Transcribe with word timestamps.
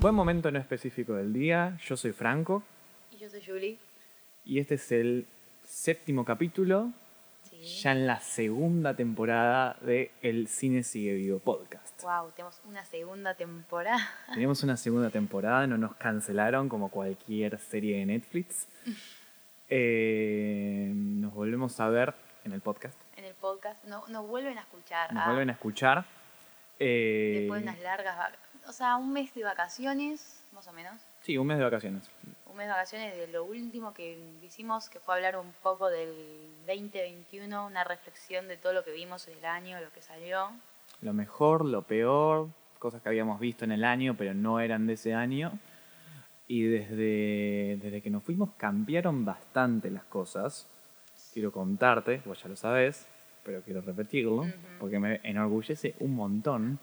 Buen 0.00 0.14
momento 0.14 0.50
no 0.50 0.58
específico 0.58 1.14
del 1.14 1.32
día. 1.32 1.76
Yo 1.84 1.96
soy 1.96 2.12
Franco 2.12 2.62
Y 3.10 3.16
yo 3.18 3.28
soy 3.28 3.42
Julie. 3.44 3.78
y 4.44 4.58
este 4.60 4.74
es 4.76 4.92
el 4.92 5.26
séptimo 5.64 6.24
capítulo, 6.24 6.92
Sí. 7.42 7.80
ya 7.82 7.92
en 7.92 8.06
la 8.06 8.20
segunda 8.20 8.94
temporada 8.94 9.76
de 9.80 10.10
El 10.22 10.48
Cine 10.48 10.82
Sigue 10.82 11.14
Vivo 11.14 11.38
podcast. 11.40 12.02
Wow, 12.02 12.30
tenemos 12.32 12.60
una 12.64 12.84
segunda 12.84 13.34
temporada. 13.34 13.98
Tenemos 14.34 14.62
una 14.62 14.76
segunda 14.76 15.10
temporada, 15.10 15.66
no 15.66 15.78
nos 15.78 15.94
cancelaron 15.96 16.68
como 16.68 16.90
cualquier 16.90 17.58
serie 17.58 17.98
de 17.98 18.06
Netflix. 18.06 18.68
Eh, 19.70 20.90
nos 20.94 21.34
volvemos 21.34 21.78
a 21.78 21.90
ver 21.90 22.14
en 22.42 22.52
el 22.54 22.62
podcast. 22.62 22.98
En 23.18 23.24
el 23.26 23.34
podcast. 23.34 23.84
No, 23.84 24.08
nos 24.08 24.26
vuelven 24.26 24.56
a 24.56 24.62
escuchar. 24.62 25.12
Nos 25.12 25.22
ah, 25.22 25.26
vuelven 25.26 25.50
a 25.50 25.52
escuchar. 25.52 26.06
Eh, 26.78 27.40
Después 27.40 27.60
de 27.62 27.68
unas 27.68 27.78
largas 27.82 28.16
O 28.68 28.72
sea, 28.72 28.96
un 28.96 29.12
mes 29.14 29.34
de 29.34 29.42
vacaciones, 29.42 30.44
más 30.52 30.68
o 30.68 30.72
menos. 30.74 31.00
Sí, 31.22 31.38
un 31.38 31.46
mes 31.46 31.56
de 31.56 31.64
vacaciones. 31.64 32.10
Un 32.46 32.56
mes 32.56 32.66
de 32.66 32.72
vacaciones 32.72 33.16
de 33.16 33.26
lo 33.28 33.44
último 33.44 33.94
que 33.94 34.18
hicimos, 34.42 34.90
que 34.90 35.00
fue 35.00 35.14
hablar 35.14 35.38
un 35.38 35.52
poco 35.62 35.88
del 35.88 36.12
2021, 36.66 37.66
una 37.66 37.82
reflexión 37.84 38.46
de 38.46 38.58
todo 38.58 38.74
lo 38.74 38.84
que 38.84 38.92
vimos 38.92 39.26
en 39.26 39.38
el 39.38 39.44
año, 39.46 39.80
lo 39.80 39.90
que 39.90 40.02
salió. 40.02 40.50
Lo 41.00 41.14
mejor, 41.14 41.64
lo 41.64 41.80
peor, 41.82 42.48
cosas 42.78 43.00
que 43.00 43.08
habíamos 43.08 43.40
visto 43.40 43.64
en 43.64 43.72
el 43.72 43.84
año, 43.84 44.16
pero 44.18 44.34
no 44.34 44.60
eran 44.60 44.86
de 44.86 44.92
ese 44.94 45.14
año. 45.14 45.58
Y 46.46 46.64
desde, 46.64 47.78
desde 47.82 48.02
que 48.02 48.10
nos 48.10 48.22
fuimos 48.22 48.50
cambiaron 48.58 49.24
bastante 49.24 49.90
las 49.90 50.04
cosas. 50.04 50.68
Quiero 51.32 51.52
contarte, 51.52 52.20
vos 52.26 52.42
ya 52.42 52.48
lo 52.50 52.56
sabés, 52.56 53.06
pero 53.44 53.62
quiero 53.62 53.80
repetirlo, 53.80 54.42
Ujú. 54.42 54.50
porque 54.78 54.98
me 54.98 55.20
enorgullece 55.22 55.94
un 56.00 56.14
montón 56.14 56.78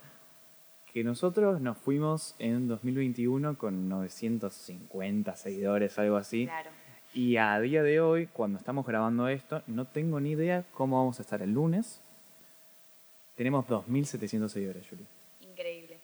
que 0.96 1.04
nosotros 1.04 1.60
nos 1.60 1.76
fuimos 1.76 2.34
en 2.38 2.68
2021 2.68 3.58
con 3.58 3.86
950 3.86 5.36
seguidores, 5.36 5.98
algo 5.98 6.16
así. 6.16 6.46
Claro. 6.46 6.70
Y 7.12 7.36
a 7.36 7.60
día 7.60 7.82
de 7.82 8.00
hoy, 8.00 8.28
cuando 8.28 8.58
estamos 8.58 8.86
grabando 8.86 9.28
esto, 9.28 9.62
no 9.66 9.84
tengo 9.86 10.20
ni 10.20 10.30
idea 10.30 10.64
cómo 10.72 10.96
vamos 10.96 11.18
a 11.18 11.22
estar 11.22 11.42
el 11.42 11.52
lunes. 11.52 12.00
Tenemos 13.34 13.66
2.700 13.66 14.48
seguidores, 14.48 14.88
Julie. 14.88 15.04
Increíble. 15.42 16.00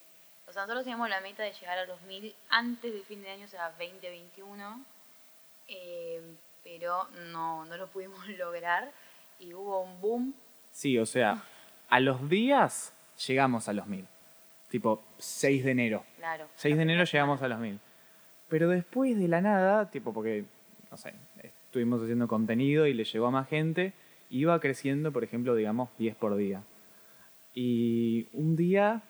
O 0.47 0.53
sea, 0.53 0.65
nosotros 0.65 0.84
teníamos 0.84 1.09
la 1.09 1.23
meta 1.23 1.43
de 1.43 1.55
llegar 1.55 1.79
a 1.79 1.87
los 1.87 1.99
1000 2.03 2.34
antes 2.51 2.93
del 2.93 3.05
fin 3.05 3.23
de 3.23 3.31
año, 3.31 3.47
o 3.47 3.49
sea, 3.49 3.71
2021. 3.71 4.84
eh, 5.69 6.21
pero 6.62 7.09
no, 7.31 7.65
no 7.65 7.79
lo 7.79 7.87
pudimos 7.87 8.29
lograr. 8.39 8.93
Y 9.39 9.55
hubo 9.55 9.81
un 9.81 9.99
boom. 10.03 10.34
Sí, 10.71 10.99
o 10.99 11.06
sea, 11.06 11.43
a 11.89 11.99
los 11.99 12.29
días 12.29 12.93
llegamos 13.27 13.71
a 13.71 13.73
los 13.73 13.87
1.000. 13.87 14.06
Tipo 14.73 15.03
6 15.19 15.65
de 15.65 15.70
enero. 15.73 16.03
Claro. 16.17 16.47
6 16.55 16.77
de 16.78 16.83
enero 16.83 17.05
llegamos 17.05 17.42
a 17.42 17.48
los 17.48 17.59
1.000. 17.61 17.78
Pero 18.48 18.70
después 18.70 19.19
de 19.19 19.28
la 19.28 19.42
nada, 19.42 19.91
tipo 19.91 20.15
porque, 20.15 20.47
no 20.91 20.97
sé, 20.97 21.12
estuvimos 21.42 22.01
haciendo 22.03 22.27
contenido 22.27 22.87
y 22.87 22.95
le 22.95 23.05
llegó 23.05 23.27
a 23.27 23.31
más 23.31 23.48
gente, 23.50 23.93
iba 24.31 24.59
creciendo, 24.61 25.12
por 25.12 25.25
ejemplo, 25.25 25.55
digamos, 25.55 25.91
10 25.98 26.17
por 26.17 26.37
día. 26.37 26.62
Y 27.55 28.28
un 28.33 28.56
día, 28.56 29.03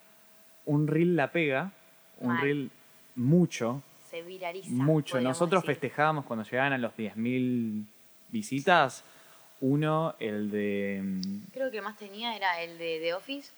un 0.65 0.89
reel 0.89 1.15
la 1.15 1.31
pega, 1.31 1.71
un 2.19 2.29
Mal. 2.35 2.41
reel 2.43 2.71
mucho, 3.15 3.83
Se 4.11 4.21
viraliza. 4.23 4.69
mucho. 4.73 5.21
Nosotros 5.21 5.63
decir. 5.63 5.77
festejábamos 5.77 6.25
cuando 6.25 6.45
llegaban 6.45 6.73
a 6.73 6.79
los 6.79 6.93
10.000 6.97 7.85
visitas. 8.31 9.05
Uno, 9.61 10.17
el 10.19 10.51
de... 10.51 11.01
mm, 11.05 11.53
Creo 11.53 11.71
que 11.71 11.81
más 11.81 11.97
tenía 11.97 12.35
era 12.37 12.61
el 12.63 12.79
de 12.79 12.99
The 13.01 13.15
Office, 13.15 13.53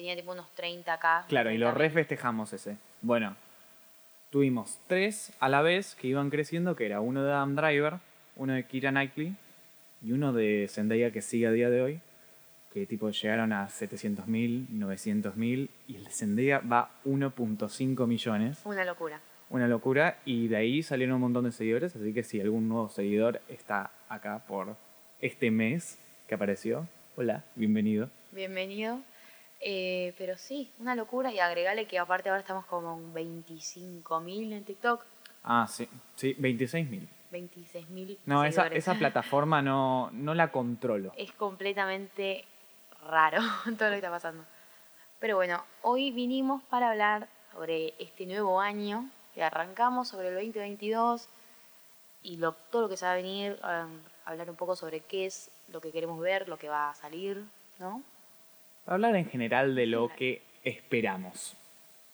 tenía 0.00 0.16
tipo 0.16 0.32
unos 0.32 0.46
30k. 0.56 1.26
Claro, 1.26 1.50
y 1.50 1.58
lo 1.58 1.68
30.000. 1.68 1.74
re 1.74 1.90
festejamos 1.90 2.52
ese. 2.54 2.78
Bueno, 3.02 3.36
tuvimos 4.30 4.78
tres 4.86 5.30
a 5.40 5.50
la 5.50 5.60
vez 5.60 5.94
que 5.94 6.08
iban 6.08 6.30
creciendo, 6.30 6.74
que 6.74 6.86
era 6.86 7.00
uno 7.00 7.22
de 7.22 7.30
Adam 7.30 7.54
Driver, 7.54 7.98
uno 8.36 8.54
de 8.54 8.64
Kira 8.64 8.92
Knightley 8.92 9.36
y 10.00 10.12
uno 10.12 10.32
de 10.32 10.68
Zendaya 10.70 11.10
que 11.10 11.20
sigue 11.20 11.46
a 11.46 11.52
día 11.52 11.68
de 11.68 11.82
hoy, 11.82 12.00
que 12.72 12.86
tipo 12.86 13.10
llegaron 13.10 13.52
a 13.52 13.68
700.000, 13.68 14.68
900.000 14.70 15.68
y 15.86 15.96
el 15.96 16.04
de 16.04 16.10
Zendaya 16.10 16.60
va 16.60 16.92
1.5 17.04 18.06
millones. 18.06 18.62
Una 18.64 18.86
locura. 18.86 19.20
Una 19.50 19.68
locura 19.68 20.16
y 20.24 20.48
de 20.48 20.56
ahí 20.56 20.82
salieron 20.82 21.16
un 21.16 21.22
montón 21.22 21.44
de 21.44 21.52
seguidores, 21.52 21.94
así 21.94 22.14
que 22.14 22.22
si 22.22 22.40
algún 22.40 22.70
nuevo 22.70 22.88
seguidor 22.88 23.42
está 23.48 23.90
acá 24.08 24.44
por 24.48 24.76
este 25.20 25.50
mes 25.50 25.98
que 26.26 26.36
apareció, 26.36 26.88
hola, 27.16 27.44
bienvenido. 27.54 28.08
Bienvenido. 28.32 29.02
Eh, 29.60 30.14
pero 30.16 30.36
sí, 30.36 30.72
una 30.78 30.94
locura. 30.94 31.32
Y 31.32 31.38
agregale 31.38 31.86
que 31.86 31.98
aparte 31.98 32.28
ahora 32.30 32.40
estamos 32.40 32.64
como 32.66 32.96
en 32.96 33.14
25.000 33.14 34.52
en 34.52 34.64
TikTok. 34.64 35.04
Ah, 35.44 35.66
sí, 35.68 35.88
sí, 36.16 36.34
26.000. 36.34 37.06
26.000 37.30 38.18
No, 38.26 38.44
esa, 38.44 38.66
esa 38.68 38.94
plataforma 38.94 39.62
no, 39.62 40.10
no 40.12 40.34
la 40.34 40.50
controlo. 40.50 41.12
es 41.16 41.30
completamente 41.32 42.44
raro 43.06 43.40
todo 43.78 43.88
lo 43.88 43.90
que 43.92 43.96
está 43.96 44.10
pasando. 44.10 44.44
Pero 45.20 45.36
bueno, 45.36 45.62
hoy 45.82 46.10
vinimos 46.10 46.62
para 46.64 46.90
hablar 46.90 47.28
sobre 47.52 47.94
este 47.98 48.26
nuevo 48.26 48.60
año 48.60 49.08
que 49.34 49.42
arrancamos, 49.42 50.08
sobre 50.08 50.28
el 50.28 50.34
2022 50.34 51.28
y 52.22 52.36
lo, 52.38 52.52
todo 52.52 52.82
lo 52.82 52.88
que 52.88 52.96
se 52.96 53.04
va 53.06 53.12
a 53.12 53.16
venir, 53.16 53.58
um, 53.62 53.98
hablar 54.24 54.50
un 54.50 54.56
poco 54.56 54.74
sobre 54.76 55.00
qué 55.00 55.26
es 55.26 55.50
lo 55.68 55.80
que 55.80 55.92
queremos 55.92 56.18
ver, 56.20 56.48
lo 56.48 56.58
que 56.58 56.68
va 56.68 56.90
a 56.90 56.94
salir, 56.94 57.44
¿no? 57.78 58.02
Hablar 58.86 59.14
en 59.16 59.26
general 59.28 59.74
de 59.74 59.86
lo 59.86 60.08
que 60.16 60.42
esperamos. 60.64 61.56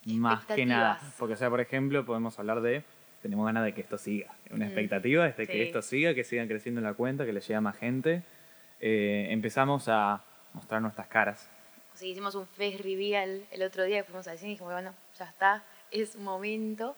Más 0.06 0.44
que 0.46 0.66
nada. 0.66 1.00
Porque, 1.18 1.34
o 1.34 1.36
sea, 1.36 1.50
por 1.50 1.60
ejemplo, 1.60 2.04
podemos 2.04 2.38
hablar 2.38 2.60
de. 2.60 2.82
Tenemos 3.22 3.46
ganas 3.46 3.64
de 3.64 3.74
que 3.74 3.80
esto 3.80 3.98
siga. 3.98 4.32
Una 4.50 4.66
Mm, 4.66 4.68
expectativa 4.68 5.26
es 5.26 5.36
de 5.36 5.46
que 5.46 5.52
sí. 5.54 5.62
esto 5.62 5.82
siga, 5.82 6.14
que 6.14 6.22
sigan 6.22 6.46
creciendo 6.46 6.80
en 6.80 6.84
la 6.84 6.94
cuenta, 6.94 7.24
que 7.26 7.32
le 7.32 7.40
llegue 7.40 7.54
a 7.56 7.60
más 7.60 7.76
gente. 7.76 8.22
Eh, 8.80 9.28
empezamos 9.30 9.88
a 9.88 10.22
mostrar 10.52 10.80
nuestras 10.82 11.08
caras. 11.08 11.50
O 11.92 11.96
sea, 11.96 12.06
hicimos 12.08 12.34
un 12.34 12.46
face 12.46 12.78
reveal 12.78 13.44
el 13.50 13.62
otro 13.62 13.84
día 13.84 13.98
que 13.98 14.04
fuimos 14.04 14.28
al 14.28 14.38
cine 14.38 14.50
y 14.50 14.54
dijimos, 14.54 14.74
bueno, 14.74 14.94
ya 15.18 15.24
está, 15.24 15.64
es 15.90 16.14
momento. 16.16 16.94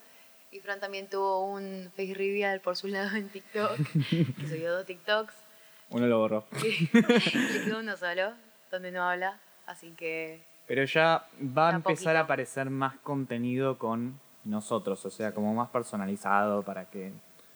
Y 0.50 0.60
Fran 0.60 0.80
también 0.80 1.08
tuvo 1.08 1.46
un 1.46 1.90
face 1.96 2.14
reveal 2.14 2.60
por 2.60 2.76
su 2.76 2.88
lado 2.88 3.16
en 3.16 3.28
TikTok, 3.28 3.76
que 4.10 4.48
subió 4.48 4.72
dos 4.72 4.84
TikToks. 4.86 5.34
Uno 5.90 6.06
lo 6.08 6.18
borró. 6.18 6.46
que 6.60 6.88
le 6.98 7.64
quedó 7.64 7.78
uno 7.78 7.96
solo, 7.96 8.32
donde 8.70 8.90
no 8.92 9.02
habla, 9.08 9.38
así 9.68 9.92
que 9.92 10.42
Pero 10.66 10.84
ya 10.84 11.26
va 11.40 11.68
a 11.68 11.72
a 11.72 11.76
empezar 11.76 12.16
a 12.16 12.20
poquito. 12.20 12.24
aparecer 12.24 12.70
más 12.70 12.96
contenido 13.04 13.78
con 13.78 14.18
nosotros, 14.44 15.04
o 15.06 15.10
sea, 15.10 15.32
como 15.32 15.54
más 15.54 15.68
personalizado 15.70 16.62
para 16.62 16.86
que, 16.86 17.12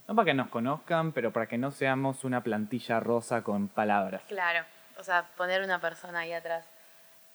no 0.09 0.15
para 0.15 0.27
que 0.27 0.35
nos 0.35 0.49
conozcan, 0.49 1.13
pero 1.13 1.33
para 1.33 1.47
que 1.47 1.59
no 1.59 1.71
seamos 1.71 2.25
una 2.25 2.43
plantilla 2.43 3.01
rosa 3.01 3.43
con 3.43 3.69
palabras. 3.69 4.23
claro, 4.29 4.65
o 4.99 5.03
sea, 5.05 5.27
poner 5.37 5.63
una 5.63 5.81
persona 5.81 6.21
ahí 6.21 6.33
atrás. 6.33 6.65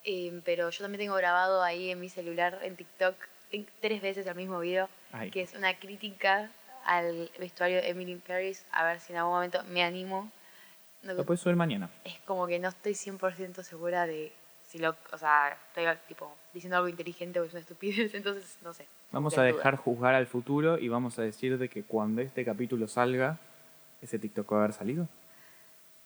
Eh, 0.03 0.41
pero 0.45 0.69
yo 0.69 0.83
también 0.83 0.99
tengo 1.01 1.15
grabado 1.15 1.61
ahí 1.63 1.89
en 1.91 1.99
mi 1.99 2.07
celular, 2.07 2.59
en 2.61 2.75
TikTok, 2.77 3.15
tres 3.81 4.01
veces 4.01 4.25
el 4.25 4.35
mismo 4.35 4.59
video, 4.59 4.89
Ay. 5.11 5.31
que 5.31 5.41
es 5.41 5.53
una 5.53 5.73
crítica 5.77 6.49
al 6.85 7.29
vestuario 7.39 7.77
de 7.81 7.89
Emily 7.89 8.13
in 8.13 8.21
Paris, 8.21 8.65
a 8.71 8.85
ver 8.85 8.99
si 9.01 9.11
en 9.11 9.19
algún 9.19 9.33
momento 9.33 9.61
me 9.65 9.83
animo. 9.83 10.31
Lo 11.01 11.25
puedes 11.25 11.41
subir 11.41 11.55
mañana. 11.57 11.89
es 12.05 12.19
como 12.21 12.47
que 12.47 12.59
no 12.59 12.69
estoy 12.69 12.93
100% 12.93 13.63
segura 13.63 14.05
de 14.05 14.31
si 14.67 14.79
lo, 14.79 14.95
o 15.11 15.17
sea, 15.17 15.57
estoy 15.69 15.85
tipo 16.07 16.31
diciendo 16.53 16.77
algo 16.77 16.89
inteligente 16.89 17.39
o 17.39 17.43
es 17.43 17.51
una 17.51 17.61
estupidez, 17.61 18.13
entonces 18.13 18.57
no 18.61 18.73
sé. 18.73 18.85
Vamos 19.11 19.37
a 19.37 19.43
dejar 19.43 19.77
juzgar 19.77 20.13
al 20.13 20.27
futuro 20.27 20.77
y 20.77 20.89
vamos 20.89 21.17
a 21.17 21.21
decir 21.21 21.57
de 21.57 21.69
que 21.69 21.83
cuando 21.83 22.21
este 22.21 22.43
capítulo 22.43 22.87
salga, 22.87 23.39
ese 24.01 24.19
TikTok 24.19 24.51
va 24.51 24.57
a 24.57 24.59
haber 24.65 24.73
salido. 24.73 25.07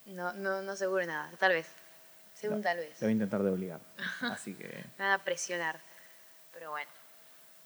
No, 0.05 0.33
no, 0.33 0.61
no 0.61 0.75
seguro 0.75 1.05
nada, 1.05 1.31
tal 1.39 1.53
vez. 1.53 1.67
Según 2.33 2.57
No, 2.57 2.63
tal 2.63 2.77
vez. 2.77 2.93
Lo 3.01 3.05
voy 3.05 3.09
a 3.09 3.11
intentar 3.11 3.43
de 3.43 3.49
obligar. 3.49 3.79
Así 4.21 4.53
que. 4.53 4.67
Me 4.97 5.05
van 5.05 5.11
a 5.11 5.23
presionar. 5.23 5.79
Pero 6.53 6.71
bueno. 6.71 6.89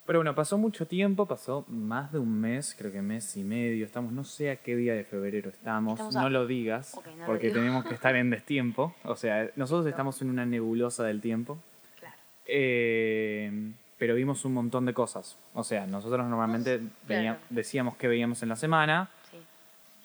Pero 0.06 0.19
bueno, 0.19 0.36
pasó 0.36 0.57
mucho 0.60 0.86
tiempo, 0.86 1.25
pasó 1.25 1.66
más 1.68 2.12
de 2.12 2.19
un 2.19 2.40
mes, 2.40 2.75
creo 2.78 2.92
que 2.92 3.02
mes 3.02 3.36
y 3.38 3.44
medio. 3.44 3.84
Estamos, 3.86 4.12
no 4.12 4.24
sé 4.24 4.52
a 4.52 4.56
qué 4.57 4.75
día 4.75 4.94
de 4.94 5.04
febrero 5.04 5.50
estamos, 5.50 5.94
Estamos 5.94 6.16
a- 6.16 6.22
no 6.22 6.30
lo 6.30 6.46
digas, 6.46 6.94
no 7.18 7.25
porque 7.25 7.50
tenemos 7.50 7.84
que 7.86 7.96
estar 7.96 8.16
en 8.16 8.30
destiempo. 8.30 8.94
O 9.04 9.16
sea, 9.16 9.50
nosotros 9.56 9.88
estamos 9.88 10.22
en 10.22 10.30
una 10.30 10.46
nebulosa 10.46 11.04
del 11.06 11.22
tiempo. 11.22 11.57
Claro. 12.00 12.16
Eh, 12.46 13.72
pero 13.98 14.13
vimos 14.13 14.46
un 14.46 14.54
montón 14.54 14.86
de 14.86 14.94
cosas. 14.94 15.38
O 15.56 15.63
sea, 15.63 15.88
nosotros 15.88 16.28
normalmente 16.28 16.81
veía- 17.08 17.34
Claro. 17.34 17.40
decíamos 17.50 17.98
que 17.98 18.08
veíamos 18.08 18.44
en 18.44 18.50
la 18.50 18.56
semana. 18.58 19.10
Sí. 19.31 19.38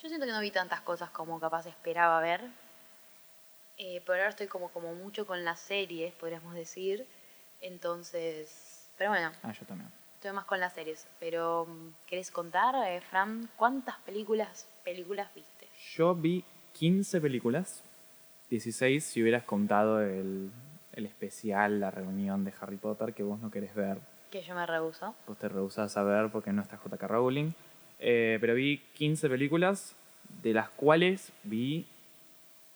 Yo 0.03 0.09
siento 0.09 0.25
que 0.25 0.33
no 0.33 0.41
vi 0.41 0.51
tantas 0.51 0.81
cosas 0.81 1.11
como 1.11 1.39
capaz 1.39 1.67
esperaba 1.67 2.21
ver. 2.23 2.41
Eh, 3.77 4.01
pero 4.07 4.17
ahora 4.19 4.31
estoy 4.31 4.47
como, 4.47 4.69
como 4.71 4.95
mucho 4.95 5.27
con 5.27 5.45
las 5.45 5.61
series, 5.61 6.15
podríamos 6.15 6.55
decir. 6.55 7.05
Entonces. 7.61 8.70
Pero 9.01 9.13
bueno, 9.13 9.31
Ah, 9.43 9.53
yo 9.59 9.65
también. 9.65 9.89
estoy 10.17 10.33
más 10.33 10.45
con 10.45 10.61
las 10.61 10.75
series. 10.75 11.09
Pero, 11.21 11.65
mm, 11.65 12.07
¿querés 12.07 12.31
contar, 12.31 12.75
eh, 12.87 13.01
Fran, 13.01 13.49
cuántas 13.57 13.97
películas, 14.01 14.69
películas 14.85 15.35
viste? 15.35 15.67
Yo 15.95 16.15
vi 16.15 16.45
15 16.75 17.19
películas, 17.19 17.83
16 18.51 19.03
si 19.03 19.23
hubieras 19.23 19.45
contado 19.45 20.03
el, 20.03 20.51
el 20.93 21.07
especial, 21.07 21.81
la 21.81 21.91
reunión 21.91 22.45
de 22.45 22.53
Harry 22.61 22.77
Potter 22.77 23.15
que 23.15 23.23
vos 23.23 23.41
no 23.41 23.51
querés 23.51 23.75
ver. 23.75 23.97
Que 24.31 24.43
yo 24.43 24.55
me 24.55 24.67
rehuso. 24.67 25.15
Vos 25.27 25.39
te 25.39 25.49
rehusás 25.49 25.97
a 25.97 26.03
ver 26.03 26.31
porque 26.31 26.53
no 26.53 26.61
está 26.61 26.77
J.K. 26.77 27.07
Rowling. 27.09 27.53
Eh, 28.01 28.37
pero 28.39 28.53
vi 28.55 28.83
15 28.97 29.31
películas, 29.31 29.97
de 30.43 30.53
las 30.53 30.69
cuales 30.69 31.33
vi 31.45 31.87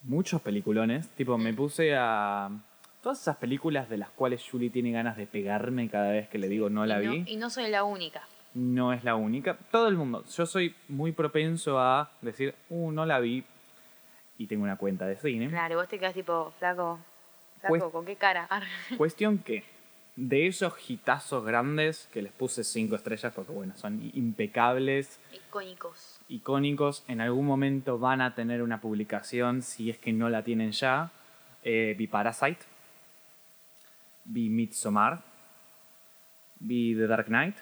muchos 0.02 0.40
peliculones. 0.40 1.06
Tipo, 1.10 1.36
me 1.36 1.52
puse 1.52 1.94
a. 1.94 2.48
Todas 3.04 3.20
esas 3.20 3.36
películas 3.36 3.90
de 3.90 3.98
las 3.98 4.08
cuales 4.08 4.42
Julie 4.50 4.70
tiene 4.70 4.90
ganas 4.90 5.18
de 5.18 5.26
pegarme 5.26 5.90
cada 5.90 6.10
vez 6.10 6.26
que 6.30 6.38
le 6.38 6.48
digo 6.48 6.70
no 6.70 6.86
la 6.86 7.02
y 7.02 7.08
vi. 7.08 7.32
Y 7.34 7.36
no 7.36 7.50
soy 7.50 7.68
la 7.68 7.84
única. 7.84 8.22
no 8.54 8.94
es 8.94 9.04
la 9.04 9.14
única. 9.14 9.58
Todo 9.70 9.88
el 9.88 9.94
mundo. 9.96 10.24
Yo 10.24 10.46
soy 10.46 10.74
muy 10.88 11.12
propenso 11.12 11.78
a 11.78 12.10
decir, 12.22 12.54
uh, 12.70 12.90
no 12.92 13.04
la 13.04 13.20
vi. 13.20 13.44
Y 14.38 14.46
tengo 14.46 14.64
una 14.64 14.76
cuenta 14.78 15.06
de 15.06 15.16
cine. 15.16 15.50
Claro, 15.50 15.76
vos 15.76 15.86
te 15.86 15.98
quedas 15.98 16.14
tipo, 16.14 16.50
flaco, 16.58 16.98
flaco, 17.60 17.92
¿con 17.92 18.06
qué 18.06 18.16
cara? 18.16 18.48
Cuestión 18.96 19.36
que, 19.36 19.64
de 20.16 20.46
esos 20.46 20.72
hitazos 20.88 21.44
grandes, 21.44 22.08
que 22.10 22.22
les 22.22 22.32
puse 22.32 22.64
cinco 22.64 22.96
estrellas 22.96 23.34
porque, 23.34 23.52
bueno, 23.52 23.76
son 23.76 24.10
impecables, 24.14 25.20
Icónicos. 25.30 26.20
icónicos, 26.28 27.04
en 27.06 27.20
algún 27.20 27.44
momento 27.44 27.98
van 27.98 28.22
a 28.22 28.34
tener 28.34 28.62
una 28.62 28.80
publicación, 28.80 29.60
si 29.60 29.90
es 29.90 29.98
que 29.98 30.14
no 30.14 30.30
la 30.30 30.42
tienen 30.42 30.72
ya. 30.72 31.10
Eh, 31.62 32.08
Parasite, 32.10 32.64
vi 34.24 34.48
Midsommar, 34.48 35.22
vi 36.58 36.94
The 36.94 37.06
Dark 37.06 37.26
Knight, 37.26 37.56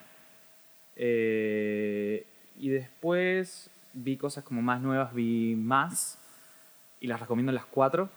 eh, 0.96 2.26
y 2.56 2.68
después 2.68 3.70
vi 3.92 4.16
cosas 4.16 4.44
como 4.44 4.62
más 4.62 4.80
nuevas, 4.80 5.12
vi 5.14 5.56
más, 5.56 6.18
y 7.00 7.06
las 7.06 7.20
recomiendo 7.20 7.52
las 7.52 7.66
cuatro. 7.66 8.08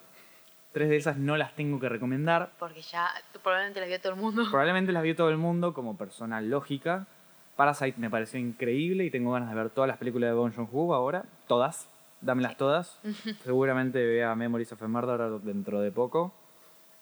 Tres 0.72 0.90
de 0.90 0.98
esas 0.98 1.18
no 1.18 1.38
las 1.38 1.56
tengo 1.56 1.80
que 1.80 1.88
recomendar, 1.88 2.52
Porque 2.60 2.82
ya 2.82 3.10
probablemente 3.42 3.80
las 3.80 3.88
vio 3.88 4.02
todo 4.02 4.14
el 4.14 4.20
mundo. 4.20 4.44
Probablemente 4.50 4.92
las 4.92 5.04
vio 5.04 5.16
todo 5.16 5.30
el 5.30 5.38
mundo 5.38 5.74
como 5.74 5.98
persona 5.98 6.42
lógica. 6.42 7.08
Parasite 7.56 7.98
me 7.98 8.10
pareció 8.10 8.40
increíble 8.40 9.06
y 9.06 9.10
tengo 9.10 9.32
ganas 9.32 9.50
de 9.50 9.56
ver 9.56 9.70
todas 9.70 9.88
las 9.88 9.98
películas 9.98 10.30
de 10.30 10.34
Bong 10.34 10.54
Joon-ho 10.54 10.94
ahora. 10.94 11.24
Todas. 11.48 11.88
Dámelas 12.20 12.58
todas. 12.58 13.00
Seguramente 13.44 14.06
vea 14.06 14.36
Memories 14.36 14.74
of 14.74 14.84
a 14.84 14.88
Murderer 14.90 15.40
dentro 15.42 15.80
de 15.80 15.94
poco. 15.94 16.34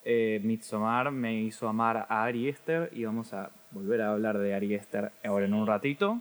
Eh, 0.06 0.42
Midsommar 0.44 1.12
me 1.12 1.34
hizo 1.34 1.68
amar 1.68 2.06
a 2.10 2.24
Ari 2.24 2.50
Aster 2.50 2.90
y 2.94 3.06
vamos 3.06 3.34
a 3.34 3.52
volver 3.72 4.02
a 4.02 4.12
hablar 4.12 4.38
de 4.38 4.54
Ari 4.54 4.76
Aster 4.76 5.12
ahora 5.24 5.46
en 5.46 5.54
un 5.54 5.66
ratito. 5.66 6.20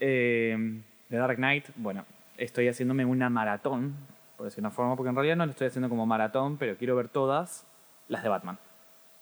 Eh, 0.00 0.82
The 1.08 1.16
Dark 1.16 1.36
Knight, 1.36 1.66
bueno, 1.76 2.04
estoy 2.36 2.68
haciéndome 2.68 3.04
una 3.04 3.28
maratón, 3.28 3.94
por 4.36 4.46
decir 4.46 4.60
una 4.60 4.70
forma, 4.70 4.96
porque 4.96 5.10
en 5.10 5.14
realidad 5.14 5.36
no 5.36 5.44
lo 5.46 5.52
estoy 5.52 5.68
haciendo 5.68 5.88
como 5.88 6.06
maratón, 6.06 6.56
pero 6.56 6.76
quiero 6.76 6.96
ver 6.96 7.08
todas 7.08 7.66
las 8.08 8.22
de 8.22 8.28
Batman. 8.28 8.58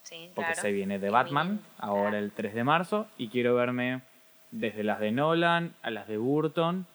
Sí, 0.02 0.30
Porque 0.34 0.52
claro. 0.52 0.62
se 0.62 0.72
viene 0.72 0.98
de 0.98 1.10
Batman, 1.10 1.60
ahora 1.78 2.10
claro. 2.10 2.24
el 2.24 2.32
3 2.32 2.54
de 2.54 2.64
marzo, 2.64 3.06
y 3.18 3.28
quiero 3.28 3.54
verme 3.54 4.02
desde 4.50 4.82
las 4.82 4.98
de 5.00 5.12
Nolan 5.12 5.74
a 5.82 5.90
las 5.90 6.08
de 6.08 6.16
Burton 6.16 6.86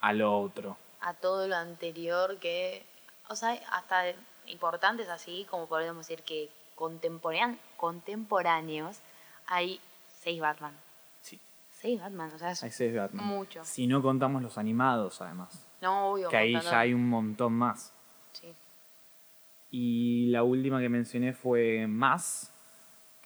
a 0.00 0.12
lo 0.12 0.38
otro. 0.38 0.76
A 1.00 1.14
todo 1.14 1.48
lo 1.48 1.56
anterior 1.56 2.38
que. 2.38 2.84
O 3.28 3.34
sea, 3.36 3.58
hasta 3.72 4.04
importantes 4.46 5.08
así, 5.08 5.46
como 5.50 5.66
podemos 5.66 6.06
decir 6.06 6.24
que 6.24 6.50
contemporán- 6.76 7.58
contemporáneos, 7.76 9.00
hay 9.46 9.80
seis 10.20 10.40
Batman. 10.40 10.74
Sí, 11.20 11.40
Seis 11.70 12.00
Batman, 12.00 12.30
o 12.34 12.38
sea, 12.38 12.50
es 12.52 12.62
hay 12.62 12.70
seis 12.70 12.94
Batman. 12.94 13.26
mucho. 13.26 13.64
Si 13.64 13.86
no 13.86 14.02
contamos 14.02 14.42
los 14.42 14.58
animados, 14.58 15.20
además. 15.20 15.66
No, 15.80 16.10
obvio. 16.12 16.28
Que 16.28 16.36
ahí 16.36 16.52
ya 16.60 16.78
hay 16.80 16.94
un 16.94 17.08
montón 17.08 17.52
más. 17.54 17.92
Sí. 18.32 18.54
Y 19.70 20.26
la 20.30 20.42
última 20.44 20.80
que 20.80 20.88
mencioné 20.88 21.32
fue 21.32 21.86
Más, 21.86 22.52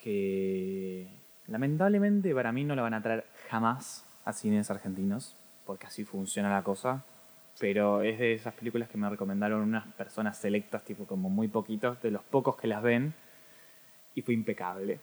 que 0.00 1.08
lamentablemente 1.46 2.34
para 2.34 2.52
mí 2.52 2.64
no 2.64 2.74
la 2.74 2.82
van 2.82 2.94
a 2.94 3.02
traer 3.02 3.26
jamás 3.50 4.04
a 4.24 4.32
cines 4.32 4.70
argentinos, 4.70 5.34
porque 5.66 5.86
así 5.86 6.04
funciona 6.04 6.48
la 6.50 6.62
cosa. 6.62 7.04
Pero 7.58 8.02
es 8.02 8.18
de 8.18 8.34
esas 8.34 8.54
películas 8.54 8.88
que 8.88 8.98
me 8.98 9.08
recomendaron 9.08 9.62
unas 9.62 9.86
personas 9.94 10.36
selectas, 10.36 10.84
tipo 10.84 11.06
como 11.06 11.30
muy 11.30 11.48
poquitos, 11.48 12.00
de 12.02 12.10
los 12.10 12.22
pocos 12.22 12.56
que 12.56 12.66
las 12.66 12.82
ven, 12.82 13.14
y 14.14 14.22
fue 14.22 14.34
impecable. 14.34 15.00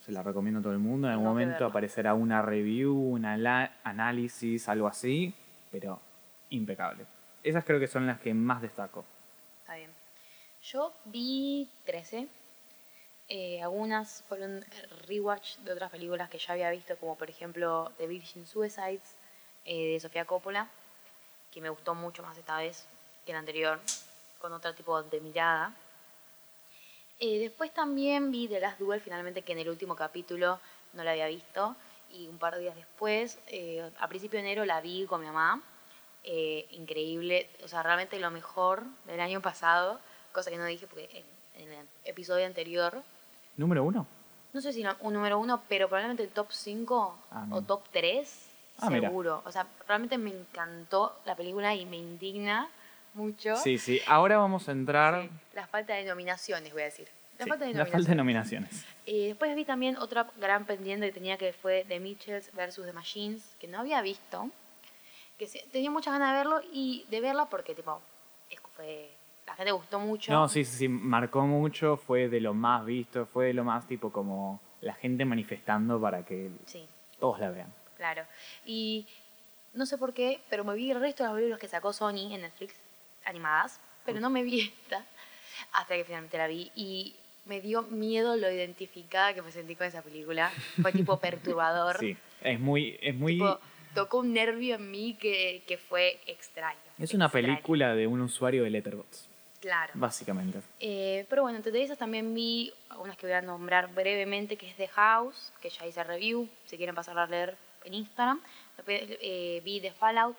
Se 0.00 0.12
la 0.12 0.22
recomiendo 0.22 0.60
a 0.60 0.62
todo 0.62 0.72
el 0.72 0.78
mundo. 0.78 1.08
En 1.08 1.14
algún 1.14 1.26
momento 1.26 1.64
aparecerá 1.64 2.14
una 2.14 2.42
review, 2.42 2.94
un 2.94 3.24
análisis, 3.24 4.68
algo 4.68 4.86
así, 4.86 5.34
pero 5.70 6.00
impecable. 6.50 7.06
Esas 7.42 7.64
creo 7.64 7.80
que 7.80 7.88
son 7.88 8.06
las 8.06 8.20
que 8.20 8.32
más 8.34 8.62
destaco. 8.62 9.04
Está 9.60 9.76
bien. 9.76 9.90
Yo 10.62 10.92
vi 11.06 11.68
13. 11.84 12.28
Eh, 13.28 13.60
algunas 13.60 14.22
fueron 14.28 14.64
rewatch 15.08 15.58
de 15.58 15.72
otras 15.72 15.90
películas 15.90 16.28
que 16.30 16.38
ya 16.38 16.52
había 16.52 16.70
visto, 16.70 16.96
como 16.98 17.16
por 17.16 17.28
ejemplo 17.28 17.92
The 17.98 18.06
Virgin 18.06 18.46
Suicides 18.46 19.16
eh, 19.64 19.92
de 19.92 20.00
Sofía 20.00 20.24
Coppola, 20.24 20.70
que 21.56 21.62
me 21.62 21.70
gustó 21.70 21.94
mucho 21.94 22.22
más 22.22 22.36
esta 22.36 22.58
vez 22.58 22.84
que 23.24 23.32
la 23.32 23.38
anterior, 23.38 23.80
con 24.42 24.52
otro 24.52 24.74
tipo 24.74 25.02
de 25.02 25.20
mirada. 25.22 25.72
Eh, 27.18 27.38
después 27.38 27.72
también 27.72 28.30
vi 28.30 28.46
The 28.46 28.60
Last 28.60 28.78
Duel, 28.78 29.00
finalmente 29.00 29.40
que 29.40 29.52
en 29.52 29.60
el 29.60 29.70
último 29.70 29.96
capítulo 29.96 30.60
no 30.92 31.02
la 31.02 31.12
había 31.12 31.28
visto. 31.28 31.74
Y 32.12 32.28
un 32.28 32.36
par 32.36 32.54
de 32.56 32.60
días 32.60 32.76
después, 32.76 33.38
eh, 33.46 33.90
a 33.98 34.06
principio 34.06 34.38
de 34.38 34.44
enero, 34.44 34.66
la 34.66 34.82
vi 34.82 35.06
con 35.06 35.20
mi 35.22 35.26
mamá. 35.28 35.62
Eh, 36.24 36.66
increíble, 36.72 37.48
o 37.64 37.68
sea, 37.68 37.82
realmente 37.82 38.18
lo 38.20 38.30
mejor 38.30 38.82
del 39.06 39.20
año 39.20 39.40
pasado, 39.40 39.98
cosa 40.32 40.50
que 40.50 40.58
no 40.58 40.66
dije 40.66 40.86
porque 40.86 41.24
en, 41.54 41.62
en 41.62 41.72
el 41.72 41.86
episodio 42.04 42.44
anterior, 42.44 43.02
Número 43.56 43.82
uno. 43.82 44.06
no 44.52 44.60
sé 44.60 44.74
si 44.74 44.82
no- 44.82 44.94
un 45.00 45.14
número 45.14 45.38
uno, 45.38 45.62
pero 45.70 45.88
probablemente 45.88 46.22
el 46.22 46.28
top 46.28 46.48
5 46.52 47.16
Ah, 47.30 47.46
o 47.50 47.62
top 47.62 47.82
3, 47.92 48.45
Ah, 48.80 48.90
mira. 48.90 49.08
seguro. 49.08 49.42
O 49.44 49.52
sea, 49.52 49.66
realmente 49.86 50.18
me 50.18 50.30
encantó 50.30 51.18
la 51.24 51.34
película 51.34 51.74
y 51.74 51.86
me 51.86 51.96
indigna 51.96 52.68
mucho. 53.14 53.56
Sí, 53.56 53.78
sí. 53.78 54.00
Ahora 54.06 54.36
vamos 54.38 54.68
a 54.68 54.72
entrar. 54.72 55.22
Sí, 55.22 55.30
la 55.54 55.66
falta 55.66 55.94
de 55.94 56.04
nominaciones, 56.04 56.72
voy 56.72 56.82
a 56.82 56.86
decir. 56.86 57.08
La 57.38 57.44
Sí, 57.44 57.50
falta 57.50 57.64
de 57.66 57.74
la 57.74 57.86
falta 57.86 58.08
de 58.10 58.14
nominaciones. 58.14 58.84
Después 59.06 59.54
vi 59.54 59.64
también 59.64 59.96
otra 59.98 60.26
gran 60.38 60.64
pendiente 60.64 61.06
que 61.06 61.12
tenía 61.12 61.36
que 61.36 61.52
fue 61.52 61.84
The 61.86 62.00
Mitchells 62.00 62.50
versus 62.54 62.86
The 62.86 62.92
Machines, 62.92 63.54
que 63.60 63.68
no 63.68 63.80
había 63.80 64.00
visto. 64.02 64.50
Que 65.38 65.46
tenía 65.70 65.90
muchas 65.90 66.14
ganas 66.14 66.30
de 66.32 66.36
verlo 66.38 66.60
y 66.72 67.04
de 67.10 67.20
verla 67.20 67.44
porque, 67.46 67.74
tipo, 67.74 68.00
fue, 68.74 69.10
la 69.46 69.54
gente 69.54 69.72
gustó 69.72 69.98
mucho. 70.00 70.32
No, 70.32 70.48
sí, 70.48 70.64
sí, 70.64 70.76
sí. 70.76 70.88
Marcó 70.88 71.42
mucho. 71.46 71.96
Fue 71.96 72.28
de 72.28 72.40
lo 72.40 72.54
más 72.54 72.84
visto. 72.84 73.26
Fue 73.26 73.46
de 73.46 73.54
lo 73.54 73.64
más 73.64 73.86
tipo 73.86 74.10
como 74.12 74.60
la 74.80 74.94
gente 74.94 75.24
manifestando 75.24 76.00
para 76.00 76.24
que 76.24 76.50
Sí, 76.66 76.86
todos 77.18 77.40
la 77.40 77.50
vean. 77.50 77.72
Claro. 77.96 78.24
Y 78.64 79.06
no 79.74 79.86
sé 79.86 79.98
por 79.98 80.14
qué, 80.14 80.40
pero 80.48 80.64
me 80.64 80.74
vi 80.74 80.90
el 80.90 81.00
resto 81.00 81.22
de 81.22 81.28
las 81.28 81.34
películas 81.36 81.60
que 81.60 81.68
sacó 81.68 81.92
Sony 81.92 82.32
en 82.32 82.42
Netflix, 82.42 82.74
animadas, 83.24 83.80
pero 84.04 84.20
no 84.20 84.30
me 84.30 84.42
vi 84.42 84.60
esta 84.60 85.04
hasta 85.72 85.94
que 85.96 86.04
finalmente 86.04 86.38
la 86.38 86.46
vi 86.46 86.70
y 86.74 87.16
me 87.46 87.60
dio 87.60 87.82
miedo 87.82 88.36
lo 88.36 88.50
identificada 88.50 89.34
que 89.34 89.42
me 89.42 89.52
sentí 89.52 89.74
con 89.76 89.86
esa 89.86 90.02
película. 90.02 90.50
Fue 90.82 90.92
tipo 90.92 91.16
perturbador. 91.20 91.98
Sí. 91.98 92.16
Es 92.42 92.58
muy. 92.60 92.98
Es 93.00 93.14
muy. 93.14 93.34
Tipo, 93.34 93.58
tocó 93.94 94.18
un 94.18 94.32
nervio 94.32 94.74
en 94.76 94.90
mí 94.90 95.14
que, 95.18 95.62
que 95.66 95.78
fue 95.78 96.20
extraño. 96.26 96.78
Es 96.98 97.14
una 97.14 97.26
extraño. 97.26 97.46
película 97.48 97.94
de 97.94 98.06
un 98.06 98.20
usuario 98.20 98.64
de 98.64 98.70
Letterboxd, 98.70 99.26
Claro. 99.60 99.92
básicamente. 99.94 100.60
Eh, 100.80 101.24
pero 101.28 101.42
bueno, 101.42 101.56
entre 101.58 101.80
esas 101.82 101.98
también 101.98 102.34
vi 102.34 102.72
algunas 102.90 103.16
que 103.16 103.26
voy 103.26 103.34
a 103.34 103.42
nombrar 103.42 103.92
brevemente, 103.94 104.56
que 104.56 104.68
es 104.68 104.76
The 104.76 104.88
House, 104.88 105.52
que 105.62 105.70
ya 105.70 105.86
hice 105.86 106.04
review, 106.04 106.48
si 106.66 106.76
quieren 106.76 106.94
pasarla 106.94 107.24
a 107.24 107.26
leer 107.26 107.56
en 107.86 107.94
Instagram. 107.94 108.40
Después 108.76 109.02
eh, 109.20 109.60
vi 109.64 109.80
The 109.80 109.92
Fallout 109.92 110.38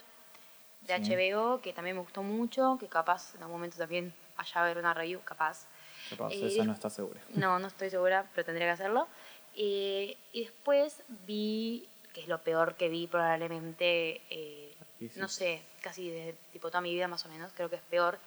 de 0.81 1.03
Sí. 1.03 1.13
HBO, 1.15 1.59
que 1.61 1.73
también 1.73 1.95
me 1.95 2.01
gustó 2.01 2.21
mucho, 2.23 2.77
que 2.79 2.87
capaz 2.87 3.33
en 3.35 3.41
algún 3.41 3.55
momento 3.57 3.77
también 3.77 4.13
haya 4.37 4.63
ver 4.63 4.77
una 4.77 4.93
review, 4.93 5.21
capaz. 5.23 5.65
Capaz, 6.09 6.31
Eh, 6.33 6.47
esa 6.47 6.63
no 6.63 6.73
está 6.73 6.89
segura. 6.89 7.19
No, 7.29 7.59
no 7.59 7.67
estoy 7.67 7.89
segura, 7.89 8.25
pero 8.35 8.45
tendría 8.45 8.67
que 8.67 8.71
hacerlo. 8.73 9.07
Eh, 9.55 10.15
y 10.33 10.43
después 10.43 11.01
vi, 11.25 11.87
que 12.13 12.21
es 12.21 12.27
lo 12.27 12.41
peor 12.43 12.75
que 12.75 12.89
vi 12.89 13.07
probablemente, 13.07 14.21
eh, 14.29 14.73
Sí, 14.99 15.09
sí. 15.09 15.19
no 15.19 15.27
sé, 15.27 15.61
casi 15.81 16.09
de 16.09 16.35
tipo 16.53 16.69
toda 16.69 16.81
mi 16.81 16.93
vida 16.93 17.07
más 17.07 17.25
o 17.25 17.29
menos, 17.29 17.51
creo 17.53 17.69
que 17.69 17.75
es 17.77 17.81
peor 17.83 18.17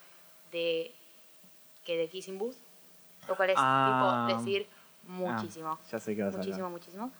de 0.52 0.92
que 1.84 1.96
de 1.96 2.08
Kissing 2.08 2.38
Booth, 2.38 2.56
lo 3.28 3.36
cual 3.36 3.50
es 3.50 3.56
Ah. 3.58 4.26
tipo 4.28 4.36
decir 4.38 4.66
muchísimo, 5.04 5.78
Ah, 5.80 5.88
ya 5.90 5.98
sé 5.98 6.14
qué 6.14 6.22
vas 6.22 6.34
a 6.34 6.38
muchísimo, 6.38 6.66
hablar. 6.66 6.78
muchísimo, 6.80 7.12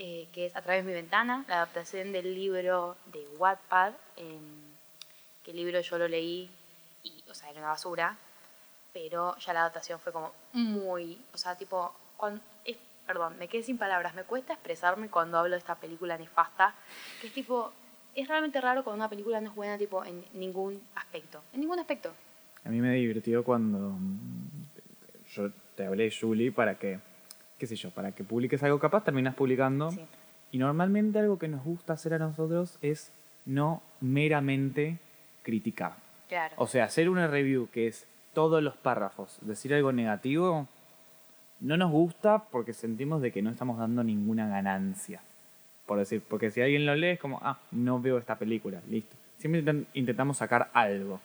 eh, 0.00 0.28
que 0.32 0.46
es 0.46 0.56
A 0.56 0.62
través 0.62 0.84
de 0.84 0.88
mi 0.90 0.94
ventana, 0.94 1.44
la 1.48 1.56
adaptación 1.56 2.12
del 2.12 2.32
libro 2.34 2.96
de 3.12 3.26
Wattpad, 3.36 3.92
em, 4.16 4.40
que 5.44 5.50
el 5.50 5.56
libro 5.58 5.80
yo 5.80 5.98
lo 5.98 6.06
leí 6.08 6.48
y, 7.02 7.22
o 7.28 7.34
sea, 7.34 7.50
era 7.50 7.58
una 7.58 7.68
basura, 7.70 8.16
pero 8.92 9.36
ya 9.38 9.52
la 9.52 9.60
adaptación 9.60 9.98
fue 10.00 10.12
como 10.12 10.32
muy, 10.52 11.20
o 11.34 11.38
sea, 11.38 11.56
tipo, 11.56 11.92
cuan- 12.16 12.40
es, 12.64 12.76
perdón, 13.06 13.36
me 13.38 13.48
quedé 13.48 13.62
sin 13.62 13.76
palabras, 13.78 14.14
me 14.14 14.22
cuesta 14.24 14.52
expresarme 14.54 15.08
cuando 15.08 15.38
hablo 15.38 15.52
de 15.52 15.58
esta 15.58 15.74
película 15.74 16.16
nefasta, 16.16 16.74
que 17.20 17.26
es 17.28 17.32
tipo, 17.32 17.72
es 18.14 18.26
realmente 18.28 18.60
raro 18.60 18.82
cuando 18.84 19.02
una 19.02 19.08
película 19.10 19.40
no 19.40 19.50
es 19.50 19.54
buena 19.54 19.78
tipo 19.78 20.04
en 20.04 20.24
ningún 20.34 20.80
aspecto, 20.94 21.42
en 21.52 21.60
ningún 21.60 21.78
aspecto. 21.78 22.12
A 22.64 22.68
mí 22.70 22.80
me 22.80 22.94
divirtió 22.94 23.44
cuando 23.44 23.78
mm, 23.78 24.64
yo 25.34 25.50
te 25.76 25.86
hablé, 25.86 26.10
Julie, 26.10 26.50
para 26.52 26.78
que 26.78 26.98
qué 27.58 27.66
sé 27.66 27.76
yo, 27.76 27.90
para 27.90 28.12
que 28.12 28.24
publiques 28.24 28.62
algo 28.62 28.78
capaz, 28.78 29.04
terminas 29.04 29.34
publicando. 29.34 29.90
Sí. 29.90 30.00
Y 30.52 30.58
normalmente 30.58 31.18
algo 31.18 31.38
que 31.38 31.48
nos 31.48 31.64
gusta 31.64 31.92
hacer 31.94 32.14
a 32.14 32.18
nosotros 32.18 32.78
es 32.80 33.12
no 33.44 33.82
meramente 34.00 34.98
criticar. 35.42 35.96
Claro. 36.28 36.54
O 36.58 36.66
sea, 36.66 36.84
hacer 36.84 37.08
una 37.08 37.26
review 37.26 37.68
que 37.70 37.86
es 37.86 38.06
todos 38.34 38.62
los 38.62 38.76
párrafos, 38.76 39.38
decir 39.42 39.74
algo 39.74 39.92
negativo, 39.92 40.68
no 41.60 41.76
nos 41.76 41.90
gusta 41.90 42.44
porque 42.50 42.72
sentimos 42.72 43.20
de 43.20 43.32
que 43.32 43.42
no 43.42 43.50
estamos 43.50 43.78
dando 43.78 44.04
ninguna 44.04 44.48
ganancia. 44.48 45.20
Por 45.86 45.98
decir, 45.98 46.22
porque 46.26 46.50
si 46.50 46.60
alguien 46.60 46.84
lo 46.86 46.94
lee 46.94 47.08
es 47.12 47.18
como, 47.18 47.40
ah, 47.42 47.58
no 47.70 48.00
veo 48.00 48.18
esta 48.18 48.38
película, 48.38 48.80
listo. 48.88 49.16
Siempre 49.38 49.64
intent- 49.64 49.86
intentamos 49.94 50.36
sacar 50.36 50.70
algo, 50.74 51.20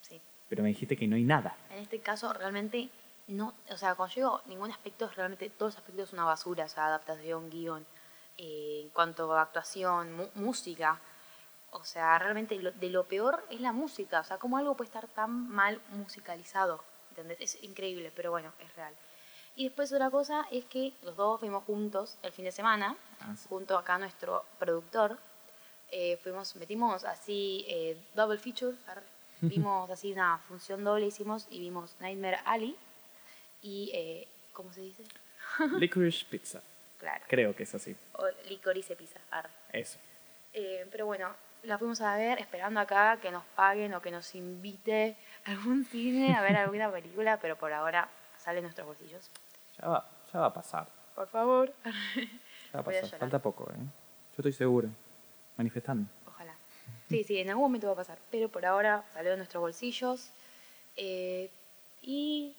sí. 0.00 0.20
pero 0.48 0.62
me 0.62 0.68
dijiste 0.70 0.96
que 0.96 1.06
no 1.06 1.14
hay 1.16 1.22
nada. 1.24 1.54
En 1.72 1.78
este 1.78 2.00
caso, 2.00 2.32
realmente, 2.32 2.88
no, 3.28 3.54
o 3.70 3.76
sea, 3.76 3.94
cuando 3.94 4.14
yo 4.14 4.20
digo 4.22 4.42
ningún 4.46 4.70
aspecto, 4.70 5.04
es 5.06 5.14
realmente 5.16 5.48
todos 5.50 5.74
los 5.74 5.78
aspectos 5.78 6.08
es 6.08 6.12
una 6.12 6.24
basura, 6.24 6.64
o 6.64 6.68
sea, 6.68 6.86
adaptación, 6.86 7.50
guion, 7.50 7.86
eh, 8.38 8.80
en 8.84 8.88
cuanto 8.90 9.32
a 9.34 9.42
actuación, 9.42 10.14
mu- 10.16 10.28
música, 10.34 11.00
o 11.70 11.84
sea, 11.84 12.18
realmente 12.18 12.56
lo- 12.56 12.72
de 12.72 12.88
lo 12.90 13.04
peor 13.04 13.44
es 13.50 13.60
la 13.60 13.72
música, 13.72 14.20
o 14.20 14.24
sea, 14.24 14.38
cómo 14.38 14.56
algo 14.56 14.76
puede 14.76 14.88
estar 14.88 15.06
tan 15.08 15.30
mal 15.48 15.80
musicalizado, 15.90 16.82
¿entendés? 17.10 17.38
Es 17.40 17.62
increíble, 17.62 18.10
pero 18.14 18.30
bueno, 18.30 18.52
es 18.60 18.74
real. 18.74 18.94
Y 19.56 19.64
después 19.64 19.92
otra 19.92 20.08
cosa 20.10 20.46
es 20.50 20.64
que 20.66 20.94
los 21.02 21.16
dos 21.16 21.40
fuimos 21.40 21.64
juntos 21.64 22.16
el 22.22 22.32
fin 22.32 22.44
de 22.44 22.52
semana, 22.52 22.96
Ah, 23.20 23.34
sí. 23.36 23.48
junto 23.48 23.76
acá 23.76 23.96
a 23.96 23.98
nuestro 23.98 24.44
productor, 24.58 25.18
eh, 25.90 26.16
fuimos, 26.22 26.54
metimos 26.56 27.04
así 27.04 27.64
eh, 27.68 28.00
double 28.14 28.38
feature, 28.38 28.76
vimos 29.42 29.90
así 29.90 30.12
una 30.12 30.38
función 30.48 30.84
doble 30.84 31.06
hicimos 31.06 31.46
y 31.50 31.58
vimos 31.58 31.96
Nightmare 32.00 32.38
Alley 32.44 32.76
y, 33.62 33.90
eh, 33.94 34.28
¿cómo 34.52 34.72
se 34.72 34.80
dice? 34.82 35.04
Licorice 35.78 36.24
Pizza, 36.30 36.60
Claro, 36.98 37.24
creo 37.28 37.54
que 37.54 37.62
es 37.62 37.74
así. 37.74 37.96
o 38.14 38.26
Licorice 38.48 38.96
Pizza, 38.96 39.20
arre. 39.30 39.50
Eso. 39.72 39.98
Eh, 40.52 40.86
pero 40.90 41.06
bueno, 41.06 41.34
la 41.62 41.78
fuimos 41.78 42.00
a 42.00 42.16
ver 42.16 42.38
esperando 42.40 42.80
acá 42.80 43.18
que 43.20 43.30
nos 43.30 43.44
paguen 43.56 43.94
o 43.94 44.00
que 44.02 44.10
nos 44.10 44.34
invite 44.34 45.16
a 45.44 45.50
algún 45.52 45.84
cine 45.84 46.34
a 46.34 46.42
ver 46.42 46.56
alguna 46.56 46.90
película, 46.90 47.38
pero 47.40 47.56
por 47.56 47.72
ahora 47.72 48.08
sale 48.36 48.58
en 48.58 48.64
nuestros 48.64 48.86
bolsillos. 48.86 49.30
Ya 49.80 49.88
va, 49.88 50.08
ya 50.32 50.40
va 50.40 50.46
a 50.46 50.52
pasar. 50.52 50.88
Por 51.14 51.28
favor. 51.28 51.72
Ya 51.84 51.90
va 52.74 52.80
a 52.80 52.82
Voy 52.82 52.96
a 52.96 53.00
pasar. 53.02 53.18
Falta 53.20 53.38
poco, 53.40 53.70
¿eh? 53.70 53.76
Yo 53.76 54.36
estoy 54.38 54.52
seguro. 54.52 54.88
Manifestando. 55.56 56.08
Ojalá. 56.26 56.54
Sí, 57.08 57.24
sí, 57.24 57.38
en 57.38 57.48
algún 57.50 57.64
momento 57.64 57.86
va 57.88 57.92
a 57.94 57.96
pasar. 57.96 58.18
Pero 58.30 58.48
por 58.48 58.64
ahora 58.64 59.04
salió 59.12 59.32
de 59.32 59.36
nuestros 59.36 59.60
bolsillos. 59.60 60.30
eh, 60.96 61.50
y 62.00 62.54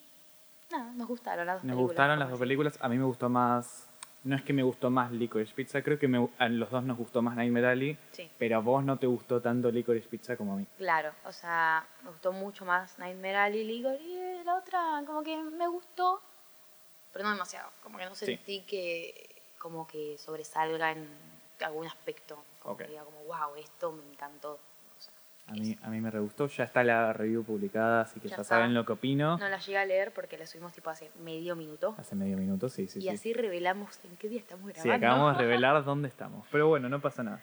nada, 0.70 0.92
nos 0.92 1.08
gustaron 1.08 1.46
las 1.46 1.56
dos 1.56 1.64
Nos 1.64 1.70
películas, 1.74 1.88
gustaron 1.88 2.18
las 2.18 2.30
dos 2.30 2.38
películas. 2.40 2.78
A 2.80 2.88
mí 2.88 2.98
me 2.98 3.04
gustó 3.04 3.28
más. 3.28 3.86
No 4.22 4.36
es 4.36 4.42
que 4.42 4.52
me 4.52 4.62
gustó 4.62 4.90
más 4.90 5.10
Licorice 5.12 5.54
Pizza, 5.54 5.80
creo 5.82 5.98
que 5.98 6.06
me- 6.06 6.28
a 6.36 6.48
los 6.50 6.70
dos 6.70 6.84
nos 6.84 6.98
gustó 6.98 7.22
más 7.22 7.36
Nightmare 7.36 7.68
Alley, 7.68 7.98
Sí, 8.12 8.30
pero 8.38 8.56
a 8.56 8.60
vos 8.60 8.84
no 8.84 8.98
te 8.98 9.06
gustó 9.06 9.40
tanto 9.40 9.70
Licorice 9.70 10.06
Pizza 10.08 10.36
como 10.36 10.52
a 10.52 10.56
mí. 10.56 10.66
claro. 10.76 11.12
O 11.24 11.32
sea, 11.32 11.86
me 12.02 12.10
gustó 12.10 12.30
mucho 12.32 12.66
más 12.66 12.98
Nightmare 12.98 13.36
Alley 13.36 13.64
Ligor 13.64 13.98
y 13.98 14.44
la 14.44 14.56
otra 14.56 15.02
como 15.06 15.22
que 15.22 15.38
me 15.42 15.66
gustó, 15.68 16.20
pero 17.14 17.24
no 17.24 17.30
demasiado. 17.32 17.70
Como 17.82 17.96
que 17.96 18.04
no 18.04 18.14
Sí. 18.14 18.26
sentí 18.26 18.60
que 18.64 19.42
como 19.58 19.86
que 19.86 20.18
sobresalga 20.18 20.90
en 20.92 21.08
algún 21.64 21.86
aspecto. 21.86 22.42
Como 22.62 22.76
que 22.76 22.88
diga 22.88 23.04
como, 23.04 23.20
wow, 23.24 23.56
esto 23.56 23.90
me 23.92 24.02
encantó. 24.12 24.58
A 25.50 25.52
mí, 25.54 25.76
a 25.82 25.90
mí 25.90 26.00
me 26.00 26.10
re 26.10 26.20
gustó. 26.20 26.46
Ya 26.46 26.64
está 26.64 26.84
la 26.84 27.12
review 27.12 27.42
publicada, 27.44 28.02
así 28.02 28.20
que 28.20 28.28
Ya 28.28 28.36
ya, 28.38 28.44
saben 28.44 28.72
lo 28.72 28.86
que 28.86 28.92
opino. 28.92 29.36
no 29.36 29.48
la 29.48 29.58
llegué 29.58 29.78
a 29.78 29.84
leer 29.84 30.12
porque 30.12 30.38
la 30.38 30.46
subimos 30.46 30.72
tipo 30.72 30.90
hace 30.90 31.10
medio 31.24 31.56
minuto. 31.56 31.94
Hace 31.98 32.14
medio 32.14 32.36
minuto, 32.36 32.68
sí, 32.68 32.86
sí, 32.86 33.00
y 33.00 33.02
sí. 33.02 33.08
así 33.08 33.32
revelamos 33.32 33.98
en 34.04 34.16
qué 34.16 34.28
día 34.28 34.38
estamos 34.38 34.64
grabando. 34.66 34.82
Sí, 34.82 34.90
acabamos 34.90 35.36
de 35.36 35.42
revelar 35.44 35.84
dónde 35.84 36.08
estamos. 36.08 36.46
Pero 36.52 36.68
bueno, 36.68 36.88
no 36.88 37.00
pasa 37.00 37.22
nada. 37.24 37.42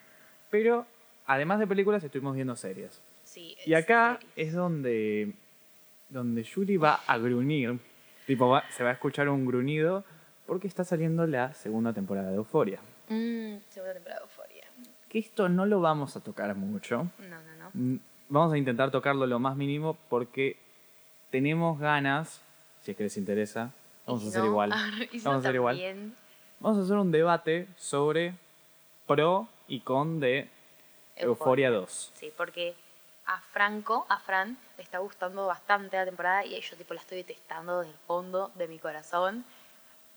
Pero, 0.50 0.86
además 1.26 1.60
de 1.60 1.68
películas, 1.68 2.04
estuvimos 2.04 2.34
viendo 2.36 2.56
series. 2.56 3.02
Sí, 3.24 3.58
Y 3.66 3.74
acá 3.74 4.18
series. 4.22 4.48
es 4.50 4.54
donde, 4.54 5.34
donde 6.10 6.46
Julie 6.46 6.78
va 6.78 7.02
a 7.08 7.18
gruñir. 7.18 7.78
Tipo, 8.26 8.48
va- 8.50 8.64
se 8.72 8.84
va 8.84 8.90
a 8.92 8.94
escuchar 8.94 9.28
un 9.30 9.46
gruñido 9.46 10.04
porque 10.46 10.68
está 10.68 10.84
saliendo 10.86 11.28
la 11.28 11.54
segunda 11.54 11.92
temporada 11.94 12.30
de 12.30 12.36
Euforia. 12.38 12.80
Mm, 13.10 13.58
segunda 13.70 13.94
temporada 13.94 14.22
de 14.22 14.24
Euphoria. 14.26 14.64
Que 15.10 15.20
esto 15.20 15.48
no 15.48 15.66
lo 15.66 15.80
vamos 15.80 16.16
a 16.18 16.20
tocar 16.22 16.54
mucho. 16.56 17.10
No, 17.20 17.30
no, 17.42 17.56
no. 17.57 17.57
Vamos 18.30 18.54
a 18.54 18.58
intentar 18.58 18.92
tocarlo 18.92 19.26
lo 19.26 19.40
más 19.40 19.56
mínimo 19.56 19.98
porque 20.10 20.58
tenemos 21.30 21.80
ganas, 21.80 22.42
si 22.82 22.92
es 22.92 22.98
que 22.98 23.04
les 23.04 23.18
interesa, 23.18 23.72
vamos 24.06 24.26
a 24.26 24.28
hacer 24.30 24.42
no, 24.42 24.48
igual. 24.48 24.70
Vamos 24.72 25.24
no, 25.24 25.32
a 25.32 25.36
hacer 25.38 25.56
igual. 25.56 26.14
Vamos 26.60 26.80
a 26.80 26.82
hacer 26.84 26.98
un 26.98 27.12
debate 27.12 27.68
sobre 27.78 28.34
pro 29.06 29.48
y 29.68 29.80
con 29.82 30.20
de 30.20 30.50
Euforia 31.16 31.70
2. 31.72 32.12
Sí, 32.16 32.32
porque 32.36 32.76
a 33.26 33.40
Franco, 33.40 34.06
a 34.10 34.20
Fran, 34.20 34.58
le 34.78 34.84
está 34.84 35.00
gustando 35.00 35.48
bastante 35.48 35.98
la 35.98 36.06
temporada 36.06 36.46
y 36.46 36.60
yo 36.60 36.76
tipo 36.78 36.94
la 36.94 37.02
estoy 37.02 37.18
detestando 37.20 37.80
desde 37.80 37.92
el 37.94 37.98
fondo 38.08 38.52
de 38.56 38.68
mi 38.68 38.80
corazón. 38.80 39.44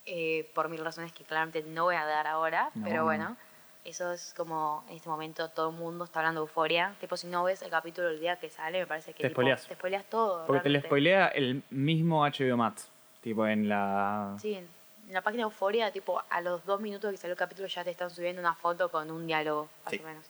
eh, 0.06 0.50
por 0.54 0.68
mil 0.68 0.82
razones 0.82 1.12
que 1.12 1.24
claramente 1.24 1.62
no 1.62 1.84
voy 1.84 1.94
a 1.96 2.04
dar 2.06 2.26
ahora, 2.26 2.70
No, 2.74 2.84
pero 2.84 2.96
no. 2.98 3.04
bueno, 3.04 3.36
eso 3.84 4.12
es 4.12 4.34
como 4.36 4.84
en 4.88 4.96
este 4.96 5.08
momento 5.08 5.48
todo 5.48 5.70
el 5.70 5.76
mundo 5.76 6.04
está 6.04 6.20
hablando 6.20 6.40
de 6.42 6.46
euforia. 6.46 6.94
Tipo, 7.00 7.16
si 7.16 7.26
no 7.26 7.44
ves 7.44 7.62
el 7.62 7.70
capítulo 7.70 8.08
el 8.08 8.20
día 8.20 8.36
que 8.36 8.50
sale, 8.50 8.80
me 8.80 8.86
parece 8.86 9.12
que 9.12 9.22
Te 9.22 9.28
tipo, 9.28 9.40
spoileas. 9.40 9.66
te 9.66 9.74
spoileas 9.74 10.04
todo. 10.06 10.46
Porque 10.46 10.60
te 10.62 10.68
lo 10.68 10.72
realmente. 10.74 10.88
spoilea 10.88 11.28
el 11.28 11.62
mismo 11.70 12.24
HBO 12.24 12.56
Max. 12.56 12.88
Tipo 13.22 13.46
en 13.46 13.68
la... 13.68 14.36
Sí, 14.40 14.54
en 14.54 14.68
la 15.10 15.22
página 15.22 15.42
de 15.42 15.44
Euforia, 15.44 15.90
tipo, 15.90 16.22
a 16.30 16.40
los 16.40 16.64
dos 16.64 16.80
minutos 16.80 17.10
que 17.10 17.16
salió 17.16 17.32
el 17.32 17.38
capítulo 17.38 17.68
ya 17.68 17.82
te 17.84 17.90
están 17.90 18.10
subiendo 18.10 18.40
una 18.40 18.54
foto 18.54 18.90
con 18.90 19.10
un 19.10 19.26
diálogo, 19.26 19.68
más 19.84 19.90
Sí. 19.92 20.00
o 20.02 20.06
menos. 20.06 20.24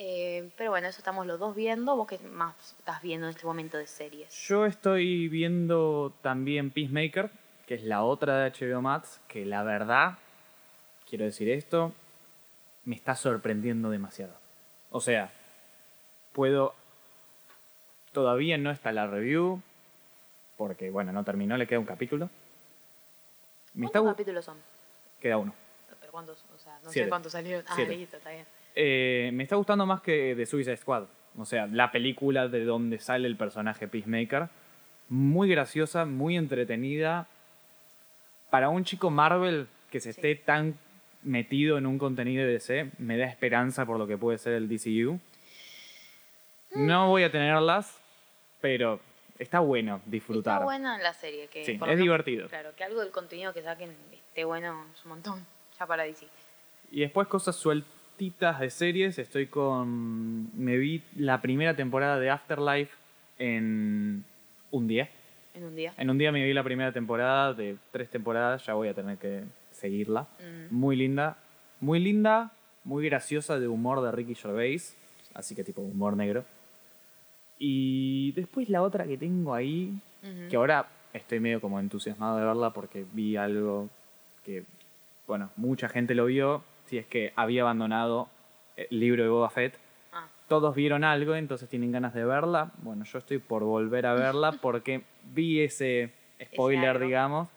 Eh, 0.00 0.50
pero 0.56 0.70
bueno, 0.70 0.86
eso 0.88 0.98
estamos 0.98 1.26
los 1.26 1.40
dos 1.40 1.56
viendo. 1.56 1.96
¿Vos 1.96 2.06
qué 2.06 2.18
más 2.20 2.54
estás 2.78 3.02
viendo 3.02 3.26
en 3.26 3.30
este 3.30 3.44
momento 3.46 3.76
de 3.78 3.86
series? 3.88 4.32
Yo 4.46 4.64
estoy 4.64 5.26
viendo 5.28 6.12
también 6.22 6.70
Peacemaker, 6.70 7.30
que 7.66 7.74
es 7.74 7.82
la 7.82 8.02
otra 8.04 8.38
de 8.38 8.50
HBO 8.52 8.80
Max, 8.80 9.20
que 9.26 9.44
la 9.44 9.64
verdad, 9.64 10.18
quiero 11.08 11.24
decir 11.24 11.50
esto, 11.50 11.92
me 12.88 12.94
está 12.96 13.14
sorprendiendo 13.14 13.90
demasiado. 13.90 14.32
O 14.90 15.02
sea, 15.02 15.30
puedo... 16.32 16.74
Todavía 18.12 18.56
no 18.56 18.70
está 18.70 18.90
la 18.92 19.06
review, 19.06 19.60
porque 20.56 20.88
bueno, 20.90 21.12
no 21.12 21.22
terminó, 21.22 21.58
le 21.58 21.66
queda 21.66 21.78
un 21.78 21.84
capítulo. 21.84 22.30
Me 23.74 23.84
está 23.86 23.98
¿Cuántos 24.00 24.14
gu- 24.14 24.16
capítulos 24.16 24.44
son? 24.46 24.56
Queda 25.20 25.36
uno. 25.36 25.54
¿Pero 26.00 26.10
cuántos? 26.12 26.42
O 26.54 26.58
sea, 26.58 26.78
no 26.82 26.90
Siete. 26.90 27.04
sé 27.06 27.08
cuántos 27.10 27.32
salieron. 27.32 27.64
Ah, 27.68 27.72
Siete. 27.76 27.94
listo, 27.94 28.16
está 28.16 28.30
bien. 28.30 28.46
Eh, 28.74 29.30
me 29.34 29.42
está 29.42 29.56
gustando 29.56 29.84
más 29.84 30.00
que 30.00 30.32
The 30.34 30.46
Suicide 30.46 30.78
Squad. 30.78 31.04
O 31.36 31.44
sea, 31.44 31.66
la 31.66 31.92
película 31.92 32.48
de 32.48 32.64
donde 32.64 32.98
sale 32.98 33.28
el 33.28 33.36
personaje 33.36 33.86
Peacemaker. 33.86 34.48
Muy 35.10 35.50
graciosa, 35.50 36.06
muy 36.06 36.36
entretenida. 36.38 37.26
Para 38.48 38.70
un 38.70 38.84
chico 38.84 39.10
Marvel 39.10 39.68
que 39.90 40.00
se 40.00 40.14
Sí. 40.14 40.18
esté 40.20 40.34
tan 40.36 40.78
metido 41.22 41.78
en 41.78 41.86
un 41.86 41.98
contenido 41.98 42.44
de 42.44 42.52
DC, 42.52 42.90
me 42.98 43.16
da 43.16 43.26
esperanza 43.26 43.86
por 43.86 43.98
lo 43.98 44.06
que 44.06 44.16
puede 44.16 44.38
ser 44.38 44.54
el 44.54 44.68
DCU. 44.68 45.20
No 46.74 47.08
voy 47.08 47.22
a 47.22 47.30
tenerlas, 47.30 47.98
pero 48.60 49.00
está 49.38 49.60
bueno 49.60 50.00
disfrutar. 50.06 50.56
Está 50.56 50.64
buena 50.64 50.98
la 50.98 51.12
serie. 51.12 51.48
Que 51.48 51.64
Sí, 51.64 51.78
es 51.86 51.98
divertido. 51.98 52.48
Claro, 52.48 52.70
que 52.76 52.84
algo 52.84 53.00
del 53.00 53.10
contenido 53.10 53.52
que 53.52 53.62
saquen 53.62 53.90
esté 54.12 54.44
bueno 54.44 54.84
es 54.94 55.04
un 55.04 55.10
montón. 55.10 55.46
Ya 55.78 55.86
para 55.86 56.04
DC. 56.04 56.26
Y 56.90 57.00
después 57.00 57.28
cosas 57.28 57.56
sueltitas 57.56 58.60
de 58.60 58.70
series. 58.70 59.18
Estoy 59.18 59.46
con. 59.46 60.50
Me 60.58 60.76
vi 60.76 61.02
la 61.16 61.40
primera 61.40 61.74
temporada 61.74 62.18
de 62.18 62.30
Afterlife 62.30 62.94
en 63.38 64.24
un 64.70 64.88
día. 64.88 65.08
En 65.54 65.64
un 65.64 65.74
día. 65.74 65.94
En 65.96 66.10
un 66.10 66.18
día 66.18 66.32
me 66.32 66.44
vi 66.44 66.52
la 66.52 66.62
primera 66.62 66.92
temporada 66.92 67.54
de 67.54 67.76
tres 67.92 68.10
temporadas. 68.10 68.64
Ya 68.66 68.74
voy 68.74 68.88
a 68.88 68.94
tener 68.94 69.18
que 69.18 69.44
seguirla. 69.78 70.28
Mm. 70.40 70.74
Muy 70.74 70.96
linda. 70.96 71.38
Muy 71.80 72.00
linda. 72.00 72.52
Muy 72.84 73.04
graciosa 73.06 73.58
de 73.58 73.68
humor 73.68 74.02
de 74.02 74.12
Ricky 74.12 74.34
Gervais. 74.34 74.96
Así 75.34 75.54
que 75.54 75.64
tipo 75.64 75.80
humor 75.82 76.16
negro. 76.16 76.44
Y 77.58 78.32
después 78.32 78.68
la 78.68 78.82
otra 78.82 79.06
que 79.06 79.16
tengo 79.16 79.54
ahí. 79.54 80.00
Que 80.50 80.56
ahora 80.56 80.88
estoy 81.12 81.40
medio 81.40 81.60
como 81.60 81.78
entusiasmado 81.80 82.38
de 82.38 82.44
verla 82.44 82.72
porque 82.72 83.04
vi 83.12 83.36
algo 83.36 83.88
que, 84.44 84.64
bueno, 85.26 85.50
mucha 85.56 85.88
gente 85.88 86.14
lo 86.14 86.26
vio, 86.26 86.62
si 86.86 86.98
es 86.98 87.06
que 87.06 87.32
había 87.36 87.62
abandonado 87.62 88.28
el 88.76 88.98
libro 88.98 89.22
de 89.22 89.28
Boba 89.28 89.50
Fett. 89.50 89.78
Ah, 90.12 90.28
Todos 90.48 90.74
vieron 90.74 91.04
algo, 91.04 91.34
entonces 91.34 91.68
tienen 91.68 91.92
ganas 91.92 92.14
de 92.14 92.24
verla. 92.24 92.72
Bueno, 92.82 93.04
yo 93.04 93.18
estoy 93.18 93.38
por 93.38 93.62
volver 93.62 94.06
a 94.06 94.14
verla 94.14 94.52
porque 94.62 95.02
vi 95.32 95.60
ese 95.60 96.12
spoiler, 96.42 96.98
digamos, 96.98 97.48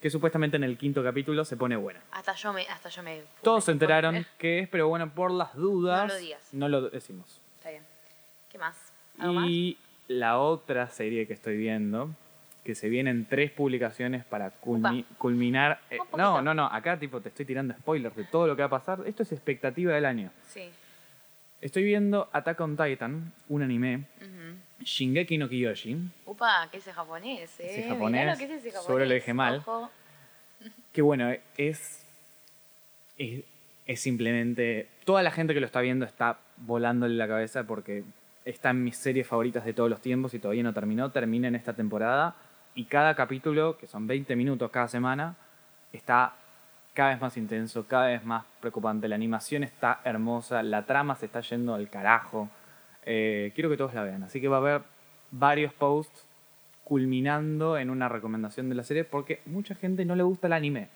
que 0.00 0.10
supuestamente 0.10 0.56
en 0.56 0.64
el 0.64 0.76
quinto 0.76 1.02
capítulo 1.02 1.44
se 1.44 1.56
pone 1.56 1.76
buena. 1.76 2.00
hasta 2.12 2.34
yo 2.34 2.52
me. 2.52 2.66
Hasta 2.68 2.88
yo 2.88 3.02
me 3.02 3.22
Todos 3.42 3.64
se 3.64 3.72
enteraron 3.72 4.26
qué 4.38 4.60
es, 4.60 4.68
pero 4.68 4.88
bueno, 4.88 5.10
por 5.10 5.30
las 5.30 5.54
dudas, 5.54 6.02
No 6.08 6.14
lo 6.14 6.18
digas. 6.20 6.48
no 6.52 6.68
lo 6.68 6.90
decimos. 6.90 7.40
Está 7.58 7.70
bien. 7.70 7.82
¿Qué 8.50 8.58
más? 8.58 8.76
¿Algo 9.18 9.34
más? 9.34 9.48
Y 9.48 9.78
la 10.08 10.38
otra 10.38 10.88
serie 10.90 11.26
que 11.26 11.32
estoy 11.32 11.56
viendo 11.56 12.10
que 12.62 12.74
se 12.74 12.88
vienen 12.88 13.26
tres 13.26 13.52
publicaciones 13.52 14.24
para 14.24 14.52
culmi- 14.60 15.04
culminar. 15.18 15.80
eh, 15.90 15.98
no, 16.16 16.42
no, 16.42 16.52
no, 16.52 16.66
acá 16.66 16.98
tipo 16.98 17.20
te 17.20 17.28
estoy 17.28 17.46
tirando 17.46 17.72
spoilers 17.74 18.16
de 18.16 18.24
todo 18.24 18.46
lo 18.48 18.56
que 18.56 18.62
va 18.62 18.66
a 18.66 18.70
pasar. 18.70 19.02
Esto 19.06 19.22
es 19.22 19.30
expectativa 19.32 19.92
del 19.94 20.04
año. 20.04 20.30
Sí. 20.48 20.68
Estoy 21.60 21.84
viendo 21.84 22.28
Attack 22.32 22.60
on 22.60 22.76
Titan, 22.76 23.32
un 23.48 23.62
anime. 23.62 24.04
Shingeki 24.80 25.38
no 25.38 25.48
Kyojin, 25.48 26.12
Upa, 26.26 26.68
que 26.70 26.76
ese 26.76 26.92
japonés, 26.92 27.58
eh. 27.60 27.66
Ese 27.66 27.76
Mirá 27.78 27.94
japonés, 27.94 28.26
lo 28.26 28.38
que 28.38 28.44
es 28.44 28.50
ese 28.50 28.70
japonés. 28.70 28.86
seguro 28.86 29.04
lo 29.06 29.14
dije 29.14 29.34
mal. 29.34 29.56
Ojo. 29.56 29.90
que 30.92 31.02
bueno, 31.02 31.30
es, 31.56 32.06
es, 33.16 33.44
es 33.86 34.00
simplemente... 34.00 34.88
Toda 35.04 35.22
la 35.22 35.30
gente 35.30 35.54
que 35.54 35.60
lo 35.60 35.66
está 35.66 35.80
viendo 35.80 36.04
está 36.04 36.38
volándole 36.58 37.14
la 37.14 37.26
cabeza 37.26 37.64
porque 37.64 38.04
está 38.44 38.70
en 38.70 38.84
mis 38.84 38.96
series 38.96 39.26
favoritas 39.26 39.64
de 39.64 39.72
todos 39.72 39.88
los 39.88 40.00
tiempos 40.00 40.34
y 40.34 40.38
todavía 40.38 40.62
no 40.62 40.74
terminó. 40.74 41.10
Termina 41.10 41.48
en 41.48 41.54
esta 41.54 41.72
temporada 41.72 42.36
y 42.74 42.84
cada 42.84 43.14
capítulo, 43.14 43.78
que 43.78 43.86
son 43.86 44.06
20 44.06 44.36
minutos 44.36 44.70
cada 44.70 44.88
semana, 44.88 45.36
está 45.92 46.34
cada 46.96 47.10
vez 47.10 47.20
más 47.20 47.36
intenso, 47.36 47.86
cada 47.86 48.06
vez 48.08 48.24
más 48.24 48.44
preocupante. 48.60 49.06
La 49.06 49.14
animación 49.14 49.62
está 49.62 50.00
hermosa, 50.02 50.62
la 50.64 50.84
trama 50.86 51.14
se 51.14 51.26
está 51.26 51.40
yendo 51.42 51.74
al 51.74 51.88
carajo. 51.90 52.48
Eh, 53.04 53.52
quiero 53.54 53.70
que 53.70 53.76
todos 53.76 53.94
la 53.94 54.02
vean, 54.02 54.24
así 54.24 54.40
que 54.40 54.48
va 54.48 54.56
a 54.56 54.60
haber 54.60 54.82
varios 55.30 55.72
posts 55.74 56.24
culminando 56.82 57.76
en 57.78 57.90
una 57.90 58.08
recomendación 58.08 58.68
de 58.68 58.74
la 58.74 58.82
serie 58.84 59.04
porque 59.04 59.42
mucha 59.46 59.74
gente 59.74 60.04
no 60.04 60.16
le 60.16 60.22
gusta 60.22 60.46
el 60.46 60.52
anime. 60.54 60.88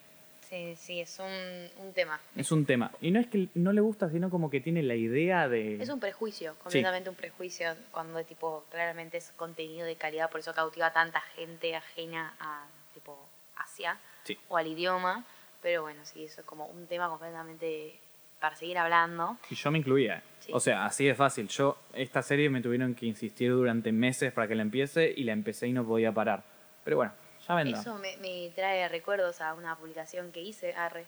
Sí, 0.49 0.75
sí, 0.77 1.01
es 1.01 1.19
un, 1.21 1.85
un 1.87 1.93
tema. 1.93 2.19
Es 2.35 2.51
un 2.51 2.65
tema. 2.65 2.91
Y 3.01 3.11
no 3.13 3.21
es 3.21 3.29
que 3.29 3.49
no 3.55 3.73
le 3.73 3.81
gusta, 3.81 4.09
sino 4.11 4.31
como 4.31 4.51
que 4.51 4.61
tiene 4.61 4.83
la 4.83 4.97
idea 4.97 5.49
de... 5.49 5.81
Es 5.81 5.89
un 5.89 6.01
prejuicio, 6.01 6.57
completamente 6.63 7.09
un 7.11 7.15
prejuicio, 7.17 7.75
cuando 7.93 8.25
tipo 8.25 8.65
claramente 8.71 9.19
es 9.19 9.31
contenido 9.37 9.87
de 9.87 9.95
calidad, 9.95 10.29
por 10.31 10.41
eso 10.41 10.53
cautiva 10.55 10.87
a 10.87 10.93
tanta 10.93 11.21
gente 11.37 11.77
ajena 11.77 12.35
a 12.41 12.65
tipo 12.95 13.17
Asia 13.57 13.99
Sí. 14.25 14.37
o 14.49 14.57
al 14.57 14.67
idioma. 14.67 15.25
Pero 15.63 15.83
bueno, 15.83 16.01
sí, 16.05 16.25
eso 16.25 16.41
es 16.41 16.47
como 16.47 16.67
un 16.67 16.87
tema 16.87 17.09
completamente 17.09 17.99
para 18.41 18.57
seguir 18.57 18.79
hablando. 18.79 19.37
Y 19.51 19.55
yo 19.55 19.71
me 19.71 19.79
incluía. 19.79 20.23
Sí. 20.41 20.51
O 20.55 20.61
sea, 20.61 20.87
así 20.87 21.05
de 21.05 21.15
fácil. 21.15 21.49
Yo, 21.49 21.77
esta 21.93 22.23
serie 22.23 22.49
me 22.49 22.63
tuvieron 22.63 22.95
que 22.95 23.05
insistir 23.07 23.51
durante 23.53 23.93
meses 23.93 24.33
para 24.33 24.49
que 24.49 24.55
la 24.55 24.63
empiece 24.63 25.13
y 25.15 25.25
la 25.25 25.33
empecé 25.33 25.67
y 25.69 25.73
no 25.73 25.85
podía 25.85 26.13
parar. 26.13 26.43
Pero 26.85 26.97
bueno, 26.97 27.13
ya 27.47 27.55
vendrá. 27.55 27.79
Eso 27.81 27.99
me, 27.99 28.17
me 28.17 28.51
trae 28.55 28.89
recuerdos 28.89 29.43
a 29.43 29.53
una 29.53 29.77
publicación 29.77 30.33
que 30.33 30.41
hice, 30.41 30.73
arre, 30.73 31.05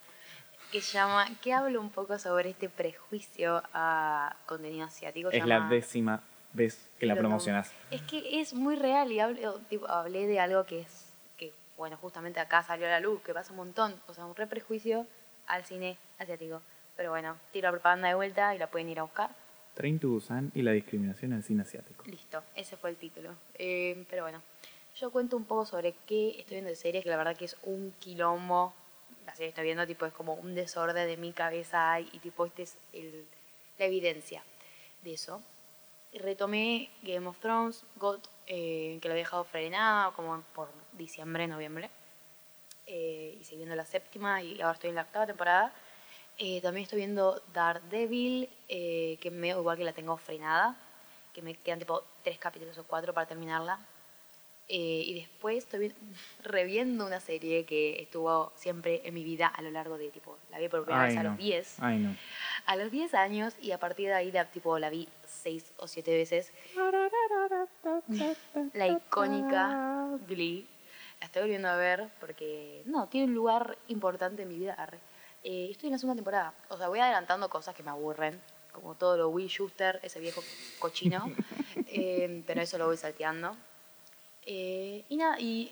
que 0.71 0.82
se 0.82 0.92
llama, 0.92 1.26
que 1.40 1.54
habla 1.54 1.80
un 1.80 1.88
poco 1.90 2.18
sobre 2.18 2.50
este 2.50 2.68
prejuicio 2.68 3.62
a 3.73 4.37
contenido 4.44 4.85
asiático. 4.87 5.30
es 5.30 5.37
llama- 5.42 5.61
la 5.61 5.68
décima 5.68 6.23
vez 6.52 6.87
que 6.99 7.06
la 7.06 7.16
promocionas. 7.16 7.73
Es 7.90 8.02
que 8.02 8.40
es 8.40 8.52
muy 8.52 8.76
real 8.76 9.11
y 9.11 9.21
hablé, 9.21 9.49
tipo, 9.71 9.88
hablé 9.88 10.26
de 10.26 10.38
algo 10.38 10.64
que 10.66 10.80
es, 10.80 11.01
bueno, 11.82 11.96
justamente 11.96 12.38
acá 12.38 12.62
salió 12.62 12.86
a 12.86 12.90
la 12.90 13.00
luz, 13.00 13.20
que 13.22 13.34
pasa 13.34 13.50
un 13.50 13.56
montón, 13.56 14.00
o 14.06 14.14
sea, 14.14 14.24
un 14.24 14.36
re 14.36 14.46
prejuicio 14.46 15.04
al 15.48 15.64
cine 15.64 15.98
asiático. 16.20 16.62
Pero 16.96 17.10
bueno, 17.10 17.36
tiro 17.50 17.66
la 17.66 17.72
propaganda 17.72 18.06
de 18.06 18.14
vuelta 18.14 18.54
y 18.54 18.58
la 18.58 18.68
pueden 18.68 18.88
ir 18.88 19.00
a 19.00 19.02
buscar. 19.02 19.34
Train 19.74 19.98
to 19.98 20.10
Busan 20.10 20.52
y 20.54 20.62
la 20.62 20.70
discriminación 20.70 21.32
en 21.32 21.38
el 21.38 21.42
cine 21.42 21.62
asiático. 21.62 22.04
Listo, 22.06 22.40
ese 22.54 22.76
fue 22.76 22.90
el 22.90 22.96
título. 22.98 23.34
Eh, 23.54 24.06
pero 24.08 24.22
bueno, 24.22 24.40
yo 24.94 25.10
cuento 25.10 25.36
un 25.36 25.44
poco 25.44 25.66
sobre 25.66 25.96
qué 26.06 26.38
estoy 26.38 26.54
viendo 26.54 26.70
de 26.70 26.76
series, 26.76 27.02
que 27.02 27.10
la 27.10 27.16
verdad 27.16 27.36
que 27.36 27.46
es 27.46 27.56
un 27.64 27.92
quilombo. 27.98 28.72
La 29.26 29.34
serie 29.34 29.46
que 29.46 29.54
estoy 29.54 29.64
viendo, 29.64 29.84
tipo, 29.84 30.06
es 30.06 30.12
como 30.12 30.34
un 30.34 30.54
desorden 30.54 31.08
de 31.08 31.16
mi 31.16 31.32
cabeza 31.32 31.98
y, 31.98 32.16
tipo, 32.20 32.46
este 32.46 32.62
es 32.62 32.78
el, 32.92 33.26
la 33.76 33.86
evidencia 33.86 34.44
de 35.02 35.14
eso. 35.14 35.42
Retomé 36.12 36.90
Game 37.02 37.26
of 37.26 37.40
Thrones, 37.40 37.84
God, 37.96 38.20
eh, 38.46 39.00
que 39.02 39.09
lo 39.09 39.14
había 39.14 39.24
dejado 39.24 39.42
frenada 39.42 40.12
como 40.12 40.40
por 40.54 40.68
diciembre, 40.92 41.46
noviembre. 41.46 41.90
Eh, 42.87 43.38
y 43.40 43.44
seguí 43.44 43.59
viendo 43.59 43.76
la 43.76 43.85
séptima 43.85 44.42
y 44.42 44.61
ahora 44.61 44.74
estoy 44.74 44.90
en 44.90 44.96
la 44.96 45.02
octava 45.02 45.26
temporada. 45.26 45.72
Eh, 46.38 46.61
también 46.61 46.85
estoy 46.85 46.98
viendo 46.98 47.40
Daredevil, 47.52 48.48
eh, 48.68 49.18
que 49.20 49.31
me 49.31 49.48
igual 49.48 49.76
que 49.76 49.85
la 49.85 49.92
tengo 49.92 50.16
frenada, 50.16 50.76
que 51.33 51.42
me 51.42 51.55
quedan 51.55 51.78
tipo 51.78 52.02
tres 52.22 52.38
capítulos 52.38 52.76
o 52.78 52.85
cuatro 52.85 53.12
para 53.14 53.26
terminarla. 53.26 53.78
Eh, 54.68 55.02
y 55.07 55.14
después 55.14 55.59
estoy 55.64 55.88
vi- 55.88 55.94
reviendo 56.42 57.07
una 57.07 57.20
serie 57.20 57.64
que 57.64 58.00
estuvo 58.02 58.52
siempre 58.57 59.02
en 59.05 59.12
mi 59.14 59.22
vida 59.22 59.46
a 59.48 59.61
lo 59.62 59.70
largo 59.70 59.98
de 59.98 60.09
tipo, 60.11 60.38
la 60.50 60.59
vi 60.59 60.68
por 60.68 60.85
primera 60.85 61.05
vez 61.07 61.16
a 61.18 61.22
los 61.24 61.38
10. 61.38 61.76
Ay, 61.81 61.98
no. 61.98 62.16
A 62.66 62.76
los 62.76 62.90
10 62.90 63.14
años 63.14 63.55
y 63.61 63.72
a 63.72 63.78
partir 63.78 64.09
de 64.09 64.14
ahí 64.14 64.33
la, 64.33 64.46
tipo, 64.50 64.78
la 64.78 64.88
vi 64.90 65.09
seis 65.26 65.72
o 65.78 65.87
siete 65.88 66.14
veces. 66.16 66.52
La 68.74 68.87
icónica 68.88 70.18
Glee. 70.26 70.66
La 71.22 71.26
estoy 71.26 71.42
volviendo 71.42 71.68
a 71.68 71.76
ver 71.76 72.08
porque, 72.18 72.82
no, 72.85 73.06
tiene 73.06 73.28
un 73.28 73.35
lugar 73.35 73.78
importante 73.87 74.42
en 74.42 74.48
mi 74.48 74.58
vida. 74.58 74.76
Eh, 75.44 75.68
estoy 75.70 75.87
en 75.87 75.92
la 75.92 75.98
segunda 75.98 76.16
temporada. 76.16 76.52
O 76.68 76.76
sea, 76.76 76.88
voy 76.88 76.98
adelantando 76.98 77.48
cosas 77.48 77.76
que 77.76 77.85
me 77.85 77.90
aburren, 77.90 78.40
como 78.72 78.96
todo 78.96 79.16
lo 79.16 79.28
Will 79.28 79.48
Schuster, 79.48 80.00
ese 80.02 80.18
viejo 80.18 80.42
cochino. 80.80 81.32
Eh, 81.94 82.42
pero 82.46 82.62
eso 82.62 82.78
lo 82.78 82.87
voy 82.87 82.96
salteando. 82.96 83.54
Eh, 84.46 85.04
y 85.11 85.16
nada, 85.16 85.38
y 85.38 85.70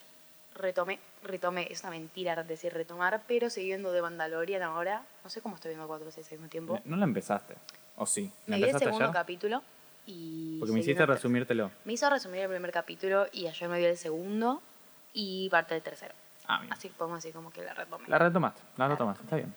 retomé, 0.54 0.98
retomé, 1.22 1.66
es 1.70 1.80
una 1.80 1.90
mentira 1.90 2.42
decir 2.44 2.74
retomar, 2.74 3.22
pero 3.26 3.48
siguiendo 3.48 3.90
de 3.90 4.02
Mandalorian 4.02 4.62
ahora. 4.62 5.02
No 5.24 5.30
sé 5.30 5.40
cómo 5.40 5.54
estoy 5.54 5.70
viendo 5.70 5.88
cuatro 5.88 6.10
series 6.10 6.30
al 6.30 6.38
mismo 6.38 6.50
tiempo. 6.50 6.78
No 6.84 6.96
la 6.96 7.04
empezaste. 7.04 7.54
¿O 7.96 8.04
sí? 8.04 8.30
¿La 8.46 8.56
Me 8.56 8.64
vi 8.64 8.70
el 8.70 8.78
segundo 8.78 9.04
ayer? 9.04 9.14
capítulo 9.14 9.62
y... 10.06 10.58
Porque 10.58 10.72
me 10.72 10.80
seguí 10.80 10.90
hiciste 10.90 10.98
viendo 10.98 11.12
el 11.12 11.16
resumírtelo. 11.16 11.70
me 11.86 11.94
hizo 11.94 12.10
resumir 12.10 12.42
el 12.42 12.50
primer 12.50 12.70
capítulo 12.70 13.26
y 13.32 13.46
ayer 13.46 13.68
me 13.68 13.78
vi 13.78 13.86
el 13.86 13.96
segundo 13.96 14.60
y 15.12 15.48
parte 15.50 15.74
del 15.74 15.82
tercero. 15.82 16.14
Ah, 16.46 16.60
bien. 16.60 16.72
Así 16.72 16.88
que 16.88 16.94
podemos 16.94 17.18
decir 17.22 17.34
como 17.34 17.50
que 17.50 17.62
la 17.62 17.74
retomé. 17.74 18.08
La 18.08 18.18
retomaste. 18.18 18.60
La 18.76 18.86
La 18.86 18.94
retomaste. 18.94 19.22
Está 19.24 19.36
bien. 19.36 19.54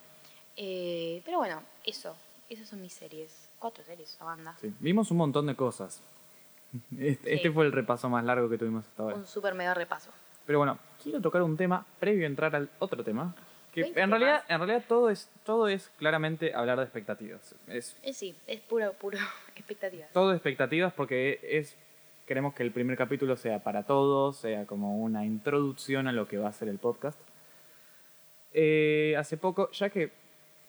Eh, 0.56 1.22
pero 1.26 1.38
bueno, 1.40 1.62
eso. 1.86 2.16
Esas 2.50 2.68
son 2.70 2.82
mis 2.82 2.94
series. 2.94 3.50
Cuatro 3.60 3.84
series, 3.84 4.14
esa 4.14 4.26
banda. 4.26 4.56
Sí. 4.62 4.72
Vimos 4.80 5.10
un 5.12 5.18
montón 5.18 5.48
de 5.48 5.56
cosas. 5.56 6.02
Este, 6.98 7.34
este 7.36 7.48
Sí. 7.48 7.54
fue 7.54 7.66
el 7.66 7.72
repaso 7.72 8.10
más 8.10 8.24
largo 8.26 8.50
que 8.50 8.58
tuvimos 8.58 8.86
hasta 8.86 9.04
ahora. 9.04 9.16
Un 9.16 9.26
super 9.28 9.54
mega 9.54 9.74
repaso. 9.74 10.12
Pero 10.46 10.60
bueno, 10.60 10.78
quiero 11.02 11.22
tocar 11.22 11.42
un 11.42 11.56
tema 11.56 11.86
previo 12.00 12.26
a 12.26 12.28
entrar 12.28 12.56
al 12.56 12.70
otro 12.80 13.04
tema. 13.04 13.34
Que 13.72 13.92
en 13.96 14.12
realidad, 14.12 14.44
en 14.50 14.60
realidad 14.60 14.84
todo 14.88 15.10
es, 15.10 15.30
todo 15.44 15.68
es 15.68 15.90
claramente 15.98 16.54
hablar 16.54 16.78
de 16.78 16.84
expectativas. 16.84 17.56
Es 17.68 17.96
Eh, 18.04 18.14
sí, 18.14 18.36
es 18.46 18.60
puro, 18.62 18.94
puro 18.94 19.18
expectativas. 19.56 20.12
todo 20.12 20.30
de 20.30 20.36
expectativas 20.36 20.94
porque 20.94 21.40
es 21.44 21.76
queremos 22.26 22.54
que 22.54 22.64
el 22.64 22.72
primer 22.72 22.98
capítulo 22.98 23.36
sea 23.36 23.60
para 23.64 23.84
todos, 23.84 24.38
sea 24.38 24.66
como 24.66 24.98
una 25.02 25.26
introducción 25.26 26.08
a 26.08 26.12
lo 26.12 26.28
que 26.28 26.38
va 26.38 26.50
a 26.50 26.54
ser 26.54 26.68
el 26.70 26.78
podcast. 26.80 27.20
Eh, 28.54 29.16
hace 29.18 29.38
poco, 29.38 29.72
ya 29.72 29.90
que 29.90 30.12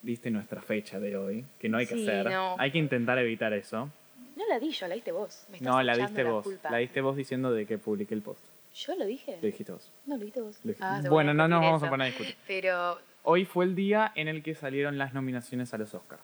diste 0.02 0.30
nuestra 0.30 0.60
fecha 0.62 0.98
de 1.00 1.16
hoy, 1.16 1.44
que 1.58 1.68
no 1.68 1.78
hay 1.78 1.86
que 1.86 1.94
Sí, 1.94 2.02
hacer, 2.08 2.30
no. 2.30 2.56
hay 2.58 2.70
que 2.70 2.78
intentar 2.78 3.18
evitar 3.18 3.52
eso. 3.52 3.90
No 4.36 4.46
la 4.48 4.58
di 4.58 4.70
yo, 4.70 4.88
la 4.88 4.94
diste 4.94 5.12
vos. 5.12 5.46
Me 5.50 5.58
estás 5.58 5.72
No, 5.72 5.82
la 5.82 5.96
diste 5.96 6.24
vos. 6.24 6.44
culpa. 6.44 6.70
La 6.70 6.78
diste 6.78 7.00
vos 7.00 7.16
diciendo 7.16 7.52
de 7.52 7.66
que 7.66 7.78
publiqué 7.78 8.14
el 8.14 8.22
post. 8.22 8.42
¿Yo 8.74 8.96
lo 8.96 9.04
dije? 9.04 9.36
Lo 9.40 9.46
dijiste 9.46 9.70
vos. 9.72 9.92
No, 10.06 10.16
lo 10.16 10.24
diste 10.24 10.40
vos. 10.40 10.58
Lo 10.64 10.72
dijiste- 10.72 10.84
Ah, 10.84 11.02
bueno, 11.08 11.32
no 11.32 11.46
nos 11.46 11.60
vamos 11.60 11.82
a 11.82 11.88
poner 11.90 12.06
a 12.06 12.08
discutir. 12.08 12.34
Pero... 12.46 12.98
Hoy 13.22 13.44
fue 13.44 13.64
el 13.64 13.74
día 13.74 14.12
en 14.16 14.28
el 14.28 14.42
que 14.42 14.54
salieron 14.54 14.98
las 14.98 15.14
nominaciones 15.14 15.72
a 15.72 15.78
los 15.78 15.94
Oscars. 15.94 16.20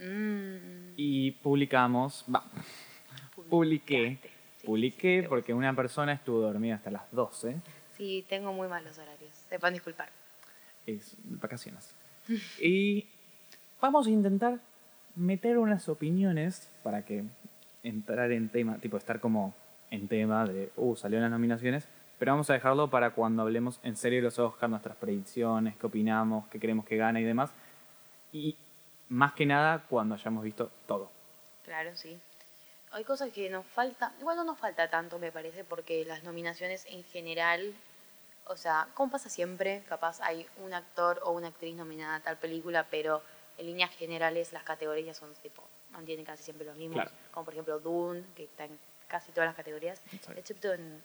mm, 0.00 0.92
Y 0.96 1.30
publicamos, 1.42 2.24
va, 2.34 2.42
publiqué. 3.48 4.18
Sí, 4.58 4.66
publiqué 4.66 5.22
sí, 5.22 5.28
porque 5.28 5.54
una 5.54 5.74
persona 5.74 6.12
estuvo 6.12 6.40
dormida 6.40 6.76
hasta 6.76 6.90
las 6.90 7.10
12, 7.12 7.56
Sí, 7.96 8.26
tengo 8.28 8.52
muy 8.52 8.68
malos 8.68 8.98
horarios. 8.98 9.34
Sepan 9.48 9.72
disculpar. 9.72 10.10
es 10.86 11.16
vacaciones. 11.24 11.94
Y 12.60 13.06
vamos 13.80 14.06
a 14.06 14.10
intentar 14.10 14.58
meter 15.14 15.56
unas 15.56 15.88
opiniones 15.88 16.70
para 16.82 17.04
que 17.06 17.24
entrar 17.82 18.32
en 18.32 18.50
tema, 18.50 18.78
tipo 18.78 18.98
estar 18.98 19.18
como 19.20 19.54
en 19.90 20.08
tema 20.08 20.44
de, 20.44 20.70
uh, 20.76 20.94
salieron 20.94 21.22
las 21.22 21.30
nominaciones, 21.30 21.88
pero 22.18 22.32
vamos 22.32 22.50
a 22.50 22.54
dejarlo 22.54 22.90
para 22.90 23.10
cuando 23.10 23.42
hablemos 23.42 23.80
en 23.82 23.96
serio 23.96 24.18
de 24.18 24.24
los 24.24 24.38
Oscars, 24.38 24.70
nuestras 24.70 24.96
predicciones, 24.96 25.76
qué 25.76 25.86
opinamos, 25.86 26.48
qué 26.48 26.58
creemos 26.58 26.84
que 26.84 26.96
gana 26.96 27.20
y 27.20 27.24
demás. 27.24 27.52
Y 28.32 28.56
más 29.08 29.32
que 29.32 29.46
nada 29.46 29.84
cuando 29.88 30.14
hayamos 30.16 30.44
visto 30.44 30.70
todo. 30.86 31.10
Claro, 31.64 31.90
sí. 31.94 32.18
Hay 32.96 33.04
cosas 33.04 33.30
que 33.30 33.50
nos 33.50 33.66
falta, 33.66 34.14
igual 34.20 34.36
no 34.38 34.44
nos 34.44 34.58
falta 34.58 34.88
tanto, 34.88 35.18
me 35.18 35.30
parece, 35.30 35.64
porque 35.64 36.06
las 36.06 36.22
nominaciones 36.24 36.86
en 36.86 37.04
general, 37.04 37.74
o 38.46 38.56
sea, 38.56 38.88
como 38.94 39.12
pasa 39.12 39.28
siempre, 39.28 39.82
capaz 39.86 40.18
hay 40.22 40.46
un 40.64 40.72
actor 40.72 41.20
o 41.22 41.32
una 41.32 41.48
actriz 41.48 41.76
nominada 41.76 42.14
a 42.16 42.20
tal 42.20 42.38
película, 42.38 42.86
pero 42.90 43.20
en 43.58 43.66
líneas 43.66 43.90
generales 43.90 44.50
las 44.54 44.62
categorías 44.62 45.14
son 45.14 45.34
tipo, 45.42 45.62
mantienen 45.92 46.24
casi 46.24 46.42
siempre 46.42 46.64
los 46.64 46.74
mismos, 46.78 47.02
Claro. 47.02 47.10
como 47.32 47.44
por 47.44 47.52
ejemplo 47.52 47.78
Dune, 47.80 48.24
que 48.34 48.44
está 48.44 48.64
en 48.64 48.78
casi 49.08 49.30
todas 49.30 49.48
las 49.48 49.56
categorías, 49.56 50.00
Exacto. 50.12 50.40
excepto 50.40 50.72
en 50.72 51.02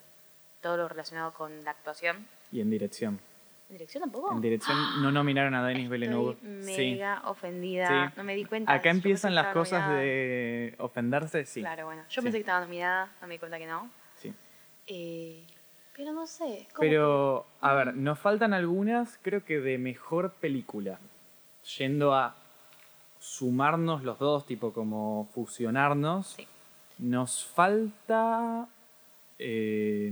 todo 0.61 0.77
lo 0.77 0.87
relacionado 0.87 1.33
con 1.33 1.61
la 1.65 1.71
actuación. 1.71 2.25
Y 2.53 2.61
en 2.61 2.69
dirección. 2.69 3.19
¿En 3.71 3.77
dirección 3.77 4.01
tampoco? 4.03 4.33
En 4.33 4.41
dirección 4.41 4.77
no 5.01 5.11
nominaron 5.13 5.55
a 5.55 5.65
Denis 5.67 5.89
Villeneuve. 5.89 6.33
Estoy 6.59 6.73
Sí. 6.75 6.91
mega 6.91 7.21
ofendida, 7.25 8.09
Sí. 8.09 8.13
no 8.17 8.23
me 8.25 8.35
di 8.35 8.43
cuenta. 8.45 8.73
Acá 8.73 8.89
empiezan 8.89 9.33
las 9.33 9.53
cosas 9.53 9.79
nominada. 9.81 10.01
de 10.01 10.75
ofenderse, 10.79 11.45
sí. 11.45 11.61
Claro, 11.61 11.85
bueno, 11.85 12.03
yo 12.09 12.21
Sí. 12.21 12.25
pensé 12.25 12.37
que 12.37 12.41
estaba 12.41 12.59
nominada, 12.59 13.11
no 13.21 13.27
me 13.27 13.35
di 13.35 13.39
cuenta 13.39 13.57
que 13.57 13.67
no. 13.67 13.89
Sí. 14.17 14.33
Eh, 14.87 15.45
Pero 15.95 16.11
no 16.13 16.25
sé. 16.27 16.67
Pero, 16.79 17.45
a 17.61 17.73
ver, 17.73 17.95
nos 17.95 18.17
faltan 18.19 18.53
algunas, 18.53 19.19
creo 19.21 19.43
que 19.45 19.59
de 19.59 19.77
mejor 19.77 20.31
película. 20.33 20.99
Yendo 21.77 22.13
a 22.15 22.35
sumarnos 23.19 24.03
los 24.03 24.17
dos, 24.19 24.45
tipo 24.45 24.73
como 24.73 25.29
fusionarnos. 25.33 26.27
Sí. 26.31 26.47
Nos 26.97 27.45
falta. 27.45 28.67
eh, 29.43 30.11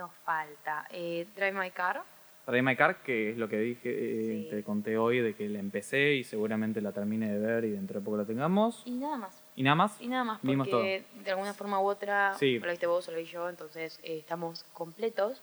Nos 0.00 0.14
falta. 0.24 0.86
Eh, 0.90 1.26
Drive 1.36 1.52
My 1.52 1.70
Car. 1.72 2.02
Drive 2.46 2.62
My 2.62 2.74
Car, 2.74 3.02
que 3.02 3.32
es 3.32 3.36
lo 3.36 3.50
que 3.50 3.58
dije, 3.58 3.90
eh, 3.90 4.44
Sí. 4.44 4.48
te 4.50 4.64
conté 4.64 4.96
hoy 4.96 5.20
de 5.20 5.34
que 5.34 5.46
la 5.46 5.58
empecé 5.58 6.14
y 6.14 6.24
seguramente 6.24 6.80
la 6.80 6.90
termine 6.92 7.30
de 7.30 7.38
ver 7.38 7.64
y 7.66 7.70
dentro 7.72 8.00
de 8.00 8.04
poco 8.04 8.16
la 8.16 8.24
tengamos. 8.24 8.80
Y 8.86 8.92
nada 8.92 9.18
más. 9.18 9.42
¿Y 9.56 9.62
nada 9.62 9.74
más? 9.76 10.00
Y 10.00 10.08
nada 10.08 10.24
más, 10.24 10.40
Vimos 10.40 10.68
porque 10.68 11.04
de 11.22 11.30
alguna 11.32 11.52
forma 11.52 11.78
u 11.82 11.84
otra, 11.86 12.32
Sí. 12.38 12.56
o 12.56 12.64
la 12.64 12.70
viste 12.72 12.86
vos 12.86 13.06
o 13.08 13.10
la 13.12 13.18
vi 13.18 13.24
yo, 13.26 13.50
entonces 13.50 14.00
eh, 14.02 14.16
estamos 14.20 14.64
completos. 14.72 15.42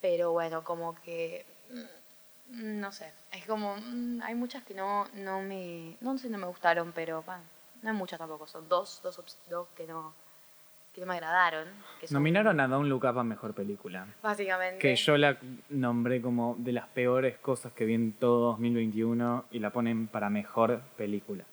Pero 0.00 0.32
bueno, 0.32 0.64
como 0.64 0.94
que. 1.02 1.44
mm, 2.48 2.80
No 2.80 2.90
sé. 2.90 3.12
Es 3.30 3.44
como. 3.44 3.76
mm, 3.76 4.22
Hay 4.22 4.34
muchas 4.34 4.64
que 4.64 4.72
no, 4.72 5.06
no 5.14 5.42
me. 5.42 5.98
No 6.00 6.16
sé, 6.16 6.30
no 6.30 6.38
me 6.38 6.46
gustaron, 6.46 6.92
pero. 6.92 7.22
bueno, 7.22 7.42
no 7.82 7.90
hay 7.90 7.96
muchas 7.96 8.18
tampoco. 8.18 8.46
Son 8.46 8.66
dos, 8.68 9.00
dos, 9.02 9.22
dos 9.50 9.68
que 9.76 9.86
no. 9.86 10.14
Que 10.92 11.06
me 11.06 11.14
agradaron. 11.14 11.68
Que 12.00 12.06
son- 12.06 12.14
Nominaron 12.16 12.60
a 12.60 12.68
Don't 12.68 12.88
Look 12.88 13.04
Up 13.04 13.18
a 13.18 13.24
mejor 13.24 13.54
película. 13.54 14.06
Básicamente. 14.22 14.78
Que 14.78 14.94
yo 14.96 15.16
la 15.16 15.38
nombré 15.70 16.20
como 16.20 16.54
de 16.58 16.72
las 16.72 16.86
peores 16.88 17.38
cosas 17.38 17.72
que 17.72 17.84
vi 17.86 17.94
en 17.94 18.12
todo 18.12 18.50
2021 18.52 19.46
y 19.50 19.58
la 19.58 19.70
ponen 19.70 20.06
para 20.08 20.28
mejor 20.28 20.80
película. 20.96 21.44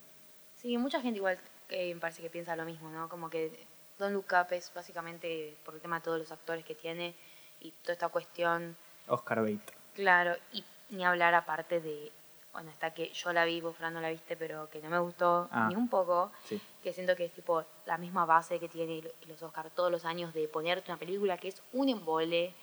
Sí, 0.56 0.78
mucha 0.78 1.02
gente 1.02 1.17
igual 1.17 1.38
eh, 1.69 1.93
me 1.93 2.02
parece 2.02 2.21
que 2.21 2.30
piensa 2.30 2.56
lo 2.56 2.65
mismo, 2.65 2.89
¿no? 2.89 3.08
Como 3.08 3.30
que 3.30 3.65
Don 3.97 4.12
Look 4.13 4.25
Up 4.34 4.47
es 4.52 4.71
básicamente 4.73 5.56
por 5.63 5.73
el 5.75 5.80
tema 5.82 5.99
de 5.99 6.04
todos 6.04 6.19
los 6.19 6.32
actores 6.32 6.65
que 6.65 6.75
tiene 6.75 7.13
y 7.62 7.71
toda 7.82 7.93
esta 7.93 8.10
cuestión, 8.10 8.75
Oscar 9.08 9.39
Bate. 9.41 9.60
claro, 9.95 10.36
y 10.52 10.63
ni 10.89 11.06
hablar 11.06 11.34
aparte 11.36 11.80
de, 11.80 12.12
bueno, 12.60 12.72
está 12.72 12.93
que 12.93 13.10
yo 13.13 13.32
la 13.32 13.45
vi, 13.45 13.62
vos 13.62 13.76
Fran 13.78 13.93
no 13.93 14.02
la 14.02 14.10
viste, 14.10 14.36
pero 14.36 14.69
que 14.69 14.82
no 14.82 14.89
me 14.89 15.00
gustó 15.00 15.48
Ah. 15.52 15.67
ni 15.69 15.76
un 15.76 15.88
poco, 15.88 16.32
Sí. 16.43 16.60
que 16.84 16.91
siento 16.93 17.15
que 17.15 17.26
es 17.26 17.32
tipo 17.32 17.63
la 17.86 17.98
misma 17.98 18.26
base 18.26 18.60
que 18.60 18.67
tiene 18.67 19.02
los 19.28 19.41
Oscar 19.41 19.69
todos 19.69 19.89
los 19.91 20.04
años 20.06 20.34
de 20.34 20.48
ponerte 20.48 20.91
una 20.91 21.00
película 21.00 21.38
que 21.38 21.48
es 21.50 21.62
un 21.74 21.88
embole, 21.89 22.54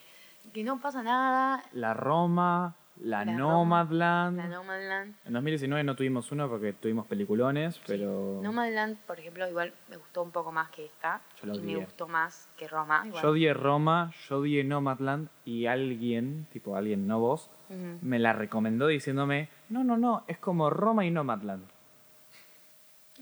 que 0.52 0.62
no 0.64 0.78
pasa 0.80 1.02
nada, 1.02 1.64
La 1.72 1.94
Roma, 1.94 2.74
la, 3.00 3.24
La 3.24 3.32
Nomadland. 3.32 4.36
la 4.38 4.48
Nomadland. 4.48 5.14
En 5.26 5.32
2019 5.32 5.82
no 5.84 5.96
tuvimos 5.96 6.30
uno 6.32 6.48
porque 6.48 6.72
tuvimos 6.72 7.06
peliculones, 7.06 7.74
Sí. 7.76 7.82
pero 7.86 8.40
Nomadland, 8.42 8.96
por 9.06 9.18
ejemplo, 9.18 9.48
igual 9.48 9.72
me 9.88 9.96
gustó 9.96 10.22
un 10.22 10.30
poco 10.30 10.52
más 10.52 10.70
que 10.70 10.84
esta. 10.86 11.20
Yo 11.42 11.52
y 11.54 11.60
me 11.60 11.76
gustó 11.76 12.06
más 12.06 12.48
que 12.56 12.68
Roma. 12.68 13.02
Igual. 13.06 13.22
yo 13.22 13.30
odié 13.30 13.52
Roma, 13.54 14.12
yo 14.28 14.38
odié 14.38 14.62
Nomadland 14.64 15.28
y 15.44 15.66
alguien, 15.66 16.46
tipo 16.52 16.76
alguien, 16.76 17.06
no 17.06 17.18
vos, 17.20 17.50
Me 17.68 18.18
la 18.18 18.32
recomendó 18.32 18.86
diciéndome, 18.86 19.48
no, 19.68 19.82
no, 19.82 19.96
no, 19.96 20.24
es 20.28 20.38
como 20.38 20.70
Roma 20.70 21.04
y 21.04 21.10
Nomadland. 21.10 21.66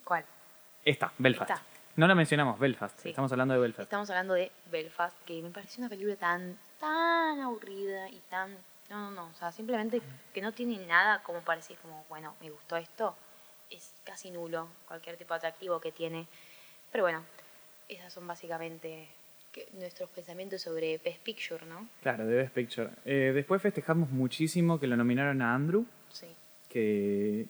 ¿Cuál? 0.04 0.24
Esta, 0.85 1.12
Belfast. 1.18 1.50
Esta. 1.50 1.62
No 1.96 2.09
la 2.09 2.14
mencionamos, 2.14 2.59
Belfast. 2.59 2.98
Sí. 2.98 3.11
Estamos 3.11 3.30
hablando 3.33 3.54
de 3.54 3.61
Belfast. 3.61 3.85
Estamos 3.85 4.11
hablando 4.11 4.35
de 4.35 4.50
Belfast, 4.70 5.16
que 5.24 5.40
me 5.42 5.50
pareció 5.50 5.80
una 5.80 5.88
película 5.88 6.16
tan, 6.16 6.59
tan 6.80 7.40
aburrida 7.40 8.09
y 8.09 8.20
tan... 8.28 8.52
No, 8.90 9.11
no, 9.11 9.11
no. 9.12 9.26
O 9.26 9.35
sea, 9.35 9.52
simplemente 9.52 10.02
que 10.33 10.42
no 10.42 10.52
tiene 10.52 10.85
nada 10.87 11.22
como 11.22 11.40
para 11.40 11.61
decir 11.61 11.78
como, 11.78 12.04
bueno, 12.09 12.35
me 12.40 12.50
gustó 12.50 12.76
esto. 12.76 13.16
Es 13.70 13.94
casi 14.04 14.30
nulo 14.30 14.68
cualquier 14.87 15.16
tipo 15.16 15.33
de 15.35 15.38
atractivo 15.38 15.80
que 15.80 15.92
tiene. 15.92 16.26
Pero 16.90 17.04
bueno, 17.04 17.22
esas 17.88 18.12
son 18.12 18.26
básicamente 18.26 19.09
que- 19.54 19.68
nuestros 19.74 20.10
pensamientos 20.10 20.60
sobre 20.60 20.98
Best 20.98 21.20
Picture, 21.22 21.64
¿no? 21.66 21.88
Claro, 22.02 22.26
de 22.26 22.34
Best 22.36 22.52
Picture. 22.54 22.90
Eh, 23.04 23.30
después 23.34 23.62
festejamos 23.62 24.10
muchísimo 24.10 24.80
que 24.80 24.86
lo 24.88 24.96
nominaron 24.96 25.40
a 25.40 25.54
Andrew, 25.54 25.86
Sí. 26.10 26.26
que... 26.68 27.46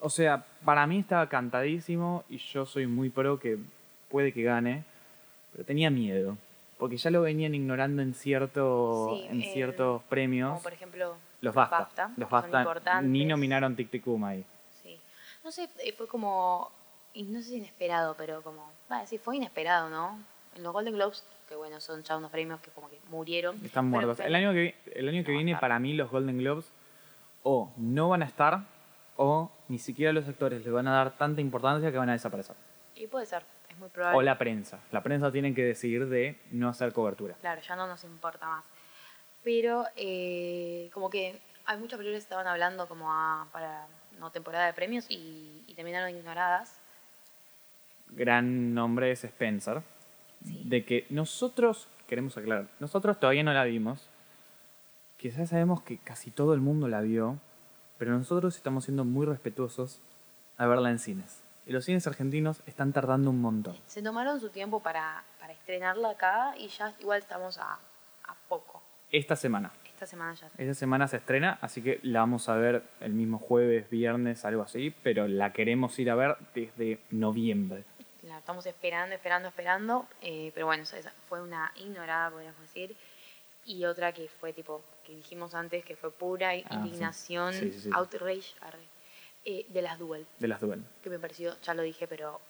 O 0.00 0.10
sea, 0.10 0.44
para 0.64 0.86
mí 0.86 1.00
estaba 1.00 1.28
cantadísimo 1.28 2.24
y 2.28 2.38
yo 2.38 2.64
soy 2.66 2.86
muy 2.86 3.10
pro 3.10 3.38
que 3.38 3.58
puede 4.08 4.32
que 4.32 4.42
gane, 4.44 4.84
pero 5.52 5.64
tenía 5.64 5.90
miedo, 5.90 6.38
porque 6.78 6.96
ya 6.96 7.10
lo 7.10 7.20
venían 7.22 7.54
ignorando 7.54 8.00
en, 8.00 8.14
cierto, 8.14 9.10
Sí, 9.16 9.26
en 9.28 9.42
eh, 9.42 9.50
ciertos 9.52 10.02
premios. 10.04 10.50
Como 10.50 10.62
por 10.62 10.72
ejemplo 10.72 11.16
Los 11.40 11.52
BAFTA. 11.54 12.12
Los 12.16 12.30
son 12.30 12.50
BAFTA 12.50 13.02
ni 13.02 13.24
nominaron 13.24 13.74
Tic 13.74 13.90
Tic 13.90 14.04
Boom 14.04 14.24
ahí. 14.24 14.44
Sí. 14.82 14.98
No 15.44 15.50
sé, 15.50 15.68
eh, 15.84 15.92
fue 15.92 16.06
como. 16.06 16.70
No 17.16 17.40
sé 17.42 17.48
si 17.48 17.56
inesperado, 17.56 18.14
pero 18.16 18.40
como. 18.42 18.70
Va, 18.90 19.04
sí, 19.04 19.18
fue 19.18 19.34
inesperado, 19.36 19.90
¿no? 19.90 20.16
En 20.58 20.64
los 20.64 20.72
Golden 20.72 20.94
Globes, 20.94 21.24
que 21.48 21.54
bueno, 21.54 21.80
son 21.80 22.02
ya 22.02 22.16
unos 22.16 22.30
premios 22.30 22.60
que 22.60 22.70
como 22.72 22.90
que 22.90 22.98
murieron. 23.10 23.54
Están 23.64 23.90
pero- 23.92 24.06
muertos. 24.06 24.26
El 24.26 24.34
año 24.34 24.52
que, 24.52 24.74
el 24.94 25.08
año 25.08 25.24
que 25.24 25.30
No, 25.32 25.38
viene, 25.38 25.56
para 25.56 25.78
mí, 25.78 25.94
los 25.94 26.10
Golden 26.10 26.36
Globes 26.38 26.70
o 27.44 27.72
no 27.76 28.08
van 28.08 28.22
a 28.22 28.26
estar 28.26 28.64
o 29.16 29.50
ni 29.68 29.78
siquiera 29.78 30.12
los 30.12 30.28
actores 30.28 30.64
les 30.64 30.72
van 30.72 30.88
a 30.88 30.92
dar 30.92 31.16
tanta 31.16 31.40
importancia 31.40 31.90
que 31.92 31.96
van 31.98 32.08
a 32.10 32.12
desaparecer. 32.12 32.56
Y 32.96 33.06
puede 33.06 33.24
ser, 33.26 33.44
es 33.68 33.78
muy 33.78 33.88
probable. 33.88 34.18
O 34.18 34.22
la 34.22 34.36
prensa. 34.36 34.80
La 34.90 35.02
prensa 35.02 35.30
tiene 35.30 35.54
que 35.54 35.62
decidir 35.64 36.08
de 36.08 36.38
no 36.50 36.68
hacer 36.68 36.92
cobertura. 36.92 37.34
Claro, 37.40 37.60
ya 37.60 37.76
no 37.76 37.86
nos 37.86 38.02
importa 38.04 38.46
más. 38.48 38.64
Pero 39.44 39.84
eh, 39.96 40.90
como 40.92 41.08
que 41.08 41.40
hay 41.66 41.78
muchas 41.78 41.98
películas 41.98 42.22
que 42.22 42.24
estaban 42.24 42.48
hablando 42.48 42.88
como 42.88 43.12
a- 43.12 43.46
para 43.52 43.86
no 44.18 44.32
temporada 44.32 44.66
de 44.66 44.72
premios 44.72 45.06
y, 45.08 45.62
y 45.68 45.74
terminaron 45.74 46.10
ignoradas. 46.10 46.80
Gran 48.08 48.74
nombre 48.74 49.12
es 49.12 49.22
Spencer. 49.24 49.82
Sí. 50.44 50.62
De 50.64 50.84
que 50.84 51.06
nosotros, 51.10 51.88
queremos 52.06 52.36
aclarar, 52.36 52.68
nosotros 52.80 53.18
todavía 53.18 53.42
no 53.42 53.52
la 53.52 53.64
vimos. 53.64 54.08
Quizás 55.16 55.50
sabemos 55.50 55.82
que 55.82 55.98
casi 55.98 56.30
todo 56.30 56.54
el 56.54 56.60
mundo 56.60 56.88
la 56.88 57.00
vio, 57.00 57.38
pero 57.98 58.12
nosotros 58.16 58.56
estamos 58.56 58.84
siendo 58.84 59.04
muy 59.04 59.26
respetuosos 59.26 60.00
a 60.56 60.66
verla 60.66 60.90
en 60.90 60.98
cines. 60.98 61.42
Y 61.66 61.72
los 61.72 61.84
cines 61.84 62.06
argentinos 62.06 62.62
están 62.66 62.92
tardando 62.92 63.30
un 63.30 63.40
montón. 63.40 63.76
Se 63.86 64.02
tomaron 64.02 64.40
su 64.40 64.48
tiempo 64.48 64.80
para, 64.80 65.24
para 65.40 65.52
estrenarla 65.52 66.10
acá 66.10 66.54
y 66.56 66.68
ya 66.68 66.94
igual 67.00 67.18
estamos 67.18 67.58
a, 67.58 67.74
a 67.74 68.34
poco. 68.48 68.82
Esta 69.10 69.36
semana. 69.36 69.72
Esta 69.84 70.06
semana 70.06 70.34
ya. 70.34 70.48
Esta 70.56 70.74
semana 70.74 71.08
se 71.08 71.16
estrena, 71.16 71.58
así 71.60 71.82
que 71.82 71.98
la 72.02 72.20
vamos 72.20 72.48
a 72.48 72.54
ver 72.54 72.84
el 73.00 73.12
mismo 73.12 73.38
jueves, 73.38 73.90
viernes, 73.90 74.44
algo 74.44 74.62
así, 74.62 74.94
pero 75.02 75.26
la 75.26 75.52
queremos 75.52 75.98
ir 75.98 76.10
a 76.10 76.14
ver 76.14 76.36
desde 76.54 77.00
noviembre. 77.10 77.84
La 78.28 78.38
estamos 78.38 78.64
esperando, 78.66 79.14
esperando, 79.14 79.48
esperando. 79.48 80.06
eh, 80.22 80.50
pero 80.54 80.66
bueno, 80.66 80.82
esa 80.82 81.12
fue 81.28 81.42
una 81.42 81.72
ignorada, 81.76 82.30
podríamos 82.30 82.60
decir. 82.60 82.94
Y 83.64 83.84
otra 83.84 84.12
que 84.12 84.28
fue 84.28 84.52
tipo, 84.52 84.82
que 85.04 85.14
dijimos 85.16 85.54
antes, 85.54 85.84
que 85.84 85.96
fue 85.96 86.10
pura 86.10 86.50
Ah, 86.50 86.74
indignación, 86.76 87.52
Sí, 87.54 87.70
sí, 87.72 87.80
sí. 87.80 87.90
outrage, 87.92 88.54
arre, 88.60 88.78
eh, 89.44 89.66
de 89.68 89.82
las 89.82 89.98
Duel. 89.98 90.26
De 90.38 90.48
las 90.48 90.60
Duel. 90.60 90.82
Que 91.02 91.10
me 91.10 91.18
pareció, 91.18 91.54
ya 91.62 91.74
lo 91.74 91.82
dije, 91.82 92.06
pero 92.06 92.40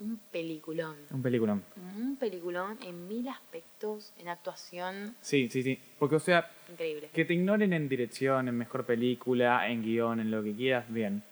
un 0.00 0.16
peliculón. 0.30 0.96
Un 1.10 1.22
peliculón. 1.22 1.64
Un 1.76 2.16
peliculón 2.16 2.78
en 2.82 3.08
mil 3.08 3.26
aspectos, 3.28 4.12
en 4.18 4.28
actuación, 4.28 5.16
Sí, 5.20 5.48
sí, 5.50 5.62
sí. 5.64 5.80
Porque, 5.98 6.16
o 6.16 6.20
sea, 6.20 6.48
increíble. 6.70 7.10
que 7.12 7.24
te 7.24 7.34
ignoren 7.34 7.72
en 7.72 7.88
dirección, 7.88 8.46
en 8.48 8.56
mejor 8.56 8.84
película, 8.86 9.68
en 9.68 9.82
guion, 9.82 10.20
en 10.20 10.30
lo 10.30 10.42
que 10.42 10.54
quieras, 10.54 10.84
bien. 10.92 11.22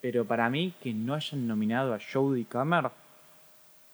Pero 0.00 0.24
para 0.24 0.48
mí, 0.50 0.74
que 0.82 0.92
no 0.94 1.14
hayan 1.14 1.46
nominado 1.46 1.94
a 1.94 1.98
Jodie 2.00 2.46
Comer 2.46 2.90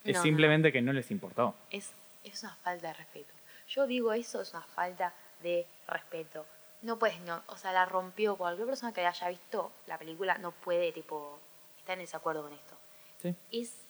es 0.07 0.15
No, 0.15 0.19
no, 0.21 0.23
simplemente 0.23 0.73
que 0.73 0.83
no 0.83 0.93
les 0.93 1.11
importó. 1.11 1.55
es, 1.71 1.93
es 2.25 2.43
una 2.43 2.55
falta 2.57 2.89
de 2.89 2.95
respeto. 2.95 3.33
Yo 3.69 3.87
digo 3.87 4.13
eso, 4.13 4.41
es 4.43 4.53
una 4.53 4.63
falta 4.63 5.13
de 5.43 5.67
respeto. 5.89 6.47
No 6.83 6.99
puedes, 6.99 7.21
no, 7.23 7.43
o 7.49 7.57
sea, 7.57 7.73
la 7.73 7.85
rompió. 7.85 8.37
Cualquier 8.37 8.67
persona 8.69 8.93
que 8.93 9.05
haya 9.05 9.29
visto 9.29 9.73
la 9.87 9.99
película 9.99 10.39
no 10.39 10.53
puede, 10.53 10.93
tipo, 10.93 11.39
estar 11.79 11.95
en 11.95 12.01
desacuerdo 12.01 12.43
con 12.43 12.53
esto. 12.53 12.77
Sí. 13.23 13.35
Es, 13.51 13.83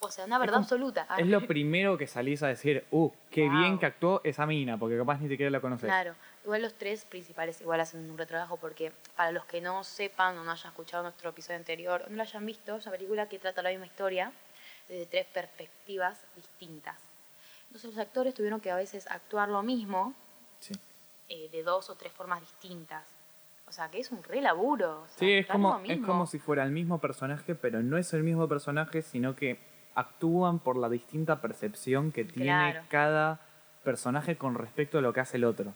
o 0.00 0.10
sea, 0.10 0.24
una 0.26 0.38
verdad 0.38 0.54
como- 0.54 0.64
absoluta. 0.64 1.06
Es 1.18 1.26
lo 1.26 1.46
primero 1.46 1.98
que 1.98 2.06
salís 2.06 2.42
a 2.42 2.48
decir, 2.48 2.84
uh, 2.90 3.10
qué 3.30 3.48
Wow. 3.48 3.58
bien 3.58 3.78
que 3.78 3.86
actuó 3.86 4.20
esa 4.24 4.46
mina, 4.46 4.78
porque 4.78 4.96
capaz 4.96 5.18
ni 5.20 5.28
siquiera 5.28 5.50
la 5.50 5.60
conoces. 5.60 5.86
Claro, 5.86 6.14
igual 6.44 6.62
los 6.62 6.74
tres 6.74 7.04
principales 7.04 7.60
igual 7.60 7.80
hacen 7.80 8.08
un 8.08 8.16
gran 8.16 8.28
trabajo 8.28 8.56
porque 8.58 8.92
para 9.16 9.32
los 9.32 9.44
que 9.46 9.60
no 9.60 9.82
sepan 9.84 10.38
o 10.38 10.44
no 10.44 10.52
hayan 10.52 10.68
escuchado 10.70 11.02
nuestro 11.02 11.30
episodio 11.30 11.58
anterior 11.58 12.02
o 12.06 12.10
no 12.10 12.16
lo 12.16 12.22
hayan 12.22 12.46
visto, 12.46 12.76
es 12.76 12.86
una 12.86 12.96
película 12.96 13.28
que 13.28 13.38
trata 13.38 13.60
la 13.62 13.70
misma 13.70 13.86
historia 13.86 14.32
desde 14.90 15.06
tres 15.06 15.26
perspectivas 15.32 16.18
distintas. 16.36 16.96
Entonces 17.68 17.90
los 17.90 17.98
actores 17.98 18.34
tuvieron 18.34 18.60
que 18.60 18.70
a 18.70 18.76
veces 18.76 19.06
actuar 19.08 19.48
lo 19.48 19.62
mismo 19.62 20.14
Sí. 20.58 20.74
eh, 21.28 21.48
de 21.52 21.62
dos 21.62 21.88
o 21.90 21.94
tres 21.94 22.12
formas 22.12 22.40
distintas. 22.40 23.04
O 23.68 23.72
sea, 23.72 23.88
que 23.88 24.00
es 24.00 24.10
un 24.10 24.22
re 24.24 24.40
laburo. 24.40 25.02
o 25.02 25.06
sea, 25.06 25.16
Sí, 25.18 25.32
es 25.34 25.46
como, 25.46 25.78
es 25.86 26.00
como 26.00 26.26
si 26.26 26.40
fuera 26.40 26.64
el 26.64 26.72
mismo 26.72 26.98
personaje, 26.98 27.54
pero 27.54 27.80
no 27.82 27.96
es 27.96 28.12
el 28.12 28.24
mismo 28.24 28.48
personaje, 28.48 29.00
sino 29.02 29.36
que 29.36 29.60
actúan 29.94 30.58
por 30.58 30.76
la 30.76 30.88
distinta 30.88 31.40
percepción 31.40 32.10
que 32.10 32.24
tiene 32.24 32.80
cada 32.88 33.40
personaje 33.84 34.36
con 34.36 34.56
respecto 34.56 34.98
a 34.98 35.00
lo 35.02 35.12
que 35.12 35.20
hace 35.20 35.36
el 35.36 35.44
otro. 35.44 35.72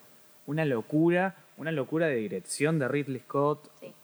Una 0.46 0.64
locura, 0.64 1.36
una 1.56 1.70
locura 1.70 2.06
de 2.08 2.16
dirección 2.16 2.78
de 2.80 2.88
Ridley 2.88 3.20
Scott, 3.20 3.70
Sí. 3.80 3.94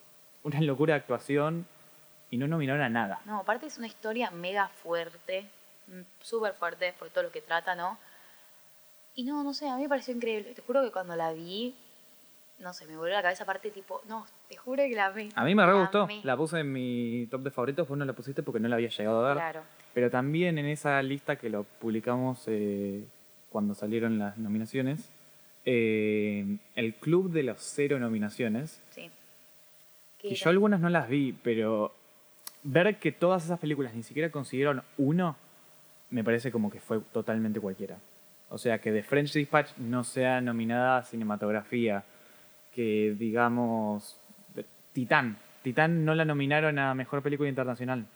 una 0.44 0.60
locura 0.60 0.94
de 0.94 1.00
actuación, 1.00 1.66
y 2.30 2.36
no 2.38 2.46
nominaron 2.48 2.82
a 2.82 2.88
nada. 2.88 3.20
No, 3.26 3.38
aparte 3.40 3.66
es 3.66 3.78
una 3.78 3.86
historia 3.86 4.30
mega 4.30 4.68
fuerte, 4.68 5.46
mm, 5.88 6.00
súper 6.20 6.52
fuerte 6.54 6.94
por 6.98 7.08
todo 7.10 7.24
lo 7.24 7.30
que 7.32 7.40
trata, 7.40 7.74
¿no? 7.74 7.98
Y 9.14 9.24
no, 9.24 9.42
no 9.42 9.52
sé, 9.52 9.68
a 9.68 9.76
mí 9.76 9.82
me 9.82 9.88
pareció 9.88 10.14
increíble. 10.14 10.54
Te 10.54 10.62
juro 10.62 10.82
que 10.82 10.92
cuando 10.92 11.16
la 11.16 11.32
vi, 11.32 11.74
no 12.60 12.72
sé, 12.72 12.86
me 12.86 12.96
volvió 12.96 13.14
la 13.14 13.22
cabeza 13.22 13.42
aparte 13.42 13.70
tipo, 13.70 14.00
no, 14.08 14.26
te 14.48 14.56
juro 14.56 14.82
que 14.84 14.94
la 14.94 15.06
amé. 15.06 15.30
A 15.34 15.44
mí 15.44 15.54
me 15.54 15.66
re 15.66 15.72
La 15.72 15.80
gustó. 15.80 16.02
amé. 16.02 16.20
La 16.22 16.36
puse 16.36 16.60
en 16.60 16.72
mi 16.72 17.26
top 17.30 17.42
de 17.42 17.50
favoritos, 17.50 17.88
vos 17.88 17.98
no 17.98 18.04
la 18.04 18.12
pusiste 18.12 18.42
porque 18.42 18.60
no 18.60 18.68
la 18.68 18.76
había 18.76 18.88
llegado 18.88 19.24
a 19.24 19.28
ver. 19.28 19.36
Claro. 19.36 19.62
Pero 19.92 20.10
también 20.10 20.56
en 20.58 20.66
esa 20.66 21.02
lista 21.02 21.36
que 21.36 21.50
lo 21.50 21.64
publicamos 21.64 22.44
eh, 22.46 23.04
cuando 23.50 23.74
salieron 23.74 24.18
las 24.20 24.38
nominaciones, 24.38 25.10
eh, 25.64 26.56
el 26.76 26.94
club 26.94 27.30
de 27.32 27.42
los 27.42 27.58
cero 27.60 27.98
nominaciones, 27.98 28.80
Sí. 28.90 29.10
que 30.18 30.28
Que 30.28 30.34
yo 30.36 30.50
algunas 30.50 30.80
no 30.80 30.88
las 30.88 31.08
vi, 31.08 31.32
pero 31.32 31.92
ver 32.62 32.98
que 32.98 33.12
todas 33.12 33.44
esas 33.44 33.58
películas 33.58 33.94
ni 33.94 34.02
siquiera 34.02 34.30
consiguieron 34.30 34.82
uno, 34.98 35.36
me 36.10 36.24
parece 36.24 36.50
como 36.50 36.70
que 36.70 36.80
fue 36.80 37.00
totalmente 37.12 37.60
cualquiera. 37.60 37.98
O 38.48 38.58
sea, 38.58 38.80
que 38.80 38.90
The 38.90 39.02
French 39.02 39.32
Dispatch 39.32 39.76
no 39.78 40.02
sea 40.02 40.40
nominada 40.40 40.98
a 40.98 41.02
cinematografía, 41.02 42.04
que 42.74 43.14
digamos, 43.18 44.18
Titán. 44.92 45.38
Titán 45.62 46.04
no 46.04 46.14
la 46.14 46.24
nominaron 46.24 46.78
a 46.78 46.94
Mejor 46.94 47.22
Película 47.22 47.48
Internacional. 47.48 48.06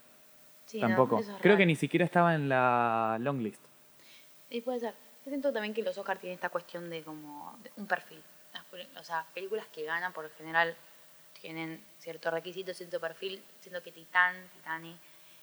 sí, 0.66 0.80
Tampoco. 0.80 1.20
es 1.20 1.30
Creo 1.40 1.56
que 1.56 1.66
ni 1.66 1.76
siquiera 1.76 2.04
estaba 2.04 2.34
en 2.34 2.48
la 2.48 3.16
long 3.20 3.40
list. 3.42 3.62
Sí, 4.50 4.60
puede 4.60 4.80
ser. 4.80 4.94
Yo 5.24 5.30
siento 5.30 5.52
también 5.52 5.72
que 5.72 5.82
los 5.82 5.96
Oscars 5.96 6.20
tienen 6.20 6.34
esta 6.34 6.48
cuestión 6.48 6.90
de 6.90 7.02
como 7.02 7.56
de 7.62 7.70
un 7.76 7.86
perfil. 7.86 8.20
O 8.98 9.04
sea, 9.04 9.26
películas 9.34 9.66
que 9.72 9.84
ganan 9.84 10.12
por 10.12 10.24
lo 10.24 10.30
general 10.30 10.74
tienen 11.44 11.84
cierto 11.98 12.30
requisito, 12.30 12.72
cierto 12.72 12.98
perfil. 12.98 13.42
Siento 13.60 13.82
que 13.82 13.92
Titán, 13.92 14.34
Titane, 14.54 14.96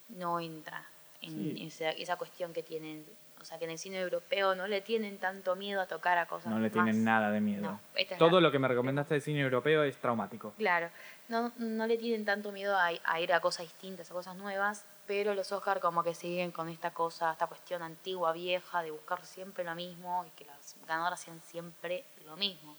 no 0.10 0.40
entra 0.40 0.84
en 1.22 1.56
Sí. 1.56 1.68
esa, 1.68 1.92
esa 1.92 2.16
cuestión 2.16 2.54
que 2.54 2.64
tienen. 2.64 3.06
O 3.40 3.46
sea, 3.46 3.60
que 3.60 3.66
en 3.66 3.72
el 3.72 3.78
cine 3.78 4.00
europeo 4.00 4.56
no 4.56 4.66
le 4.68 4.82
tienen 4.82 5.20
tanto 5.20 5.56
miedo 5.56 5.80
a 5.80 5.86
tocar 5.86 6.18
a 6.18 6.26
cosas 6.28 6.52
No 6.52 6.58
le 6.60 6.70
más- 6.70 6.74
tienen 6.74 7.04
nada 7.04 7.30
de 7.30 7.40
miedo. 7.40 7.62
No, 7.62 7.80
esta 7.96 8.16
es 8.16 8.20
Todo 8.20 8.40
la- 8.40 8.48
lo 8.48 8.52
que 8.52 8.58
me 8.58 8.68
recomendaste 8.68 9.14
de 9.16 9.22
cine 9.22 9.42
europeo 9.42 9.84
es 9.84 9.96
traumático. 9.98 10.54
Claro, 10.58 10.90
no, 11.28 11.52
no 11.58 11.86
le 11.86 11.98
tienen 12.00 12.26
tanto 12.26 12.52
miedo 12.52 12.76
a, 12.76 12.90
a 13.04 13.20
ir 13.22 13.32
a 13.34 13.40
cosas 13.40 13.68
distintas, 13.68 14.10
a 14.10 14.14
cosas 14.16 14.36
nuevas, 14.36 14.86
pero 15.06 15.36
los 15.36 15.52
Oscar 15.52 15.80
como 15.80 16.04
que 16.04 16.16
siguen 16.16 16.52
con 16.52 16.68
esta 16.70 16.92
cosa, 16.96 17.32
esta 17.34 17.46
cuestión 17.46 17.84
antigua, 17.84 18.32
vieja, 18.34 18.82
de 18.82 18.90
buscar 18.90 19.24
siempre 19.24 19.64
lo 19.64 19.76
mismo 19.76 20.26
y 20.28 20.30
que 20.32 20.46
las 20.46 20.76
ganadoras 20.88 21.20
sean 21.20 21.40
siempre 21.42 22.06
lo 22.26 22.36
mismo. 22.38 22.76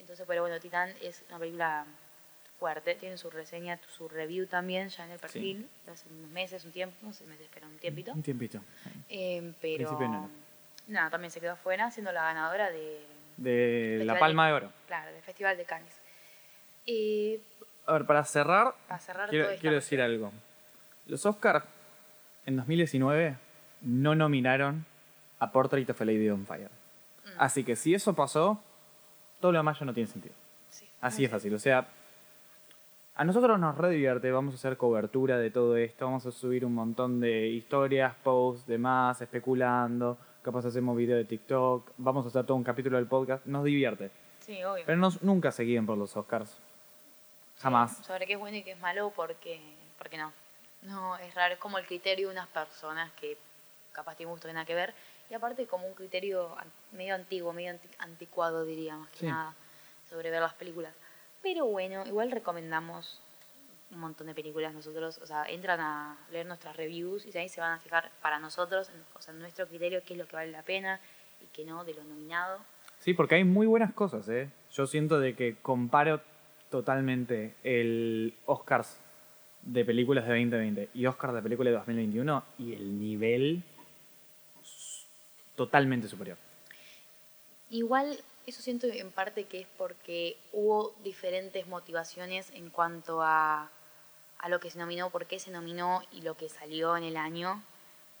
Entonces, 0.00 0.24
pero 0.26 0.42
bueno, 0.42 0.58
Titán 0.58 0.92
es 1.02 1.22
una 1.28 1.38
película 1.38 1.84
fuerte, 2.58 2.94
tiene 2.94 3.16
su 3.16 3.30
reseña, 3.30 3.78
su 3.96 4.08
review 4.08 4.46
también 4.46 4.88
ya 4.88 5.04
en 5.04 5.12
el 5.12 5.18
perfil, 5.18 5.68
de 5.86 5.92
hace 5.92 6.08
unos 6.08 6.30
meses, 6.30 6.64
un 6.64 6.72
tiempo, 6.72 6.96
no 7.02 7.12
sé, 7.12 7.24
meses, 7.26 7.48
pero 7.52 7.66
un 7.66 7.78
tiempito. 7.78 8.12
Un 8.12 8.22
tiempito. 8.22 8.60
Eh, 9.08 9.52
pero 9.60 10.28
nada, 10.88 11.10
también 11.10 11.30
se 11.30 11.40
quedó 11.40 11.52
afuera, 11.52 11.90
siendo 11.90 12.12
la 12.12 12.22
ganadora 12.22 12.70
de, 12.70 13.06
De 13.36 13.96
Festival 13.98 14.06
La 14.06 14.18
Palma 14.18 14.46
de 14.48 14.52
Oro. 14.52 14.72
claro, 14.86 15.12
del 15.12 15.22
Festival 15.22 15.56
de 15.56 15.64
Cannes. 15.64 16.00
Y 16.86 17.38
A 17.86 17.92
ver, 17.92 18.06
para 18.06 18.24
cerrar, 18.24 18.74
para 18.88 19.00
cerrar 19.00 19.28
quiero, 19.30 19.74
decir 19.74 20.00
algo. 20.00 20.32
Los 21.06 21.24
Oscars 21.26 21.64
en 22.46 22.56
2019 22.56 23.36
no 23.82 24.14
nominaron 24.14 24.84
a 25.38 25.52
Portrait 25.52 25.88
of 25.88 26.00
a 26.00 26.04
Lady 26.04 26.28
on 26.28 26.46
Fire. 26.46 26.70
Mm. 27.24 27.28
Así 27.38 27.64
que 27.64 27.76
si 27.76 27.94
eso 27.94 28.14
pasó, 28.14 28.62
todo 29.40 29.52
lo 29.52 29.58
demás 29.58 29.78
ya 29.78 29.86
no 29.86 29.94
tiene 29.94 30.08
sentido. 30.08 30.34
Sí, 30.70 30.86
Así 31.00 31.24
es 31.24 31.30
fácil. 31.30 31.54
O 31.54 31.58
sea, 31.58 31.86
a 33.14 33.24
nosotros 33.24 33.58
nos 33.58 33.76
re 33.76 33.90
divierte. 33.90 34.30
Vamos 34.30 34.54
a 34.54 34.56
hacer 34.56 34.76
cobertura 34.76 35.38
de 35.38 35.50
todo 35.50 35.76
esto. 35.76 36.04
Vamos 36.04 36.24
a 36.26 36.30
subir 36.30 36.64
un 36.64 36.74
montón 36.74 37.20
de 37.20 37.48
historias, 37.48 38.14
posts, 38.22 38.66
demás, 38.66 39.20
especulando. 39.20 40.16
Capaz 40.42 40.64
hacemos 40.64 40.96
video 40.96 41.16
de 41.16 41.24
TikTok. 41.24 41.90
Vamos 41.98 42.24
a 42.24 42.28
hacer 42.28 42.46
todo 42.46 42.56
un 42.56 42.64
capítulo 42.64 42.96
del 42.96 43.06
podcast. 43.06 43.44
Nos 43.46 43.64
divierte. 43.64 44.10
Sí, 44.40 44.62
obvio. 44.64 44.84
Pero 44.86 44.98
nos, 44.98 45.22
nunca 45.22 45.52
se 45.52 45.64
guíen 45.64 45.86
por 45.86 45.98
los 45.98 46.16
Oscars. 46.16 46.58
Jamás. 47.58 47.98
Sí, 47.98 48.04
sobre 48.04 48.26
qué 48.26 48.34
es 48.34 48.38
bueno 48.38 48.56
y 48.56 48.62
qué 48.62 48.72
es 48.72 48.80
malo, 48.80 49.12
porque, 49.14 49.60
porque 49.98 50.16
no. 50.16 50.32
No, 50.82 51.18
es 51.18 51.34
raro, 51.34 51.54
es 51.54 51.60
como 51.60 51.76
el 51.76 51.86
criterio 51.86 52.28
de 52.28 52.32
unas 52.32 52.48
personas 52.48 53.12
que 53.20 53.36
capaz 53.92 54.14
tienen 54.14 54.32
gusto 54.32 54.48
que 54.48 54.54
nada 54.54 54.64
que 54.64 54.74
ver. 54.74 54.94
Y 55.30 55.34
aparte 55.34 55.66
como 55.66 55.86
un 55.86 55.94
criterio 55.94 56.54
medio 56.92 57.14
antiguo, 57.14 57.52
medio 57.52 57.70
anti- 57.70 57.88
anticuado 57.98 58.64
diría, 58.64 58.96
más 58.96 59.10
que 59.10 59.20
Sí. 59.20 59.26
nada, 59.26 59.54
sobre 60.08 60.30
ver 60.30 60.40
las 60.40 60.54
películas. 60.54 60.92
Pero 61.42 61.66
bueno, 61.66 62.04
igual 62.06 62.30
recomendamos 62.32 63.20
un 63.92 64.00
montón 64.00 64.26
de 64.26 64.34
películas 64.34 64.74
nosotros, 64.74 65.18
o 65.18 65.26
sea, 65.26 65.44
entran 65.46 65.80
a 65.80 66.16
leer 66.30 66.46
nuestras 66.46 66.76
reviews 66.76 67.26
y 67.26 67.36
ahí 67.38 67.48
se 67.48 67.60
van 67.60 67.72
a 67.72 67.78
fijar 67.80 68.10
para 68.22 68.38
nosotros, 68.38 68.90
o 69.14 69.20
sea, 69.22 69.32
nuestro 69.34 69.66
criterio, 69.66 70.02
qué 70.04 70.14
es 70.14 70.18
lo 70.18 70.26
que 70.26 70.36
vale 70.36 70.50
la 70.52 70.62
pena 70.62 71.00
y 71.40 71.46
qué 71.46 71.64
no 71.64 71.84
de 71.84 71.94
lo 71.94 72.04
nominado. 72.04 72.58
Sí, 72.98 73.14
porque 73.14 73.36
hay 73.36 73.44
muy 73.44 73.66
buenas 73.66 73.92
cosas, 73.92 74.28
¿eh? 74.28 74.50
Yo 74.72 74.86
siento 74.86 75.18
de 75.18 75.34
que 75.34 75.56
comparo 75.56 76.20
totalmente 76.70 77.54
el 77.64 78.34
Oscars 78.46 78.98
de 79.62 79.84
películas 79.84 80.24
de 80.26 80.30
2020 80.34 80.90
y 80.94 81.06
Oscars 81.06 81.34
de 81.34 81.42
películas 81.42 81.72
de 81.72 81.78
2021 81.78 82.44
y 82.58 82.74
el 82.74 82.98
nivel 82.98 83.62
totalmente 85.60 86.08
superior. 86.08 86.38
Igual 87.68 88.18
eso 88.46 88.62
siento 88.62 88.86
en 88.86 89.12
parte 89.12 89.44
que 89.44 89.60
es 89.60 89.66
porque 89.76 90.38
hubo 90.54 90.94
diferentes 91.04 91.66
motivaciones 91.66 92.50
en 92.54 92.70
cuanto 92.70 93.20
a, 93.22 93.68
a 94.38 94.48
lo 94.48 94.58
que 94.58 94.70
se 94.70 94.78
nominó, 94.78 95.10
por 95.10 95.26
qué 95.26 95.38
se 95.38 95.50
nominó 95.50 96.02
y 96.12 96.22
lo 96.22 96.34
que 96.34 96.48
salió 96.48 96.96
en 96.96 97.04
el 97.04 97.18
año. 97.18 97.62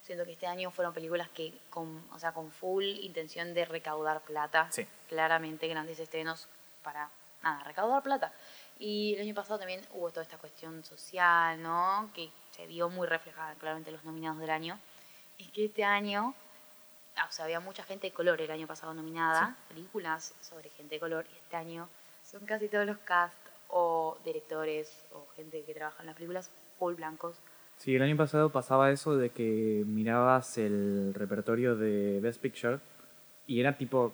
Siento 0.02 0.26
que 0.26 0.32
este 0.32 0.46
año 0.46 0.70
fueron 0.70 0.92
películas 0.92 1.30
que 1.30 1.54
con, 1.70 2.04
o 2.12 2.18
sea, 2.18 2.32
con 2.32 2.50
full 2.50 2.84
intención 2.84 3.54
de 3.54 3.64
recaudar 3.64 4.20
plata. 4.20 4.68
Sí. 4.70 4.86
Claramente 5.08 5.66
grandes 5.66 5.98
estrenos 5.98 6.46
para 6.82 7.08
nada, 7.42 7.64
recaudar 7.64 8.02
plata. 8.02 8.34
Y 8.78 9.14
el 9.14 9.22
año 9.22 9.34
pasado 9.34 9.58
también 9.58 9.80
hubo 9.94 10.10
toda 10.10 10.24
esta 10.24 10.36
cuestión 10.36 10.84
social, 10.84 11.62
¿no? 11.62 12.10
Que 12.14 12.28
se 12.50 12.66
vio 12.66 12.90
muy 12.90 13.06
reflejada 13.06 13.54
claramente 13.54 13.88
en 13.88 13.96
los 13.96 14.04
nominados 14.04 14.40
del 14.40 14.50
año. 14.50 14.78
Y 15.38 15.46
que 15.46 15.64
este 15.64 15.84
año 15.84 16.34
o 17.28 17.32
sea, 17.32 17.44
había 17.44 17.60
mucha 17.60 17.82
gente 17.84 18.08
de 18.08 18.12
color 18.12 18.40
el 18.40 18.50
año 18.50 18.66
pasado 18.66 18.94
nominada, 18.94 19.56
películas 19.68 20.34
sobre 20.40 20.70
gente 20.70 20.96
de 20.96 21.00
color, 21.00 21.26
y 21.32 21.36
este 21.36 21.56
año 21.56 21.88
son 22.22 22.46
casi 22.46 22.68
todos 22.68 22.86
los 22.86 22.98
cast 22.98 23.36
o 23.68 24.18
directores 24.24 25.04
o 25.12 25.26
gente 25.36 25.62
que 25.64 25.74
trabaja 25.74 26.02
en 26.02 26.06
las 26.06 26.16
películas 26.16 26.50
full 26.78 26.94
blancos. 26.94 27.36
Sí, 27.76 27.96
el 27.96 28.02
año 28.02 28.16
pasado 28.16 28.50
pasaba 28.50 28.90
eso 28.90 29.16
de 29.16 29.30
que 29.30 29.84
mirabas 29.86 30.58
el 30.58 31.14
repertorio 31.14 31.76
de 31.76 32.20
Best 32.20 32.40
Picture 32.40 32.78
y 33.46 33.60
era 33.60 33.76
tipo 33.76 34.12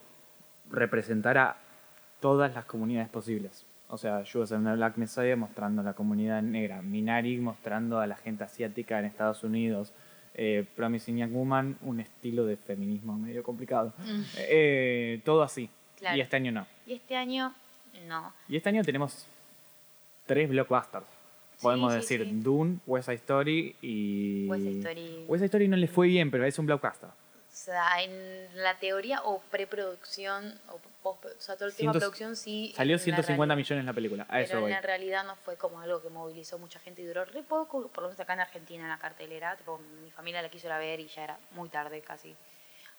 representar 0.70 1.36
a 1.38 1.56
todas 2.20 2.54
las 2.54 2.64
comunidades 2.64 3.08
posibles. 3.08 3.66
O 3.88 3.98
sea, 3.98 4.24
Judas 4.30 4.52
and 4.52 4.66
the 4.66 4.74
Black 4.74 4.96
Messiah 4.96 5.36
mostrando 5.36 5.82
a 5.82 5.84
la 5.84 5.94
comunidad 5.94 6.42
negra, 6.42 6.82
Minari 6.82 7.38
mostrando 7.38 8.00
a 8.00 8.06
la 8.06 8.16
gente 8.16 8.44
asiática 8.44 8.98
en 8.98 9.04
Estados 9.04 9.44
Unidos, 9.44 9.92
eh, 10.38 10.64
Promising 10.76 11.16
Young 11.16 11.32
Woman, 11.32 11.78
un 11.80 12.00
estilo 12.00 12.44
de 12.44 12.56
feminismo 12.56 13.16
medio 13.16 13.42
complicado. 13.42 13.92
Eh, 14.38 15.20
todo 15.24 15.42
así. 15.42 15.70
Claro. 15.98 16.16
Y 16.16 16.20
este 16.20 16.36
año 16.36 16.52
no. 16.52 16.66
Y 16.86 16.92
este 16.92 17.16
año, 17.16 17.54
no. 18.06 18.32
Y 18.48 18.56
este 18.56 18.68
año 18.68 18.84
tenemos 18.84 19.26
tres 20.26 20.48
blockbusters. 20.50 21.06
Podemos 21.62 21.92
sí, 21.94 22.00
decir 22.00 22.24
sí. 22.24 22.30
Dune, 22.42 22.78
West 22.86 23.06
Side 23.06 23.16
Story 23.16 23.74
y... 23.80 24.46
West 24.46 24.64
Side 24.64 24.78
Story. 24.78 25.24
West 25.26 25.40
Side 25.40 25.46
Story 25.46 25.68
no 25.68 25.76
le 25.76 25.88
fue 25.88 26.08
bien, 26.08 26.30
pero 26.30 26.44
es 26.44 26.58
un 26.58 26.66
blockbuster. 26.66 27.08
O 27.66 27.68
sea, 27.68 28.00
en 28.00 28.48
la 28.62 28.78
teoría 28.78 29.22
o 29.24 29.40
preproducción, 29.50 30.56
o, 30.70 30.78
post, 31.02 31.24
o 31.24 31.40
sea, 31.40 31.56
todo 31.56 31.66
el 31.66 31.74
tema 31.74 31.92
de 31.92 31.98
Cientos- 31.98 32.00
producción 32.00 32.36
sí. 32.36 32.72
Salió 32.76 32.94
en 32.94 32.98
la 33.00 33.02
150 33.04 33.54
realidad- 33.54 33.56
millones 33.56 33.84
la 33.84 33.92
película, 33.92 34.26
a 34.28 34.40
eso 34.40 34.50
Pero 34.52 34.60
voy. 34.60 34.70
en 34.70 34.76
la 34.76 34.82
realidad 34.82 35.24
no 35.24 35.34
fue 35.34 35.56
como 35.56 35.80
algo 35.80 36.00
que 36.00 36.08
movilizó 36.08 36.58
mucha 36.60 36.78
gente 36.78 37.02
y 37.02 37.06
duró 37.06 37.24
re 37.24 37.42
poco, 37.42 37.88
por 37.88 38.02
lo 38.04 38.08
menos 38.10 38.20
acá 38.20 38.34
en 38.34 38.40
Argentina 38.40 38.84
en 38.84 38.90
la 38.90 38.98
cartelera. 39.00 39.56
Tipo, 39.56 39.78
mi 40.00 40.12
familia 40.12 40.42
la 40.42 40.48
quiso 40.48 40.68
ir 40.68 40.72
a 40.74 40.78
ver 40.78 41.00
y 41.00 41.08
ya 41.08 41.24
era 41.24 41.38
muy 41.50 41.68
tarde 41.68 42.00
casi. 42.02 42.36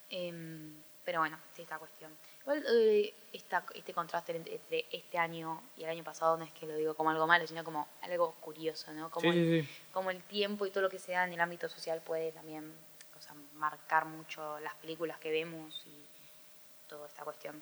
Em, 0.10 0.76
pero 1.06 1.20
bueno, 1.20 1.40
sí, 1.56 1.62
esta 1.62 1.78
cuestión. 1.80 2.12
Igual 2.42 2.66
eh, 2.70 3.14
esta- 3.32 3.64
este 3.74 3.94
contraste 3.94 4.36
entre, 4.36 4.60
este 4.92 5.18
año 5.18 5.62
y 5.78 5.84
el 5.86 5.90
año 5.90 6.04
pasado 6.04 6.36
no 6.36 6.44
es 6.44 6.52
que 6.52 6.66
lo 6.66 6.76
digo 6.76 6.94
como 6.94 7.10
algo 7.10 7.26
malo, 7.26 7.48
sino 7.48 7.64
como 7.64 7.88
algo 8.02 8.34
curioso, 8.42 8.92
¿no? 8.92 9.10
Como, 9.12 9.32
Sí, 9.32 9.38
el, 9.40 9.62
sí, 9.64 9.68
sí. 9.68 9.84
como 9.94 10.12
el 10.12 10.22
tiempo 10.24 10.66
y 10.66 10.72
todo 10.72 10.82
lo 10.84 10.90
que 10.90 11.00
se 11.00 11.14
da 11.14 11.24
en 11.24 11.32
el 11.32 11.40
ámbito 11.40 11.70
social 11.70 12.02
puede 12.02 12.34
también 12.34 12.74
marcar 13.58 14.06
mucho 14.06 14.60
las 14.60 14.74
películas 14.76 15.18
que 15.20 15.32
vemos 15.32 15.84
y 15.88 16.90
toda 16.90 17.08
esta 17.08 17.24
cuestión. 17.24 17.62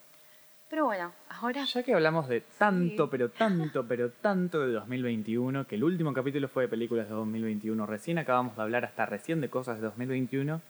Pero 0.69 0.85
bueno, 0.85 1.13
ahora 1.29 1.63
Ya 1.65 1.83
que 1.83 1.93
hablamos 1.93 2.27
de 2.27 2.41
tanto, 2.41 3.05
Sí. 3.05 3.09
pero 3.11 3.29
tanto, 3.29 3.87
pero 3.87 4.09
tanto 4.11 4.59
de 4.65 4.73
2021, 4.73 5.67
que 5.67 5.75
el 5.75 5.83
último 5.83 6.13
capítulo 6.13 6.47
fue 6.47 6.63
de 6.63 6.69
películas 6.69 7.07
de 7.07 7.13
2021, 7.13 7.85
recién 7.85 8.17
acabamos 8.17 8.55
de 8.55 8.63
hablar 8.63 8.83
hasta 8.83 9.05
recién 9.05 9.41
de 9.41 9.49
cosas 9.49 9.77
de 9.79 9.83
2021, 9.85 10.61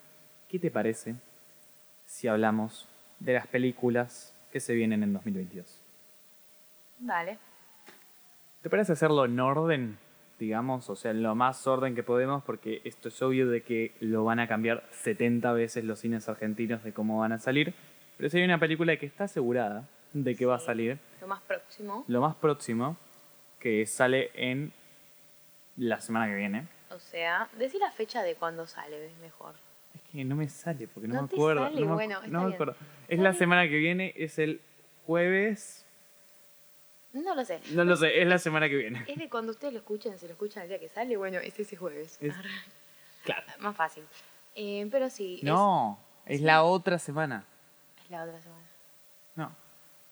¿qué 0.50 0.60
te 0.60 0.70
parece 0.70 1.16
si 2.06 2.28
hablamos 2.28 2.88
de 3.20 3.34
las 3.34 3.48
películas 3.48 4.34
que 4.52 4.60
se 4.60 4.74
vienen 4.74 5.02
en 5.04 5.14
2022? 5.14 5.82
dale. 7.00 7.38
¿Te 8.62 8.70
parece 8.70 8.94
hacerlo 8.94 9.26
en 9.26 9.40
orden? 9.40 9.98
Digamos, 10.40 10.90
o 10.90 10.96
sea, 10.96 11.12
en 11.12 11.24
lo 11.24 11.34
más 11.36 11.66
orden 11.68 11.96
que 11.96 12.04
podemos, 12.04 12.44
porque 12.44 12.82
esto 12.84 13.08
es 13.10 13.22
obvio 13.22 13.48
de 13.50 13.62
que 13.64 13.94
lo 14.02 14.24
van 14.26 14.40
a 14.40 14.48
cambiar 14.48 14.84
70 14.92 15.54
veces 15.54 15.84
los 15.86 16.00
cines 16.00 16.28
argentinos 16.28 16.84
de 16.84 16.92
cómo 16.94 17.20
van 17.20 17.32
a 17.32 17.40
salir. 17.40 17.74
Pero 18.18 18.30
si 18.30 18.38
hay 18.38 18.44
una 18.44 18.60
película 18.60 18.98
que 18.98 19.06
está 19.06 19.26
asegurada 19.26 19.88
de 20.14 20.36
que 20.36 20.46
va 20.46 20.56
a 20.56 20.60
salir, 20.60 20.98
Lo 21.22 21.28
más 21.28 21.42
próximo. 21.42 22.04
lo 22.08 22.22
más 22.22 22.36
próximo, 22.36 22.98
que 23.60 23.86
sale 23.86 24.32
en 24.36 24.72
la 25.78 26.00
semana 26.02 26.28
que 26.28 26.36
viene. 26.36 26.68
O 26.92 27.00
sea, 27.00 27.50
decí 27.58 27.78
la 27.80 27.92
fecha 27.92 28.24
de 28.24 28.36
cuándo 28.36 28.68
sale, 28.68 29.06
es 29.08 29.18
mejor. 29.18 29.56
Es 29.94 30.02
que 30.12 30.24
no 30.24 30.36
me 30.36 30.48
sale, 30.48 30.88
porque 30.88 31.08
no, 31.08 31.16
No 31.16 31.22
me 31.24 31.28
te 31.28 31.36
acuerdo. 31.36 31.64
sale, 31.66 31.82
no 31.86 31.94
bueno, 31.94 32.20
no 32.28 32.48
me 32.48 32.54
acuerdo. 32.54 32.76
Es 33.08 33.20
la 33.20 33.34
semana 33.34 33.64
que 33.68 33.78
viene, 33.78 34.14
es 34.16 34.40
el 34.40 34.62
jueves. 35.06 35.85
No 37.16 37.34
lo 37.34 37.46
sé. 37.46 37.62
No 37.72 37.84
lo 37.86 37.96
sé, 37.96 38.22
es 38.22 38.28
la 38.28 38.38
semana 38.38 38.68
que 38.68 38.76
viene. 38.76 39.04
Es 39.08 39.18
de 39.18 39.30
cuando 39.30 39.52
ustedes 39.54 39.74
lo 39.74 39.80
escuchen, 39.80 40.20
se 40.20 40.26
lo 40.28 40.34
escuchan 40.34 40.64
el 40.64 40.70
día 40.70 40.80
que 40.80 40.90
sale, 40.90 41.16
bueno, 41.16 41.40
es 41.40 41.58
ese 41.60 41.76
jueves. 41.76 42.18
Es- 42.22 42.36
Claro. 43.24 43.44
Más 43.60 43.76
fácil. 43.76 44.04
Eh, 44.54 44.88
pero 44.92 45.10
sí, 45.10 45.38
es- 45.38 45.44
No, 45.44 45.98
es 46.26 46.42
la 46.42 46.64
otra 46.64 47.00
semana. 47.00 47.46
es, 48.04 48.10
la 48.12 48.24
otra 48.24 48.40
semana. 48.42 48.62
No. 49.36 49.56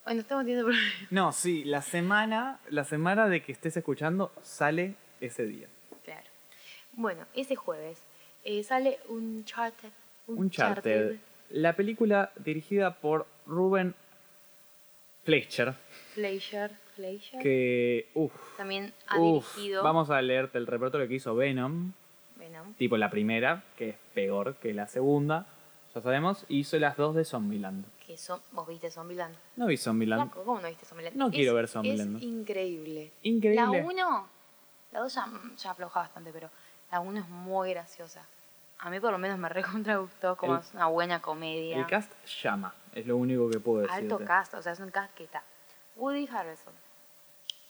Bueno, 0.06 0.22
estamos 0.22 0.44
teniendo 0.46 0.66
problemas. 0.66 0.94
No, 1.12 1.32
sí, 1.32 1.63
la 1.66 1.82
semana, 1.82 2.60
la 2.70 2.84
semana 2.86 3.28
de 3.28 3.44
que 3.44 3.52
estés 3.52 3.76
escuchando 3.78 4.32
sale 4.42 4.96
ese 5.22 5.46
día. 5.46 5.68
Claro. 6.04 6.28
Bueno, 6.94 7.26
ese 7.36 7.56
jueves 7.56 8.00
eh, 8.46 8.63
sale 8.63 9.00
un 9.10 9.44
charter. 9.46 9.92
Uncharted. 10.28 11.18
La 11.50 11.74
película 11.76 12.32
dirigida 12.38 12.96
por 12.96 13.28
Ruben 13.46 13.94
Fleischer, 15.24 15.74
Fleischer. 16.13 16.72
Que, 17.42 18.10
uff, 18.14 18.32
También 18.58 18.94
ha 19.08 19.18
uff, 19.20 19.56
dirigido 19.56 19.84
vamos 19.84 20.10
a 20.10 20.22
leerte 20.22 20.58
el 20.58 20.68
repertorio 20.68 21.08
que 21.08 21.16
hizo 21.16 21.36
Venom, 21.36 21.92
Venom. 22.36 22.74
tipo 22.76 22.98
la 22.98 23.10
primera, 23.10 23.64
que 23.78 23.90
es 23.90 23.96
peor 24.14 24.56
que 24.56 24.74
la 24.74 24.88
segunda, 24.88 25.48
ya 25.96 26.02
sabemos, 26.02 26.46
hizo 26.50 26.78
las 26.80 26.98
dos 26.98 27.16
de 27.16 27.26
Zombieland. 27.26 27.86
Que 28.06 28.18
son, 28.18 28.42
vos 28.52 28.68
viste 28.68 28.92
Zombieland. 28.92 29.36
No 29.56 29.68
vi 29.68 29.78
Zombieland. 29.78 30.24
Flaco, 30.32 30.44
¿Cómo 30.46 30.60
no 30.62 30.68
viste 30.68 30.86
Zombieland? 30.86 31.16
No 31.16 31.32
quiero 31.32 31.54
ver 31.54 31.68
Zombieland. 31.68 32.18
Es 32.18 32.24
increíble. 32.24 33.12
Increíble. 33.24 33.62
La 33.80 33.86
1, 33.86 34.28
la 34.92 35.00
2 35.00 35.14
ya, 35.16 35.28
ya 35.58 35.72
afloja 35.72 36.00
bastante, 36.02 36.32
pero 36.34 36.50
la 36.92 37.00
1 37.00 37.20
es 37.20 37.30
muy 37.30 37.70
graciosa. 37.72 38.26
A 38.80 38.90
mí 38.90 39.00
por 39.00 39.12
lo 39.14 39.18
menos 39.18 39.38
me 39.40 39.48
recontra 39.50 39.96
gustó 39.98 40.36
como 40.36 40.56
El- 40.56 40.60
es 40.62 40.74
una 40.74 40.88
buena 40.88 41.22
comedia. 41.22 41.78
El 41.78 41.88
cast 41.88 42.12
llama, 42.44 42.74
es 42.94 43.08
lo 43.08 43.16
único 43.16 43.50
que 43.50 43.60
puedo 43.60 43.82
decir. 43.82 43.96
Alto 43.96 44.20
cast, 44.26 44.54
o 44.56 44.62
sea, 44.62 44.74
es 44.74 44.80
un 44.80 44.92
cast 44.92 45.14
que 45.14 45.24
está. 45.24 45.42
Woody 45.96 46.28
Harrelson, 46.28 46.74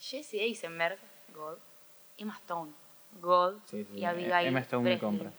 Jesse 0.10 0.36
Eisenberg, 0.42 0.98
God, 1.34 1.58
Emma 2.18 2.36
Stone, 2.44 2.72
God, 3.22 3.56
Sí, 3.66 3.86
sí, 3.86 4.00
y 4.00 4.06
Abigail 4.06 4.48
Emma 4.48 4.60
Stone 4.60 4.89
me 4.89 5.00
compra. 5.00 5.32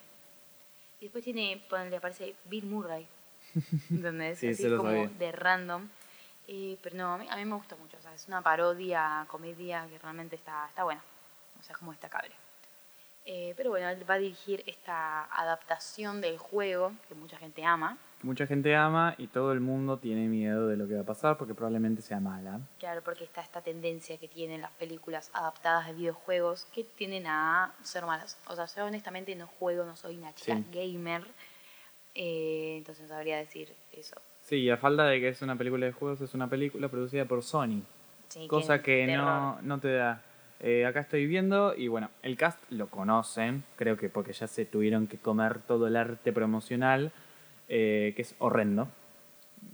Y 1.01 1.05
después 1.05 1.23
tiene, 1.23 1.63
ponele, 1.69 1.97
aparece 1.97 2.35
Bill 2.47 2.65
Murray, 2.65 3.07
¿entendés? 3.91 4.39
Sí, 4.39 4.49
Así 4.49 4.63
como 4.77 4.85
sabía. 4.91 5.09
de 5.09 5.33
random. 5.33 5.89
Eh, 6.47 6.79
pero 6.83 6.97
no, 6.97 7.15
a 7.15 7.19
mí, 7.19 7.27
a 7.29 7.37
mí 7.37 7.45
me 7.45 7.57
gusta 7.57 7.75
mucho, 7.77 7.97
o 7.97 8.01
sea, 8.01 8.15
es 8.15 8.27
una 8.29 8.43
parodia, 8.43 9.25
comedia 9.29 9.87
que 9.89 9.99
realmente 9.99 10.37
está, 10.37 10.67
está 10.69 10.85
buena, 10.85 11.03
o 11.59 11.63
sea, 11.63 11.73
es 11.73 11.79
como 11.79 11.93
destacable. 11.93 12.33
Eh, 13.27 13.55
pero 13.57 13.71
bueno, 13.71 13.89
él 13.89 14.09
va 14.09 14.15
a 14.15 14.19
dirigir 14.19 14.63
esta 14.67 15.25
adaptación 15.25 16.21
del 16.21 16.37
juego 16.37 16.93
que 17.09 17.15
mucha 17.15 17.39
gente 17.39 17.65
ama. 17.65 17.97
Mucha 18.25 18.47
gente 18.47 18.75
ama 18.75 19.15
y 19.19 19.27
todo 19.27 19.53
el 19.53 19.61
mundo 19.61 19.99
tiene 19.99 20.29
miedo 20.29 20.67
de 20.67 20.79
lo 20.79 20.89
que 20.89 20.95
va 20.95 21.03
a 21.03 21.05
pasar 21.05 21.37
porque 21.37 21.53
probablemente 21.53 22.01
sea 22.01 22.21
mala. 22.21 22.59
Claro, 22.79 23.03
porque 23.05 23.25
está 23.25 23.43
esta 23.43 23.61
tendencia 23.61 24.17
que 24.17 24.29
tienen 24.29 24.63
las 24.63 24.71
películas 24.73 25.31
adaptadas 25.35 25.89
de 25.89 25.93
videojuegos 25.93 26.67
que 26.75 26.85
tienden 26.85 27.27
a 27.27 27.75
ser 27.83 28.07
malas. 28.07 28.39
O 28.49 28.57
sea, 28.57 28.65
yo 28.65 28.87
honestamente 28.87 29.37
no 29.37 29.47
juego, 29.47 29.85
no 29.85 29.95
soy 29.95 30.17
una 30.17 30.35
chica 30.35 30.57
Sí. 30.57 30.65
gamer, 30.73 31.23
eh, 32.15 32.77
entonces 32.79 33.09
sabría 33.09 33.37
decir 33.37 33.69
eso. 33.93 34.17
Sí, 34.41 34.71
a 34.71 34.79
falta 34.79 35.05
de 35.05 35.21
que 35.21 35.29
es 35.29 35.43
una 35.43 35.57
película 35.57 35.85
de 35.85 35.93
juegos, 35.93 36.23
es 36.23 36.33
una 36.33 36.49
película 36.49 36.89
producida 36.89 37.27
por 37.27 37.43
Sony. 37.43 37.83
Sí, 38.31 38.49
cosa 38.49 38.81
que 38.81 39.07
no, 39.07 39.61
no 39.61 39.81
te 39.81 39.93
da. 39.93 40.23
Eh, 40.61 40.87
acá 40.87 41.01
estoy 41.01 41.27
viendo 41.27 41.75
y 41.77 41.89
bueno, 41.89 42.09
el 42.23 42.39
cast 42.39 42.59
lo 42.71 42.87
conocen, 42.87 43.65
creo 43.77 43.99
que 43.99 44.09
porque 44.09 44.33
ya 44.33 44.47
se 44.47 44.65
tuvieron 44.65 45.09
que 45.09 45.19
comer 45.19 45.59
todo 45.61 45.87
el 45.89 45.97
arte 45.97 46.33
promocional, 46.33 47.13
eh, 47.69 48.13
que 48.17 48.23
es 48.23 48.35
horrendo. 48.39 48.89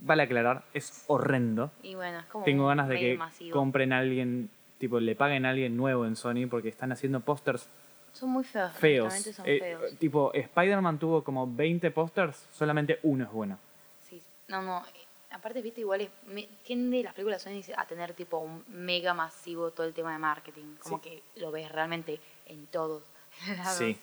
Vale 0.01 0.23
aclarar, 0.23 0.63
es 0.73 1.03
horrendo. 1.07 1.71
Y 1.83 1.95
bueno, 1.95 2.19
es 2.19 2.25
como 2.27 2.45
Tengo 2.45 2.67
ganas 2.67 2.87
de 2.87 2.99
que 2.99 3.17
masivo. 3.17 3.57
compren 3.57 3.91
a 3.93 3.99
alguien, 3.99 4.49
tipo, 4.77 4.99
le 4.99 5.15
paguen 5.15 5.45
a 5.45 5.49
alguien 5.49 5.75
nuevo 5.75 6.05
en 6.05 6.15
Sony 6.15 6.47
porque 6.49 6.69
están 6.69 6.91
haciendo 6.91 7.19
pósters 7.19 7.67
Son 8.13 8.29
muy 8.29 8.43
feos. 8.43 8.71
feos. 8.73 9.13
Son 9.13 9.45
Eh, 9.47 9.59
feos. 9.59 9.97
tipo, 9.99 10.31
Spider-Man 10.33 10.97
tuvo 10.97 11.23
como 11.23 11.45
20 11.53 11.91
pósters, 11.91 12.47
solamente 12.51 12.99
uno 13.03 13.25
es 13.25 13.31
bueno. 13.31 13.59
Sí, 13.99 14.21
no, 14.47 14.61
no. 14.61 14.79
eh, 14.87 15.05
Aparte, 15.33 15.61
viste, 15.61 15.79
igual 15.79 16.01
es, 16.01 16.09
me- 16.25 16.49
tiende 16.61 17.01
las 17.03 17.13
películas 17.13 17.41
Sony 17.41 17.61
a 17.77 17.85
tener 17.85 18.13
tipo 18.13 18.37
un 18.39 18.65
mega 18.67 19.13
masivo 19.13 19.71
todo 19.71 19.87
el 19.87 19.93
tema 19.93 20.11
de 20.11 20.17
marketing. 20.19 20.75
Como 20.83 20.97
Sí. 21.01 21.09
que 21.09 21.39
lo 21.39 21.51
ves 21.51 21.71
realmente 21.71 22.19
en 22.47 22.67
todos. 22.67 23.01
Sí. 23.77 23.85
y 23.91 23.97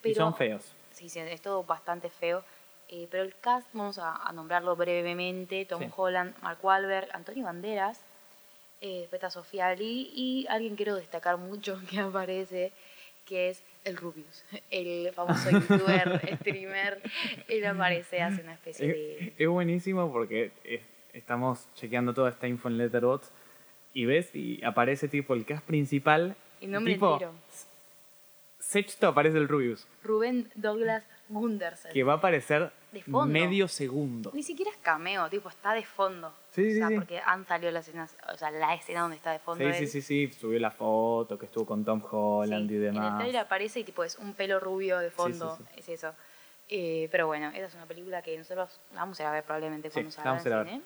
Pero- 0.00 0.14
son 0.14 0.34
feos. 0.34 0.74
Sí, 0.92 1.10
sí, 1.10 1.18
es 1.20 1.42
todo 1.42 1.62
bastante 1.64 2.08
feo. 2.08 2.42
Eh, 2.94 3.08
pero 3.10 3.22
el 3.22 3.34
cast, 3.40 3.66
vamos 3.72 3.98
a, 3.98 4.14
a 4.16 4.32
nombrarlo 4.32 4.76
brevemente: 4.76 5.64
Tom 5.64 5.80
Sí. 5.82 5.88
Holland, 5.96 6.34
Mark 6.42 6.58
Wahlberg, 6.62 7.08
Antonio 7.14 7.44
Banderas, 7.44 7.98
eh, 8.82 9.00
después 9.00 9.14
está 9.14 9.30
Sofía 9.30 9.68
Ali 9.68 10.10
y 10.14 10.46
alguien 10.50 10.76
quiero 10.76 10.94
destacar 10.96 11.38
mucho 11.38 11.80
que 11.90 11.98
aparece, 12.00 12.70
que 13.24 13.48
es 13.48 13.62
el 13.84 13.96
Rubius, 13.96 14.44
el 14.70 15.10
famoso 15.14 15.50
youtuber, 15.50 16.36
streamer. 16.36 17.00
Él 17.48 17.64
aparece, 17.64 18.20
hace 18.20 18.42
una 18.42 18.52
especie 18.54 18.86
de. 18.88 19.18
Es, 19.28 19.32
es 19.38 19.48
buenísimo 19.48 20.12
porque 20.12 20.52
es- 20.62 20.82
estamos 21.14 21.66
chequeando 21.74 22.12
toda 22.12 22.28
esta 22.30 22.46
info 22.46 22.68
en 22.68 22.76
Letterboxd 22.78 23.30
y 23.94 24.04
ves 24.06 24.34
y 24.34 24.62
aparece 24.64 25.08
tipo 25.08 25.32
el 25.34 25.44
cast 25.46 25.64
principal. 25.66 26.36
El 26.60 26.70
nombre 26.72 26.92
tipo, 26.94 27.14
entero. 27.14 27.32
Sexto 28.58 29.08
aparece 29.08 29.38
el 29.38 29.48
Rubius, 29.48 29.86
Rubén 30.04 30.48
Douglas 30.54 31.04
Gundersen. 31.32 31.92
que 31.92 32.02
va 32.04 32.14
a 32.14 32.16
aparecer 32.16 32.70
De 32.92 33.02
fondo. 33.02 33.26
medio 33.26 33.68
segundo. 33.68 34.30
Ni 34.34 34.42
siquiera 34.42 34.70
es 34.70 34.76
cameo, 34.78 35.28
tipo, 35.28 35.48
está 35.48 35.72
de 35.74 35.84
fondo. 35.84 36.32
Sí, 36.50 36.60
o 36.62 36.64
sí, 36.64 36.74
sea, 36.76 36.88
sí. 36.88 36.94
porque 36.96 37.18
han 37.20 37.46
salido 37.46 37.70
las 37.72 37.86
escenas, 37.88 38.16
o 38.32 38.36
sea, 38.36 38.50
la 38.50 38.74
escena 38.74 39.00
donde 39.02 39.16
está 39.16 39.32
de 39.32 39.38
fondo. 39.38 39.64
Sí, 39.64 39.72
sí, 39.74 39.82
él. 39.84 39.88
sí, 39.88 40.02
sí, 40.02 40.32
subió 40.38 40.58
la 40.60 40.70
foto 40.70 41.38
que 41.38 41.46
estuvo 41.46 41.64
con 41.66 41.84
Tom 41.84 42.02
Holland 42.10 42.68
Sí, 42.68 42.74
y 42.74 42.78
En 42.78 42.84
el 42.84 42.92
demás. 42.94 43.18
trailer 43.18 43.40
aparece 43.42 43.80
y 43.80 43.84
tipo 43.84 44.04
es 44.04 44.18
un 44.18 44.34
pelo 44.34 44.60
rubio 44.60 44.98
de 44.98 45.10
fondo, 45.10 45.56
sí. 45.56 45.64
es 45.78 45.88
eso. 45.88 46.12
Eh, 46.68 47.08
pero 47.10 47.26
bueno, 47.26 47.48
esa 47.48 47.66
es 47.66 47.74
una 47.74 47.86
película 47.86 48.22
que 48.22 48.36
nosotros 48.38 48.80
vamos 48.94 49.18
a 49.20 49.22
ir 49.22 49.26
a 49.28 49.32
ver 49.32 49.44
probablemente 49.44 49.90
cuando 49.90 50.10
salga 50.10 50.30
vamos 50.30 50.46
a 50.46 50.48
ir 50.48 50.54
a 50.54 50.58
en 50.58 50.64
ver. 50.64 50.72
cine. 50.74 50.84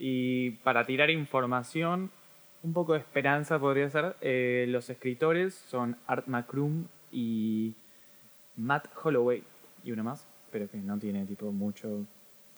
Y 0.00 0.50
para 0.62 0.86
tirar 0.86 1.10
información, 1.10 2.10
un 2.62 2.72
poco 2.72 2.92
de 2.92 3.00
esperanza 3.00 3.58
podría 3.58 3.88
ser, 3.90 4.14
eh, 4.20 4.66
los 4.68 4.90
escritores 4.90 5.54
son 5.54 5.96
Art 6.06 6.26
McCrum 6.28 6.86
y 7.10 7.74
Matt 8.56 8.88
Holloway 9.02 9.42
y 9.84 9.92
uno 9.92 10.04
más, 10.04 10.26
pero 10.50 10.68
que 10.70 10.76
no 10.78 10.98
tiene 10.98 11.24
tipo 11.26 11.50
mucho, 11.52 12.04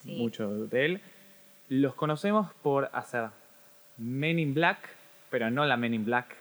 Sí. 0.02 0.16
mucho 0.16 0.66
de 0.66 0.84
él. 0.86 1.00
Los 1.68 1.94
conocemos 1.94 2.52
por 2.62 2.88
hacer 2.92 3.28
Men 3.98 4.38
in 4.38 4.54
Black, 4.54 4.78
pero 5.30 5.50
no 5.50 5.64
la 5.66 5.76
Men 5.76 5.94
in 5.94 6.04
Black, 6.04 6.34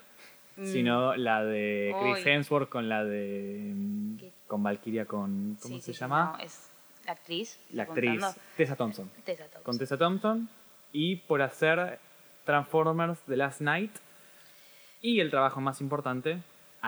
Mm. 0.57 0.65
sino 0.65 1.15
la 1.15 1.43
de 1.43 1.95
Chris 2.01 2.25
Uy. 2.25 2.31
Hemsworth 2.31 2.69
con 2.69 2.89
la 2.89 3.03
de... 3.05 3.73
¿Qué? 4.19 4.31
con 4.47 4.63
Valkyria, 4.63 5.05
con... 5.05 5.57
¿Cómo 5.61 5.75
Sí, 5.75 5.81
se 5.81 5.93
sí, 5.93 5.99
llama? 5.99 6.35
no, 6.37 6.43
es 6.43 6.69
la 7.05 7.11
actriz. 7.13 7.59
la 7.71 7.83
actriz. 7.83 8.23
Tessa 8.57 8.75
Thompson 8.75 9.09
Tessa 9.23 9.43
Thompson. 9.43 9.63
con 9.63 9.77
Tessa 9.77 9.97
Thompson 9.97 10.49
y 10.91 11.17
por 11.17 11.41
hacer 11.41 11.99
Transformers 12.45 13.19
The 13.27 13.37
Last 13.37 13.61
Night 13.61 13.91
y 15.01 15.19
el 15.19 15.29
trabajo 15.29 15.61
más 15.61 15.81
importante, 15.81 16.39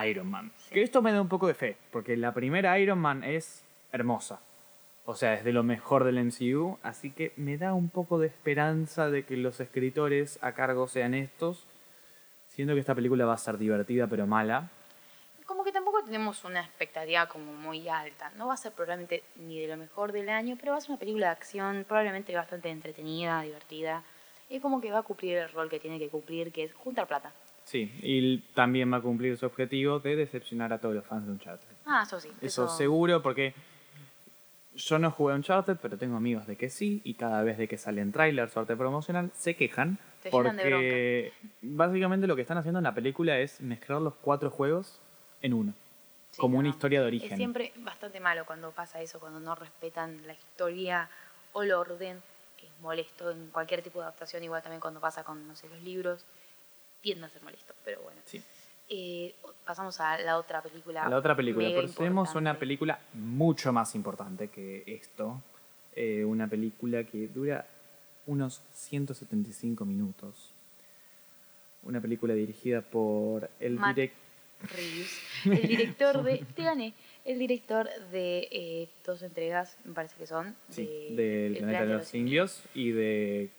Iron 0.08 0.28
Man. 0.30 0.52
Sí. 0.58 0.74
Que 0.74 0.82
esto 0.84 1.02
me 1.02 1.12
da 1.12 1.22
un 1.22 1.28
poco 1.30 1.48
de 1.48 1.54
fe, 1.54 1.78
porque 1.92 2.18
la 2.18 2.34
primera 2.34 2.78
Iron 2.80 3.00
Man 3.00 3.24
es 3.24 3.64
hermosa. 3.92 4.42
O 5.06 5.16
sea, 5.16 5.34
es 5.34 5.44
de 5.44 5.52
lo 5.52 5.64
mejor 5.64 6.04
del 6.04 6.24
MCU, 6.24 6.78
así 6.84 7.12
que 7.12 7.34
me 7.36 7.58
da 7.58 7.74
un 7.74 7.90
poco 7.90 8.20
de 8.20 8.28
esperanza 8.28 9.10
de 9.10 9.26
que 9.26 9.36
los 9.36 9.60
escritores 9.60 10.38
a 10.42 10.54
cargo 10.54 10.88
sean 10.88 11.14
estos, 11.14 11.66
siendo 12.48 12.74
que 12.74 12.80
esta 12.80 12.96
película 12.96 13.26
va 13.26 13.34
a 13.34 13.38
ser 13.38 13.58
divertida 13.58 14.08
pero 14.08 14.28
mala. 14.28 14.70
Como 15.46 15.64
que 15.64 15.72
tampoco 15.72 16.04
tenemos 16.04 16.46
una 16.46 16.62
expectativa 16.62 17.26
como 17.28 17.52
muy 17.54 17.90
alta. 17.90 18.32
No 18.38 18.48
va 18.48 18.54
a 18.54 18.58
ser 18.58 18.72
probablemente 18.74 19.24
ni 19.36 19.60
de 19.60 19.68
lo 19.68 19.76
mejor 19.76 20.12
del 20.12 20.30
año, 20.30 20.56
pero 20.60 20.74
va 20.74 20.78
a 20.78 20.82
ser 20.82 20.92
una 20.92 21.00
película 21.00 21.28
de 21.28 21.32
acción, 21.34 21.86
probablemente 21.88 22.34
bastante 22.36 22.70
entretenida, 22.70 23.42
divertida. 23.42 24.04
Y 24.50 24.60
como 24.60 24.80
que 24.80 24.92
va 24.92 25.00
a 25.00 25.04
cumplir 25.04 25.38
el 25.38 25.50
rol 25.50 25.70
que 25.70 25.80
tiene 25.80 25.98
que 25.98 26.10
cumplir, 26.10 26.52
que 26.52 26.66
es 26.66 26.74
juntar 26.74 27.08
plata. 27.08 27.34
Sí, 27.64 27.92
y 28.02 28.38
también 28.54 28.92
va 28.92 28.98
a 28.98 29.02
cumplir 29.02 29.38
su 29.38 29.46
objetivo 29.46 30.00
de 30.00 30.16
decepcionar 30.16 30.74
a 30.74 30.80
todos 30.80 30.96
los 30.96 31.06
fans 31.06 31.26
de 31.26 31.32
Uncharted. 31.32 31.68
Ah, 31.86 32.04
eso 32.06 32.20
sí. 32.20 32.30
Eso 32.42 32.68
seguro, 32.68 33.22
porque 33.22 33.54
yo 34.76 35.00
no 35.00 35.12
jugué 35.12 35.34
a 35.34 35.36
Uncharted, 35.36 35.78
pero 35.82 35.98
tengo 35.98 36.18
amigos 36.18 36.48
de 36.48 36.56
que 36.56 36.70
sí, 36.70 37.02
y 37.04 37.16
cada 37.16 37.44
vez 37.44 37.58
de 37.58 37.68
que 37.68 37.78
salen 37.78 38.12
trailers 38.12 38.56
o 38.56 38.62
arte 38.62 38.76
promocional, 38.76 39.32
se 39.34 39.56
quejan. 39.56 39.98
Te 40.24 40.32
llenan 40.32 40.56
de 40.56 40.64
porque 40.64 41.34
básicamente 41.62 42.28
lo 42.28 42.36
que 42.36 42.42
están 42.44 42.58
haciendo 42.58 42.80
en 42.80 42.84
la 42.84 42.94
película 42.94 43.40
es 43.40 43.60
mezclar 43.62 44.02
los 44.02 44.16
cuatro 44.16 44.50
juegos 44.50 45.00
en 45.42 45.54
uno. 45.54 45.74
Sí, 46.32 46.40
como 46.40 46.60
una 46.60 46.70
historia 46.70 47.02
de 47.02 47.08
origen. 47.08 47.32
Es 47.32 47.38
siempre 47.38 47.74
bastante 47.78 48.20
malo 48.20 48.46
cuando 48.46 48.72
pasa 48.72 49.02
eso, 49.02 49.20
cuando 49.20 49.40
no 49.40 49.56
respetan 49.56 50.26
la 50.26 50.34
historia 50.34 51.10
o 51.54 51.64
el 51.64 51.74
orden. 51.74 52.22
Es 52.62 52.70
molesto 52.80 53.32
en 53.32 53.50
cualquier 53.50 53.82
tipo 53.82 54.00
de 54.00 54.06
adaptación, 54.06 54.44
igual 54.44 54.62
también 54.62 54.80
cuando 54.80 55.00
pasa 55.00 55.24
con, 55.24 55.48
no 55.48 55.56
sé, 55.56 55.68
los 55.68 55.82
libros. 55.82 56.26
Tiende 57.02 57.26
a 57.26 57.30
ser 57.30 57.42
molesto, 57.42 57.74
pero 57.84 58.02
bueno. 58.02 58.22
Sí. 58.26 58.42
Eh, 58.94 59.34
pasamos 59.66 60.02
a 60.02 60.18
la 60.20 60.38
otra 60.38 60.62
película. 60.62 61.08
La 61.08 61.16
otra 61.16 61.34
película. 61.34 61.70
tenemos 61.96 62.36
una 62.36 62.60
película 62.60 63.00
mucho 63.14 63.72
más 63.72 63.96
importante 63.96 64.50
que 64.50 64.84
esto. 64.86 65.42
Eh, 65.96 66.26
una 66.26 66.46
película 66.50 67.06
que 67.06 67.30
dura 67.30 67.66
unos 68.28 68.62
175 68.74 69.86
minutos. 69.86 70.54
Una 71.84 72.02
película 72.02 72.34
dirigida 72.34 72.82
por 72.82 73.50
el 73.62 73.78
director. 73.78 74.20
Reeves, 74.76 75.22
el 75.46 75.68
director 75.68 76.24
de. 76.24 76.46
Te 76.54 76.64
gané. 76.64 76.94
El 77.24 77.40
director 77.40 77.88
de 78.12 78.50
eh, 78.52 78.90
dos 79.06 79.24
entregas, 79.24 79.78
me 79.86 79.94
parece 79.94 80.18
que 80.18 80.28
son. 80.28 80.54
Sí, 80.68 80.86
de 81.16 81.24
del 81.24 81.56
El 81.56 81.58
planeta 81.60 81.86
de 81.86 81.94
los 81.94 82.08
simios 82.08 82.64
y 82.74 82.92
de 82.92 83.52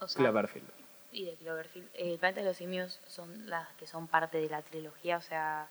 O 0.00 0.06
sea, 0.06 0.22
Cloverfield. 0.22 0.83
Y 1.14 1.24
de 1.24 1.34
Cloverfield. 1.36 1.88
El 1.94 2.18
planeta 2.18 2.40
de 2.40 2.46
los 2.46 2.56
simios 2.56 3.00
son 3.06 3.48
las 3.48 3.68
que 3.74 3.86
son 3.86 4.08
parte 4.08 4.38
de 4.38 4.48
la 4.48 4.62
trilogía, 4.62 5.16
o 5.16 5.22
sea, 5.22 5.68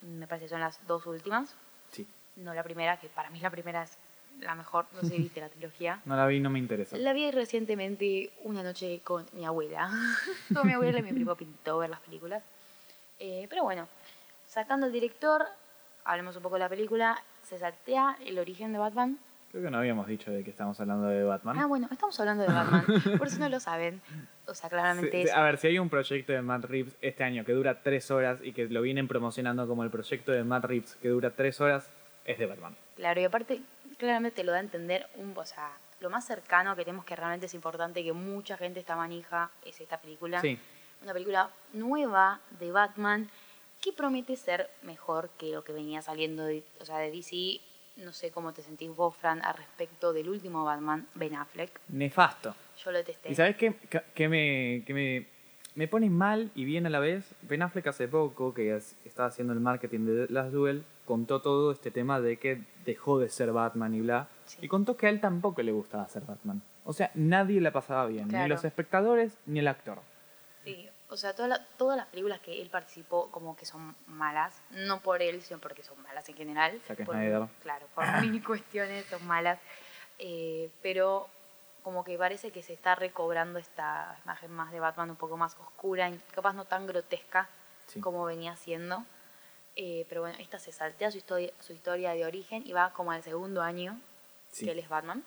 me 0.00 0.26
parece 0.26 0.46
que 0.46 0.50
son 0.50 0.60
las 0.60 0.84
dos 0.86 1.06
últimas. 1.06 1.54
Sí. 1.90 2.08
No 2.36 2.54
la 2.54 2.62
primera, 2.62 2.96
que 2.98 3.08
para 3.08 3.30
mí 3.30 3.38
la 3.38 3.50
primera 3.50 3.82
es 3.82 3.98
la 4.40 4.54
mejor. 4.54 4.86
No 4.94 5.02
sé 5.02 5.10
si 5.10 5.18
viste 5.22 5.40
la 5.40 5.50
trilogía. 5.50 6.00
No 6.06 6.16
la 6.16 6.26
vi, 6.26 6.40
no 6.40 6.50
me 6.50 6.58
interesa. 6.58 6.96
La 6.96 7.12
vi 7.12 7.30
recientemente 7.30 8.32
una 8.44 8.62
noche 8.62 9.00
con 9.04 9.26
mi 9.34 9.44
abuela. 9.44 9.90
con 10.54 10.66
mi 10.66 10.72
abuela 10.72 10.98
y 10.98 11.02
mi 11.02 11.12
primo 11.12 11.36
pintó 11.36 11.78
ver 11.78 11.90
las 11.90 12.00
películas. 12.00 12.42
Eh, 13.18 13.46
pero 13.50 13.62
bueno, 13.62 13.86
sacando 14.46 14.86
el 14.86 14.92
director, 14.92 15.46
hablemos 16.04 16.34
un 16.36 16.42
poco 16.42 16.56
de 16.56 16.60
la 16.60 16.68
película. 16.68 17.22
Se 17.42 17.58
saltea 17.58 18.16
el 18.24 18.38
origen 18.38 18.72
de 18.72 18.78
Batman. 18.78 19.18
Creo 19.50 19.64
que 19.64 19.70
no 19.70 19.76
habíamos 19.76 20.06
dicho 20.06 20.30
de 20.30 20.42
que 20.42 20.50
estamos 20.50 20.80
hablando 20.80 21.08
de 21.08 21.24
Batman. 21.24 21.58
Ah, 21.58 21.66
bueno, 21.66 21.86
estamos 21.90 22.18
hablando 22.18 22.44
de 22.44 22.48
Batman. 22.48 22.86
por 23.18 23.28
si 23.28 23.38
no 23.38 23.50
lo 23.50 23.60
saben. 23.60 24.00
O 24.46 24.54
sea, 24.54 24.68
claramente 24.68 25.10
Sí, 25.22 25.28
es. 25.28 25.34
A 25.34 25.42
ver, 25.42 25.58
si 25.58 25.68
hay 25.68 25.78
un 25.78 25.88
proyecto 25.88 26.32
de 26.32 26.42
Matt 26.42 26.64
Reeves 26.64 26.96
este 27.00 27.24
año 27.24 27.44
que 27.44 27.52
dura 27.52 27.82
tres 27.82 28.10
horas 28.10 28.40
y 28.42 28.52
que 28.52 28.66
lo 28.66 28.82
vienen 28.82 29.08
promocionando 29.08 29.66
como 29.66 29.84
el 29.84 29.90
proyecto 29.90 30.32
de 30.32 30.42
Matt 30.44 30.64
Reeves 30.64 30.96
que 31.00 31.08
dura 31.08 31.30
tres 31.30 31.60
horas, 31.60 31.88
es 32.24 32.38
de 32.38 32.46
Batman. 32.46 32.76
Claro, 32.96 33.20
y 33.20 33.24
aparte, 33.24 33.60
claramente 33.98 34.36
te 34.36 34.44
lo 34.44 34.52
da 34.52 34.58
a 34.58 34.62
entender 34.62 35.06
un. 35.16 35.32
O 35.36 35.44
sea, 35.44 35.70
lo 36.00 36.10
más 36.10 36.26
cercano 36.26 36.74
que 36.76 36.84
tenemos 36.84 37.04
que 37.04 37.14
realmente 37.16 37.46
es 37.46 37.54
importante, 37.54 38.02
que 38.02 38.12
mucha 38.12 38.56
gente 38.56 38.80
está 38.80 38.96
manija, 38.96 39.50
es 39.64 39.80
esta 39.80 39.98
película. 40.00 40.40
Sí, 40.40 40.58
una 41.02 41.12
película 41.12 41.50
nueva 41.72 42.40
de 42.60 42.70
Batman 42.70 43.28
que 43.80 43.92
promete 43.92 44.36
ser 44.36 44.70
mejor 44.82 45.30
que 45.38 45.50
lo 45.52 45.64
que 45.64 45.72
venía 45.72 46.02
saliendo 46.02 46.44
de, 46.44 46.62
o 46.80 46.84
sea, 46.84 46.98
de 46.98 47.10
DC. 47.10 47.60
No 47.96 48.12
sé 48.12 48.30
cómo 48.30 48.54
te 48.54 48.62
sentís 48.62 48.88
vos, 48.94 49.14
Fran, 49.14 49.44
al 49.44 49.54
respecto 49.54 50.12
del 50.14 50.28
último 50.28 50.64
Batman, 50.64 51.06
Ben 51.14 51.34
Affleck. 51.34 51.78
nefasto. 51.88 52.54
Yo 52.84 52.90
lo 52.92 52.98
detesté. 52.98 53.30
¿Y 53.30 53.34
sabes 53.34 53.56
qué, 53.56 53.74
Qué- 54.14 54.28
me, 54.28 54.82
qué 54.86 54.94
me, 54.94 55.26
me 55.74 55.88
pone 55.88 56.10
mal 56.10 56.50
y 56.54 56.64
bien 56.64 56.86
a 56.86 56.90
la 56.90 56.98
vez? 57.00 57.34
Ben 57.42 57.62
Affleck 57.62 57.86
hace 57.86 58.08
poco, 58.08 58.52
que 58.54 58.74
es- 58.76 58.96
estaba 59.04 59.28
haciendo 59.28 59.52
el 59.52 59.60
marketing 59.60 60.06
de 60.06 60.26
Last 60.28 60.52
Duel, 60.52 60.84
contó 61.04 61.40
todo 61.42 61.72
este 61.72 61.90
tema 61.90 62.20
de 62.20 62.38
que 62.38 62.62
dejó 62.84 63.18
de 63.18 63.28
ser 63.28 63.52
Batman 63.52 63.94
y 63.94 64.00
bla. 64.00 64.28
Sí. 64.46 64.58
Y 64.62 64.68
contó 64.68 64.96
que 64.96 65.06
a 65.06 65.10
él 65.10 65.20
tampoco 65.20 65.62
le 65.62 65.72
gustaba 65.72 66.08
ser 66.08 66.24
Batman. 66.24 66.62
O 66.84 66.92
sea, 66.92 67.10
nadie 67.14 67.60
la 67.60 67.72
pasaba 67.72 68.06
bien, 68.06 68.24
ni 68.24 68.30
Claro. 68.30 68.48
los 68.48 68.64
espectadores 68.64 69.36
ni 69.46 69.60
el 69.60 69.68
actor. 69.68 70.00
Sí, 70.64 70.88
o 71.08 71.16
sea, 71.16 71.34
toda 71.34 71.48
la- 71.48 71.66
todas 71.76 71.96
las 71.96 72.06
películas 72.06 72.40
que 72.40 72.60
él 72.60 72.68
participó 72.70 73.30
como 73.30 73.54
que 73.56 73.64
son 73.66 73.94
malas, 74.06 74.60
no 74.70 75.00
por 75.00 75.22
él, 75.22 75.42
sino 75.42 75.60
porque 75.60 75.82
son 75.82 76.00
malas 76.02 76.28
en 76.28 76.36
general. 76.36 76.80
Zack 76.86 77.04
por, 77.04 77.14
Snyder. 77.14 77.42
Claro, 77.62 77.86
por 77.94 78.04
mil 78.22 78.42
cuestiones 78.44 79.04
son 79.06 79.24
malas. 79.26 79.58
Eh, 80.18 80.70
pero 80.82 81.28
como 81.82 82.04
que 82.04 82.16
parece 82.18 82.50
que 82.50 82.62
se 82.62 82.72
está 82.72 82.94
recobrando 82.94 83.58
esta 83.58 84.16
imagen 84.24 84.50
más 84.52 84.72
de 84.72 84.80
Batman 84.80 85.10
un 85.10 85.16
poco 85.16 85.36
más 85.36 85.56
oscura, 85.58 86.08
y 86.08 86.18
capaz 86.34 86.52
no 86.54 86.64
tan 86.64 86.86
grotesca 86.86 87.48
Sí. 87.86 88.00
como 88.00 88.24
venía 88.24 88.54
siendo. 88.56 89.04
Eh, 89.74 90.06
pero 90.08 90.20
bueno, 90.22 90.36
esta 90.38 90.58
se 90.58 90.70
saltea 90.72 91.10
su 91.10 91.18
historia, 91.18 91.50
su 91.60 91.72
historia 91.72 92.12
de 92.12 92.24
origen 92.24 92.62
y 92.66 92.72
va 92.72 92.92
como 92.92 93.10
al 93.12 93.22
segundo 93.22 93.62
año 93.62 93.98
Sí. 94.50 94.64
que 94.66 94.72
él 94.72 94.78
es 94.78 94.88
Batman. 94.88 95.24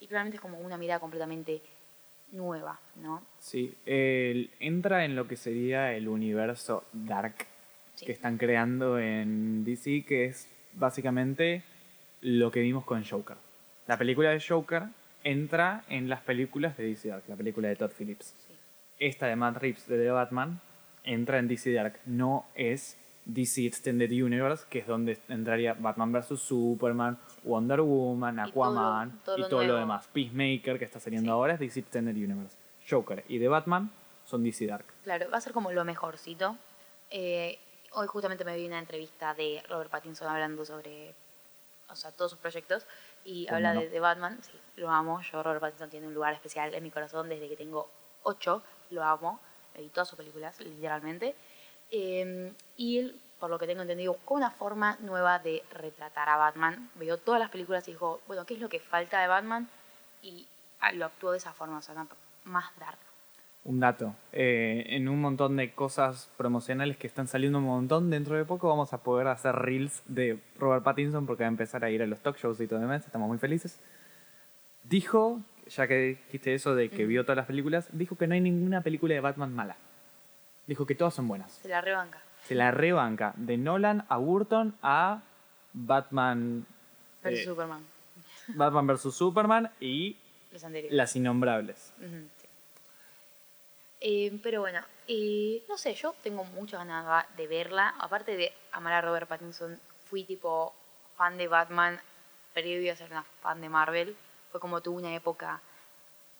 Y 0.00 0.06
claramente 0.08 0.36
es 0.36 0.40
como 0.40 0.58
una 0.58 0.78
mirada 0.78 1.00
completamente 1.00 1.62
nueva, 2.32 2.78
¿no? 2.96 3.24
Sí, 3.38 3.76
él 3.86 4.50
entra 4.60 5.04
en 5.04 5.14
lo 5.16 5.26
que 5.28 5.36
sería 5.36 5.92
el 5.94 6.08
universo 6.08 6.84
Dark 6.92 7.46
Sí. 7.94 8.04
que 8.06 8.12
están 8.12 8.36
creando 8.38 8.98
en 8.98 9.64
DC, 9.64 10.04
que 10.06 10.26
es 10.26 10.48
básicamente 10.72 11.62
lo 12.20 12.50
que 12.50 12.60
vimos 12.60 12.84
con 12.84 13.04
Joker. 13.04 13.36
La 13.86 13.96
película 13.96 14.30
de 14.30 14.40
Joker 14.40 14.84
entra 15.26 15.82
en 15.88 16.08
las 16.08 16.20
películas 16.20 16.76
de 16.76 16.84
DC 16.84 17.08
Dark, 17.08 17.24
la 17.26 17.34
película 17.34 17.66
de 17.66 17.74
Todd 17.74 17.90
Phillips. 17.90 18.36
Sí. 18.46 18.54
Esta 19.00 19.26
de 19.26 19.34
Matt 19.34 19.56
Reeves 19.56 19.88
de 19.88 19.98
The 19.98 20.10
Batman 20.10 20.60
entra 21.02 21.38
en 21.38 21.48
DC 21.48 21.72
Dark, 21.72 21.98
no 22.06 22.46
es 22.54 22.96
DC 23.24 23.66
Extended 23.66 24.08
Universe, 24.10 24.66
que 24.70 24.78
es 24.78 24.86
donde 24.86 25.18
entraría 25.28 25.74
Batman 25.74 26.12
vs. 26.12 26.38
Superman, 26.38 27.18
Wonder 27.42 27.80
Woman, 27.80 28.34
Y 28.34 28.52
todo 28.52 28.64
Aquaman 28.64 29.20
todo 29.24 29.38
y 29.38 29.48
todo 29.48 29.64
lo 29.64 29.74
demás. 29.74 30.06
Peacemaker, 30.12 30.78
que 30.78 30.84
está 30.84 31.00
saliendo 31.00 31.26
Sí. 31.26 31.32
ahora, 31.32 31.54
es 31.54 31.60
DC 31.60 31.80
Extended 31.80 32.14
Universe. 32.14 32.56
Joker 32.88 33.24
y 33.26 33.40
The 33.40 33.48
Batman 33.48 33.90
son 34.24 34.44
DC 34.44 34.64
Dark. 34.66 34.86
Claro, 35.02 35.28
va 35.28 35.38
a 35.38 35.40
ser 35.40 35.52
como 35.52 35.72
lo 35.72 35.84
mejorcito. 35.84 36.56
Eh, 37.10 37.58
hoy 37.94 38.06
justamente 38.06 38.44
me 38.44 38.56
vi 38.56 38.66
una 38.66 38.78
entrevista 38.78 39.34
de 39.34 39.60
Robert 39.68 39.90
Pattinson 39.90 40.28
hablando 40.28 40.64
sobre 40.64 41.16
o 41.88 41.94
sea, 41.96 42.12
todos 42.12 42.32
sus 42.32 42.40
proyectos 42.40 42.86
y 43.26 43.46
¿Cómo 43.46 43.56
habla 43.56 43.74
no? 43.74 43.80
de, 43.80 43.90
de 43.90 44.00
Batman. 44.00 44.38
Sí, 44.42 44.52
lo 44.76 44.88
amo. 44.90 45.20
Yo, 45.20 45.42
Robert 45.42 45.60
Pattinson 45.60 45.90
tiene 45.90 46.06
un 46.06 46.14
lugar 46.14 46.32
especial 46.32 46.72
en 46.74 46.82
mi 46.82 46.90
corazón 46.90 47.28
desde 47.28 47.48
que 47.48 47.56
tengo 47.56 47.90
ocho. 48.22 48.62
Lo 48.90 49.02
amo. 49.02 49.40
Vi 49.76 49.88
todas 49.88 50.08
sus 50.08 50.16
películas, 50.16 50.58
literalmente. 50.60 51.34
Eh, 51.90 52.52
y 52.76 52.98
él, 52.98 53.20
por 53.40 53.50
lo 53.50 53.58
que 53.58 53.66
tengo 53.66 53.82
entendido, 53.82 54.12
buscó 54.14 54.34
una 54.34 54.50
forma 54.50 54.96
nueva 55.00 55.40
de 55.40 55.62
retratar 55.70 56.28
a 56.28 56.36
Batman. 56.36 56.90
Vio 56.94 57.18
todas 57.18 57.40
las 57.40 57.50
películas 57.50 57.86
y 57.88 57.92
dijo, 57.92 58.20
bueno, 58.26 58.46
¿qué 58.46 58.54
es 58.54 58.60
lo 58.60 58.68
que 58.68 58.80
falta 58.80 59.20
de 59.20 59.26
Batman? 59.26 59.68
Y 60.22 60.46
ah, 60.80 60.92
lo 60.92 61.04
actuó 61.04 61.32
de 61.32 61.38
esa 61.38 61.52
forma, 61.52 61.78
o 61.78 61.82
sea, 61.82 62.06
más 62.44 62.78
dark. 62.78 62.98
Un 63.68 63.80
dato. 63.80 64.14
eh, 64.32 64.84
en 64.90 65.08
un 65.08 65.20
montón 65.20 65.56
de 65.56 65.72
cosas 65.72 66.30
promocionales 66.36 66.96
que 66.96 67.06
están 67.08 67.26
saliendo 67.26 67.58
un 67.58 67.64
montón, 67.64 68.10
dentro 68.10 68.36
de 68.36 68.44
poco 68.44 68.68
vamos 68.68 68.92
a 68.92 69.02
poder 69.02 69.26
hacer 69.26 69.56
reels 69.56 70.02
de 70.06 70.38
Robert 70.58 70.84
Pattinson 70.84 71.26
porque 71.26 71.42
va 71.42 71.48
a 71.48 71.50
empezar 71.50 71.84
a 71.84 71.90
ir 71.90 72.00
a 72.00 72.06
los 72.06 72.20
talk 72.20 72.36
shows 72.38 72.60
y 72.60 72.68
todo 72.68 72.78
demás. 72.78 73.04
Estamos 73.04 73.26
muy 73.28 73.38
felices. 73.38 73.80
Dijo, 74.84 75.40
ya 75.68 75.88
que 75.88 76.18
dijiste 76.26 76.54
eso 76.54 76.74
de 76.76 76.90
que 76.90 77.02
Ujú. 77.02 77.08
vio 77.08 77.24
todas 77.24 77.36
las 77.38 77.46
películas, 77.46 77.88
dijo 77.92 78.16
que 78.16 78.28
no 78.28 78.34
hay 78.34 78.40
ninguna 78.40 78.82
película 78.82 79.14
de 79.14 79.20
Batman 79.20 79.52
mala. 79.52 79.76
Dijo 80.68 80.86
que 80.86 80.94
todas 80.94 81.14
son 81.14 81.26
buenas. 81.26 81.52
Se 81.52 81.68
la 81.68 81.80
rebanca. 81.80 82.20
Se 82.44 82.54
la 82.54 82.70
rebanca. 82.70 83.34
De 83.36 83.56
Nolan 83.56 84.04
a 84.08 84.16
Burton 84.18 84.74
a 84.82 85.22
Batman. 85.72 86.66
Versus 87.22 87.40
eh, 87.40 87.44
Superman. 87.44 87.82
Batman 88.54 88.86
vs. 88.86 89.12
Superman 89.12 89.70
y 89.80 90.16
anteriores. 90.64 90.92
Las 90.96 91.16
Innombrables. 91.16 91.92
Eh, 94.00 94.38
pero 94.42 94.60
bueno, 94.60 94.80
eh, 95.08 95.62
no 95.68 95.78
sé, 95.78 95.94
yo 95.94 96.14
tengo 96.22 96.44
muchas 96.44 96.80
ganas 96.80 97.26
de 97.36 97.46
verla. 97.46 97.94
Aparte 97.98 98.36
de 98.36 98.52
amar 98.72 98.92
a 98.92 99.00
Robert 99.00 99.28
Pattinson, 99.28 99.78
fui 100.04 100.24
tipo 100.24 100.74
fan 101.16 101.38
de 101.38 101.48
Batman 101.48 101.98
previo 102.52 102.92
a 102.92 102.96
ser 102.96 103.10
una 103.10 103.24
fan 103.42 103.60
de 103.60 103.68
Marvel. 103.68 104.16
Fue 104.50 104.60
como 104.60 104.80
tuve 104.80 104.98
una 104.98 105.14
época 105.14 105.60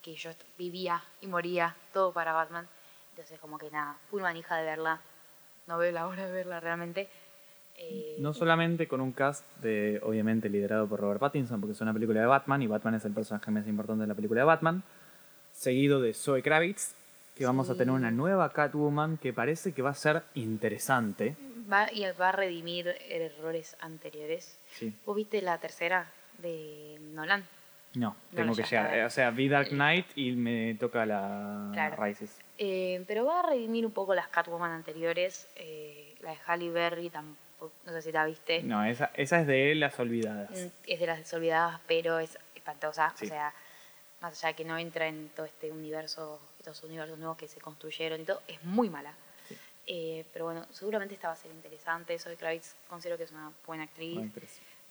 que 0.02 0.14
yo 0.14 0.30
vivía 0.57 1.02
y 1.20 1.26
moría 1.26 1.74
todo 1.92 2.12
para 2.12 2.32
Batman. 2.32 2.68
Entonces 3.11 3.38
como 3.40 3.59
que 3.59 3.70
nada, 3.70 3.98
fui 4.11 4.20
manija 4.22 4.57
de 4.57 4.64
verla. 4.64 5.00
No 5.66 5.78
veo 5.78 5.92
la 5.92 6.07
hora 6.07 6.26
de 6.26 6.32
verla 6.32 6.61
realmente. 6.61 7.09
Eh, 7.78 8.16
No 8.18 8.32
solamente 8.32 8.88
con 8.88 9.00
un 9.00 9.12
cast 9.12 9.44
de, 9.59 10.00
obviamente, 10.02 10.48
liderado 10.48 10.86
por 10.86 11.00
Robert 11.00 11.20
Pattinson, 11.20 11.61
porque 11.61 11.72
es 11.72 11.80
una 11.80 11.92
película 11.92 12.20
de 12.20 12.26
Batman 12.26 12.62
y 12.62 12.66
Batman 12.66 12.94
es 12.94 13.04
el 13.04 13.12
personaje 13.12 13.50
más 13.50 13.66
importante 13.66 14.02
de 14.02 14.07
la 14.07 14.14
película 14.14 14.40
de 14.42 14.46
Batman, 14.46 14.82
seguido 15.52 16.00
de 16.00 16.14
Zoe 16.14 16.42
Kravitz, 16.42 16.94
que 17.37 17.45
vamos 17.45 17.68
a 17.70 17.74
tener 17.74 17.93
una 17.95 18.11
nueva 18.11 18.53
Catwoman 18.53 19.18
que 19.18 19.32
parece 19.32 19.72
que 19.72 19.82
va 19.82 19.91
a 19.91 19.95
ser 19.95 20.22
interesante. 20.34 21.37
va, 21.70 21.89
y 21.93 22.05
va 22.18 22.30
a 22.30 22.32
redimir 22.32 22.95
errores 23.09 23.76
anteriores. 23.80 24.59
Sí. 24.72 24.95
¿Vos 25.05 25.16
viste 25.16 25.43
la 25.43 25.59
tercera 25.59 26.07
de 26.39 26.99
Nolan? 27.12 27.45
No, 27.95 28.14
tengo 28.34 28.55
que 28.55 28.62
llegar. 28.62 28.95
Eh, 28.95 29.05
O 29.05 29.11
sea, 29.11 29.30
vi 29.30 29.49
Dark 29.49 29.68
Knight 29.70 30.07
y 30.16 30.32
me 30.32 30.74
toca 30.74 31.07
la 31.07 31.70
Claro. 31.72 32.03
Rises. 32.03 32.37
Eh, 32.59 33.03
pero 33.07 33.24
va 33.24 33.41
a 33.41 33.43
redimir 33.51 33.84
un 33.87 33.93
poco 33.93 34.14
las 34.14 34.28
Catwoman 34.28 34.70
anteriores. 34.70 35.49
eh, 35.57 36.14
la 36.22 36.30
de 36.30 36.39
Halle 36.47 36.70
Berry, 36.70 37.11
tampoco, 37.11 37.72
no 37.84 37.93
sé 37.93 38.03
si 38.03 38.12
la 38.12 38.24
viste. 38.26 38.62
No, 38.62 38.84
esa, 38.84 39.11
esa 39.14 39.41
es 39.41 39.47
de 39.47 39.74
Las 39.74 39.99
Olvidadas. 40.01 40.51
Mm, 40.51 40.66
Es 40.87 41.01
de 41.01 41.07
las 41.07 41.18
desolvidadas, 41.18 41.80
pero 41.87 42.18
es 42.18 42.39
espantosa. 42.55 43.12
Sí. 43.16 43.26
O 43.26 43.28
sea, 43.28 43.53
más 44.20 44.32
allá 44.43 44.49
de 44.49 44.55
que 44.57 44.64
no 44.64 44.76
entra 44.78 45.07
en 45.07 45.28
todo 45.37 45.47
este 45.47 45.70
universo, 45.70 46.41
estos 46.66 46.82
universos 46.84 47.18
nuevos 47.18 47.36
que 47.36 47.46
se 47.48 47.60
construyeron 47.60 48.20
y 48.20 48.24
todo, 48.24 48.42
es 48.48 48.62
muy 48.64 48.90
mala. 48.90 49.14
Sí. 49.48 49.56
Eh, 49.86 50.24
pero 50.32 50.46
bueno, 50.46 50.66
seguramente 50.70 51.14
esta 51.14 51.28
va 51.28 51.34
a 51.34 51.36
ser 51.36 51.52
interesante. 51.52 52.18
Zoe 52.18 52.36
Kravitz 52.36 52.74
considero 52.88 53.16
que 53.16 53.24
es 53.24 53.30
una 53.30 53.52
buena 53.66 53.84
actriz. 53.84 54.14
Buena. 54.14 54.32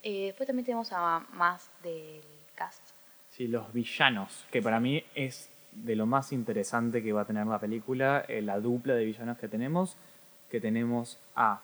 Eh, 0.03 0.27
después 0.27 0.47
también 0.47 0.65
tenemos 0.65 0.91
a 0.91 1.25
más 1.33 1.69
del 1.83 2.21
cast. 2.55 2.81
Sí, 3.29 3.47
los 3.47 3.73
villanos, 3.73 4.45
que 4.51 4.61
para 4.61 4.79
mí 4.79 5.03
es 5.15 5.49
de 5.73 5.95
lo 5.95 6.05
más 6.05 6.31
interesante 6.31 7.03
que 7.03 7.11
va 7.11 7.21
a 7.21 7.25
tener 7.25 7.45
la 7.47 7.59
película, 7.59 8.23
eh, 8.29 8.41
la 8.41 8.59
dupla 8.61 8.93
de 8.93 9.03
villanos 9.03 9.37
que 9.37 9.49
tenemos, 9.49 9.97
que 10.49 10.61
tenemos 10.61 11.19
a 11.35 11.61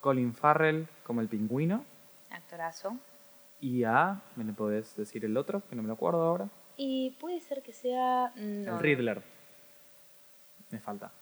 Colin 0.00 0.32
Farrell 0.32 0.88
como 1.04 1.20
el 1.20 1.28
pingüino 1.28 1.84
Actorazo. 2.30 2.96
y 3.60 3.84
a, 3.84 4.22
¿me 4.36 4.44
lo 4.44 4.54
podés 4.54 4.96
decir 4.96 5.24
el 5.26 5.36
otro? 5.36 5.62
Que 5.68 5.76
no 5.76 5.82
me 5.82 5.88
lo 5.88 5.94
acuerdo 5.94 6.22
ahora. 6.22 6.48
Y 6.78 7.10
puede 7.20 7.40
ser 7.40 7.62
que 7.62 7.74
sea. 7.74 8.32
No, 8.36 8.76
el 8.76 8.78
Riddler. 8.80 9.22
Me 10.72 10.80
falta. 10.80 11.12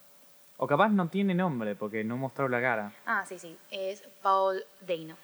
O 0.57 0.67
capaz 0.67 0.89
no 0.91 1.09
tiene 1.09 1.35
nombre 1.35 1.75
porque 1.75 2.03
no 2.05 2.17
mostró 2.17 2.49
la 2.49 2.61
cara. 2.61 2.93
Ah, 3.05 3.25
sí, 3.27 3.39
sí. 3.39 3.57
Es 3.71 4.03
Paul 4.23 4.63
Dano. 4.81 5.17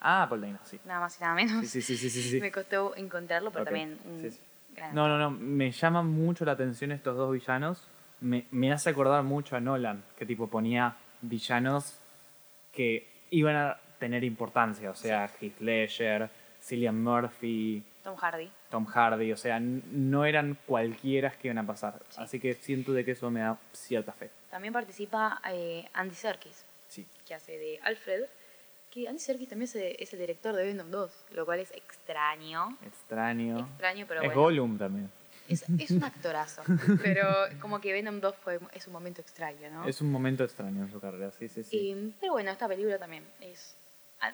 Ah, 0.00 0.26
Paul 0.28 0.40
Dano, 0.40 0.58
sí. 0.64 0.80
Nada 0.84 1.00
más 1.00 1.18
y 1.18 1.22
nada 1.22 1.34
menos. 1.34 1.60
Sí, 1.60 1.66
sí, 1.66 1.82
sí, 1.82 1.96
sí, 1.96 2.10
sí, 2.10 2.30
sí. 2.30 2.40
Me 2.40 2.50
costó 2.50 2.94
encontrarlo, 2.96 3.50
pero 3.50 3.64
también 3.64 3.98
un 4.04 4.22
sí, 4.22 4.30
sí. 4.30 4.40
gran 4.74 4.94
No, 4.94 5.06
no, 5.08 5.18
no. 5.18 5.30
Me 5.30 5.70
llaman 5.70 6.06
mucho 6.06 6.44
la 6.44 6.52
atención 6.52 6.92
estos 6.92 7.16
dos 7.16 7.32
villanos. 7.32 7.88
Me, 8.20 8.46
me 8.50 8.72
hace 8.72 8.90
acordar 8.90 9.22
mucho 9.22 9.56
a 9.56 9.60
Nolan, 9.60 10.02
que 10.16 10.24
tipo 10.26 10.48
ponía 10.48 10.96
villanos 11.20 12.00
que 12.72 13.26
iban 13.30 13.56
a 13.56 13.76
tener 13.98 14.24
importancia. 14.24 14.90
O 14.90 14.94
sea, 14.94 15.28
Heath 15.40 15.60
Ledger, 15.60 16.30
Cillian 16.62 17.02
Murphy, 17.02 17.82
Tom 18.08 18.16
Hardy. 18.16 18.50
Tom 18.70 18.86
Hardy. 18.86 19.32
O 19.32 19.36
sea, 19.36 19.60
no 19.60 20.24
eran 20.24 20.56
cualquiera 20.66 21.30
que 21.30 21.48
iban 21.48 21.58
a 21.58 21.66
pasar. 21.66 22.00
Sí. 22.08 22.16
Así 22.22 22.40
que 22.40 22.54
siento 22.54 22.92
de 22.94 23.04
que 23.04 23.10
eso 23.10 23.30
me 23.30 23.40
da 23.40 23.58
cierta 23.74 24.12
fe. 24.12 24.30
También 24.50 24.72
participa 24.72 25.42
eh, 25.50 25.86
Andy 25.92 26.14
Serkis, 26.14 26.64
Sí. 26.88 27.06
que 27.26 27.34
hace 27.34 27.58
de 27.58 27.78
Alfred. 27.82 28.24
Que 28.90 29.06
Andy 29.08 29.18
Serkis 29.20 29.50
también 29.50 29.70
es, 29.98 30.12
el 30.14 30.18
director 30.18 30.54
de 30.54 30.64
Venom 30.64 30.90
2, 30.90 31.26
lo 31.34 31.44
cual 31.44 31.60
es 31.60 31.70
extraño. 31.72 32.78
Extraño. 32.86 33.58
Extraño, 33.58 34.06
pero 34.08 34.22
es 34.22 34.28
bueno. 34.28 34.40
Gollum 34.40 34.78
también. 34.78 35.10
Es, 35.50 35.64
es 35.78 35.90
un 35.90 36.02
actorazo. 36.04 36.62
pero 37.02 37.26
como 37.60 37.78
que 37.82 37.92
Venom 37.92 38.20
2 38.20 38.36
fue, 38.36 38.58
es 38.72 38.86
un 38.86 38.94
momento 38.94 39.20
extraño, 39.20 39.70
¿no? 39.70 39.86
Es 39.86 40.00
un 40.00 40.10
momento 40.10 40.44
extraño 40.44 40.82
en 40.84 40.90
su 40.90 40.98
carrera, 40.98 41.30
sí, 41.32 41.48
sí, 41.50 41.62
sí. 41.62 41.76
Y- 41.90 42.14
pero 42.20 42.32
bueno, 42.32 42.50
esta 42.50 42.66
película 42.66 42.98
también 42.98 43.24
es. 43.42 43.76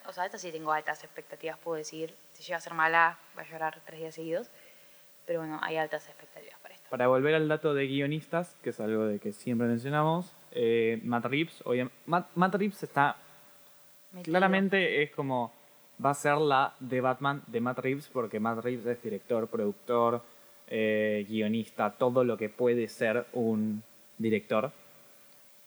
O 0.06 0.12
sea, 0.12 0.24
esta 0.26 0.38
sí 0.38 0.50
tengo 0.52 0.72
altas 0.72 1.02
expectativas, 1.04 1.58
puedo 1.58 1.76
decir. 1.76 2.14
Si 2.34 2.42
llega 2.42 2.58
a 2.58 2.60
ser 2.60 2.74
mala, 2.74 3.18
va 3.36 3.42
a 3.42 3.46
llorar 3.50 3.80
tres 3.86 4.00
días 4.00 4.14
seguidos. 4.14 4.50
Pero 5.26 5.40
bueno, 5.40 5.58
hay 5.62 5.78
altas 5.78 6.06
expectativas 6.08 6.58
para 6.60 6.74
esto. 6.74 6.86
Para 6.90 7.06
volver 7.08 7.34
al 7.34 7.48
dato 7.48 7.72
de 7.72 7.86
guionistas, 7.86 8.56
que 8.62 8.70
es 8.70 8.80
algo 8.80 9.06
de 9.06 9.18
que 9.18 9.32
siempre 9.32 9.66
mencionamos, 9.66 10.34
eh, 10.52 11.00
Matt 11.02 11.24
Reeves, 11.24 11.62
obvia- 11.64 11.90
Matt, 12.04 12.28
Matt 12.34 12.54
Reeves 12.56 12.82
está 12.82 13.16
Metido. 14.12 14.32
claramente 14.32 15.02
es 15.02 15.10
como 15.12 15.50
va 16.04 16.10
a 16.10 16.14
ser 16.14 16.36
la 16.36 16.74
de 16.78 17.00
Batman 17.00 17.42
de 17.46 17.60
Matt 17.60 17.78
Reeves 17.78 18.08
porque 18.12 18.38
Matt 18.38 18.58
Reeves 18.62 18.84
es 18.84 19.02
director, 19.02 19.48
productor, 19.48 20.22
eh, 20.66 21.24
guionista, 21.28 21.92
todo 21.92 22.22
lo 22.24 22.36
que 22.36 22.50
puede 22.50 22.86
ser 22.88 23.26
un 23.32 23.82
director. 24.18 24.72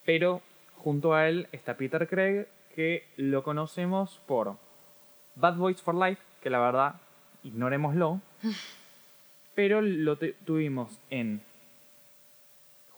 Pero 0.06 0.42
junto 0.76 1.14
a 1.16 1.28
él 1.28 1.48
está 1.52 1.76
Peter 1.76 2.08
Craig, 2.08 2.46
que 2.76 3.06
lo 3.16 3.42
conocemos 3.44 4.22
por 4.28 4.56
Bad 5.36 5.56
Boys 5.56 5.82
for 5.82 5.96
Life, 5.96 6.22
que 6.42 6.50
la 6.50 6.60
verdad, 6.60 6.96
ignorémoslo, 7.44 8.22
pero 9.56 9.82
lo 9.82 10.18
tuvimos 10.18 11.00
en 11.10 11.42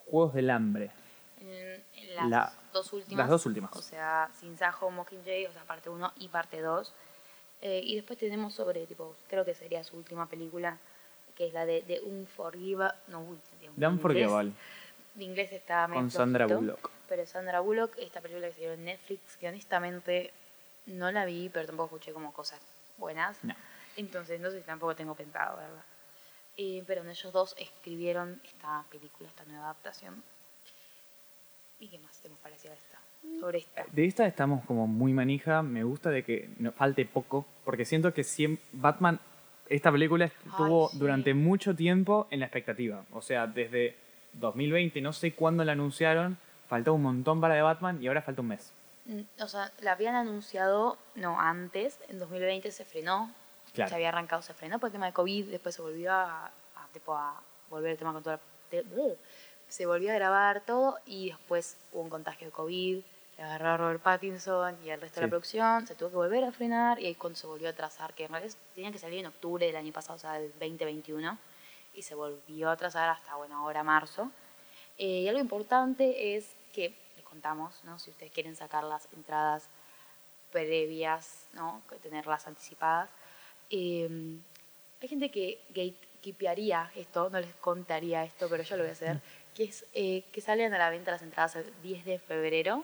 Juegos 0.05 0.33
del 0.33 0.49
Hambre. 0.49 0.91
En, 1.41 1.83
en 1.95 2.15
las 2.15 2.29
La- 2.29 2.53
dos 2.73 2.91
últimas. 2.93 3.17
las 3.19 3.29
dos 3.29 3.45
últimas. 3.45 3.75
O 3.75 3.81
sea, 3.81 4.29
Sin 4.39 4.57
Sajo, 4.57 4.89
Mockingjay, 4.91 5.45
o 5.45 5.51
sea, 5.53 5.63
parte 5.63 5.89
1 5.89 6.13
y 6.17 6.27
parte 6.27 6.61
2. 6.61 6.93
Eh, 7.61 7.81
y 7.83 7.95
después 7.95 8.17
tenemos 8.19 8.53
sobre, 8.53 8.85
tipo, 8.87 9.15
creo 9.29 9.43
que 9.45 9.53
sería 9.53 9.83
su 9.83 9.97
última 9.97 10.27
película, 10.27 10.77
que 11.35 11.47
es 11.47 11.53
la 11.53 11.65
de 11.65 11.81
The 11.81 12.01
Unforgivable. 12.01 12.97
No, 13.07 13.21
uy, 13.21 13.37
mi 13.77 13.85
Unforgivable, 13.85 14.51
Mi 15.15 15.25
inglés 15.25 15.51
está 15.51 15.87
medio 15.87 16.01
con 16.01 16.11
Sandra 16.11 16.45
flojito. 16.47 16.73
Bullock. 16.73 16.91
Pero 17.09 17.25
Sandra 17.25 17.59
Bullock, 17.59 17.97
esta 17.97 18.21
película 18.21 18.47
que 18.47 18.53
se 18.53 18.61
dio 18.61 18.73
en 18.73 18.85
Netflix, 18.85 19.35
que 19.37 19.47
honestamente 19.49 20.31
no 20.85 21.11
la 21.11 21.25
vi, 21.25 21.49
pero 21.49 21.65
tampoco 21.65 21.95
escuché 21.95 22.13
como 22.13 22.31
cosas 22.33 22.59
buenas. 22.99 23.43
No. 23.43 23.55
Entonces, 23.97 24.39
no 24.39 24.49
sé 24.51 24.59
si 24.59 24.65
tampoco 24.65 24.95
tengo 24.95 25.15
pensado, 25.15 25.57
¿verdad? 25.57 25.83
Eh, 26.57 26.83
pero 26.85 27.03
ellos 27.09 27.31
dos 27.33 27.55
escribieron 27.57 28.41
esta 28.43 28.83
película, 28.91 29.29
esta 29.29 29.45
nueva 29.45 29.65
adaptación. 29.65 30.21
¿Y 31.79 31.87
qué 31.87 31.97
más 31.99 32.21
decir 32.21 32.71
de 32.71 32.77
esta? 32.77 32.99
Sobre 33.39 33.59
esta. 33.59 33.85
De 33.91 34.05
esta 34.05 34.25
estamos 34.25 34.65
como 34.65 34.87
muy 34.87 35.13
manija. 35.13 35.61
Me 35.63 35.83
gusta 35.83 36.09
de 36.09 36.23
que 36.23 36.49
no 36.59 36.71
falte 36.71 37.05
poco. 37.05 37.45
Porque 37.63 37.85
siento 37.85 38.13
que 38.13 38.23
siem- 38.23 38.59
Batman, 38.73 39.19
esta 39.69 39.91
película 39.91 40.25
estuvo 40.25 40.89
sí. 40.89 40.97
durante 40.99 41.33
mucho 41.33 41.75
tiempo 41.75 42.27
en 42.31 42.41
la 42.41 42.47
expectativa. 42.47 43.05
O 43.11 43.21
sea, 43.21 43.47
desde 43.47 43.95
2020, 44.33 45.01
no 45.01 45.13
sé 45.13 45.33
cuándo 45.33 45.63
la 45.63 45.71
anunciaron, 45.73 46.37
faltó 46.67 46.93
un 46.93 47.03
montón 47.03 47.39
para 47.39 47.55
de 47.55 47.61
Batman 47.61 48.01
y 48.01 48.07
ahora 48.07 48.21
falta 48.21 48.41
un 48.41 48.49
mes. 48.49 48.73
O 49.39 49.47
sea, 49.47 49.71
la 49.79 49.93
habían 49.93 50.15
anunciado, 50.15 50.97
no, 51.15 51.39
antes, 51.39 51.99
en 52.09 52.19
2020 52.19 52.71
se 52.71 52.85
frenó. 52.85 53.33
Claro. 53.73 53.89
Se 53.89 53.95
había 53.95 54.09
arrancado, 54.09 54.41
se 54.41 54.53
frenó 54.53 54.79
por 54.79 54.87
el 54.87 54.93
tema 54.93 55.05
de 55.05 55.13
COVID, 55.13 55.49
después 55.51 55.75
se 55.75 55.81
volvió 55.81 56.11
a, 56.11 56.47
a, 56.47 56.87
tipo, 56.93 57.15
a 57.15 57.41
volver 57.69 57.91
el 57.91 57.97
tema 57.97 58.13
con 58.13 58.23
toda 58.23 58.37
la... 58.71 58.77
de- 58.81 59.17
se 59.67 59.85
volvió 59.85 60.11
a 60.11 60.15
grabar 60.15 60.61
todo 60.65 60.97
y 61.05 61.29
después 61.29 61.77
hubo 61.91 62.01
un 62.01 62.09
contagio 62.09 62.47
de 62.47 62.51
COVID, 62.51 63.01
le 63.37 63.43
agarró 63.43 63.67
a 63.69 63.77
Robert 63.77 64.01
Pattinson 64.01 64.75
y 64.83 64.89
al 64.89 64.99
resto 64.99 65.19
de 65.19 65.27
la 65.27 65.29
producción, 65.29 65.85
se 65.85 65.93
tuvo 65.93 66.09
que 66.09 66.15
volver 66.15 66.43
a 66.43 66.51
frenar 66.51 66.99
y 66.99 67.05
ahí 67.05 67.13
cuando 67.15 67.37
se 67.37 67.45
volvió 67.45 67.69
a 67.69 67.73
trazar, 67.73 68.15
que 68.15 68.25
en 68.25 68.31
realidad 68.31 68.55
tenía 68.73 68.91
que 68.91 68.97
salir 68.97 69.19
en 69.19 69.27
octubre 69.27 69.63
del 69.65 69.75
año 69.75 69.93
pasado, 69.93 70.15
o 70.15 70.19
sea, 70.19 70.33
del 70.33 70.51
2021, 70.53 71.37
y 71.93 72.01
se 72.01 72.15
volvió 72.15 72.71
a 72.71 72.77
trazar 72.77 73.09
hasta, 73.09 73.35
bueno, 73.35 73.57
ahora 73.57 73.83
marzo. 73.83 74.31
Eh, 74.97 75.21
y 75.21 75.27
algo 75.27 75.39
importante 75.39 76.35
es 76.35 76.51
que, 76.73 76.95
contamos, 77.29 77.83
¿no? 77.83 77.99
si 77.99 78.09
ustedes 78.09 78.31
quieren 78.31 78.55
sacar 78.55 78.83
las 78.83 79.07
entradas 79.13 79.69
previas, 80.51 81.47
¿no? 81.53 81.81
tenerlas 82.01 82.47
anticipadas, 82.47 83.09
eh, 83.69 84.39
hay 85.01 85.07
gente 85.07 85.29
que 85.29 85.59
gatekeepearía 85.69 86.91
esto, 86.95 87.29
no 87.29 87.39
les 87.39 87.53
contaría 87.55 88.23
esto, 88.25 88.47
pero 88.49 88.63
yo 88.63 88.75
lo 88.75 88.83
voy 88.83 88.89
a 88.89 88.93
hacer, 88.93 89.21
que 89.55 89.63
es 89.65 89.85
eh, 89.93 90.23
que 90.31 90.41
salen 90.41 90.73
a 90.73 90.77
la 90.77 90.89
venta 90.89 91.11
las 91.11 91.21
entradas 91.21 91.55
el 91.55 91.65
10 91.83 92.05
de 92.05 92.19
febrero. 92.19 92.83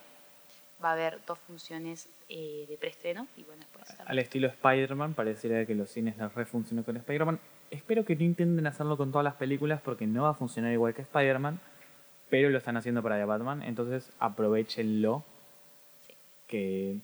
Va 0.83 0.89
a 0.89 0.93
haber 0.93 1.19
dos 1.25 1.39
funciones 1.39 2.09
eh, 2.27 2.65
de 2.67 2.77
preestreno 2.77 3.27
y 3.37 3.43
bueno, 3.43 3.61
después 3.61 3.87
también. 3.87 4.07
Al 4.09 4.19
estilo 4.19 4.47
Spider-Man, 4.47 5.13
pareciera 5.13 5.65
que 5.65 5.73
los 5.73 5.89
cines 5.89 6.17
les 6.17 6.33
refuncionó 6.33 6.83
con 6.83 6.97
Spider-Man. 6.97 7.39
Espero 7.71 8.05
que 8.05 8.15
no 8.15 8.23
intenten 8.23 8.67
hacerlo 8.67 8.97
con 8.97 9.11
todas 9.11 9.23
las 9.23 9.35
películas 9.35 9.81
porque 9.81 10.05
no 10.05 10.23
va 10.23 10.29
a 10.31 10.33
funcionar 10.33 10.71
igual 10.71 10.93
que 10.93 11.01
Spider-Man, 11.01 11.59
pero 12.29 12.49
lo 12.49 12.57
están 12.57 12.77
haciendo 12.77 13.01
para 13.03 13.17
The 13.17 13.25
Batman, 13.25 13.61
entonces 13.63 14.11
aprovechenlo. 14.19 15.23
Sí. 16.07 16.13
Que. 16.47 16.97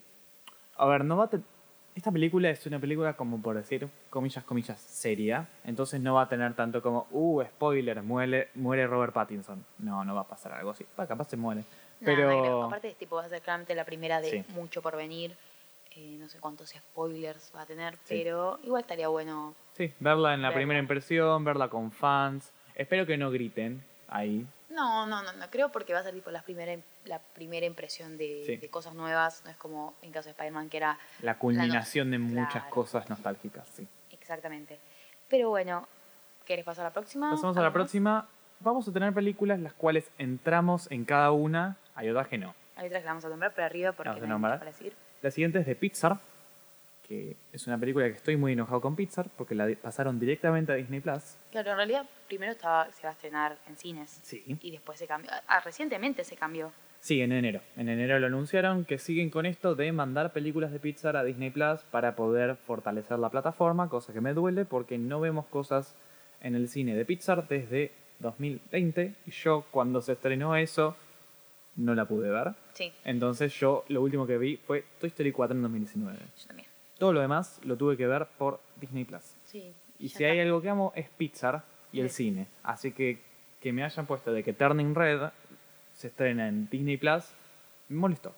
A 0.76 0.86
ver, 0.86 1.04
no 1.04 1.16
va 1.16 1.24
a 1.24 1.28
te- 1.28 1.40
Esta 1.94 2.10
película 2.10 2.48
es 2.48 2.64
una 2.66 2.78
película, 2.78 3.12
como 3.14 3.40
por 3.42 3.54
decir, 3.54 3.86
comillas, 4.08 4.42
comillas, 4.44 4.80
seria. 4.80 5.46
Entonces 5.64 6.00
no 6.00 6.14
va 6.14 6.22
a 6.22 6.28
tener 6.28 6.54
tanto 6.54 6.80
como, 6.80 7.06
uh, 7.10 7.42
spoiler, 7.44 8.02
muere, 8.02 8.48
muere 8.54 8.86
Robert 8.86 9.12
Pattinson. 9.12 9.62
No, 9.78 10.02
no 10.02 10.14
va 10.14 10.22
a 10.22 10.26
pasar 10.26 10.52
algo 10.54 10.70
así. 10.70 10.86
Va, 10.98 11.06
capaz 11.06 11.28
se 11.28 11.36
muere. 11.36 11.64
Pero. 12.02 12.30
no 12.30 12.40
creo. 12.42 12.62
Aparte, 12.64 12.94
tipo, 12.98 13.16
va 13.16 13.24
a 13.24 13.28
ser 13.28 13.42
claramente 13.42 13.74
la 13.74 13.84
primera 13.84 14.20
de 14.22 14.30
Sí. 14.30 14.44
mucho 14.54 14.80
por 14.80 14.96
venir. 14.96 15.36
Eh, 15.94 16.16
no 16.18 16.26
sé 16.30 16.38
cuántos 16.40 16.70
spoilers 16.70 17.52
va 17.54 17.60
a 17.62 17.66
tener, 17.66 17.94
Sí. 18.04 18.22
pero 18.24 18.58
igual 18.64 18.80
estaría 18.80 19.08
bueno. 19.08 19.54
Sí, 19.76 19.92
verla 20.00 20.32
en 20.32 20.40
la 20.40 20.48
Verla. 20.48 20.58
primera 20.60 20.80
impresión, 20.80 21.44
verla 21.44 21.68
con 21.68 21.92
fans. 21.92 22.50
Espero 22.74 23.04
que 23.04 23.18
no 23.18 23.30
griten 23.30 23.84
ahí. 24.08 24.46
No, 24.72 25.06
no, 25.06 25.22
no, 25.22 25.32
no 25.32 25.50
creo 25.50 25.70
porque 25.70 25.92
va 25.92 26.00
a 26.00 26.02
ser 26.02 26.14
tipo 26.14 26.30
la 26.30 26.42
primera, 26.42 26.76
la 27.04 27.18
primera 27.18 27.66
impresión 27.66 28.16
de, 28.16 28.42
Sí. 28.46 28.56
de 28.56 28.68
cosas 28.68 28.94
nuevas. 28.94 29.42
No 29.44 29.50
es 29.50 29.56
como 29.56 29.94
en 30.02 30.12
caso 30.12 30.26
de 30.26 30.30
Spider-Man 30.32 30.68
que 30.70 30.76
era 30.78 30.98
La 31.20 31.38
culminación 31.38 32.10
de 32.10 32.16
Claro. 32.18 32.32
muchas 32.32 32.64
cosas 32.64 33.08
nostálgicas, 33.10 33.68
sí. 33.68 33.86
exactamente. 34.10 34.78
Pero 35.28 35.50
bueno, 35.50 35.86
¿querés 36.44 36.64
pasar 36.64 36.86
a 36.86 36.88
la 36.88 36.92
próxima? 36.92 37.30
Pasamos 37.30 37.56
a 37.56 37.62
la 37.62 37.72
próxima. 37.72 38.28
Vamos 38.60 38.86
a 38.88 38.92
tener 38.92 39.12
películas 39.12 39.58
las 39.60 39.72
cuales 39.72 40.10
entramos 40.18 40.90
en 40.90 41.04
cada 41.04 41.32
una. 41.32 41.76
Hay 41.94 42.08
otras 42.08 42.28
que 42.28 42.38
no. 42.38 42.54
Hay 42.76 42.86
otras 42.86 43.02
que 43.02 43.08
vamos 43.08 43.24
a 43.24 43.28
nombrar, 43.28 43.52
pero 43.54 43.66
arriba 43.66 43.92
porque 43.92 44.08
no 44.10 44.14
hay 44.14 44.20
mucho 44.20 44.28
nombrar. 44.30 44.58
para 44.58 44.70
decir. 44.70 44.94
La 45.20 45.30
siguiente 45.30 45.58
es 45.58 45.66
de 45.66 45.74
Pixar, 45.76 46.18
que 47.12 47.36
es 47.52 47.66
una 47.66 47.76
película 47.78 48.06
que 48.06 48.12
estoy 48.16 48.38
muy 48.38 48.52
enojado 48.54 48.80
con 48.80 48.96
Pixar 48.96 49.28
porque 49.36 49.54
la 49.54 49.68
pasaron 49.82 50.18
directamente 50.18 50.72
a 50.72 50.76
Disney 50.76 51.00
Plus. 51.00 51.36
Claro, 51.50 51.72
en 51.72 51.76
realidad 51.76 52.06
primero 52.26 52.52
estaba, 52.52 52.90
se 52.90 53.02
va 53.02 53.10
a 53.10 53.12
estrenar 53.12 53.58
en 53.68 53.76
cines 53.76 54.18
Sí. 54.22 54.42
y 54.62 54.70
después 54.70 54.98
se 54.98 55.06
cambió. 55.06 55.30
Ah, 55.46 55.60
recientemente 55.60 56.24
se 56.24 56.36
cambió. 56.36 56.72
Sí, 57.00 57.20
en 57.20 57.32
enero. 57.32 57.60
En 57.76 57.90
enero 57.90 58.18
lo 58.18 58.28
anunciaron 58.28 58.86
que 58.86 58.96
siguen 58.96 59.28
con 59.28 59.44
esto 59.44 59.74
de 59.74 59.92
mandar 59.92 60.32
películas 60.32 60.72
de 60.72 60.78
Pixar 60.78 61.16
a 61.16 61.24
Disney 61.24 61.50
Plus 61.50 61.80
para 61.90 62.16
poder 62.16 62.56
fortalecer 62.56 63.18
la 63.18 63.28
plataforma, 63.28 63.90
cosa 63.90 64.14
que 64.14 64.20
me 64.22 64.32
duele 64.32 64.64
porque 64.64 64.96
no 64.96 65.20
vemos 65.20 65.44
cosas 65.46 65.94
en 66.40 66.54
el 66.54 66.66
cine 66.68 66.94
de 66.94 67.04
Pixar 67.04 67.46
desde 67.46 67.92
2020 68.20 69.16
y 69.26 69.30
yo 69.32 69.66
cuando 69.70 70.00
se 70.00 70.12
estrenó 70.12 70.56
eso 70.56 70.96
no 71.76 71.94
la 71.94 72.06
pude 72.06 72.30
ver. 72.30 72.52
Sí, 72.72 72.90
Entonces 73.04 73.52
yo 73.52 73.84
lo 73.88 74.00
último 74.00 74.26
que 74.26 74.38
vi 74.38 74.56
fue 74.56 74.84
Toy 74.98 75.08
Story 75.08 75.30
4 75.32 75.54
en 75.56 75.62
2019. 75.62 76.18
yo 76.40 76.46
también. 76.46 76.71
Todo 77.02 77.14
lo 77.14 77.20
demás 77.20 77.60
lo 77.64 77.76
tuve 77.76 77.96
que 77.96 78.06
ver 78.06 78.28
por 78.38 78.60
Disney 78.76 79.04
Plus. 79.04 79.34
Sí. 79.42 79.74
Y 79.98 80.10
si 80.10 80.22
hay 80.22 80.38
algo 80.38 80.62
que 80.62 80.68
amo 80.68 80.92
es 80.94 81.08
Pixar 81.08 81.64
y 81.90 81.98
el 82.00 82.10
cine. 82.10 82.46
Así 82.62 82.92
que 82.92 83.20
que 83.60 83.72
me 83.72 83.82
hayan 83.82 84.06
puesto 84.06 84.32
de 84.32 84.44
que 84.44 84.52
Turning 84.52 84.94
Red 84.94 85.30
se 85.94 86.06
estrena 86.06 86.46
en 86.46 86.68
Disney 86.70 86.98
Plus 86.98 87.24
me 87.88 87.96
molestó. 87.96 88.32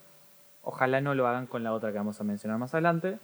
Ojalá 0.63 1.03
no 1.03 1.15
lo 1.15 1.29
hagan 1.29 1.47
con 1.47 1.63
la 1.63 1.75
otra 1.75 1.93
que 1.93 1.99
vamos 1.99 2.19
a 2.23 2.25
mencionar 2.25 2.57
más 2.59 2.73
adelante. 2.73 3.19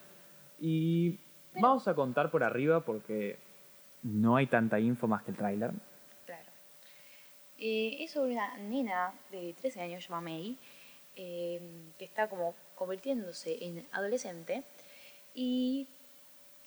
Y 0.58 1.12
Pero- 1.54 1.68
vamos 1.68 1.88
a 1.88 1.94
contar 1.94 2.30
por 2.30 2.44
arriba 2.44 2.80
porque 2.84 3.38
no 4.02 4.36
hay 4.36 4.46
tanta 4.46 4.78
info 4.78 5.08
más 5.08 5.22
que 5.22 5.30
el 5.30 5.38
tráiler. 5.38 5.70
Claro. 6.26 6.50
Eh, 7.56 7.96
es 8.04 8.10
sobre 8.10 8.32
una 8.32 8.58
nena 8.58 9.14
de 9.30 9.54
13 9.58 9.80
años 9.80 10.04
llamada 10.06 10.20
May, 10.20 10.58
eh, 11.16 11.92
que 11.98 12.04
está 12.04 12.28
como 12.28 12.54
convirtiéndose 12.74 13.56
en 13.64 13.86
adolescente 13.92 14.64
y 15.34 15.88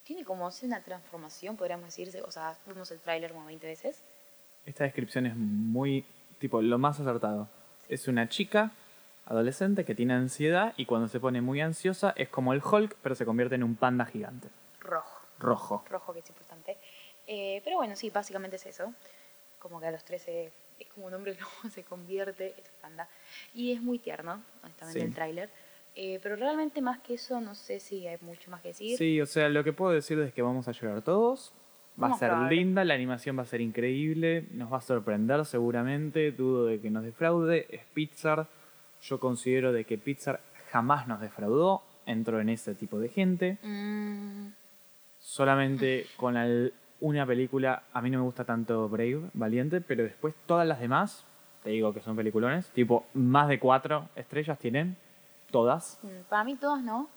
tiene 0.03 0.23
como 0.25 0.47
así 0.47 0.65
una 0.65 0.81
transformación, 0.81 1.55
podríamos 1.57 1.85
decirse. 1.85 2.21
O 2.21 2.31
sea, 2.31 2.57
vimos 2.65 2.91
el 2.91 2.99
tráiler 2.99 3.31
como 3.31 3.45
20 3.45 3.65
veces. 3.67 4.01
Esta 4.65 4.83
descripción 4.83 5.25
es 5.25 5.35
muy, 5.35 6.05
tipo, 6.39 6.61
lo 6.61 6.77
más 6.77 6.99
acertado. 6.99 7.49
Es 7.89 8.07
una 8.07 8.27
chica 8.29 8.71
adolescente 9.25 9.85
que 9.85 9.95
tiene 9.95 10.13
ansiedad 10.13 10.73
y 10.77 10.85
cuando 10.85 11.07
se 11.07 11.19
pone 11.19 11.41
muy 11.41 11.61
ansiosa 11.61 12.13
es 12.17 12.29
como 12.29 12.53
el 12.53 12.61
Hulk, 12.63 12.97
pero 13.01 13.15
se 13.15 13.25
convierte 13.25 13.55
en 13.55 13.63
un 13.63 13.75
panda 13.75 14.05
gigante. 14.05 14.49
Rojo. 14.79 15.19
Rojo. 15.39 15.83
Rojo, 15.89 16.13
que 16.13 16.19
es 16.19 16.29
importante. 16.29 16.77
Eh, 17.27 17.61
pero 17.63 17.77
bueno, 17.77 17.95
sí, 17.95 18.09
básicamente 18.09 18.57
es 18.57 18.65
eso. 18.65 18.93
Como 19.59 19.79
que 19.79 19.87
a 19.87 19.91
los 19.91 20.03
13 20.03 20.51
es 20.79 20.87
como 20.93 21.07
un 21.07 21.13
hombre 21.13 21.35
lobo, 21.39 21.69
se 21.73 21.83
convierte 21.83 22.49
en 22.57 22.63
panda. 22.81 23.07
Y 23.53 23.71
es 23.73 23.81
muy 23.81 23.99
tierno, 23.99 24.41
honestamente, 24.63 24.99
Sí. 24.99 25.05
el 25.05 25.13
tráiler. 25.13 25.49
Eh, 25.95 26.19
pero 26.23 26.35
realmente 26.35 26.81
más 26.81 26.99
que 26.99 27.15
eso, 27.15 27.39
no 27.39 27.53
sé 27.55 27.79
si 27.79 28.07
hay 28.07 28.17
mucho 28.21 28.49
más 28.49 28.61
que 28.61 28.69
decir. 28.69 28.97
Sí, 28.97 29.21
o 29.21 29.25
sea, 29.25 29.49
lo 29.49 29.63
que 29.63 29.73
puedo 29.73 29.91
decir 29.91 30.19
es 30.19 30.33
que 30.33 30.41
vamos 30.41 30.67
a 30.67 30.71
llorar 30.71 31.01
todos. 31.01 31.53
Va 32.01 32.07
a 32.07 32.17
ser 32.17 32.31
a 32.31 32.49
linda, 32.49 32.83
la 32.83 32.95
animación 32.95 33.37
va 33.37 33.43
a 33.43 33.45
ser 33.45 33.61
increíble, 33.61 34.47
nos 34.51 34.73
va 34.73 34.77
a 34.77 34.81
sorprender 34.81 35.45
seguramente, 35.45 36.31
dudo 36.31 36.65
de 36.65 36.81
que 36.81 36.89
nos 36.89 37.03
defraude, 37.03 37.67
es 37.69 37.81
Pixar. 37.93 38.47
Yo 39.01 39.19
considero 39.19 39.71
de 39.71 39.83
que 39.85 39.99
Pixar 39.99 40.41
jamás 40.71 41.07
nos 41.07 41.21
defraudó, 41.21 41.83
entró 42.07 42.41
en 42.41 42.49
ese 42.49 42.73
tipo 42.73 42.99
de 42.99 43.09
gente. 43.09 43.59
Mm, 43.61 44.47
Solamente 45.19 46.07
con 46.17 46.35
una 46.99 47.25
película, 47.25 47.83
a 47.93 48.01
mí 48.01 48.09
no 48.09 48.19
me 48.19 48.25
gusta 48.25 48.43
tanto 48.43 48.89
Brave, 48.89 49.29
Valiente, 49.33 49.79
pero 49.79 50.03
después 50.03 50.33
todas 50.45 50.67
las 50.67 50.79
demás, 50.79 51.25
te 51.63 51.69
digo 51.69 51.93
que 51.93 52.01
son 52.01 52.15
peliculones, 52.15 52.69
tipo 52.71 53.05
más 53.13 53.47
de 53.47 53.59
cuatro 53.59 54.09
estrellas 54.15 54.59
tienen, 54.59 54.97
todas. 55.53 55.99
para 56.29 56.43
mí 56.43 56.55
todos 56.57 56.81
no. 56.81 57.07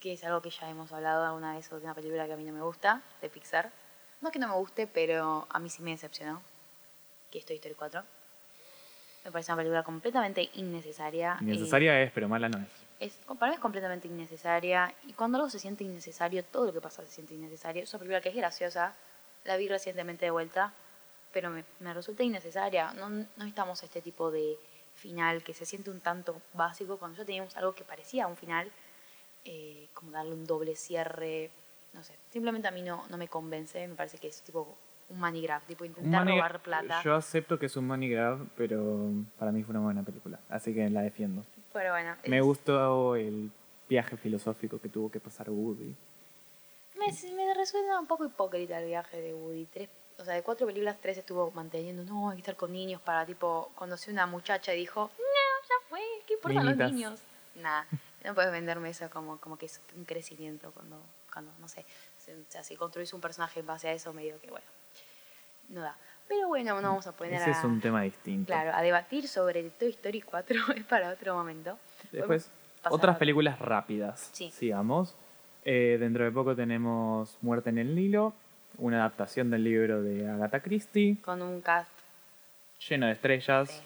Que 0.00 0.12
es 0.14 0.24
algo 0.24 0.40
que 0.42 0.50
ya 0.50 0.68
hemos 0.70 0.90
hablado 0.92 1.24
alguna 1.24 1.54
vez 1.54 1.66
sobre 1.66 1.84
una 1.84 1.94
película 1.94 2.26
que 2.26 2.32
a 2.32 2.36
mí 2.36 2.44
no 2.44 2.52
me 2.52 2.62
gusta, 2.62 3.02
de 3.20 3.28
Pixar. 3.28 3.70
No 4.20 4.28
es 4.28 4.32
que 4.32 4.38
no 4.40 4.48
me 4.48 4.54
guste, 4.54 4.86
pero 4.88 5.46
a 5.50 5.58
mí 5.60 5.68
sí 5.70 5.82
me 5.82 5.90
decepcionó. 5.92 6.40
Que 7.30 7.38
es 7.38 7.44
Toy 7.44 7.56
Story 7.56 7.74
4. 7.74 8.02
Me 9.24 9.32
parece 9.32 9.52
una 9.52 9.56
película 9.58 9.82
completamente 9.82 10.48
innecesaria. 10.54 11.34
eh, 11.40 11.44
Innecesaria 11.44 12.00
es, 12.02 12.10
pero 12.12 12.28
mala 12.28 12.48
no 12.48 12.58
es. 12.58 12.68
es, 13.00 13.12
para 13.38 13.50
mí 13.50 13.54
es 13.56 13.60
completamente 13.60 14.06
innecesaria. 14.08 14.94
Y 15.06 15.12
cuando 15.12 15.38
algo 15.38 15.50
se 15.50 15.58
siente 15.58 15.84
innecesario, 15.84 16.44
todo 16.44 16.66
lo 16.66 16.72
que 16.72 16.80
pasa 16.80 17.02
se 17.02 17.08
siente 17.10 17.34
innecesario. 17.34 17.82
Es 17.82 17.92
una 17.92 17.98
película 17.98 18.20
que 18.20 18.28
es 18.30 18.34
graciosa. 18.36 18.94
La 19.44 19.56
vi 19.56 19.68
recientemente 19.68 20.24
de 20.24 20.30
vuelta. 20.30 20.72
Pero 21.32 21.50
me, 21.50 21.64
me 21.80 21.92
resulta 21.92 22.22
innecesaria. 22.22 22.92
No, 22.94 23.08
no 23.10 23.26
necesitamos 23.36 23.82
este 23.82 24.00
tipo 24.00 24.30
de 24.30 24.56
final 24.98 25.42
que 25.42 25.54
se 25.54 25.64
siente 25.64 25.90
un 25.90 26.00
tanto 26.00 26.40
básico. 26.52 26.98
Cuando 26.98 27.16
ya 27.18 27.24
teníamos 27.24 27.56
algo 27.56 27.74
que 27.74 27.84
parecía 27.84 28.26
un 28.26 28.36
final, 28.36 28.70
eh, 29.44 29.88
como 29.94 30.10
darle 30.12 30.34
un 30.34 30.44
doble 30.44 30.76
cierre. 30.76 31.50
No 31.94 32.02
sé. 32.04 32.14
Simplemente 32.30 32.68
a 32.68 32.70
mí 32.70 32.82
no, 32.82 33.06
no 33.08 33.16
me 33.16 33.28
convence. 33.28 33.86
Me 33.88 33.94
parece 33.94 34.18
que 34.18 34.28
es 34.28 34.42
tipo 34.42 34.76
un 35.08 35.18
money 35.18 35.40
grab. 35.40 35.62
Tipo 35.62 35.84
intentar 35.86 36.24
money- 36.24 36.36
robar 36.36 36.60
plata. 36.62 37.00
Yo 37.02 37.14
acepto 37.14 37.58
que 37.58 37.66
es 37.66 37.76
un 37.76 37.86
money 37.86 38.10
grab, 38.10 38.46
pero 38.56 39.08
para 39.38 39.50
mí 39.52 39.62
fue 39.62 39.70
una 39.72 39.80
buena 39.84 40.02
película, 40.02 40.38
así 40.50 40.74
que 40.74 40.90
la 40.90 41.00
defiendo. 41.02 41.44
Pero 41.72 41.92
bueno. 41.92 42.14
Me 42.26 42.38
es- 42.38 42.44
gustó 42.44 43.16
el 43.16 43.50
viaje 43.88 44.16
filosófico 44.18 44.78
que 44.80 44.90
tuvo 44.90 45.10
que 45.10 45.18
pasar 45.20 45.48
Woody. 45.48 45.94
Me, 46.98 47.06
me 47.34 47.54
resuena 47.54 47.98
un 48.00 48.06
poco 48.06 48.24
hipócrita 48.26 48.78
el 48.80 48.86
viaje 48.86 49.20
de 49.22 49.32
Woody. 49.32 49.64
Tres, 49.66 49.88
o 50.18 50.24
sea, 50.24 50.34
de 50.34 50.42
cuatro 50.42 50.66
películas, 50.66 50.96
tres 51.00 51.18
estuvo 51.18 51.50
manteniendo, 51.52 52.02
no, 52.04 52.30
hay 52.30 52.36
que 52.36 52.40
estar 52.42 52.56
con 52.56 52.72
niños 52.72 53.00
para, 53.00 53.24
tipo, 53.24 53.70
conoció 53.74 54.12
una 54.12 54.26
muchacha 54.26 54.74
y 54.74 54.78
dijo, 54.78 55.10
no, 55.16 55.68
ya 55.68 55.74
fue, 55.88 56.00
¿qué 56.26 56.34
importan 56.34 56.66
los 56.66 56.76
niños? 56.92 57.20
Nah, 57.56 57.82
no 58.24 58.34
puedes 58.34 58.50
venderme 58.52 58.90
eso 58.90 59.08
como, 59.10 59.38
como 59.38 59.56
que 59.58 59.66
es 59.66 59.80
un 59.96 60.04
crecimiento 60.04 60.70
cuando, 60.72 61.00
cuando 61.32 61.52
no 61.60 61.68
sé, 61.68 61.84
o 62.28 62.50
sea, 62.50 62.62
si 62.62 62.76
construís 62.76 63.12
un 63.14 63.20
personaje 63.20 63.60
en 63.60 63.66
base 63.66 63.88
a 63.88 63.92
eso, 63.92 64.12
medio 64.12 64.40
que, 64.40 64.50
bueno, 64.50 64.66
no 65.68 65.80
da. 65.82 65.96
Pero 66.28 66.46
bueno, 66.48 66.80
no 66.82 66.88
vamos 66.88 67.06
a 67.06 67.12
poner 67.12 67.34
Ese 67.34 67.50
a, 67.50 67.52
es 67.52 67.64
un 67.64 67.80
tema 67.80 68.02
distinto. 68.02 68.46
claro, 68.52 68.72
a 68.74 68.82
debatir 68.82 69.26
sobre 69.28 69.70
Toy 69.70 69.88
Story 69.90 70.20
4, 70.20 70.56
es 70.76 70.84
para 70.84 71.10
otro 71.10 71.34
momento. 71.34 71.78
Después, 72.12 72.50
otras 72.90 73.16
a- 73.16 73.18
películas 73.18 73.58
rápidas. 73.58 74.28
Sí. 74.32 74.50
Sigamos. 74.50 75.14
Eh, 75.64 75.96
dentro 75.98 76.24
de 76.24 76.30
poco 76.30 76.54
tenemos 76.54 77.36
Muerte 77.40 77.70
en 77.70 77.78
el 77.78 77.94
Nilo, 77.94 78.34
una 78.78 78.98
adaptación 78.98 79.50
del 79.50 79.64
libro 79.64 80.02
de 80.02 80.28
Agatha 80.28 80.60
Christie, 80.60 81.18
Con 81.22 81.42
un 81.42 81.60
cast 81.60 81.90
lleno 82.88 83.06
de 83.06 83.12
estrellas. 83.12 83.68
Sí. 83.70 83.82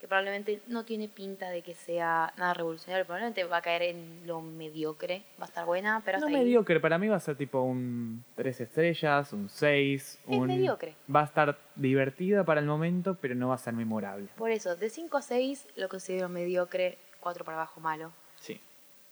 que 0.00 0.06
probablemente 0.06 0.60
no 0.68 0.84
tiene 0.84 1.08
pinta 1.08 1.50
de 1.50 1.62
que 1.62 1.74
sea 1.74 2.32
nada 2.36 2.54
revolucionario, 2.54 3.04
probablemente 3.04 3.42
va 3.44 3.56
a 3.58 3.62
caer 3.62 3.82
en 3.82 4.26
lo 4.26 4.40
mediocre, 4.40 5.24
va 5.40 5.44
a 5.46 5.48
estar 5.48 5.64
buena, 5.66 6.02
pero 6.04 6.18
No 6.18 6.26
hasta 6.26 6.38
ahí 6.38 6.44
mediocre, 6.44 6.78
para 6.80 6.98
mí 6.98 7.08
va 7.08 7.16
a 7.16 7.20
ser 7.20 7.36
tipo 7.36 7.62
un 7.62 8.24
3 8.36 8.60
estrellas, 8.60 9.32
un 9.32 9.48
6. 9.48 10.02
Es 10.02 10.18
un... 10.26 10.46
mediocre. 10.46 10.94
Va 11.12 11.22
a 11.22 11.24
estar 11.24 11.58
divertida 11.74 12.44
para 12.44 12.60
el 12.60 12.66
momento, 12.66 13.16
pero 13.20 13.34
no 13.34 13.48
va 13.48 13.54
a 13.56 13.58
ser 13.58 13.72
memorable. 13.74 14.28
Por 14.36 14.50
eso, 14.52 14.76
de 14.76 14.88
5 14.88 15.16
a 15.16 15.22
6 15.22 15.66
lo 15.76 15.88
considero 15.88 16.28
mediocre, 16.28 16.96
4 17.20 17.44
para 17.44 17.56
abajo 17.58 17.80
malo. 17.80 18.12
Sí, 18.40 18.60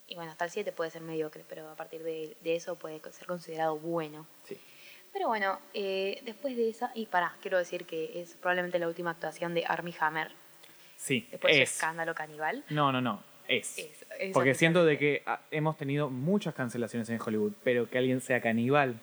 Y 0.08 0.14
bueno, 0.14 0.30
hasta 0.30 0.44
el 0.44 0.52
7 0.52 0.70
puede 0.70 0.90
ser 0.92 1.02
mediocre, 1.02 1.44
pero 1.48 1.68
a 1.68 1.74
partir 1.74 2.04
de, 2.04 2.36
de 2.44 2.54
eso 2.54 2.76
puede 2.76 3.00
ser 3.10 3.26
considerado 3.26 3.76
bueno. 3.76 4.26
sí. 4.44 4.56
Pero 5.16 5.28
bueno, 5.28 5.58
eh, 5.72 6.20
después 6.26 6.54
de 6.58 6.68
esa, 6.68 6.90
y 6.94 7.06
pará, 7.06 7.34
quiero 7.40 7.56
decir 7.56 7.86
que 7.86 8.20
es 8.20 8.34
probablemente 8.34 8.78
la 8.78 8.86
última 8.86 9.12
actuación 9.12 9.54
de 9.54 9.64
Armie 9.66 9.94
Hammer, 9.98 10.30
Sí, 10.98 11.26
después 11.30 11.56
de 11.56 11.62
es. 11.62 11.72
escándalo 11.72 12.14
caníbal. 12.14 12.62
No, 12.68 12.92
no, 12.92 13.00
no. 13.00 13.22
Es. 13.48 13.78
Es- 13.78 14.04
es 14.20 14.34
Porque 14.34 14.52
siento 14.52 14.84
de 14.84 14.98
que 14.98 15.22
ah, 15.24 15.40
hemos 15.50 15.78
tenido 15.78 16.10
muchas 16.10 16.52
cancelaciones 16.54 17.08
en 17.08 17.18
Hollywood, 17.18 17.54
pero 17.64 17.88
que 17.88 17.96
alguien 17.96 18.20
sea 18.20 18.42
caníbal 18.42 19.00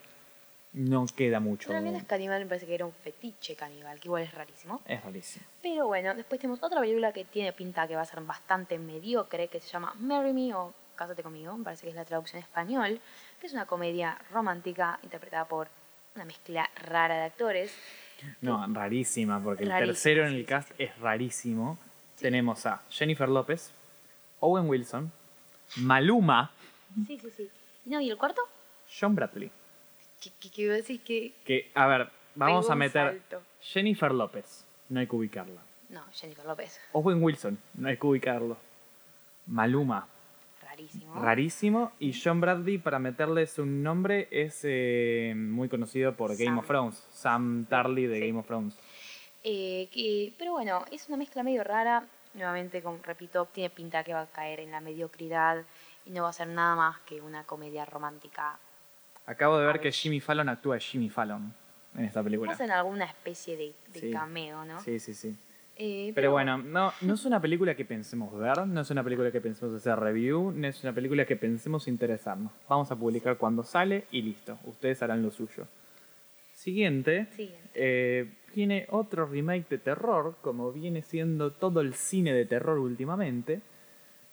no 0.74 1.04
queda 1.08 1.40
mucho. 1.40 1.70
Pero 1.70 1.80
al 1.80 1.84
menos 1.84 2.04
caníbal 2.04 2.42
me 2.42 2.46
parece 2.46 2.68
que 2.68 2.76
era 2.76 2.86
un 2.86 2.94
fetiche 2.94 3.56
caníbal, 3.56 4.00
que 4.00 4.08
igual 4.08 4.22
es 4.22 4.34
rarísimo. 4.36 4.82
Es 4.86 5.04
rarísimo. 5.04 5.48
Pero 5.64 5.88
bueno, 5.88 6.14
después 6.14 6.40
tenemos 6.40 6.62
otra 6.62 6.80
película 6.80 7.12
que 7.12 7.26
tiene 7.26 7.54
pinta 7.54 7.88
que 7.88 7.96
va 7.96 8.04
a 8.04 8.06
ser 8.06 8.22
bastante 8.22 8.78
mediocre, 8.78 9.48
que 9.48 9.60
se 9.60 9.68
llama 9.68 9.96
Marry 9.98 10.32
Me 10.34 10.54
o 10.54 10.76
Cásate 10.96 11.24
conmigo, 11.24 11.58
me 11.58 11.64
parece 11.64 11.86
que 11.86 11.90
es 11.90 11.96
la 11.96 12.06
traducción 12.06 12.38
en 12.38 12.44
español, 12.44 13.02
que 13.42 13.48
es 13.48 13.54
una 13.54 13.66
comedia 13.66 14.16
romántica 14.30 15.00
interpretada 15.02 15.46
por 15.46 15.68
una 16.16 16.26
mezcla 16.26 16.70
rara 16.76 17.16
de 17.18 17.24
actores. 17.24 17.76
No, 18.42 18.66
rarísima, 18.72 19.42
porque 19.44 19.66
Rarísima, 19.66 19.80
el 19.80 19.88
tercero 19.88 20.28
en 20.28 20.34
el 20.34 20.46
cast 20.46 20.70
sí. 20.70 20.84
es 20.84 20.98
rarísimo. 21.00 21.78
Tenemos 22.20 22.66
a 22.66 22.82
Jennifer 22.90 23.28
López, 23.28 23.72
Owen 24.40 24.70
Wilson, 24.70 25.12
Maluma, 25.78 26.52
Sí, 27.08 27.18
sí, 27.20 27.30
sí. 27.36 27.50
No, 27.86 28.00
¿y 28.00 28.10
el 28.12 28.18
cuarto? 28.18 28.42
John 29.00 29.16
Bradley. 29.16 29.52
¿Qué, 30.22 30.30
qué, 30.40 30.52
qué 30.52 30.62
iba 30.62 30.74
a 30.74 30.78
decir? 30.78 31.02
Que 31.02 31.34
Que, 31.44 31.72
a 31.74 31.88
ver, 31.88 32.10
vamos 32.36 32.70
a 32.70 32.76
meter 32.76 33.20
salto. 33.20 33.42
Jennifer 33.60 34.12
López, 34.12 34.64
no 34.90 35.00
hay 35.00 35.08
que 35.08 35.16
ubicarla. 35.16 35.62
No, 35.90 36.04
Jennifer 36.14 36.46
López, 36.46 36.80
Owen 36.94 37.22
Wilson, 37.22 37.58
no 37.74 37.88
hay 37.90 37.98
que 37.98 38.08
ubicarlo. 38.08 38.58
Maluma, 39.48 40.08
rarísimo. 40.88 41.22
rarísimo. 41.22 41.92
Y 42.00 42.14
John 42.20 42.42
Bradley, 42.42 42.78
para 42.78 43.00
meterles 43.00 43.58
un 43.60 43.84
nombre, 43.84 44.28
es 44.32 44.62
eh, 44.64 45.34
muy 45.36 45.70
conocido 45.70 46.16
por 46.16 46.32
Game 46.32 46.46
Sam. 46.46 46.58
of 46.60 46.68
Thrones. 46.68 47.08
Sam 47.12 47.66
Tarly 47.70 48.06
de 48.08 48.20
Sí. 48.20 48.28
Game 48.28 48.40
of 48.40 48.46
Thrones. 48.48 48.78
Eh, 49.44 49.90
que- 49.92 50.34
pero 50.38 50.52
bueno, 50.54 50.86
es 50.92 51.08
una 51.08 51.18
mezcla 51.18 51.44
medio 51.44 51.64
rara. 51.64 52.06
Nuevamente, 52.34 52.82
como 52.82 52.98
repito, 53.04 53.46
tiene 53.52 53.70
pinta 53.70 54.04
que 54.04 54.14
va 54.14 54.22
a 54.22 54.28
caer 54.28 54.60
en 54.62 54.72
la 54.72 54.80
mediocridad 54.82 55.64
y 56.06 56.12
no 56.12 56.24
va 56.24 56.30
a 56.30 56.34
ser 56.34 56.48
nada 56.48 56.76
más 56.76 57.00
que 57.02 57.22
una 57.22 57.44
comedia 57.44 57.86
romántica. 57.86 58.58
Acabo 59.26 59.58
de 59.60 59.66
ver 59.66 59.80
que. 59.80 59.92
Jimmy 59.92 60.20
Fallon 60.20 60.50
actúa 60.50 60.80
Jimmy 60.80 61.10
Fallon 61.10 61.54
en 61.96 62.06
esta 62.06 62.24
película. 62.24 62.52
Hacen 62.54 62.72
alguna 62.72 63.06
especie 63.06 63.56
de, 63.56 63.74
de 63.94 64.00
Sí. 64.00 64.12
cameo, 64.12 64.66
¿no? 64.66 64.80
Sí, 64.82 65.00
sí, 65.00 65.14
sí. 65.14 65.36
Eh, 65.76 66.12
Pero 66.14 66.32
bueno, 66.32 66.60
no, 66.60 66.94
no 67.02 67.14
es 67.16 67.26
una 67.26 67.42
película 67.42 67.76
que 67.76 67.84
pensemos 67.84 68.38
ver, 68.38 68.68
no 68.68 68.82
es 68.82 68.90
una 68.92 69.04
película 69.04 69.32
que 69.32 69.42
pensemos 69.42 69.74
hacer 69.76 70.00
review, 70.00 70.52
no 70.52 70.68
es 70.68 70.84
una 70.84 70.94
película 70.94 71.26
que 71.26 71.36
pensemos 71.36 71.88
interesarnos. 71.88 72.52
Vamos 72.70 72.92
a 72.92 72.96
publicar 72.96 73.38
cuando 73.38 73.64
sale 73.64 74.06
y 74.12 74.22
listo. 74.22 74.60
Ustedes 74.66 75.02
harán 75.02 75.24
lo 75.24 75.32
suyo. 75.32 75.68
siguiente 76.54 77.28
Siguiente. 77.36 77.70
eh, 77.74 78.32
viene 78.56 78.86
otro 78.92 79.26
remake 79.26 79.68
de 79.68 79.78
terror, 79.80 80.36
como 80.42 80.72
viene 80.72 81.02
siendo 81.02 81.52
todo 81.52 81.82
el 81.82 81.96
cine 81.96 82.34
de 82.34 82.46
terror 82.46 82.78
últimamente, 82.78 83.62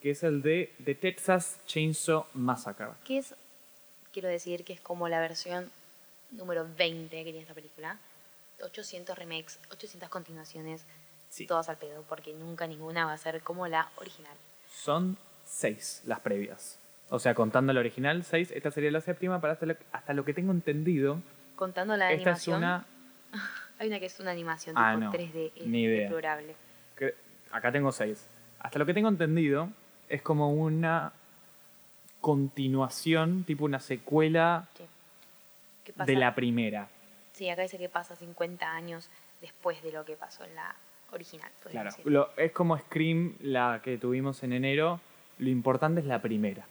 que 0.03 0.11
es 0.11 0.23
el 0.23 0.43
de 0.43 0.75
The 0.85 0.95
Texas 0.95 1.59
Chainsaw 1.67 2.27
Massacre. 2.35 2.89
Que 3.05 3.17
es, 3.19 3.35
quiero 4.13 4.29
decir, 4.29 4.65
que 4.65 4.75
es 4.75 4.81
como 4.81 5.09
la 5.09 5.21
versión 5.21 5.71
número 6.33 6.67
20 6.77 7.09
que 7.17 7.25
tiene 7.25 7.41
esta 7.41 7.55
película. 7.55 7.99
800 8.63 9.17
remakes, 9.17 9.59
800 9.73 10.11
continuaciones, 10.11 10.85
Sí. 11.31 11.47
todas 11.47 11.69
al 11.71 11.79
pedo, 11.79 12.05
porque 12.09 12.35
nunca 12.35 12.67
ninguna 12.67 13.07
va 13.07 13.13
a 13.15 13.17
ser 13.19 13.41
como 13.41 13.67
la 13.69 13.89
original. 13.97 14.37
Son 14.69 15.17
seis 15.45 16.03
las 16.05 16.21
previas. 16.21 16.79
O 17.09 17.19
sea, 17.19 17.35
contando 17.35 17.73
la 17.73 17.81
original, 17.81 18.23
seis. 18.25 18.51
Esta 18.51 18.71
sería 18.71 18.91
la 18.91 19.01
séptima, 19.01 19.41
pero 19.41 19.53
hasta 19.55 19.65
lo, 19.67 19.75
hasta 19.93 20.13
lo 20.13 20.25
que 20.25 20.35
tengo 20.35 20.53
entendido, 20.53 21.23
Contando 21.57 21.97
la 21.97 22.11
esta 22.13 22.31
es 22.33 22.49
animación, 22.49 22.59
una... 22.59 22.87
hay 23.79 23.89
una 23.89 23.99
que 24.01 24.07
es 24.07 24.19
una 24.21 24.31
animación 24.31 24.75
Ah, 24.79 24.93
tipo 24.95 25.05
no, 25.07 25.13
3D, 25.13 25.53
es 25.57 25.67
ni 25.67 25.83
idea. 25.83 26.03
deplorable. 26.03 26.55
que- 26.97 27.15
acá 27.53 27.71
tengo 27.73 27.91
seis. 27.93 28.29
Hasta 28.59 28.79
lo 28.79 28.87
que 28.87 28.95
tengo 28.95 29.09
entendido, 29.09 29.69
es 30.09 30.23
como 30.23 30.53
una 30.53 31.13
continuación, 32.21 33.45
tipo 33.45 33.65
una 33.65 33.81
secuela 33.81 34.69
Sí. 34.77 34.85
¿Qué 35.85 35.93
pasa? 35.93 36.11
de 36.13 36.19
la 36.19 36.35
primera. 36.35 36.89
Sí, 37.33 37.49
acá 37.49 37.63
dice 37.63 37.79
que 37.79 37.89
pasa 37.89 38.17
50 38.17 38.71
años 38.71 39.09
después 39.41 39.83
de 39.83 39.93
lo 39.93 40.05
que 40.05 40.17
pasó 40.17 40.45
en 40.45 40.55
la 40.55 40.75
original. 41.13 41.51
Claro, 41.71 41.91
lo- 42.05 42.31
es 42.37 42.53
como 42.53 42.77
Scream, 42.79 43.37
la 43.41 43.81
que 43.83 43.99
tuvimos 43.99 44.43
en 44.43 44.53
enero. 44.53 45.01
Lo 45.39 45.49
importante 45.49 46.01
es 46.01 46.07
la 46.07 46.21
primera. 46.21 46.67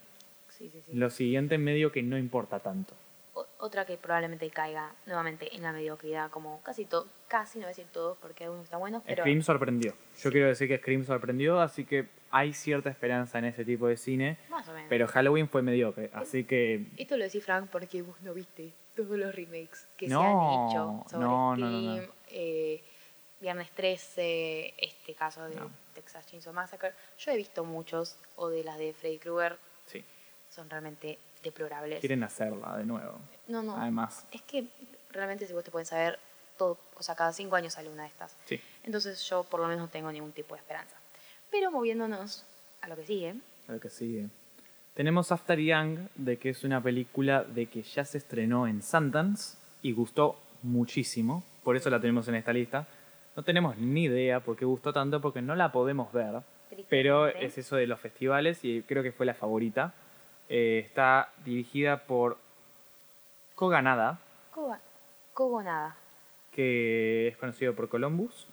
Sí, 0.49 0.69
sí, 0.69 0.81
sí. 0.85 0.93
Lo 0.93 1.09
siguiente 1.09 1.57
medio 1.57 1.91
que 1.91 2.03
no 2.03 2.17
importa 2.17 2.59
tanto. 2.59 2.93
O- 3.33 3.45
Otra 3.59 3.85
que 3.85 3.97
probablemente 3.97 4.49
caiga 4.49 4.93
nuevamente 5.05 5.55
en 5.55 5.61
la 5.63 5.71
mediocridad, 5.71 6.29
como 6.29 6.61
casi 6.63 6.85
todo, 6.85 7.07
casi 7.27 7.57
no 7.59 7.63
voy 7.63 7.67
a 7.67 7.69
decir 7.69 7.85
todos 7.91 8.17
porque 8.17 8.43
algunos 8.43 8.65
están 8.65 8.79
buenos, 8.79 9.01
pero 9.05 9.23
Scream 9.23 9.41
sorprendió. 9.41 9.93
Yo 10.21 10.31
quiero 10.31 10.47
decir 10.47 10.67
que 10.67 10.77
Scream 10.77 11.03
sorprendió, 11.05 11.59
así 11.59 11.85
que 11.85 12.07
hay 12.31 12.53
cierta 12.53 12.89
esperanza 12.89 13.39
en 13.39 13.45
ese 13.45 13.65
tipo 13.65 13.87
de 13.87 13.97
cine. 13.97 14.37
más 14.49 14.67
o 14.67 14.73
menos. 14.73 14.87
Pero 14.89 15.07
Halloween 15.07 15.47
fue 15.49 15.61
mediocre, 15.61 16.09
así 16.13 16.43
que 16.43 16.85
Esto 16.97 17.17
lo 17.17 17.23
decís, 17.23 17.43
Frank, 17.43 17.69
porque 17.71 18.01
vos 18.01 18.19
no 18.21 18.33
viste 18.33 18.71
todos 18.95 19.17
los 19.17 19.33
remakes 19.33 19.87
que 19.97 20.07
No, 20.07 20.21
se 20.21 20.27
han 20.27 20.69
hecho 20.69 21.03
sobre 21.09 21.25
no, 21.25 21.55
no, 21.55 21.67
no, 21.69 21.79
Scream, 21.95 22.05
no. 22.07 22.13
eh, 22.29 22.83
Viernes 23.39 23.69
13, 23.71 24.73
este 24.77 25.13
caso 25.13 25.43
de 25.47 25.55
No. 25.55 25.69
Texas 25.93 26.25
Chainsaw 26.27 26.53
Massacre. 26.53 26.93
Yo 27.17 27.31
he 27.31 27.37
visto 27.37 27.63
muchos, 27.63 28.17
o 28.35 28.49
de 28.49 28.63
las 28.63 28.77
de 28.77 28.93
Freddy 28.93 29.17
Krueger, 29.17 29.57
sí, 29.85 30.03
son 30.49 30.69
realmente 30.69 31.17
deplorables. 31.43 31.99
quieren 31.99 32.23
hacerla 32.23 32.77
de 32.77 32.85
nuevo. 32.85 33.17
No, 33.47 33.63
no, 33.63 33.77
Además, 33.77 34.25
es 34.31 34.41
que 34.41 34.65
realmente 35.11 35.47
si 35.47 35.53
vos 35.53 35.63
te 35.63 35.71
pueden 35.71 35.85
saber 35.85 36.19
todo, 36.57 36.77
o 36.97 37.03
sea, 37.03 37.15
cada 37.15 37.31
cinco 37.31 37.55
años 37.55 37.73
sale 37.73 37.89
una 37.89 38.03
de 38.03 38.09
estas. 38.09 38.35
sí, 38.45 38.59
Entonces 38.83 39.21
yo 39.29 39.43
por 39.45 39.59
lo 39.61 39.67
menos 39.67 39.83
no 39.83 39.87
tengo 39.89 40.11
ningún 40.11 40.33
tipo 40.33 40.55
de 40.55 40.59
esperanza. 40.59 40.95
Pero 41.49 41.71
moviéndonos 41.71 42.45
a 42.81 42.87
lo 42.89 42.95
que 42.97 43.05
sigue, 43.05 43.35
lo 43.67 43.79
que 43.79 43.89
sigue. 43.89 44.27
Tenemos 44.93 45.31
After 45.31 45.57
Young, 45.57 46.09
de 46.15 46.37
que 46.37 46.49
es 46.49 46.63
una 46.65 46.83
película 46.83 47.43
de 47.45 47.67
que 47.67 47.83
ya 47.83 48.03
se 48.03 48.17
estrenó 48.17 48.67
en 48.67 48.83
Sundance 48.83 49.57
y 49.81 49.93
gustó 49.93 50.37
muchísimo, 50.61 51.43
por 51.63 51.77
eso 51.77 51.89
la 51.89 51.99
tenemos 52.01 52.27
en 52.27 52.35
esta 52.35 52.51
lista. 52.51 52.85
No 53.39 53.43
tenemos 53.43 53.77
ni 53.77 54.03
idea 54.03 54.41
por 54.41 54.57
qué 54.57 54.65
gustó 54.65 54.91
tanto, 54.91 55.21
porque 55.21 55.41
no 55.41 55.55
la 55.55 55.71
podemos 55.71 56.11
ver. 56.11 56.41
Pero 56.89 57.27
es 57.29 57.57
eso 57.57 57.77
de 57.77 57.87
los 57.87 57.97
festivales 57.97 58.65
y 58.65 58.81
creo 58.81 59.01
que 59.01 59.13
fue 59.13 59.25
la 59.25 59.33
favorita. 59.33 59.93
Eh, 60.49 60.83
está 60.85 61.29
dirigida 61.45 62.03
por 62.05 62.37
Koganada, 63.55 64.19
Koga- 64.53 64.81
Kogo 65.33 65.63
nada. 65.63 65.95
que 66.51 67.29
es 67.29 67.37
conocido 67.37 67.73
por 67.73 67.87
Columbus. 67.87 68.45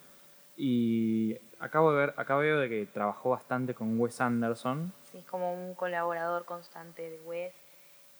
Y 0.56 1.36
acabo 1.58 1.90
de 1.90 1.98
ver, 2.06 2.14
acabo 2.16 2.42
de 2.42 2.52
ver 2.52 2.60
de 2.60 2.68
que 2.68 2.86
trabajó 2.86 3.30
bastante 3.30 3.74
con 3.74 3.98
Wes 3.98 4.20
Anderson. 4.20 4.92
Sí, 5.10 5.18
es 5.18 5.24
como 5.24 5.52
un 5.52 5.74
colaborador 5.74 6.44
constante 6.44 7.10
de 7.10 7.18
Wes. 7.22 7.52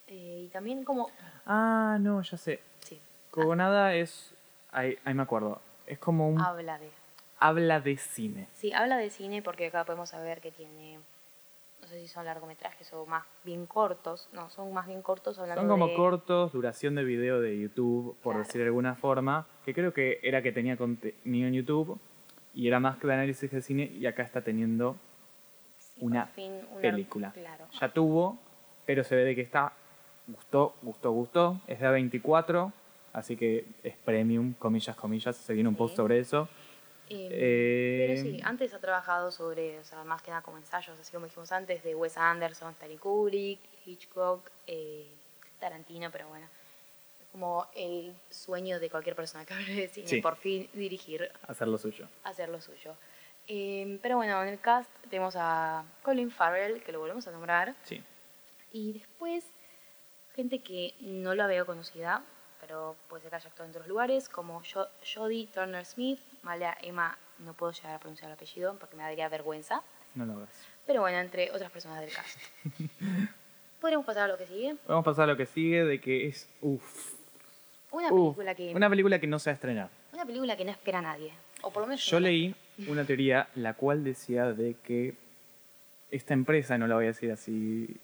Eh, 0.08 0.46
y 0.46 0.48
también 0.48 0.82
como... 0.82 1.12
Ah, 1.46 1.96
no, 2.00 2.22
ya 2.22 2.36
sé. 2.36 2.58
Sí, 2.80 3.00
Kogonada 3.30 3.94
es. 3.94 4.34
Ahí, 4.72 4.98
ahí 5.04 5.14
me 5.14 5.22
acuerdo. 5.22 5.60
Es 5.86 5.98
como 5.98 6.28
un. 6.28 6.40
habla 6.40 6.78
de... 6.78 6.88
Habla 7.38 7.80
de 7.80 7.96
cine. 7.98 8.48
Sí, 8.54 8.72
habla 8.72 8.96
de 8.96 9.10
cine 9.10 9.42
porque 9.42 9.66
acá 9.66 9.84
podemos 9.84 10.08
saber 10.10 10.40
que 10.40 10.50
tiene... 10.50 10.98
No 11.82 11.86
sé 11.88 12.00
si 12.00 12.08
son 12.08 12.24
largometrajes 12.24 12.90
o 12.94 13.04
más 13.06 13.24
bien 13.44 13.66
cortos. 13.66 14.28
No, 14.32 14.48
son 14.50 14.72
más 14.72 14.86
bien 14.86 15.02
cortos 15.02 15.38
hablando 15.38 15.60
Son 15.62 15.68
como 15.68 15.88
de... 15.88 15.94
cortos, 15.94 16.52
duración 16.52 16.94
de 16.94 17.04
video 17.04 17.40
de 17.40 17.60
YouTube, 17.60 18.16
por 18.22 18.32
Claro. 18.32 18.38
decir 18.46 18.60
de 18.62 18.66
alguna 18.68 18.94
forma. 18.96 19.46
Que 19.64 19.74
creo 19.74 19.92
que 19.92 20.18
era 20.22 20.42
que 20.42 20.50
tenía 20.52 20.76
contenido 20.76 21.46
en 21.48 21.54
YouTube. 21.54 21.98
Y 22.54 22.66
era 22.66 22.80
más 22.80 22.96
que 22.96 23.06
de 23.06 23.12
análisis 23.12 23.50
de 23.50 23.60
cine. 23.60 23.84
Y 23.84 24.06
acá 24.06 24.22
está 24.22 24.40
teniendo 24.40 24.96
Sí, 25.78 25.98
una 26.00 26.24
por 26.26 26.34
fin, 26.34 26.52
una- 26.72 26.80
película. 26.80 27.32
Claro. 27.32 27.66
Ya 27.78 27.92
tuvo, 27.92 28.38
pero 28.86 29.04
se 29.04 29.14
ve 29.14 29.24
de 29.24 29.34
que 29.34 29.42
está. 29.42 29.72
Gustó, 30.26 30.74
gustó, 30.82 31.12
gustó. 31.12 31.60
Es 31.68 31.78
de 31.78 31.88
24. 31.90 32.72
Así 33.16 33.34
que 33.34 33.64
es 33.82 33.96
premium, 33.96 34.52
comillas, 34.58 34.94
comillas. 34.94 35.34
Se 35.36 35.54
viene 35.54 35.70
un 35.70 35.74
post 35.74 35.96
sobre 35.96 36.18
eso. 36.18 36.48
Eh, 37.08 37.28
Eh, 37.32 38.04
Pero 38.08 38.20
sí, 38.22 38.40
antes 38.44 38.74
ha 38.74 38.78
trabajado 38.78 39.30
sobre, 39.30 39.78
o 39.78 39.84
sea, 39.84 40.04
más 40.04 40.20
que 40.20 40.30
nada 40.30 40.42
como 40.42 40.58
ensayos, 40.58 41.00
así 41.00 41.12
como 41.12 41.24
dijimos 41.24 41.50
antes, 41.50 41.82
de 41.82 41.94
Wes 41.94 42.18
Anderson, 42.18 42.72
Stanley 42.72 42.98
Kubrick, 42.98 43.60
Hitchcock, 43.86 44.50
eh, 44.66 45.06
Tarantino, 45.58 46.10
pero 46.10 46.28
bueno, 46.28 46.44
es 47.22 47.26
como 47.32 47.66
el 47.74 48.12
sueño 48.28 48.78
de 48.80 48.90
cualquier 48.90 49.16
persona 49.16 49.46
que 49.46 49.54
hable 49.54 49.72
de 49.74 49.88
cine, 49.88 50.08
Sí. 50.08 50.20
por 50.20 50.36
fin 50.36 50.68
dirigir, 50.74 51.30
hacer 51.48 51.68
lo 51.68 51.78
suyo. 51.78 52.06
hacer 52.24 52.50
lo 52.50 52.60
suyo. 52.60 52.94
Eh, 53.48 53.98
pero 54.02 54.16
bueno, 54.16 54.42
en 54.42 54.48
el 54.50 54.60
cast 54.60 54.90
tenemos 55.08 55.36
a 55.38 55.84
Colin 56.02 56.30
Farrell, 56.30 56.82
que 56.82 56.92
lo 56.92 56.98
volvemos 57.00 57.26
a 57.28 57.30
nombrar, 57.30 57.74
Sí. 57.84 58.02
y 58.72 58.92
después 58.92 59.42
gente 60.34 60.58
que 60.58 60.92
no 61.00 61.34
la 61.34 61.46
veo 61.46 61.64
conocida, 61.64 62.22
pero 62.66 62.96
puede 63.08 63.22
ser 63.22 63.30
que 63.30 63.36
haya 63.36 63.48
actuado 63.48 63.66
en 63.66 63.70
otros 63.70 63.86
lugares, 63.86 64.28
como 64.28 64.60
Jo- 64.72 64.88
Jodie 65.14 65.46
Turner 65.54 65.84
Smith, 65.84 66.18
Malia 66.42 66.76
Emma, 66.82 67.16
no 67.38 67.54
puedo 67.54 67.70
llegar 67.72 67.94
a 67.94 67.98
pronunciar 68.00 68.28
el 68.30 68.34
apellido 68.34 68.76
porque 68.80 68.96
me 68.96 69.04
daría 69.04 69.28
vergüenza, 69.28 69.82
No 70.16 70.26
lo 70.26 70.32
hagas. 70.34 70.50
pero 70.84 71.00
bueno, 71.02 71.18
entre 71.18 71.50
otras 71.52 71.70
personas 71.70 72.00
del 72.00 72.10
cast. 72.12 72.38
Podríamos 73.80 74.04
pasar 74.06 74.24
a 74.24 74.28
lo 74.32 74.36
que 74.38 74.46
sigue. 74.46 74.74
Vamos 74.88 75.02
a 75.02 75.04
pasar 75.04 75.24
a 75.24 75.26
lo 75.28 75.36
que 75.36 75.46
sigue, 75.46 75.84
de 75.84 76.00
que 76.00 76.26
es. 76.26 76.48
Uff. 76.60 77.14
Una 77.92 78.12
Uf, 78.12 78.34
película 78.36 78.54
que 78.56 78.74
Una 78.74 78.90
película 78.90 79.18
que 79.20 79.26
no 79.28 79.38
se 79.38 79.50
va 79.50 79.52
a 79.52 79.54
estrenar. 79.54 79.90
una 80.12 80.24
película 80.26 80.56
que 80.56 80.64
no 80.64 80.70
espera 80.72 80.98
a 80.98 81.02
nadie, 81.02 81.32
o 81.62 81.70
por 81.70 81.82
lo 81.82 81.86
menos 81.86 82.04
Yo 82.04 82.16
no 82.18 82.22
la- 82.24 82.28
leí 82.28 82.54
una 82.88 83.04
teoría 83.04 83.48
la 83.54 83.74
cual 83.74 84.02
decía 84.02 84.52
de 84.52 84.74
que 84.82 85.14
esta 86.10 86.34
empresa, 86.34 86.76
no 86.78 86.86
la 86.88 86.96
voy 86.96 87.04
a 87.04 87.08
decir 87.08 87.30
así, 87.30 87.96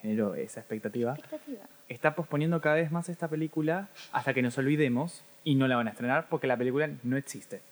generó 0.00 0.34
esa 0.34 0.60
expectativa, 0.60 1.12
expectativa. 1.12 1.64
Está 1.88 2.14
posponiendo 2.14 2.60
cada 2.60 2.76
vez 2.76 2.90
más 2.90 3.08
esta 3.08 3.28
película 3.28 3.88
hasta 4.12 4.34
que 4.34 4.42
nos 4.42 4.56
olvidemos 4.58 5.22
y 5.44 5.54
no 5.54 5.66
la 5.68 5.76
van 5.76 5.88
a 5.88 5.90
estrenar 5.90 6.28
porque 6.28 6.46
la 6.46 6.56
película 6.56 6.88
no 7.02 7.16
existe. 7.16 7.62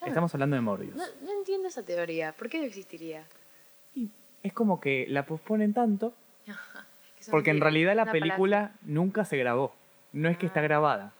No- 0.00 0.06
Estamos 0.06 0.32
hablando 0.34 0.56
de 0.56 0.62
Morbius. 0.62 0.94
no, 0.96 1.04
no 1.22 1.32
entiendo 1.32 1.68
esa 1.68 1.82
teoría, 1.82 2.32
¿por 2.32 2.48
qué 2.48 2.58
no 2.58 2.64
existiría? 2.64 3.24
Y 3.94 4.08
es 4.42 4.52
como 4.52 4.80
que 4.80 5.06
la 5.08 5.26
posponen 5.26 5.74
tanto 5.74 6.14
porque 7.30 7.50
en 7.50 7.60
realidad 7.60 7.94
la 7.94 8.10
película 8.10 8.72
nunca 8.82 9.24
se 9.24 9.36
grabó. 9.36 9.74
No 10.12 10.28
es 10.28 10.38
que 10.38 10.46
está 10.46 10.60
Ah. 10.60 10.64
grabada. 10.64 11.12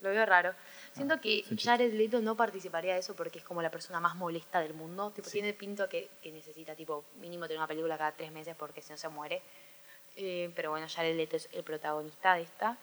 Lo 0.00 0.10
veo 0.10 0.24
raro. 0.26 0.52
Siento 0.92 1.14
Ah, 1.14 1.20
que. 1.20 1.42
Jared 1.60 1.92
Leto 1.92 2.20
no 2.20 2.36
participaría 2.36 2.94
de 2.94 3.00
eso 3.00 3.16
porque 3.16 3.40
es 3.40 3.44
como 3.44 3.62
la 3.62 3.70
persona 3.70 3.98
más 3.98 4.14
molesta 4.14 4.60
del 4.60 4.72
mundo. 4.72 5.10
Tipo, 5.10 5.28
Sí. 5.28 5.38
tiene 5.40 5.52
pinto 5.54 5.88
que, 5.88 6.08
que 6.22 6.30
necesita, 6.30 6.76
tipo, 6.76 7.04
mínimo 7.20 7.46
tener 7.46 7.58
una 7.58 7.66
película 7.66 7.98
cada 7.98 8.12
tres 8.12 8.30
meses 8.30 8.54
porque 8.56 8.80
si 8.80 8.92
no 8.92 8.96
se 8.96 9.08
muere. 9.08 9.42
Eh, 10.20 10.50
pero 10.56 10.70
bueno, 10.70 10.86
Jared 10.88 11.16
Leto 11.16 11.36
es 11.36 11.48
el 11.52 11.62
protagonista 11.62 12.34
de 12.34 12.42
esta. 12.42 12.76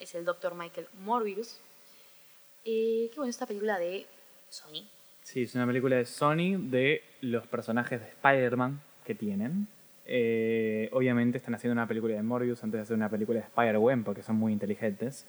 Es 0.00 0.14
el 0.14 0.24
Dr. 0.24 0.54
Michael 0.54 0.86
Morbius. 1.04 1.60
Eh, 2.64 3.10
que 3.12 3.16
bueno, 3.16 3.28
esta 3.30 3.46
película 3.46 3.78
de 3.78 4.06
Sony. 4.48 4.88
Sí, 5.22 5.42
es 5.42 5.54
una 5.54 5.66
película 5.66 5.96
de 5.96 6.06
Sony 6.06 6.56
de 6.58 7.02
los 7.20 7.46
personajes 7.46 8.00
de 8.00 8.08
Spider-Man 8.08 8.80
que 9.04 9.14
tienen. 9.14 9.68
Eh, 10.06 10.88
obviamente 10.92 11.38
están 11.38 11.54
haciendo 11.54 11.72
una 11.72 11.86
película 11.86 12.14
de 12.14 12.22
Morbius 12.22 12.62
antes 12.64 12.78
de 12.78 12.82
hacer 12.82 12.96
una 12.96 13.08
película 13.10 13.40
de 13.40 13.46
Spider-Gwen 13.46 14.04
porque 14.04 14.22
son 14.22 14.36
muy 14.36 14.52
inteligentes. 14.52 15.26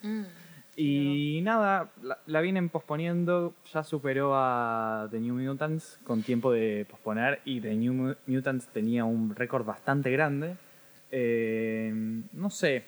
Y 0.78 1.40
nada, 1.44 1.90
la, 2.02 2.20
la 2.26 2.42
vienen 2.42 2.68
posponiendo, 2.68 3.54
ya 3.74 3.84
superó 3.86 4.32
a 4.36 5.08
The 5.12 5.20
New 5.22 5.36
Mutants 5.36 6.00
con 6.04 6.24
tiempo 6.24 6.52
de 6.52 6.86
posponer 6.90 7.40
y 7.46 7.62
The 7.62 7.74
New 7.76 7.94
Mu- 7.94 8.16
Mutants 8.28 8.68
tenía 8.68 9.06
un 9.06 9.34
récord 9.36 9.66
bastante 9.66 10.12
grande. 10.12 10.58
Eh, 11.18 11.94
no 12.34 12.50
sé, 12.50 12.84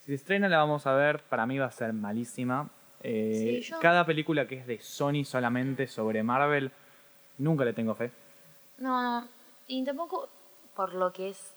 si 0.00 0.06
se 0.08 0.14
estrena 0.14 0.50
la 0.50 0.58
vamos 0.58 0.86
a 0.86 0.92
ver, 0.94 1.22
para 1.22 1.46
mí 1.46 1.58
va 1.58 1.64
a 1.66 1.70
ser 1.70 1.94
malísima. 1.94 2.68
Eh, 3.02 3.60
Sí, 3.62 3.70
yo- 3.70 3.80
Cada 3.80 4.04
película 4.04 4.46
que 4.46 4.56
es 4.56 4.66
de 4.66 4.78
Sony 4.80 5.24
solamente 5.24 5.86
sobre 5.86 6.22
Marvel, 6.22 6.70
nunca 7.38 7.64
le 7.64 7.72
tengo 7.72 7.94
fe. 7.94 8.10
No, 8.78 9.02
no. 9.20 9.28
Y 9.66 9.82
tampoco 9.82 10.28
por 10.76 10.94
lo 10.94 11.10
que 11.12 11.30
es 11.30 11.54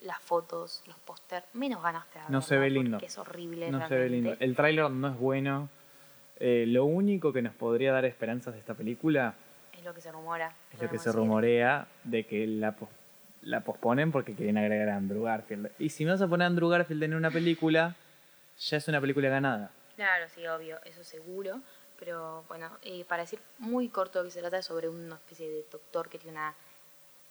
las 0.00 0.18
fotos, 0.20 0.82
los 0.86 0.96
póster, 1.00 1.44
menos 1.52 1.82
ganas 1.82 2.06
te. 2.10 2.20
No 2.30 2.40
se 2.40 2.56
ve 2.56 2.70
lindo. 2.70 2.98
Es 3.02 3.18
horrible. 3.18 3.70
No 3.70 3.86
se 3.86 3.98
ve 3.98 4.08
lindo. 4.08 4.34
El 4.40 4.56
tráiler 4.56 4.90
no 4.90 5.08
es 5.08 5.18
bueno. 5.18 5.68
Eh, 6.40 6.64
lo 6.68 6.84
único 6.86 7.32
que 7.34 7.42
nos 7.42 7.52
podría 7.54 7.92
dar 7.92 8.04
esperanzas 8.06 8.54
de 8.54 8.60
esta 8.60 8.72
película 8.74 9.34
Es 9.76 9.84
lo 9.84 9.92
que 9.92 10.00
se 10.00 10.10
rumora. 10.12 10.54
es 10.72 10.80
lo 10.80 10.88
que 10.88 10.98
se 10.98 11.10
rumorea 11.12 11.86
de 12.04 12.24
que 12.26 12.46
la, 12.46 12.76
pos- 12.76 12.88
la 13.42 13.60
posponen 13.60 14.12
porque 14.12 14.34
quieren 14.34 14.58
agregar 14.58 14.88
a 14.90 14.96
Andrew 14.96 15.22
Garfield. 15.22 15.70
Y 15.78 15.90
si 15.90 16.04
me 16.04 16.12
vas 16.12 16.22
a 16.22 16.28
poner 16.28 16.44
a 16.44 16.48
Andrew 16.48 16.68
Garfield 16.68 17.02
en 17.02 17.14
una 17.14 17.30
película, 17.30 17.94
ya 18.58 18.76
es 18.76 18.88
una 18.88 19.00
película 19.00 19.28
ganada. 19.28 19.70
Claro, 19.96 20.26
sí, 20.34 20.46
obvio, 20.46 20.78
eso 20.84 21.02
seguro. 21.04 21.60
Pero 21.98 22.44
bueno, 22.48 22.70
eh, 22.82 23.04
para 23.04 23.22
decir 23.22 23.40
muy 23.58 23.88
corto 23.88 24.22
que 24.22 24.30
se 24.30 24.40
trata 24.40 24.62
sobre 24.62 24.88
una 24.88 25.16
especie 25.16 25.48
de 25.48 25.64
doctor 25.70 26.08
que 26.08 26.18
tiene 26.18 26.38
una, 26.38 26.54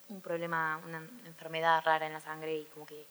un 0.10 0.22
problema, 0.22 0.82
una 0.86 1.02
enfermedad 1.26 1.82
rara 1.86 2.06
en 2.06 2.14
la 2.14 2.20
sangre 2.20 2.58
y 2.58 2.66
como 2.66 2.86
que 2.86 3.06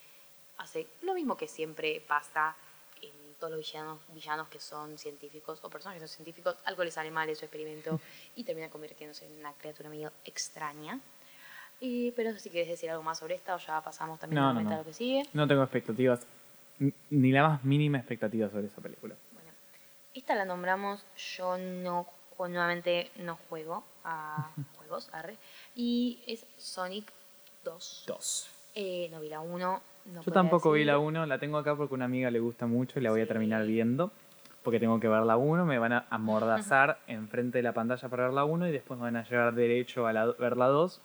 hace 0.59 0.87
lo 1.03 1.15
mismo 1.15 1.37
que 1.37 1.49
siempre 1.49 2.03
pasa 2.07 2.55
en 3.01 3.35
todos 3.41 3.53
los 3.53 3.61
villanos, 3.61 3.99
villanos 4.09 4.49
que 4.49 4.61
son 4.61 4.99
científicos 4.99 5.61
o 5.63 5.71
personas 5.71 5.95
que 5.95 6.07
son 6.07 6.15
científicos, 6.15 6.57
algo 6.65 6.85
les 6.85 6.95
sale 6.95 7.11
mal 7.11 7.29
en 7.29 7.37
su 7.37 7.47
experimento 7.47 8.01
y 8.37 8.45
termina 8.45 8.69
convirtiéndose 8.69 9.27
en 9.27 9.39
una 9.39 9.53
criatura 9.55 9.89
medio 9.89 10.13
extraña. 10.27 11.01
Y, 11.81 12.11
pero 12.13 12.37
si 12.39 12.51
quieres 12.51 12.69
decir 12.69 12.91
algo 12.91 13.03
más 13.03 13.19
sobre 13.19 13.35
esta 13.35 13.55
o 13.55 13.59
ya 13.59 13.81
pasamos 13.83 14.19
también 14.19 14.41
No, 14.41 14.49
no, 14.49 14.55
nuevamente 14.55 14.75
no. 14.75 14.77
a 14.77 14.79
lo 14.79 14.85
que 14.87 14.95
sigue. 14.95 15.23
No 15.35 15.47
tengo 15.47 15.63
expectativas, 15.63 16.27
ni 17.11 17.33
la 17.33 17.49
más 17.49 17.65
mínima 17.65 17.99
expectativa 17.99 18.49
sobre 18.49 18.67
esa 18.67 18.81
película. 18.81 19.15
Bueno, 19.33 19.51
esta 20.15 20.35
la 20.35 20.45
nombramos, 20.45 21.05
yo 21.37 21.59
no, 21.59 22.07
nuevamente 22.39 23.11
no 23.17 23.37
juego 23.49 23.85
a 24.05 24.51
juegos, 24.79 25.11
arre, 25.13 25.37
y 25.75 26.21
es 26.27 26.47
Sonic 26.57 27.13
2. 27.65 28.05
Dos. 28.07 28.49
Eh, 28.75 29.09
no 29.11 29.21
vi 29.21 29.29
la 29.29 29.41
1. 29.41 29.81
No 30.07 30.23
Yo 30.23 30.33
tampoco 30.33 30.71
vi 30.73 30.85
la 30.85 30.99
1, 30.99 31.27
la 31.27 31.39
tengo 31.39 31.59
acá 31.59 31.75
porque 31.75 31.95
a 31.95 31.97
una 31.97 32.05
amiga 32.05 32.31
le 32.31 32.39
gusta 32.39 32.67
mucho 32.67 33.01
y 33.01 33.03
la 33.03 33.11
voy 33.11 33.23
a 33.23 33.27
terminar 33.27 33.67
viendo. 33.67 34.13
Porque 34.63 34.81
tengo 34.81 34.99
que 34.99 35.09
ver 35.09 35.23
la 35.23 35.37
1, 35.37 35.65
me 35.65 35.79
van 35.79 35.93
a 35.93 36.07
amordazar 36.11 36.99
enfrente 37.07 37.59
de 37.59 37.63
la 37.63 37.73
pantalla 37.73 38.09
para 38.09 38.25
ver 38.25 38.33
la 38.33 38.45
1 38.45 38.69
y 38.69 38.73
después 38.73 38.99
me 38.99 39.05
van 39.05 39.17
a 39.17 39.25
llevar 39.29 39.55
derecho 39.55 40.07
a 40.07 40.13
la, 40.13 40.27
ver 40.27 40.57
la 40.57 40.67
2. 40.67 41.01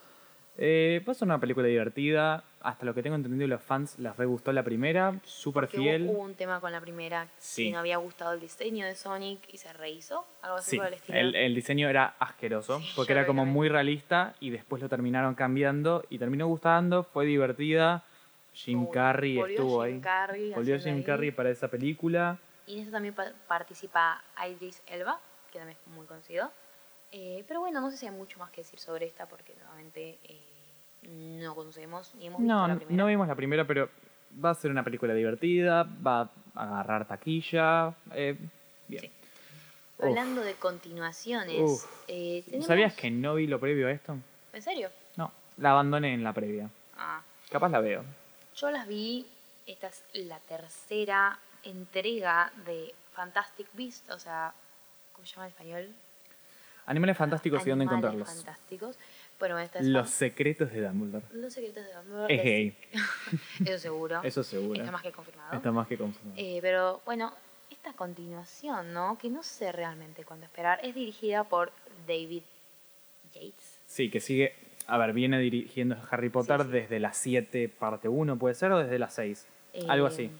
Eh, 0.57 1.01
ser 1.13 1.25
una 1.25 1.39
película 1.39 1.67
divertida. 1.67 2.43
Hasta 2.61 2.85
lo 2.85 2.93
que 2.93 3.01
tengo 3.01 3.15
entendido, 3.15 3.47
los 3.47 3.61
fans 3.63 3.97
les 3.97 4.15
re 4.17 4.25
gustó 4.25 4.51
la 4.51 4.61
primera, 4.61 5.19
súper 5.23 5.67
fiel. 5.67 6.03
Hubo, 6.03 6.11
hubo 6.11 6.21
un 6.21 6.35
tema 6.35 6.59
con 6.61 6.71
la 6.71 6.79
primera 6.79 7.27
Sí. 7.39 7.65
que 7.65 7.71
no 7.71 7.79
había 7.79 7.97
gustado 7.97 8.33
el 8.33 8.39
diseño 8.39 8.85
de 8.85 8.93
Sonic 8.93 9.39
y 9.51 9.57
se 9.57 9.73
rehizo, 9.73 10.27
algo 10.43 10.57
así 10.57 10.71
Sí, 10.71 10.77
por 10.77 10.85
el 10.87 10.93
estilo. 10.93 11.17
el, 11.17 11.35
el 11.35 11.55
diseño 11.55 11.89
era 11.89 12.13
asqueroso, 12.19 12.79
Sí, 12.79 12.91
porque 12.95 13.13
era 13.13 13.25
como 13.25 13.45
muy 13.47 13.67
realista 13.67 14.35
y 14.39 14.51
después 14.51 14.79
lo 14.81 14.89
terminaron 14.89 15.33
cambiando 15.33 16.03
y 16.11 16.19
terminó 16.19 16.45
gustando, 16.47 17.03
fue 17.03 17.25
divertida. 17.25 18.03
Jim 18.53 18.85
Carrey 18.91 19.39
estuvo 19.39 19.83
Jim 19.83 19.95
ahí. 19.95 20.01
Carrey 20.01 20.53
Volvió 20.53 20.77
Jim 20.79 20.97
ahí. 20.97 21.03
Carrey 21.03 21.31
para 21.31 21.49
esa 21.49 21.67
película. 21.69 22.37
Y 22.67 22.73
en 22.75 22.79
esta 22.81 22.91
también 22.91 23.15
pa- 23.15 23.31
participa 23.47 24.21
Idris 24.47 24.83
Elba, 24.85 25.19
que 25.51 25.57
también 25.57 25.79
es 25.83 25.91
muy 25.93 26.05
conocido. 26.05 26.51
Eh, 27.11 27.43
pero 27.47 27.59
bueno, 27.59 27.81
no 27.81 27.91
sé 27.91 27.97
si 27.97 28.05
hay 28.07 28.11
mucho 28.13 28.39
más 28.39 28.51
que 28.51 28.61
decir 28.61 28.79
sobre 28.79 29.05
esta 29.05 29.27
porque 29.27 29.53
nuevamente 29.55 30.17
eh, 30.23 30.41
no 31.03 31.53
conocemos 31.55 32.13
ni 32.15 32.27
hemos 32.27 32.39
visto 32.39 32.53
No, 32.53 32.67
la 32.67 32.73
no- 32.73 32.79
primera. 32.79 32.97
no 32.97 33.07
vimos 33.07 33.27
la 33.27 33.35
primera, 33.35 33.65
pero 33.67 33.89
va 34.43 34.51
a 34.51 34.55
ser 34.55 34.71
una 34.71 34.83
película 34.83 35.13
divertida, 35.13 35.83
va 35.83 36.21
a 36.55 36.63
agarrar 36.63 37.07
taquilla. 37.07 37.93
eh, 38.13 38.37
bien. 38.87 39.01
Sí. 39.03 39.11
Hablando 40.01 40.41
de 40.41 40.53
continuaciones, 40.55 41.85
eh, 42.07 42.41
tenemos- 42.45 42.65
¿Sabías 42.65 42.93
que 42.95 43.11
no 43.11 43.35
vi 43.35 43.45
lo 43.47 43.59
previo 43.59 43.87
a 43.87 43.91
esto? 43.91 44.17
¿En 44.53 44.61
serio? 44.61 44.89
No, 45.17 45.31
la 45.57 45.71
abandoné 45.71 46.13
en 46.13 46.23
la 46.23 46.33
previa. 46.33 46.69
Ah, 46.97 47.21
Capaz 47.51 47.69
la 47.69 47.81
veo. 47.81 48.03
yo 48.55 48.71
las 48.71 48.87
vi, 48.87 49.27
esta 49.67 49.87
es 49.87 50.03
la 50.13 50.39
tercera 50.39 51.37
entrega 51.63 52.51
de 52.65 52.93
Fantastic 53.11 53.67
Beasts, 53.73 54.09
o 54.09 54.17
sea, 54.17 54.53
¿cómo 55.13 55.27
se 55.27 55.35
llama 55.35 55.45
en 55.47 55.51
español? 55.51 55.95
Animales 56.91 57.17
fantásticos 57.17 57.65
y 57.65 57.69
dónde 57.69 57.85
Animales 57.85 58.03
encontrarlos. 58.13 58.43
Fantásticos. 58.45 58.97
Bueno, 59.39 59.57
esta 59.59 59.79
es 59.79 59.85
Los 59.85 60.09
secretos 60.09 60.71
de 60.71 60.81
Dumbledore. 60.81 61.25
Los 61.33 61.53
secretos 61.53 61.83
de 61.85 61.93
Dumbledore. 61.93 62.35
Es 62.35 62.43
gay. 62.43 62.77
Eso 63.65 63.79
seguro. 63.79 64.21
Eso 64.23 64.43
seguro. 64.43 64.79
Está 64.79 64.91
más 64.91 65.01
que 65.01 65.11
confirmado. 65.11 65.55
Está 65.55 65.71
más 65.71 65.87
que 65.87 65.97
confirmado. 65.97 66.35
Eh, 66.37 66.59
pero 66.61 67.01
bueno, 67.05 67.33
esta 67.69 67.93
continuación, 67.93 68.93
¿no? 68.93 69.17
Que 69.17 69.29
no 69.29 69.41
sé 69.41 69.71
realmente 69.71 70.23
cuándo 70.25 70.45
esperar, 70.45 70.79
es 70.83 70.93
dirigida 70.93 71.45
por 71.45 71.71
David 72.07 72.43
Yates. 73.33 73.79
Sí, 73.87 74.09
que 74.09 74.19
sigue. 74.19 74.53
A 74.87 74.97
ver, 74.97 75.13
viene 75.13 75.39
dirigiendo 75.39 75.95
Harry 76.11 76.29
Potter 76.29 76.59
Sí, 76.61 76.65
sí. 76.65 76.71
desde 76.73 76.99
las 76.99 77.15
7, 77.17 77.69
parte 77.69 78.09
1, 78.09 78.37
¿puede 78.37 78.55
ser? 78.55 78.71
¿O 78.73 78.79
desde 78.79 78.99
las 78.99 79.13
6? 79.15 79.47
Algo 79.87 80.07
Eh, 80.07 80.09
así. 80.09 80.31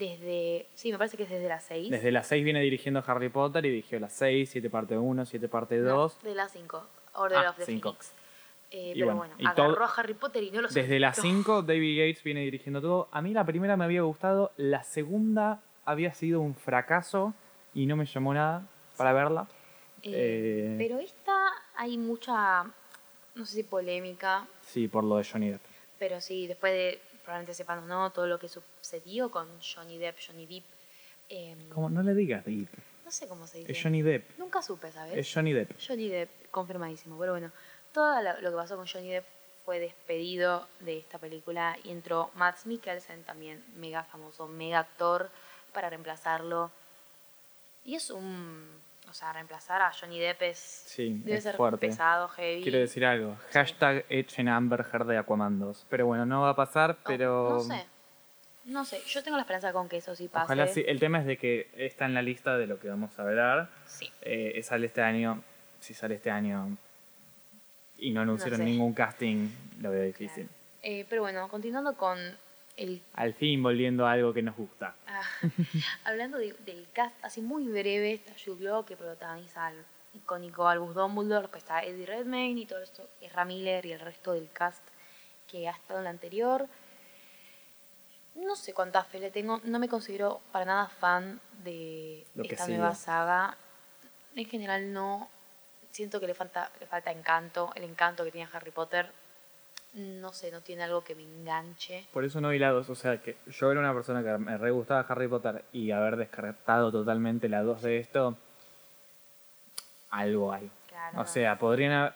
Desde. 0.00 0.66
Sí, 0.74 0.90
me 0.90 0.98
parece 0.98 1.16
que 1.16 1.22
es 1.24 1.30
desde 1.30 1.46
las 1.48 1.62
6. 1.64 1.90
Desde 1.90 2.10
las 2.10 2.26
6 2.26 2.42
viene 2.42 2.60
dirigiendo 2.60 3.04
Harry 3.06 3.28
Potter 3.28 3.64
y 3.66 3.68
dirigió 3.70 4.00
las 4.00 4.12
6, 4.14 4.48
7 4.50 4.68
parte 4.70 4.96
1, 4.98 5.24
7 5.26 5.48
parte 5.48 5.78
2. 5.78 6.22
de 6.22 6.34
las 6.34 6.50
5. 6.52 6.86
Order 7.14 7.38
Ah, 7.38 7.50
of 7.50 7.56
the 7.58 7.64
cinco. 7.66 7.90
Phoenix. 7.92 8.14
Eh, 8.72 8.92
pero 8.94 9.14
bueno, 9.16 9.34
bueno, 9.36 9.50
agarró 9.50 9.84
a 9.84 9.88
Harry 9.96 10.14
Potter 10.14 10.42
y 10.44 10.50
no 10.52 10.62
lo 10.62 10.68
Desde 10.68 10.98
las 10.98 11.16
soltó. 11.16 11.28
5, 11.30 11.62
David 11.62 11.98
Gates 12.00 12.22
viene 12.22 12.40
dirigiendo 12.40 12.80
todo. 12.80 13.08
A 13.12 13.20
mí 13.20 13.32
la 13.34 13.44
primera 13.44 13.76
me 13.76 13.84
había 13.84 14.02
gustado, 14.02 14.52
la 14.56 14.82
segunda 14.84 15.60
había 15.84 16.14
sido 16.14 16.40
un 16.40 16.54
fracaso 16.54 17.34
y 17.74 17.86
no 17.86 17.96
me 17.96 18.06
llamó 18.06 18.32
nada 18.32 18.66
para 18.96 19.12
verla. 19.12 19.48
Eh, 20.02 20.12
Eh, 20.72 20.74
Pero 20.78 20.98
esta 20.98 21.36
hay 21.76 21.98
mucha. 21.98 22.62
No 23.34 23.44
sé 23.44 23.56
si 23.56 23.62
polémica, 23.64 24.46
Sí, 24.62 24.88
por 24.88 25.04
lo 25.04 25.16
de 25.18 25.24
Johnny 25.24 25.50
Depp. 25.50 25.60
pero 25.98 26.20
sí, 26.20 26.46
después 26.46 26.72
de. 26.72 27.00
Probablemente 27.30 27.54
sepan 27.54 27.78
o 27.78 27.86
no 27.86 28.10
todo 28.10 28.26
lo 28.26 28.40
que 28.40 28.48
sucedió 28.48 29.30
con 29.30 29.46
Johnny 29.60 29.98
Depp, 29.98 30.18
Johnny 30.26 30.46
Depp. 30.46 30.64
eh, 31.28 31.56
Como 31.72 31.88
no 31.88 32.02
le 32.02 32.12
digas 32.12 32.44
Depp, 32.44 32.68
no 33.04 33.10
sé 33.12 33.28
cómo 33.28 33.46
se 33.46 33.58
dice. 33.58 33.70
es 33.70 33.80
Johnny 33.80 34.02
Depp. 34.02 34.36
Nunca 34.36 34.60
supe, 34.60 34.90
¿sabes? 34.90 35.16
Es 35.16 35.32
Johnny 35.32 35.52
Depp. 35.52 35.70
Johnny 35.80 36.08
Depp, 36.08 36.50
confirmadísimo. 36.50 37.16
Pero 37.20 37.30
bueno, 37.30 37.52
todo 37.92 38.20
lo, 38.20 38.50
que 38.50 38.56
pasó 38.56 38.76
con 38.76 38.88
Johnny 38.88 39.10
Depp 39.10 39.26
fue 39.64 39.78
despedido 39.78 40.66
de 40.80 40.98
esta 40.98 41.20
película 41.20 41.78
y 41.84 41.92
entró 41.92 42.32
Mads 42.34 42.66
Mikkelsen, 42.66 43.22
también 43.22 43.64
mega 43.76 44.02
famoso, 44.02 44.48
mega 44.48 44.80
actor, 44.80 45.30
para 45.72 45.88
reemplazarlo. 45.88 46.72
Y 47.84 47.94
es 47.94 48.10
un. 48.10 48.66
O 49.10 49.12
sea, 49.12 49.32
reemplazar 49.32 49.82
a 49.82 49.92
Johnny 49.92 50.20
Depp 50.20 50.42
es. 50.42 50.58
Sí, 50.58 51.20
debe 51.24 51.38
es 51.38 51.42
ser 51.42 51.56
fuerte. 51.56 51.88
pesado, 51.88 52.28
heavy. 52.28 52.62
Quiero 52.62 52.78
decir 52.78 53.04
algo. 53.04 53.36
Hashtag 53.52 54.04
echen 54.08 54.48
a 54.48 54.56
Amber 54.56 54.86
Heard 54.92 55.06
de 55.06 55.18
Aquaman 55.18 55.58
2. 55.58 55.86
Pero 55.90 56.06
bueno, 56.06 56.24
no 56.26 56.42
va 56.42 56.50
a 56.50 56.56
pasar, 56.56 56.96
Oh, 57.00 57.02
pero... 57.04 57.50
No 57.54 57.60
sé. 57.60 57.86
No 58.66 58.84
sé. 58.84 59.00
Yo 59.06 59.22
tengo 59.24 59.36
la 59.36 59.42
esperanza 59.42 59.72
con 59.72 59.88
que 59.88 59.96
eso 59.96 60.14
sí 60.14 60.28
pase. 60.28 60.44
Ojalá 60.44 60.66
sí. 60.68 60.84
El 60.86 61.00
tema 61.00 61.18
es 61.18 61.26
de 61.26 61.36
que 61.38 61.68
está 61.76 62.04
en 62.04 62.14
la 62.14 62.22
lista 62.22 62.56
de 62.56 62.66
lo 62.68 62.78
que 62.78 62.88
vamos 62.88 63.18
a 63.18 63.24
ver. 63.24 63.66
Sí. 63.86 64.10
Eh, 64.22 64.60
sale 64.62 64.86
este 64.86 65.02
año. 65.02 65.42
Si 65.80 65.92
sale 65.94 66.14
este 66.14 66.30
año 66.30 66.76
y 67.98 68.10
no 68.12 68.20
anunciaron 68.20 68.58
sé. 68.58 68.64
ningún 68.64 68.92
casting, 68.94 69.48
lo 69.80 69.90
veo 69.90 70.04
difícil. 70.04 70.44
claro. 70.46 70.60
Eh, 70.82 71.06
pero 71.08 71.22
bueno, 71.22 71.48
continuando 71.48 71.96
con 71.96 72.18
el 72.82 73.02
Al 73.14 73.34
fin 73.34 73.62
volviendo 73.62 74.06
a 74.06 74.12
algo 74.12 74.32
que 74.32 74.42
nos 74.42 74.56
gusta. 74.56 74.94
Ah, 75.06 75.22
hablando 76.04 76.38
de- 76.38 76.54
del 76.64 76.86
cast, 76.92 77.14
así 77.22 77.40
muy 77.40 77.66
breve, 77.68 78.12
está 78.14 78.32
Jude 78.42 78.64
Law 78.64 78.84
que 78.84 78.96
protagoniza 78.96 79.66
al 79.66 79.84
icónico 80.14 80.66
Albus 80.66 80.94
Dumbledore, 80.94 81.42
después 81.42 81.62
está 81.62 81.82
Eddie 81.82 82.06
Redmayne 82.06 82.60
y 82.62 82.66
todo 82.66 82.82
esto, 82.82 83.08
Ezra 83.20 83.44
Miller 83.44 83.84
y 83.86 83.92
el 83.92 84.00
resto 84.00 84.32
del 84.32 84.50
cast 84.50 84.82
que 85.46 85.68
ha 85.68 85.72
estado 85.72 85.98
en 86.00 86.04
la 86.04 86.10
anterior. 86.10 86.66
No 88.36 88.56
sé 88.56 88.72
cuánta 88.72 89.04
fe 89.04 89.18
le 89.20 89.30
tengo, 89.30 89.60
no 89.64 89.78
me 89.78 89.88
considero 89.88 90.40
para 90.52 90.64
nada 90.64 90.88
fan 90.88 91.40
de 91.64 92.24
Lo 92.34 92.44
esta 92.44 92.66
nueva 92.68 92.94
saga. 92.94 93.56
En 94.36 94.46
general 94.46 94.92
no, 94.92 95.28
siento 95.90 96.20
que 96.20 96.26
le 96.28 96.34
falta, 96.34 96.70
le 96.80 96.86
falta 96.86 97.10
encanto, 97.10 97.72
el 97.74 97.84
encanto 97.84 98.24
que 98.24 98.30
tenía 98.30 98.48
Harry 98.52 98.70
Potter. 98.70 99.10
No 99.94 100.32
sé, 100.32 100.50
no 100.52 100.60
tiene 100.60 100.84
algo 100.84 101.02
que 101.02 101.14
me 101.16 101.24
enganche. 101.24 102.06
Por 102.12 102.24
eso 102.24 102.40
no 102.40 102.50
vi 102.50 102.58
la 102.60 102.70
2. 102.70 102.88
O 102.90 102.94
sea, 102.94 103.20
que 103.20 103.36
yo 103.48 103.70
era 103.72 103.80
una 103.80 103.92
persona 103.92 104.22
que 104.22 104.38
me 104.38 104.56
re 104.56 104.70
gustaba 104.70 105.00
Harry 105.08 105.26
Potter 105.26 105.64
y 105.72 105.90
haber 105.90 106.16
descartado 106.16 106.92
totalmente 106.92 107.48
la 107.48 107.62
2 107.62 107.82
de 107.82 107.98
esto, 107.98 108.36
algo 110.10 110.52
hay. 110.52 110.70
Claro. 110.88 111.20
O 111.20 111.26
sea, 111.26 111.58
podrían. 111.58 111.92
haber- 111.92 112.12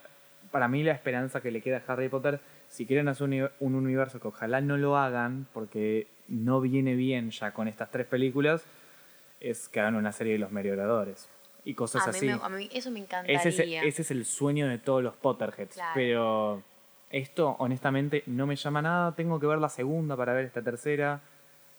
Para 0.51 0.69
mí, 0.69 0.85
la 0.85 0.93
esperanza 0.93 1.41
que 1.41 1.51
le 1.51 1.61
queda 1.63 1.83
a 1.87 1.93
Harry 1.93 2.09
Potter, 2.09 2.39
si 2.69 2.87
quieren 2.87 3.09
hacer 3.09 3.25
un, 3.29 3.51
un 3.59 3.75
universo 3.75 4.21
que 4.21 4.29
ojalá 4.29 4.61
no 4.61 4.77
lo 4.77 4.97
hagan, 4.97 5.47
porque 5.53 6.07
no 6.29 6.61
viene 6.61 6.95
bien 6.95 7.31
ya 7.31 7.51
con 7.53 7.67
estas 7.67 7.91
tres 7.91 8.07
películas, 8.07 8.65
es 9.41 9.69
que 9.69 9.81
hagan 9.81 9.97
una 9.97 10.13
serie 10.13 10.35
de 10.35 10.39
los 10.39 10.53
Merioradores 10.53 11.29
y 11.65 11.75
cosas 11.75 12.07
a, 12.07 12.11
mí 12.13 12.17
así. 12.19 12.27
me- 12.27 12.33
a 12.41 12.49
mí 12.51 12.69
eso 12.73 12.91
me 12.93 13.01
encantaría. 13.01 13.37
Ese 13.41 13.49
es, 13.49 13.59
ese 13.85 14.03
es 14.03 14.11
el 14.13 14.25
sueño 14.25 14.69
de 14.69 14.79
todos 14.79 15.03
los 15.03 15.17
Potterheads. 15.17 15.75
Claro. 15.75 15.93
Pero 15.95 16.63
esto, 17.17 17.55
honestamente, 17.59 18.23
no 18.27 18.47
me 18.47 18.57
llama 18.57 18.83
nada. 18.83 19.15
Tengo 19.15 19.39
que 19.39 19.47
ver 19.47 19.59
la 19.59 19.69
segunda 19.69 20.17
para 20.17 20.33
ver 20.33 20.47
esta 20.47 20.63
tercera. 20.63 21.21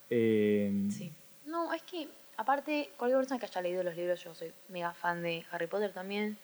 Eh, 0.10 0.88
Sí. 0.90 1.12
No, 1.46 1.74
es 1.74 1.84
que, 1.84 2.08
aparte, 2.38 2.90
cualquier 2.98 3.20
persona 3.20 3.40
que 3.40 3.46
haya 3.46 3.62
leído 3.62 3.84
los 3.84 3.96
libros, 3.96 4.24
yo 4.24 4.34
soy 4.34 4.54
mega 4.70 4.94
fan 4.94 5.22
de 5.22 5.46
Harry 5.52 5.68
Potter 5.68 5.94
también, 5.94 6.38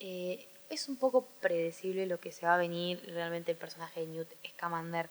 eh, 0.00 0.46
es 0.70 0.88
un 0.88 0.96
poco 0.96 1.26
predecible 1.40 2.06
lo 2.06 2.20
que 2.20 2.30
se 2.32 2.46
va 2.46 2.54
a 2.54 2.58
venir. 2.58 3.02
Realmente 3.08 3.52
el 3.52 3.58
personaje 3.58 4.00
de 4.00 4.06
Newt 4.06 4.28
Scamander 4.46 5.08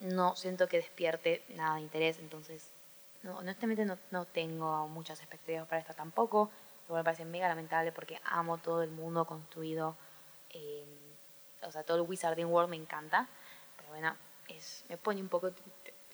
no 0.00 0.34
siento 0.36 0.68
que 0.68 0.78
despierte 0.78 1.42
nada 1.54 1.76
de 1.76 1.82
interés, 1.82 2.18
entonces 2.18 2.70
no, 3.22 3.38
honestamente 3.38 3.84
no, 3.84 3.98
no 4.10 4.24
tengo 4.24 4.88
muchas 4.88 5.20
expectativas 5.20 5.66
para 5.66 5.80
esta 5.80 5.94
tampoco. 5.94 6.50
Igual 6.86 7.00
me 7.00 7.04
parece 7.04 7.24
mega 7.24 7.48
lamentable 7.48 7.92
porque 7.92 8.18
amo 8.24 8.58
todo 8.58 8.82
el 8.82 8.90
mundo 8.90 9.24
construido. 9.26 9.96
O 11.66 11.72
sea, 11.72 11.82
todo 11.82 11.96
el 12.02 12.08
Wizarding 12.08 12.46
World 12.46 12.70
me 12.70 12.76
encanta. 12.76 13.28
Pero 13.76 13.88
bueno, 13.90 14.14
es, 14.48 14.84
me 14.88 14.96
pone 14.96 15.20
un 15.20 15.28
poco 15.28 15.50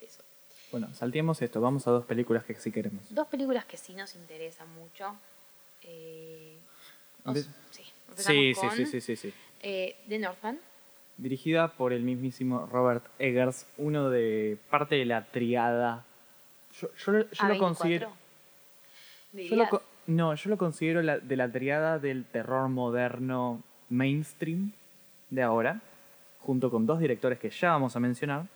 eso. 0.01 0.23
Bueno, 0.71 0.93
salteemos 0.95 1.41
esto, 1.43 1.61
vamos 1.61 1.87
a 1.87 1.91
dos 1.91 2.05
películas 2.07 2.45
que 2.45 2.55
sí 2.55 2.73
queremos. 2.73 3.13
Dos 3.15 3.27
películas 3.29 3.65
que 3.67 3.77
sí 3.77 3.95
nos 3.95 4.15
interesan 4.15 4.69
mucho. 4.75 5.15
Eh, 5.83 6.59
os- 7.25 7.39
sí, 7.71 7.85
Sí, 8.17 8.55
sí, 8.55 8.55
con, 8.61 8.71
sí, 8.73 8.87
sí, 8.87 9.01
sí, 9.01 9.17
sí. 9.17 9.35
eh, 9.63 9.97
The 10.09 10.19
Northman. 10.19 10.59
Dirigida 11.17 11.69
por 11.69 11.93
el 11.93 12.03
mismísimo 12.03 12.67
Robert 12.67 13.05
Eggers, 13.19 13.67
uno 13.79 14.11
de 14.11 14.59
parte 14.71 14.95
de 14.97 15.05
la 15.05 15.25
triada. 15.27 16.05
Yo, 16.81 16.89
yo, 16.95 17.13
lo- 17.13 17.31
yo 17.31 17.47
lo 17.47 17.55
A24. 17.55 17.59
considero. 17.59 18.13
Yo 19.35 19.57
lo 19.57 19.83
no, 20.07 20.35
yo 20.35 20.51
lo 20.51 20.59
considero 20.59 21.01
la- 21.03 21.19
de 21.19 21.37
la 21.37 21.51
triada 21.51 21.99
del 21.99 22.25
terror 22.25 22.69
moderno 22.69 23.63
mainstream 23.89 24.73
de 25.33 25.43
ahora, 25.43 25.81
junto 26.41 26.71
con 26.71 26.85
dos 26.87 27.01
directores 27.01 27.39
que 27.39 27.49
ya 27.51 27.71
vamos 27.71 27.97
a 27.97 28.01
mencionar. 28.01 28.47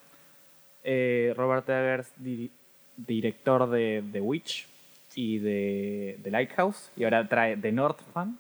Eh, 0.85 1.33
Robert 1.37 1.68
Eggers, 1.68 2.12
di- 2.16 2.51
director 2.97 3.68
de 3.70 4.05
The 4.12 4.20
Witch 4.20 4.66
y 5.14 5.39
de 5.39 6.18
The 6.22 6.31
Lighthouse, 6.31 6.91
y 6.97 7.05
ahora 7.05 7.27
trae 7.27 7.57
The 7.57 7.72
Northman. 7.72 8.39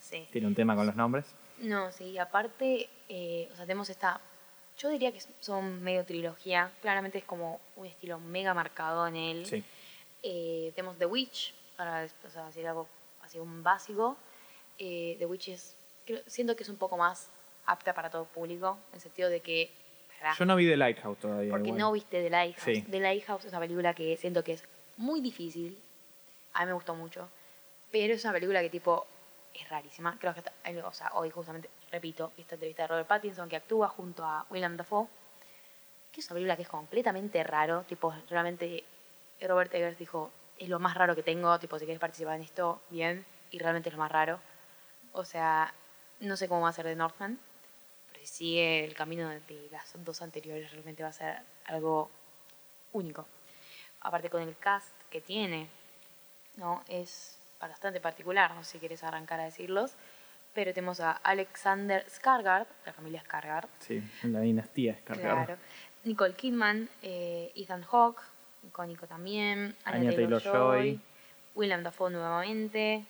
Sí. 0.00 0.26
Tiene 0.32 0.46
un 0.48 0.54
tema 0.54 0.74
con 0.74 0.86
los 0.86 0.96
nombres. 0.96 1.26
No, 1.58 1.90
sí, 1.92 2.18
aparte, 2.18 2.88
eh, 3.08 3.48
o 3.52 3.56
sea, 3.56 3.64
tenemos 3.66 3.88
esta. 3.88 4.20
Yo 4.78 4.90
diría 4.90 5.10
que 5.12 5.20
son 5.40 5.82
medio 5.82 6.04
trilogía. 6.04 6.70
Claramente 6.82 7.18
es 7.18 7.24
como 7.24 7.60
un 7.76 7.86
estilo 7.86 8.18
mega 8.20 8.52
marcado 8.52 9.06
en 9.06 9.16
él. 9.16 9.46
Sí. 9.46 9.64
Eh, 10.22 10.72
tenemos 10.74 10.98
The 10.98 11.06
Witch, 11.06 11.54
para 11.76 12.06
o 12.26 12.30
sea, 12.30 12.46
decir 12.46 12.66
algo 12.66 12.88
así, 13.22 13.38
un 13.38 13.62
básico. 13.62 14.16
Eh, 14.78 15.16
The 15.18 15.26
Witch 15.26 15.48
es. 15.48 15.76
creo- 16.04 16.20
siento 16.26 16.54
que 16.56 16.62
es 16.64 16.68
un 16.68 16.76
poco 16.76 16.96
más 16.96 17.30
apta 17.66 17.92
para 17.94 18.10
todo 18.10 18.24
público, 18.24 18.78
en 18.90 18.94
el 18.96 19.00
sentido 19.00 19.28
de 19.28 19.40
que. 19.40 19.70
¿verdad? 20.20 20.34
Yo 20.38 20.44
no 20.46 20.56
vi 20.56 20.66
The 20.68 20.76
Lighthouse 20.76 21.18
todavía. 21.18 21.50
Porque 21.50 21.68
igual. 21.68 21.78
no 21.80 21.92
viste 21.92 22.22
The 22.22 22.30
Lighthouse. 22.30 22.64
Sí. 22.64 22.82
The 22.82 23.00
Lighthouse 23.00 23.44
es 23.44 23.52
una 23.52 23.60
película 23.60 23.92
que 23.94 24.16
siento 24.16 24.42
que 24.42 24.52
es 24.52 24.64
muy 24.96 25.20
difícil. 25.20 25.78
A 26.54 26.60
mí 26.60 26.66
me 26.66 26.72
gustó 26.72 26.94
mucho. 26.94 27.28
Pero 27.92 28.14
es 28.14 28.24
una 28.24 28.32
película 28.32 28.60
que 28.62 28.70
tipo 28.70 29.06
es 29.54 29.68
rarísima. 29.68 30.16
Creo 30.18 30.32
que 30.32 30.40
hasta- 30.40 30.52
eh, 30.64 30.82
o 30.82 30.92
sea, 30.92 31.10
hoy 31.14 31.30
justamente, 31.30 31.68
repito, 31.92 32.32
esta 32.38 32.54
entrevista 32.54 32.82
de 32.84 32.88
Robert 32.88 33.06
Pattinson 33.08 33.48
que 33.48 33.56
actúa 33.56 33.88
junto 33.88 34.24
a 34.24 34.46
William 34.50 34.76
Dafoe. 34.76 35.06
Que 36.12 36.20
es 36.20 36.26
una 36.30 36.34
película 36.34 36.56
que 36.56 36.62
es 36.62 36.68
completamente 36.68 37.42
raro. 37.44 37.82
Tipo, 37.82 38.14
realmente 38.30 38.84
Robert 39.42 39.72
Eggers 39.74 39.98
dijo, 39.98 40.30
es 40.58 40.68
lo 40.70 40.78
más 40.78 40.94
raro 40.94 41.14
que 41.14 41.22
tengo. 41.22 41.58
Tipo, 41.58 41.78
si 41.78 41.84
quieres 41.84 42.00
participar 42.00 42.36
en 42.36 42.42
esto, 42.42 42.80
bien. 42.88 43.26
Y 43.50 43.58
realmente 43.58 43.90
es 43.90 43.94
lo 43.94 43.98
más 43.98 44.10
raro. 44.10 44.40
O 45.12 45.24
sea, 45.24 45.72
no 46.20 46.36
sé 46.38 46.48
cómo 46.48 46.62
va 46.62 46.70
a 46.70 46.72
ser 46.72 46.86
de 46.86 46.96
Northman. 46.96 47.38
Si 48.26 48.34
sigue 48.38 48.84
el 48.84 48.94
camino 48.94 49.28
de 49.28 49.68
las 49.70 49.92
dos 50.04 50.20
anteriores, 50.20 50.72
realmente 50.72 51.04
va 51.04 51.10
a 51.10 51.12
ser 51.12 51.36
algo 51.64 52.10
único. 52.92 53.24
Aparte 54.00 54.28
con 54.30 54.42
el 54.42 54.56
cast 54.56 54.90
que 55.10 55.20
tiene, 55.20 55.68
¿no? 56.56 56.82
Es 56.88 57.38
bastante 57.60 58.00
particular, 58.00 58.52
no 58.54 58.64
sé 58.64 58.72
si 58.72 58.78
quieres 58.78 59.04
arrancar 59.04 59.38
a 59.38 59.44
decirlos. 59.44 59.92
Pero 60.54 60.74
tenemos 60.74 60.98
a 60.98 61.12
Alexander 61.12 62.04
Skarsgård, 62.06 62.66
la 62.84 62.92
familia 62.92 63.22
Skarsgård, 63.22 63.68
Sí, 63.78 64.02
la 64.24 64.40
dinastía 64.40 64.92
es 64.92 65.02
claro. 65.02 65.56
Nicole 66.02 66.34
Kidman, 66.34 66.88
eh, 67.02 67.52
Ethan 67.54 67.84
Hawke, 67.84 68.22
icónico 68.66 69.06
también, 69.06 69.76
Anya, 69.84 70.10
Taylor-Joy. 70.10 71.00
William 71.54 71.82
Dafoe 71.84 72.10
nuevamente, 72.10 73.04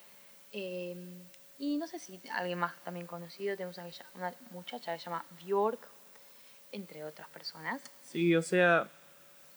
eh, 0.52 0.94
y 1.58 1.76
no 1.78 1.86
sé 1.86 1.98
si 1.98 2.20
alguien 2.32 2.58
más 2.58 2.74
también 2.84 3.06
conocido, 3.06 3.56
tenemos 3.56 3.76
una, 3.78 3.88
una 4.14 4.34
muchacha 4.50 4.92
que 4.92 4.98
se 4.98 5.04
llama 5.06 5.24
Bjork, 5.44 5.80
entre 6.72 7.04
otras 7.04 7.28
personas. 7.28 7.82
Sí, 8.02 8.34
o 8.34 8.42
sea, 8.42 8.88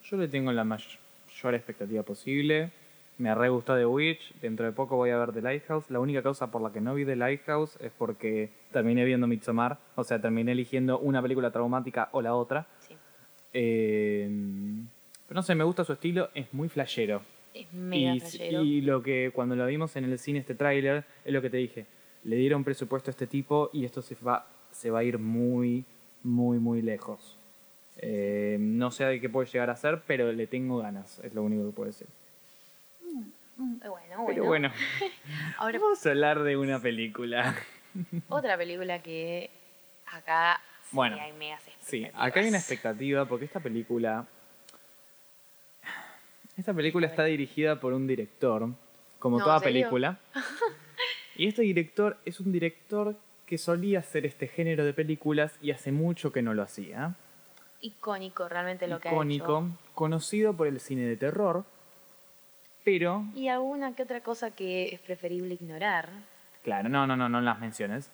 yo 0.04 0.18
le 0.18 0.28
tengo 0.28 0.52
la 0.52 0.64
mayor 0.64 1.56
expectativa 1.56 2.04
posible. 2.04 2.72
Me 3.18 3.36
re 3.36 3.50
gustó 3.50 3.76
The 3.76 3.86
Witch. 3.86 4.34
Dentro 4.36 4.66
de 4.66 4.72
poco 4.72 4.96
voy 4.96 5.10
a 5.10 5.18
ver 5.18 5.34
The 5.34 5.42
Lighthouse. 5.42 5.90
La 5.90 6.00
única 6.00 6.24
causa 6.24 6.50
por 6.52 6.62
la 6.62 6.72
que 6.72 6.80
no 6.80 6.96
vi 6.96 7.04
The 7.04 7.18
Lighthouse 7.18 7.76
es 7.82 7.92
porque 7.98 8.50
terminé 8.72 9.04
viendo 9.04 9.28
Midsommar. 9.28 9.78
O 9.96 10.06
sea, 10.06 10.22
terminé 10.22 10.54
eligiendo 10.54 11.00
una 11.00 11.22
película 11.22 11.52
traumática 11.52 12.08
o 12.14 12.22
la 12.22 12.34
otra. 12.34 12.66
Sí, 12.80 12.96
Eh, 13.54 14.30
pero 15.28 15.36
no 15.36 15.44
sé, 15.44 15.54
me 15.54 15.66
gusta 15.66 15.84
su 15.84 15.92
estilo. 15.94 16.30
Es 16.34 16.54
muy 16.54 16.70
flashero. 16.70 17.22
Es 17.54 17.72
mega 17.74 18.14
Y, 18.16 18.54
y 18.78 18.82
lo 18.82 19.02
que 19.04 19.32
cuando 19.34 19.56
lo 19.56 19.66
vimos 19.66 19.96
en 19.96 20.06
el 20.06 20.18
cine, 20.20 20.40
este 20.40 20.56
tráiler, 20.56 21.04
es 21.26 21.34
lo 21.34 21.42
que 21.42 21.50
te 21.50 21.58
dije. 21.58 21.86
Le 22.24 22.36
dieron 22.36 22.64
presupuesto 22.64 23.10
a 23.10 23.14
este 23.14 23.28
tipo 23.28 23.70
y 23.74 23.86
esto 23.86 24.02
se 24.02 24.16
va, 24.16 24.48
se 24.72 24.90
va 24.92 25.00
a 25.00 25.04
ir 25.04 25.18
muy, 25.20 25.86
muy, 26.24 26.60
muy 26.60 26.82
lejos. 26.82 27.38
Eh, 27.98 28.58
no 28.60 28.92
sé 28.92 29.06
de 29.06 29.20
qué 29.20 29.30
puede 29.30 29.48
llegar 29.50 29.70
a 29.70 29.76
ser, 29.76 30.02
pero 30.08 30.32
le 30.32 30.48
tengo 30.48 30.78
ganas, 30.80 31.20
es 31.24 31.34
lo 31.34 31.44
único 31.44 31.66
que 31.66 31.72
puedo 31.76 31.88
decir. 31.88 32.08
Mm, 33.04 33.80
Bueno, 33.80 33.92
bueno. 33.92 34.24
Pero 34.28 34.46
bueno, 34.46 34.72
Ahora, 35.58 35.80
vamos 35.80 36.06
a 36.06 36.10
hablar 36.10 36.44
de 36.44 36.56
una 36.58 36.80
película. 36.82 37.56
otra 38.30 38.58
película 38.58 39.02
que 39.02 39.50
acá 40.06 40.62
sí 40.84 40.96
Bueno, 40.96 41.18
hay 41.20 41.34
megas 41.34 41.62
Sí, 41.64 41.98
expectativas. 41.98 42.28
acá 42.28 42.40
hay 42.40 42.48
una 42.50 42.58
expectativa 42.58 43.26
porque 43.26 43.46
esta 43.46 43.60
película. 43.60 44.28
Esta 46.60 46.74
película 46.74 47.08
está 47.08 47.24
dirigida 47.24 47.80
por 47.80 47.94
un 47.94 48.06
director, 48.06 48.68
como 49.18 49.38
No, 49.40 49.46
toda 49.46 49.62
película. 49.62 50.20
Y 51.38 51.48
este 51.48 51.62
director 51.62 52.18
es 52.26 52.42
un 52.42 52.52
director 52.52 53.16
que 53.46 53.58
solía 53.58 54.00
hacer 54.00 54.26
este 54.26 54.46
género 54.50 54.84
de 54.84 54.92
películas 54.94 55.58
y 55.62 55.72
hace 55.72 55.94
mucho 55.94 56.34
que 56.34 56.42
no 56.42 56.54
lo 56.54 56.64
hacía. 56.64 57.16
Icónico 57.80 58.50
realmente 58.50 58.90
lo 58.90 59.00
que 59.00 59.08
ha 59.08 59.14
Icónico, 59.14 59.60
hecho. 59.60 59.94
conocido 59.96 60.54
por 60.54 60.68
el 60.68 60.82
cine 60.82 61.04
de 61.04 61.16
terror, 61.16 61.64
pero, 62.84 63.24
Y 63.36 63.48
alguna 63.48 63.96
que 63.96 64.04
otra 64.04 64.20
cosa 64.22 64.52
que 64.52 64.94
es 64.94 65.00
preferible 65.00 65.54
ignorar. 65.54 66.10
claro, 66.62 66.90
no, 66.90 67.08
no, 67.08 67.16
no, 67.16 67.30
no 67.30 67.40
las 67.40 67.62
menciones, 67.62 68.12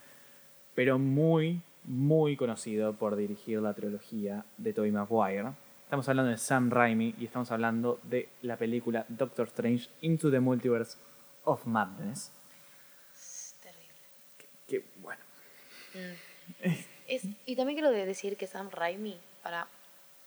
pero 0.75 0.99
muy, 0.99 1.61
muy 1.83 2.37
conocido 2.37 2.93
por 2.93 3.15
dirigir 3.15 3.59
la 3.59 3.73
trilogía 3.73 4.45
de 4.57 4.71
Tobey 4.71 4.91
Maguire. 4.91 5.49
Estamos 5.85 6.09
hablando 6.09 6.31
de 6.31 6.37
Sam 6.37 6.71
Raimi 6.71 7.15
y 7.19 7.25
estamos 7.25 7.51
hablando 7.51 7.99
de 8.03 8.29
la 8.41 8.57
película 8.57 9.05
Doctor 9.07 9.47
Strange 9.47 9.87
Into 10.01 10.31
the 10.31 10.39
Multiverse 10.39 10.97
of 11.43 11.65
Madness. 11.65 12.31
Es 13.13 13.55
terrible. 13.61 13.93
Que, 14.67 14.83
bueno, 14.97 15.21
Mm. 15.93 16.73
Es- 17.07 17.25
y 17.45 17.55
también 17.55 17.77
quiero 17.77 17.91
de- 17.91 18.05
decir 18.05 18.35
que 18.35 18.47
Sam 18.47 18.69
Raimi, 18.69 19.17
para 19.41 19.67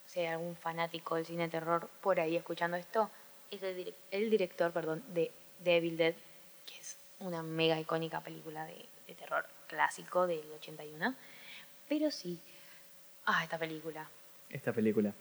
si 0.06 0.20
hay 0.20 0.26
algún 0.26 0.56
fanático 0.56 1.16
del 1.16 1.26
cine 1.26 1.42
de 1.42 1.48
terror 1.50 1.90
por 2.00 2.18
ahí 2.20 2.36
escuchando 2.36 2.76
esto, 2.78 3.10
es 3.50 3.62
el, 3.62 3.92
el 4.10 4.30
director 4.30 4.72
perdón, 4.72 5.02
de 5.12 5.30
Devil 5.62 5.96
Dead, 5.98 6.14
que 6.64 6.78
es 6.78 6.96
una 7.18 7.42
mega 7.42 7.78
icónica 7.78 8.20
película 8.22 8.64
de, 8.64 8.86
de 9.08 9.14
terror 9.14 9.44
clásico 9.66 10.26
del 10.26 10.50
81. 10.52 11.14
Pero 11.88 12.10
sí, 12.10 12.38
ah, 13.26 13.42
esta 13.44 13.58
película. 13.58 14.08
esta 14.48 14.72
película. 14.72 15.12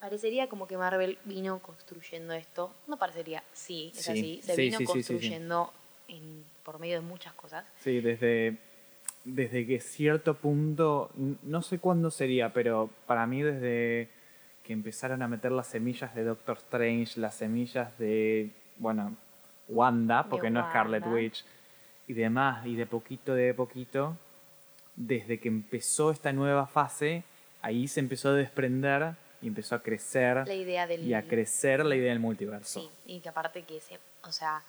Parecería 0.00 0.48
como 0.48 0.66
que 0.66 0.76
Marvel 0.76 1.18
vino 1.24 1.58
construyendo 1.60 2.34
esto. 2.34 2.74
No 2.86 2.98
parecería, 2.98 3.42
sí, 3.52 3.92
es 3.96 4.04
Sí, 4.04 4.10
así. 4.12 4.40
Se 4.42 4.54
sí, 4.54 4.62
vino 4.62 4.78
sí, 4.78 4.84
construyendo 4.84 5.72
en- 6.08 6.44
por 6.62 6.78
medio 6.78 6.96
de 6.96 7.00
muchas 7.06 7.32
cosas. 7.34 7.64
Sí, 7.80 8.00
desde, 8.00 8.58
desde 9.24 9.66
que 9.66 9.80
cierto 9.80 10.34
punto, 10.34 11.10
no 11.42 11.62
sé 11.62 11.78
cuándo 11.78 12.10
sería, 12.10 12.52
pero 12.52 12.90
para 13.06 13.26
mí 13.26 13.42
desde 13.42 14.08
que 14.62 14.72
empezaron 14.72 15.22
a 15.22 15.28
meter 15.28 15.52
las 15.52 15.68
semillas 15.68 16.14
de 16.14 16.24
Doctor 16.24 16.58
Strange, 16.58 17.18
las 17.20 17.34
semillas 17.36 17.96
de, 17.98 18.50
bueno, 18.78 19.16
Wanda, 19.68 20.24
De 20.24 20.28
porque 20.28 20.50
no 20.50 20.60
es 20.60 20.66
Scarlet 20.66 21.02
Wanda. 21.04 21.16
Witch, 21.16 21.44
y 22.08 22.12
demás, 22.12 22.66
y 22.66 22.74
de 22.76 22.86
poquito 22.86 23.34
de 23.34 23.54
poquito, 23.54 24.16
desde 24.94 25.38
que 25.40 25.48
empezó 25.48 26.10
esta 26.10 26.32
nueva 26.32 26.66
fase, 26.66 27.24
ahí 27.62 27.88
se 27.88 28.00
empezó 28.00 28.28
a 28.30 28.34
desprender 28.34 29.14
y 29.42 29.48
empezó 29.48 29.74
a 29.74 29.82
crecer 29.82 30.46
La 30.46 30.54
idea 30.54 30.86
del... 30.86 31.02
y 31.04 31.14
a 31.14 31.22
crecer 31.26 31.84
la 31.84 31.94
idea 31.96 32.10
del 32.10 32.20
multiverso. 32.20 32.80
Sí, 32.80 32.90
y 33.06 33.20
que 33.20 33.28
aparte 33.28 33.62
que 33.64 33.80
se, 33.80 33.98
o 34.22 34.32
sea, 34.32 34.62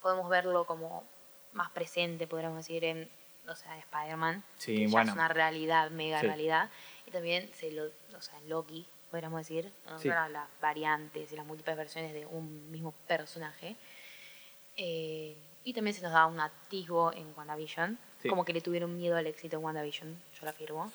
podemos 0.00 0.28
verlo 0.28 0.64
como 0.64 1.04
más 1.52 1.70
presente, 1.70 2.26
podríamos 2.26 2.58
decir, 2.58 2.84
en, 2.84 3.08
o 3.48 3.54
sea, 3.54 3.74
en 3.74 3.80
Spider-Man, 3.80 4.44
Sí, 4.58 4.74
que 4.76 4.84
ya 4.86 4.90
bueno. 4.90 5.10
es 5.10 5.14
una 5.16 5.28
realidad, 5.28 5.90
mega 5.90 6.20
Sí. 6.20 6.26
realidad, 6.26 6.70
y 7.06 7.10
también 7.10 7.50
se 7.54 7.70
lo, 7.72 7.84
o 8.16 8.20
sea, 8.22 8.38
en 8.38 8.48
Loki, 8.48 8.86
podríamos 9.10 9.40
decir. 9.40 9.70
Sí. 9.98 10.08
Las 10.08 10.48
variantes 10.60 11.30
y 11.32 11.36
las 11.36 11.44
múltiples 11.44 11.76
versiones 11.76 12.14
de 12.14 12.24
un 12.26 12.70
mismo 12.70 12.92
personaje. 13.06 13.76
Eh, 14.76 15.36
y 15.64 15.74
también 15.74 15.94
se 15.94 16.02
nos 16.02 16.12
da 16.12 16.26
un 16.26 16.40
atisbo 16.40 17.12
en 17.12 17.32
WandaVision, 17.36 17.98
Sí. 18.22 18.28
como 18.28 18.44
que 18.44 18.52
le 18.52 18.60
tuvieron 18.60 18.96
miedo 18.96 19.16
al 19.16 19.26
éxito 19.26 19.56
en 19.58 19.64
WandaVision, 19.64 20.22
yo 20.34 20.44
lo 20.44 20.50
afirmo. 20.50 20.90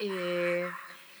Eh, 0.00 0.68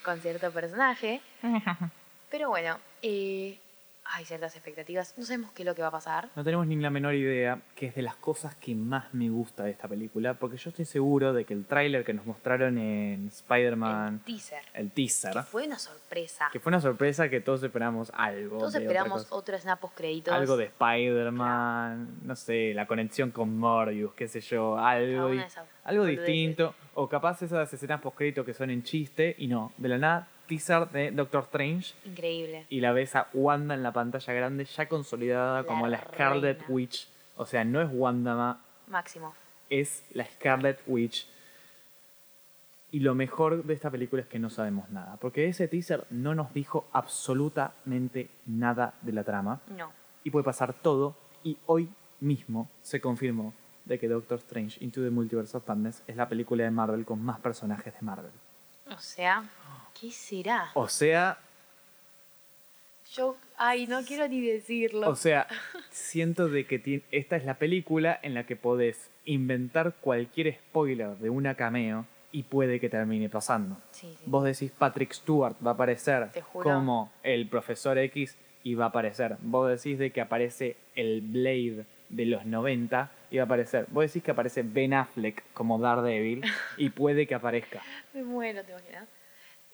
con 0.04 0.18
cierto 0.20 0.50
personaje. 0.50 1.20
Pero 2.30 2.48
bueno, 2.48 2.78
eh, 3.02 3.58
hay 4.04 4.24
ciertas 4.24 4.54
expectativas. 4.56 5.14
No 5.16 5.24
sabemos 5.24 5.52
qué 5.52 5.62
es 5.62 5.66
lo 5.66 5.74
que 5.74 5.82
va 5.82 5.88
a 5.88 5.92
pasar. 5.92 6.28
No 6.34 6.42
tenemos 6.42 6.66
ni 6.66 6.76
la 6.76 6.90
menor 6.90 7.14
idea, 7.14 7.60
que 7.76 7.86
es 7.86 7.94
de 7.94 8.02
las 8.02 8.16
cosas 8.16 8.54
que 8.56 8.74
más 8.74 9.12
me 9.14 9.28
gusta 9.30 9.64
de 9.64 9.70
esta 9.70 9.86
película, 9.86 10.34
porque 10.34 10.56
yo 10.56 10.70
estoy 10.70 10.84
seguro 10.86 11.32
de 11.32 11.44
que 11.44 11.54
el 11.54 11.64
tráiler 11.66 12.04
que 12.04 12.12
nos 12.12 12.26
mostraron 12.26 12.78
en 12.78 13.28
Spider-Man, 13.28 14.14
El 14.14 14.20
teaser. 14.34 14.62
el 14.74 14.90
teaser, 14.90 15.32
Que 15.32 15.42
fue 15.42 15.66
una 15.66 15.78
sorpresa. 15.78 16.48
que 16.52 16.58
fue 16.60 16.70
una 16.70 16.80
sorpresa 16.80 17.28
que 17.28 17.40
todos 17.40 17.62
esperamos 17.62 18.10
algo. 18.14 18.58
Todos 18.58 18.72
de 18.72 18.78
otra 18.78 19.02
esperamos 19.02 19.26
snap 19.60 19.80
post 19.80 19.94
créditos. 19.96 20.34
algo 20.34 20.56
de 20.56 20.64
Spider-Man, 20.64 22.18
no 22.24 22.36
sé, 22.36 22.72
la 22.74 22.86
conexión 22.86 23.30
con 23.30 23.56
Morbius, 23.56 24.14
qué 24.14 24.26
sé 24.28 24.40
yo, 24.40 24.78
algo, 24.78 25.30
algo 25.84 26.04
distinto, 26.04 26.74
o 26.94 27.08
capaz 27.08 27.42
esas 27.42 27.72
escenas 27.72 28.00
post-crédito 28.00 28.44
que 28.44 28.54
son 28.54 28.70
en 28.70 28.82
chiste, 28.82 29.34
y 29.38 29.46
no, 29.46 29.72
de 29.78 29.88
la 29.88 29.98
nada, 29.98 30.28
teaser 30.46 30.88
de 30.90 31.10
Doctor 31.10 31.44
Strange, 31.44 31.94
Increíble. 32.04 32.66
y 32.68 32.80
la 32.80 32.92
ves 32.92 33.16
a 33.16 33.28
Wanda 33.32 33.74
en 33.74 33.82
la 33.82 33.92
pantalla 33.92 34.32
grande 34.34 34.64
ya 34.66 34.88
consolidada 34.88 35.62
La 35.62 35.66
como 35.66 35.86
la 35.86 35.98
Scarlet 36.00 36.58
reina. 36.60 36.74
Witch, 36.74 37.08
o 37.36 37.46
sea, 37.46 37.64
no 37.64 37.80
es 37.80 37.88
Wanda, 37.92 38.34
Ma- 38.34 38.60
Máximo. 38.88 39.34
es 39.70 40.04
la 40.12 40.24
Scarlet 40.26 40.80
Witch. 40.86 41.26
Y 42.90 43.00
lo 43.00 43.14
mejor 43.14 43.64
de 43.64 43.72
esta 43.72 43.90
película 43.90 44.20
es 44.20 44.28
que 44.28 44.38
no 44.38 44.50
sabemos 44.50 44.90
nada, 44.90 45.16
porque 45.18 45.46
ese 45.48 45.66
teaser 45.68 46.04
no 46.10 46.34
nos 46.34 46.52
dijo 46.52 46.86
absolutamente 46.92 48.28
nada 48.44 48.92
de 49.00 49.12
la 49.12 49.24
trama 49.24 49.60
No. 49.74 49.90
y 50.24 50.30
puede 50.30 50.44
pasar 50.44 50.74
todo. 50.74 51.16
Y 51.42 51.56
hoy 51.66 51.88
mismo 52.20 52.68
se 52.82 53.00
confirmó 53.00 53.54
de 53.84 53.98
que 53.98 54.08
Doctor 54.08 54.38
Strange 54.38 54.82
Into 54.84 55.02
the 55.02 55.10
Multiverse 55.10 55.56
of 55.56 55.66
Madness 55.68 56.02
es 56.06 56.16
la 56.16 56.28
película 56.28 56.64
de 56.64 56.70
Marvel 56.70 57.04
con 57.04 57.22
más 57.22 57.40
personajes 57.40 57.92
de 57.94 58.00
Marvel. 58.02 58.30
O 58.90 58.98
sea, 58.98 59.44
¿qué 59.98 60.10
será? 60.10 60.70
O 60.74 60.88
sea, 60.88 61.38
Yo, 63.14 63.36
ay, 63.58 63.86
no 63.86 64.02
quiero 64.04 64.26
ni 64.28 64.40
decirlo. 64.40 65.08
o 65.08 65.16
sea, 65.16 65.46
siento 65.90 66.48
de 66.48 66.66
que 66.66 66.78
ti- 66.78 67.02
esta 67.10 67.36
es 67.36 67.44
la 67.44 67.54
película 67.54 68.18
en 68.22 68.34
la 68.34 68.44
que 68.46 68.56
podés 68.56 69.10
inventar 69.24 69.94
cualquier 70.00 70.54
spoiler 70.54 71.16
de 71.18 71.28
una 71.30 71.54
cameo 71.54 72.06
y 72.30 72.44
puede 72.44 72.80
que 72.80 72.88
termine 72.88 73.28
pasando. 73.28 73.76
sí, 73.90 74.14
sí. 74.18 74.24
Vos 74.26 74.44
decís 74.44 74.70
Patrick 74.76 75.12
Stewart 75.12 75.54
va 75.64 75.72
a 75.72 75.74
aparecer 75.74 76.28
como 76.52 77.12
el 77.22 77.46
profesor 77.48 77.98
X 77.98 78.36
y 78.64 78.74
va 78.74 78.86
a 78.86 78.88
aparecer. 78.88 79.36
Vos 79.42 79.68
decís 79.68 79.98
de 79.98 80.10
que 80.12 80.20
aparece 80.22 80.76
el 80.94 81.20
Blade 81.20 81.84
de 82.08 82.26
los 82.26 82.46
90 82.46 83.10
va 83.38 83.42
a 83.42 83.46
aparecer. 83.46 83.86
Vos 83.88 84.04
decís 84.04 84.22
que 84.22 84.30
aparece 84.30 84.62
Ben 84.62 84.94
Affleck 84.94 85.42
como 85.52 85.78
Daredevil 85.78 86.42
y 86.76 86.90
puede 86.90 87.26
que 87.26 87.34
aparezca. 87.34 87.82
Me 88.14 88.22
muero, 88.22 88.62
te 88.64 88.72
imaginas. 88.72 89.08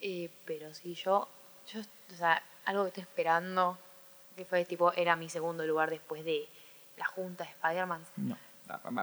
Eh, 0.00 0.28
pero 0.44 0.72
sí, 0.74 0.94
yo, 0.94 1.28
yo, 1.72 1.80
o 1.80 2.14
sea, 2.16 2.42
algo 2.64 2.84
que 2.84 2.88
estoy 2.88 3.02
esperando, 3.02 3.78
que 4.36 4.44
fue 4.44 4.64
tipo, 4.64 4.92
era 4.92 5.16
mi 5.16 5.28
segundo 5.28 5.66
lugar 5.66 5.90
después 5.90 6.24
de 6.24 6.46
la 6.96 7.06
junta 7.06 7.44
de 7.44 7.50
Spider-Man. 7.50 8.02
No. 8.16 8.36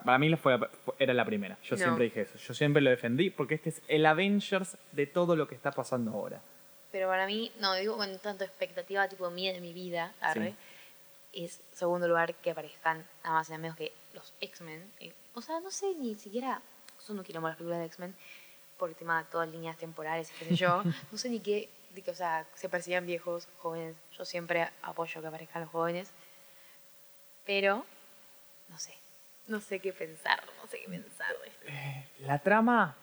Para 0.04 0.20
mí 0.20 0.34
fue, 0.36 0.60
era 1.00 1.14
la 1.14 1.26
primera. 1.26 1.58
Yo 1.64 1.76
No. 1.76 1.82
siempre 1.84 2.04
dije 2.06 2.22
eso. 2.22 2.38
Yo 2.38 2.54
siempre 2.54 2.82
lo 2.84 2.92
defendí 2.92 3.32
porque 3.32 3.56
este 3.56 3.70
es 3.70 3.82
el 3.88 4.06
Avengers 4.06 4.78
de 4.92 5.08
todo 5.08 5.36
lo 5.36 5.48
que 5.48 5.56
está 5.56 5.72
pasando 5.72 6.12
ahora. 6.12 6.40
Pero 6.92 7.10
para 7.10 7.26
mí, 7.26 7.52
no, 7.60 7.74
digo 7.74 7.98
con 7.98 8.18
tanta 8.20 8.46
expectativa, 8.46 9.08
tipo 9.10 9.30
mía 9.32 9.52
de 9.54 9.62
mi 9.62 9.74
vida, 9.74 10.14
arre, 10.22 10.54
es 11.34 11.60
segundo 11.74 12.08
lugar 12.08 12.36
que 12.36 12.52
aparezcan 12.52 13.04
nada 13.24 13.36
más 13.38 13.50
y 13.50 13.52
nada 13.54 13.62
menos 13.62 13.76
que 13.78 13.92
los 14.16 14.34
X-Men. 14.42 14.92
Eh, 15.00 15.14
O 15.34 15.42
sea, 15.42 15.60
no 15.60 15.70
sé 15.70 15.94
ni 15.96 16.16
siquiera, 16.16 16.62
yo 17.08 17.14
no 17.14 17.24
quiero 17.24 17.42
más 17.42 17.52
las 17.52 17.58
películas 17.58 17.80
de 17.80 17.86
X-Men 17.86 18.16
por 18.78 18.90
el 18.90 18.96
tema 18.96 19.24
de 19.24 19.30
todas 19.30 19.48
líneas 19.50 19.78
temporales 19.78 20.32
qué 20.40 20.46
sé 20.46 20.56
yo. 20.56 20.84
no 21.12 21.18
sé 21.18 21.30
ni 21.30 21.40
qué, 21.40 21.70
de 21.92 22.02
que, 22.02 22.12
o 22.12 22.16
sea, 22.16 22.48
se 22.56 22.68
persigan 22.70 23.06
viejos, 23.06 23.48
jóvenes. 23.60 23.96
Yo 24.18 24.26
siempre 24.26 24.70
apoyo 24.82 25.22
que 25.22 25.28
aparezcan 25.28 25.62
los 25.62 25.72
jóvenes. 25.72 26.12
Pero, 27.46 27.86
no 28.70 28.80
sé, 28.80 28.96
no 29.48 29.62
sé 29.62 29.80
qué 29.80 29.94
pensar, 29.94 30.44
no 30.62 30.68
sé 30.68 30.80
qué 30.80 30.90
pensar 30.90 31.36
de 31.44 31.50
esto. 31.50 32.26
La 32.26 32.40
trama, 32.40 32.96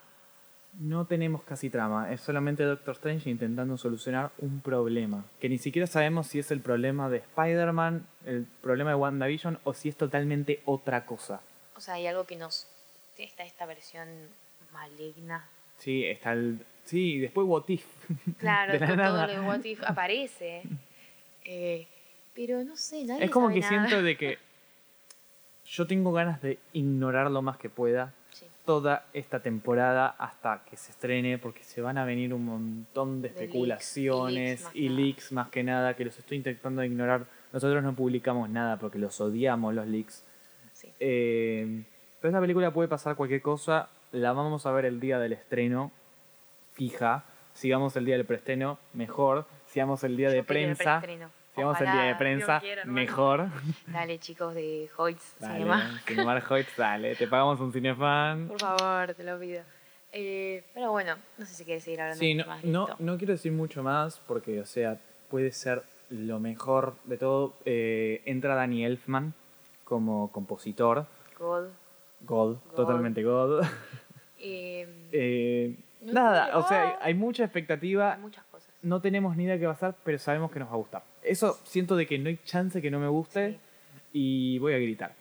no 0.78 1.06
tenemos 1.06 1.42
casi 1.42 1.68
trama, 1.70 2.12
es 2.12 2.20
solamente 2.20 2.62
Doctor 2.64 2.94
Strange 2.94 3.28
intentando 3.30 3.76
solucionar 3.76 4.30
un 4.38 4.60
problema, 4.60 5.24
que 5.40 5.48
ni 5.48 5.58
siquiera 5.58 5.86
sabemos 5.86 6.26
si 6.28 6.38
es 6.38 6.50
el 6.50 6.60
problema 6.60 7.08
de 7.10 7.18
Spider-Man, 7.18 8.06
el 8.24 8.46
problema 8.62 8.90
de 8.90 8.96
WandaVision 8.96 9.58
o 9.64 9.74
si 9.74 9.90
es 9.90 9.96
totalmente 9.96 10.62
otra 10.64 11.04
cosa. 11.04 11.40
O 11.76 11.80
sea, 11.80 11.94
hay 11.94 12.06
algo 12.06 12.24
que 12.24 12.36
nos... 12.36 12.68
Está 13.18 13.44
esta 13.44 13.66
versión 13.66 14.08
maligna 14.72 15.46
Sí, 15.78 16.04
está 16.04 16.32
el... 16.32 16.64
Sí, 16.84 17.14
y 17.14 17.18
después 17.20 17.46
What 17.46 17.64
If. 17.68 17.84
Claro, 18.38 18.72
De 18.72 18.78
todo 18.78 18.96
nada. 18.96 19.26
lo 19.26 19.32
de 19.32 19.40
What 19.46 19.64
If 19.64 19.82
aparece. 19.84 20.62
Eh, 21.44 21.86
pero 22.34 22.64
no 22.64 22.76
sé, 22.76 23.04
nadie 23.04 23.24
Es 23.24 23.30
como 23.30 23.48
sabe 23.48 23.60
que 23.60 23.66
nada. 23.66 23.86
siento 23.88 24.02
de 24.02 24.16
que 24.16 24.38
yo 25.66 25.86
tengo 25.86 26.12
ganas 26.12 26.40
de 26.40 26.58
ignorar 26.72 27.30
lo 27.30 27.42
más 27.42 27.56
que 27.58 27.68
pueda. 27.68 28.14
Toda 28.64 29.06
esta 29.12 29.40
temporada 29.40 30.08
hasta 30.18 30.62
que 30.68 30.76
se 30.76 30.92
estrene, 30.92 31.38
porque 31.38 31.64
se 31.64 31.80
van 31.80 31.98
a 31.98 32.04
venir 32.04 32.32
un 32.32 32.44
montón 32.44 33.22
de 33.22 33.28
De 33.28 33.34
leaks, 33.34 33.40
y 33.40 33.44
especulaciones 33.44 34.34
leaks 34.34 34.64
más 34.64 34.76
y 34.76 34.88
leaks 34.88 35.32
más 35.32 35.48
que 35.48 35.62
nada, 35.64 35.94
que 35.94 36.04
los 36.04 36.18
estoy 36.18 36.38
intentando 36.38 36.84
ignorar. 36.84 37.26
Nosotros 37.52 37.82
no 37.82 37.94
publicamos 37.94 38.48
nada 38.48 38.78
porque 38.78 38.98
los 38.98 39.20
odiamos 39.20 39.74
los 39.74 39.86
leaks. 39.86 40.24
Sí. 40.72 40.88
Eh, 41.00 41.84
pero 42.20 42.30
esta 42.30 42.40
película 42.40 42.72
puede 42.72 42.88
pasar 42.88 43.16
cualquier 43.16 43.42
cosa, 43.42 43.88
la 44.12 44.32
vamos 44.32 44.64
a 44.66 44.72
ver 44.72 44.84
el 44.84 45.00
día 45.00 45.18
del 45.18 45.32
estreno, 45.32 45.90
fija. 46.72 47.24
Si 47.54 47.70
vamos 47.70 47.96
el 47.96 48.04
día 48.04 48.16
del 48.16 48.24
preestreno, 48.24 48.78
mejor. 48.94 49.46
Si 49.66 49.80
vamos 49.80 50.04
el 50.04 50.16
día 50.16 50.28
Yo 50.28 50.34
de 50.34 50.38
el 50.38 50.44
prensa. 50.44 51.02
Si 51.54 51.60
vamos 51.60 51.80
el 51.80 51.86
Ojalá, 51.86 52.02
día 52.02 52.12
de 52.12 52.16
prensa, 52.18 52.62
mejor. 52.86 53.48
Dale, 53.86 54.18
chicos 54.18 54.54
de 54.54 54.88
Hoyts. 54.96 55.36
Cinemar 56.06 56.42
Hoyts, 56.50 56.76
dale, 56.76 57.14
te 57.14 57.26
pagamos 57.26 57.60
un 57.60 57.72
cinefan. 57.72 58.48
Por 58.48 58.58
favor, 58.60 59.14
te 59.14 59.22
lo 59.24 59.38
pido. 59.38 59.62
Eh, 60.12 60.64
pero 60.74 60.90
bueno, 60.90 61.16
no 61.38 61.46
sé 61.46 61.54
si 61.54 61.64
quieres 61.64 61.84
seguir 61.84 62.00
hablando 62.02 62.20
Sí, 62.20 62.34
no, 62.34 62.46
más 62.46 62.62
de 62.62 62.68
no, 62.68 62.84
esto. 62.88 62.96
no 63.00 63.16
quiero 63.18 63.32
decir 63.32 63.52
mucho 63.52 63.82
más 63.82 64.20
porque, 64.26 64.60
o 64.60 64.66
sea, 64.66 64.98
puede 65.30 65.52
ser 65.52 65.82
lo 66.10 66.38
mejor 66.40 66.96
de 67.04 67.16
todo. 67.18 67.54
Eh, 67.64 68.22
entra 68.26 68.54
Danny 68.54 68.84
Elfman 68.84 69.32
como 69.84 70.30
compositor. 70.32 71.06
God. 71.38 71.68
God, 72.20 72.56
God. 72.66 72.74
totalmente 72.76 73.22
God. 73.22 73.64
Eh, 74.38 74.88
Eh, 75.12 75.76
nada, 76.00 76.56
o 76.58 76.66
sea, 76.66 76.98
hay 77.00 77.14
mucha 77.14 77.44
expectativa. 77.44 78.14
hay 78.14 78.20
muchas 78.20 78.44
cosas. 78.46 78.70
No 78.82 79.00
tenemos 79.00 79.36
ni 79.36 79.44
idea 79.44 79.58
qué 79.58 79.66
va 79.66 79.72
a 79.72 79.74
pasar, 79.74 79.94
pero 80.02 80.18
sabemos 80.18 80.50
que 80.50 80.58
nos 80.58 80.68
va 80.68 80.72
a 80.72 80.76
gustar. 80.76 81.02
Eso 81.22 81.58
siento 81.64 81.96
de 81.96 82.06
que 82.06 82.18
no 82.18 82.28
hay 82.28 82.38
chance 82.44 82.80
que 82.82 82.90
no 82.90 82.98
me 82.98 83.08
guste 83.08 83.50
Sí. 83.52 83.58
y 84.12 84.58
voy 84.58 84.74
a 84.74 84.78
gritar. 84.78 85.14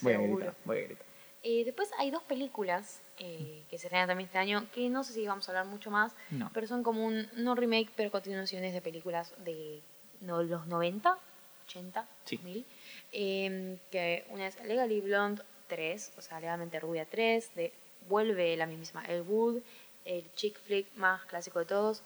Voy 0.00 0.12
a 0.12 0.18
gritar, 0.50 0.54
voy 0.64 0.78
a 0.78 0.82
gritar. 0.82 1.04
Eh, 1.42 1.64
después 1.64 1.90
hay 1.98 2.10
dos 2.10 2.22
películas 2.22 3.00
eh, 3.18 3.62
que 3.68 3.78
se 3.78 3.86
estrenan 3.86 4.08
también 4.08 4.26
este 4.26 4.38
año, 4.38 4.66
que 4.74 4.88
no 4.88 5.04
sé 5.04 5.12
si 5.12 5.26
vamos 5.26 5.46
a 5.48 5.52
hablar 5.52 5.66
mucho 5.66 5.90
más, 5.90 6.12
No. 6.30 6.50
pero 6.54 6.66
son 6.66 6.82
como 6.82 7.04
un, 7.04 7.28
no 7.36 7.54
remake, 7.54 7.90
pero 7.94 8.10
continuaciones 8.10 8.72
de 8.72 8.80
películas 8.80 9.34
de 9.44 9.80
no, 10.22 10.42
los 10.42 10.66
90, 10.66 11.18
80, 11.66 12.08
Sí. 12.24 12.36
2000. 12.36 12.64
eh, 13.12 13.76
que 13.90 14.24
una 14.30 14.46
es 14.46 14.62
Legally 14.64 15.00
Blonde 15.02 15.42
3, 15.68 16.12
o 16.16 16.22
sea, 16.22 16.40
legalmente 16.40 16.80
rubia 16.80 17.04
3, 17.04 17.54
de, 17.54 17.72
vuelve 18.08 18.56
la 18.56 18.66
misma 18.66 19.04
El 19.04 19.22
Wood, 19.22 19.60
el 20.06 20.24
chick 20.34 20.58
flick 20.60 20.86
más 20.96 21.24
clásico 21.26 21.58
de 21.58 21.66
todos, 21.66 22.02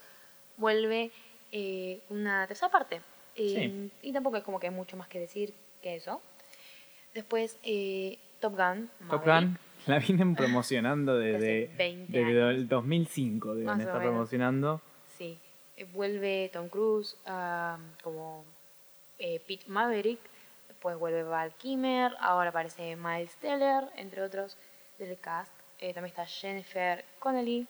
vuelve 0.57 1.11
eh, 1.53 2.01
una 2.09 2.45
tercera 2.47 2.69
parte. 2.69 3.01
Eh, 3.39 3.89
Y 4.01 4.13
tampoco 4.13 4.37
es 4.37 4.43
como 4.43 4.59
que 4.59 4.67
hay 4.67 4.73
mucho 4.73 4.97
más 4.97 5.07
que 5.07 5.19
decir 5.19 5.53
que 5.81 5.95
eso. 5.95 6.21
Después, 7.13 7.57
eh, 7.63 8.17
Top 8.39 8.55
Gun. 8.55 8.89
Top 9.09 9.25
Maverick. 9.25 9.49
Gun 9.49 9.59
la 9.87 9.99
vienen 9.99 10.35
promocionando 10.35 11.17
Desde 11.17 11.39
desde, 11.39 11.75
20 11.77 12.11
desde 12.11 12.41
años. 12.43 12.55
el 12.55 12.67
2005, 12.67 13.55
deben 13.55 13.79
estar 13.81 14.01
promocionando. 14.01 14.81
Sí. 15.17 15.37
Eh, 15.77 15.85
Vuelve 15.93 16.49
Tom 16.53 16.67
Cruise 16.69 17.15
ah, 17.25 17.77
como 18.03 18.43
eh, 19.17 19.39
Pete 19.47 19.65
Maverick. 19.67 20.19
Después 20.67 20.97
vuelve 20.97 21.23
Val 21.23 21.53
Kimmer. 21.55 22.13
Ahora 22.19 22.49
aparece 22.49 22.95
Miles 22.95 23.35
Teller, 23.37 23.85
entre 23.95 24.21
otros 24.21 24.57
del 24.97 25.17
cast. 25.19 25.51
Eh, 25.79 25.93
también 25.93 26.11
está 26.11 26.25
Jennifer 26.25 27.03
Connelly. 27.19 27.67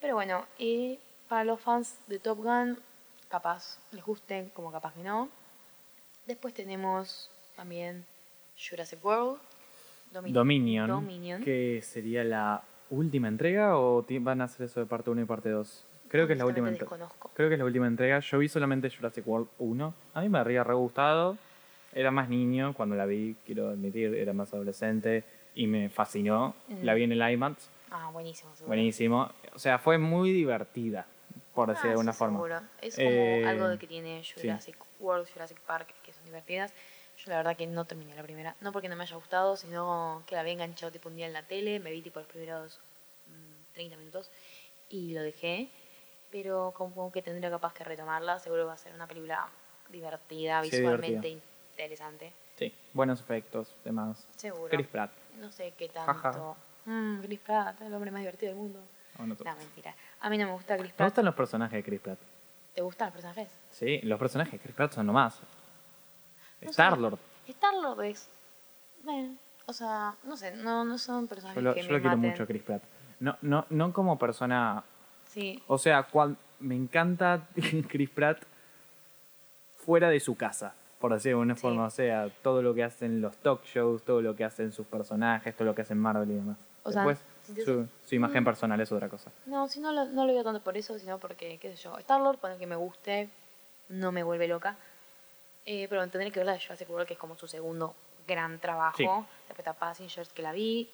Pero 0.00 0.14
bueno, 0.14 0.46
eh, 0.58 0.98
para 1.28 1.44
los 1.44 1.60
fans 1.60 1.98
de 2.06 2.18
Top 2.18 2.38
Gun, 2.38 2.78
capaz 3.28 3.78
les 3.92 4.04
gusten, 4.04 4.50
como 4.50 4.72
capaz 4.72 4.94
que 4.94 5.02
no. 5.02 5.28
Después 6.26 6.54
tenemos 6.54 7.30
también 7.56 8.04
Jurassic 8.58 9.04
World. 9.04 9.38
Domi- 10.12 10.32
Dominion, 10.32 10.88
Dominion. 10.88 11.42
que 11.44 11.80
sería 11.82 12.24
la 12.24 12.62
última 12.90 13.28
entrega 13.28 13.78
o 13.78 14.04
van 14.20 14.40
a 14.40 14.44
hacer 14.44 14.66
eso 14.66 14.80
de 14.80 14.86
parte 14.86 15.10
1 15.10 15.20
y 15.22 15.24
parte 15.26 15.50
2. 15.50 15.84
Creo 16.08 16.26
que 16.26 16.32
es 16.32 16.38
la 16.38 16.46
última 16.46 16.68
entrega. 16.70 16.90
Creo 17.34 17.48
que 17.50 17.54
es 17.56 17.58
la 17.58 17.66
última 17.66 17.86
entrega. 17.86 18.18
Yo 18.20 18.38
vi 18.38 18.48
solamente 18.48 18.88
Jurassic 18.88 19.26
World 19.28 19.48
1. 19.58 19.94
A 20.14 20.20
mí 20.22 20.28
me 20.30 20.38
habría 20.38 20.64
re 20.64 20.72
gustado. 20.74 21.36
Era 21.92 22.10
más 22.10 22.28
niño 22.30 22.72
cuando 22.74 22.96
la 22.96 23.04
vi, 23.04 23.36
quiero 23.44 23.68
admitir, 23.70 24.14
era 24.14 24.32
más 24.32 24.52
adolescente 24.54 25.24
y 25.54 25.66
me 25.66 25.90
fascinó. 25.90 26.54
Mm. 26.68 26.82
La 26.84 26.94
vi 26.94 27.02
en 27.04 27.12
el 27.12 27.30
IMAX, 27.32 27.68
Ah, 27.90 28.10
buenísimo. 28.12 28.50
buenísimo. 28.66 29.30
O 29.54 29.58
sea, 29.58 29.78
fue 29.78 29.98
muy 29.98 30.32
divertida. 30.32 31.06
Por 31.58 31.68
decir 31.70 31.86
Ah, 31.86 31.88
de 31.88 31.90
alguna 31.94 32.12
sí, 32.12 32.18
forma. 32.18 32.36
seguro. 32.38 32.60
Es 32.80 32.94
como 32.94 33.08
Eh, 33.10 33.44
algo 33.48 33.68
de 33.68 33.78
que 33.78 33.88
tiene 33.88 34.22
Jurassic 34.22 34.76
World, 35.00 35.28
Jurassic 35.32 35.58
Park, 35.62 35.92
que 36.04 36.12
son 36.12 36.24
divertidas. 36.24 36.72
Yo 37.16 37.30
la 37.32 37.38
verdad 37.38 37.56
que 37.56 37.66
no 37.66 37.84
terminé 37.84 38.14
la 38.14 38.22
primera. 38.22 38.54
No 38.60 38.70
porque 38.70 38.88
no 38.88 38.94
me 38.94 39.02
haya 39.02 39.16
gustado, 39.16 39.56
sino 39.56 40.22
que 40.28 40.36
la 40.36 40.42
había 40.42 40.52
enganchado 40.52 40.92
tipo 40.92 41.08
un 41.08 41.16
día 41.16 41.26
en 41.26 41.32
la 41.32 41.42
tele. 41.42 41.80
Me 41.80 41.90
vi 41.90 42.00
tipo 42.00 42.20
los 42.20 42.28
primeros 42.28 42.78
mm, 43.26 43.72
30 43.74 43.96
minutos 43.96 44.30
y 44.88 45.14
lo 45.14 45.22
dejé. 45.22 45.68
Pero 46.30 46.72
como 46.76 47.10
que 47.10 47.22
tendría 47.22 47.50
capaz 47.50 47.74
que 47.74 47.82
retomarla. 47.82 48.38
Seguro 48.38 48.64
va 48.64 48.74
a 48.74 48.78
ser 48.78 48.94
una 48.94 49.08
película 49.08 49.48
divertida, 49.88 50.62
Sí, 50.62 50.70
visualmente 50.70 51.28
interesante. 51.72 52.32
Sí, 52.56 52.72
buenos 52.92 53.18
efectos, 53.20 53.74
demás. 53.84 54.28
Seguro. 54.36 54.68
Chris 54.68 54.86
Pratt. 54.86 55.10
No 55.40 55.50
sé 55.50 55.72
qué 55.76 55.88
tanto. 55.88 56.56
Mm, 56.84 57.20
Chris 57.22 57.40
Pratt, 57.40 57.80
el 57.80 57.92
hombre 57.94 58.12
más 58.12 58.20
divertido 58.20 58.50
del 58.52 58.60
mundo. 58.60 58.80
Oh, 59.18 59.26
no, 59.26 59.34
No, 59.44 59.56
mentira. 59.56 59.92
A 60.20 60.30
mí 60.30 60.38
no 60.38 60.46
me 60.46 60.52
gusta 60.52 60.76
Chris 60.76 60.90
Me 60.90 60.96
Pratt. 60.96 61.08
gustan 61.10 61.24
los 61.24 61.34
personajes 61.34 61.76
de 61.76 61.82
Chris 61.84 62.00
Pratt. 62.00 62.18
¿Te 62.74 62.82
gustan 62.82 63.06
los 63.06 63.12
personajes? 63.14 63.48
Sí, 63.70 64.00
los 64.02 64.18
personajes 64.18 64.52
de 64.52 64.58
Chris 64.58 64.74
Pratt 64.74 64.92
son 64.92 65.06
nomás. 65.06 65.40
No. 66.60 66.70
Star-Lord. 66.70 67.18
Star-Lord 67.46 68.04
es. 68.04 68.28
Bueno, 69.04 69.36
o 69.66 69.72
sea, 69.72 70.14
no 70.24 70.36
sé, 70.36 70.56
no, 70.56 70.84
no 70.84 70.98
son 70.98 71.26
personajes 71.28 71.62
Yo 71.62 71.68
lo, 71.68 71.74
que 71.74 71.82
yo 71.82 71.86
me 71.88 71.92
lo 71.94 72.00
quiero 72.00 72.16
maten. 72.16 72.30
mucho 72.30 72.42
a 72.42 72.46
Chris 72.46 72.62
Pratt. 72.62 72.82
No, 73.20 73.36
no, 73.42 73.64
no 73.70 73.92
como 73.92 74.18
persona. 74.18 74.82
Sí, 75.26 75.62
O 75.66 75.78
sea, 75.78 76.02
cual, 76.04 76.36
me 76.60 76.74
encanta 76.74 77.46
Chris 77.88 78.10
Pratt 78.10 78.42
fuera 79.76 80.08
de 80.10 80.20
su 80.20 80.36
casa, 80.36 80.74
por 80.98 81.12
decir 81.12 81.30
de 81.30 81.34
alguna 81.34 81.54
Sí. 81.54 81.60
forma. 81.62 81.84
O 81.86 81.90
sea, 81.90 82.28
todo 82.42 82.62
lo 82.62 82.74
que 82.74 82.84
hacen 82.84 83.20
los 83.20 83.36
talk 83.38 83.64
shows, 83.64 84.02
todo 84.02 84.20
lo 84.20 84.34
que 84.36 84.44
hacen 84.44 84.72
sus 84.72 84.86
personajes, 84.86 85.54
todo 85.56 85.66
lo 85.66 85.74
que 85.74 85.82
hacen 85.82 85.98
Marvel 85.98 86.30
y 86.30 86.34
demás. 86.34 86.56
O 86.82 86.90
sea, 86.92 87.02
Después, 87.04 87.20
te- 87.20 87.27
su, 87.54 87.88
su 88.04 88.14
imagen 88.14 88.44
personal 88.44 88.80
es 88.80 88.90
otra 88.92 89.08
cosa. 89.08 89.30
no, 89.46 89.68
si 89.68 89.80
no 89.80 89.92
lo, 89.92 90.04
no 90.06 90.26
lo 90.26 90.32
veo 90.32 90.44
tanto 90.44 90.60
por 90.62 90.76
eso, 90.76 90.98
sino 90.98 91.18
porque, 91.18 91.58
qué 91.58 91.70
sé 91.76 91.82
yo, 91.82 91.96
Star-Lord, 91.98 92.38
pone 92.38 92.56
que 92.58 92.66
me 92.66 92.76
guste, 92.76 93.28
no 93.88 94.12
me 94.12 94.22
vuelve 94.22 94.48
loca. 94.48 94.76
Eh, 95.66 95.86
pero 95.88 96.00
tendré 96.08 96.30
que 96.30 96.40
ver 96.40 96.46
la 96.46 96.52
de 96.54 96.60
Jurassic 96.60 96.88
World, 96.88 97.06
que 97.06 97.14
es 97.14 97.20
como 97.20 97.36
su 97.36 97.46
segundo 97.46 97.94
gran 98.26 98.58
trabajo. 98.58 98.96
Sí. 98.96 99.04
Después 99.04 99.58
está 99.58 99.72
Passengers, 99.74 100.30
que 100.32 100.42
la 100.42 100.52
vi, 100.52 100.90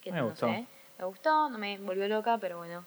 que 0.00 0.12
Me 0.12 0.18
no 0.18 0.28
gustó. 0.30 0.46
sé, 0.46 0.66
me 0.98 1.04
gustó, 1.04 1.50
no 1.50 1.58
me 1.58 1.78
volvió 1.78 2.08
loca, 2.08 2.38
pero 2.38 2.58
bueno. 2.58 2.84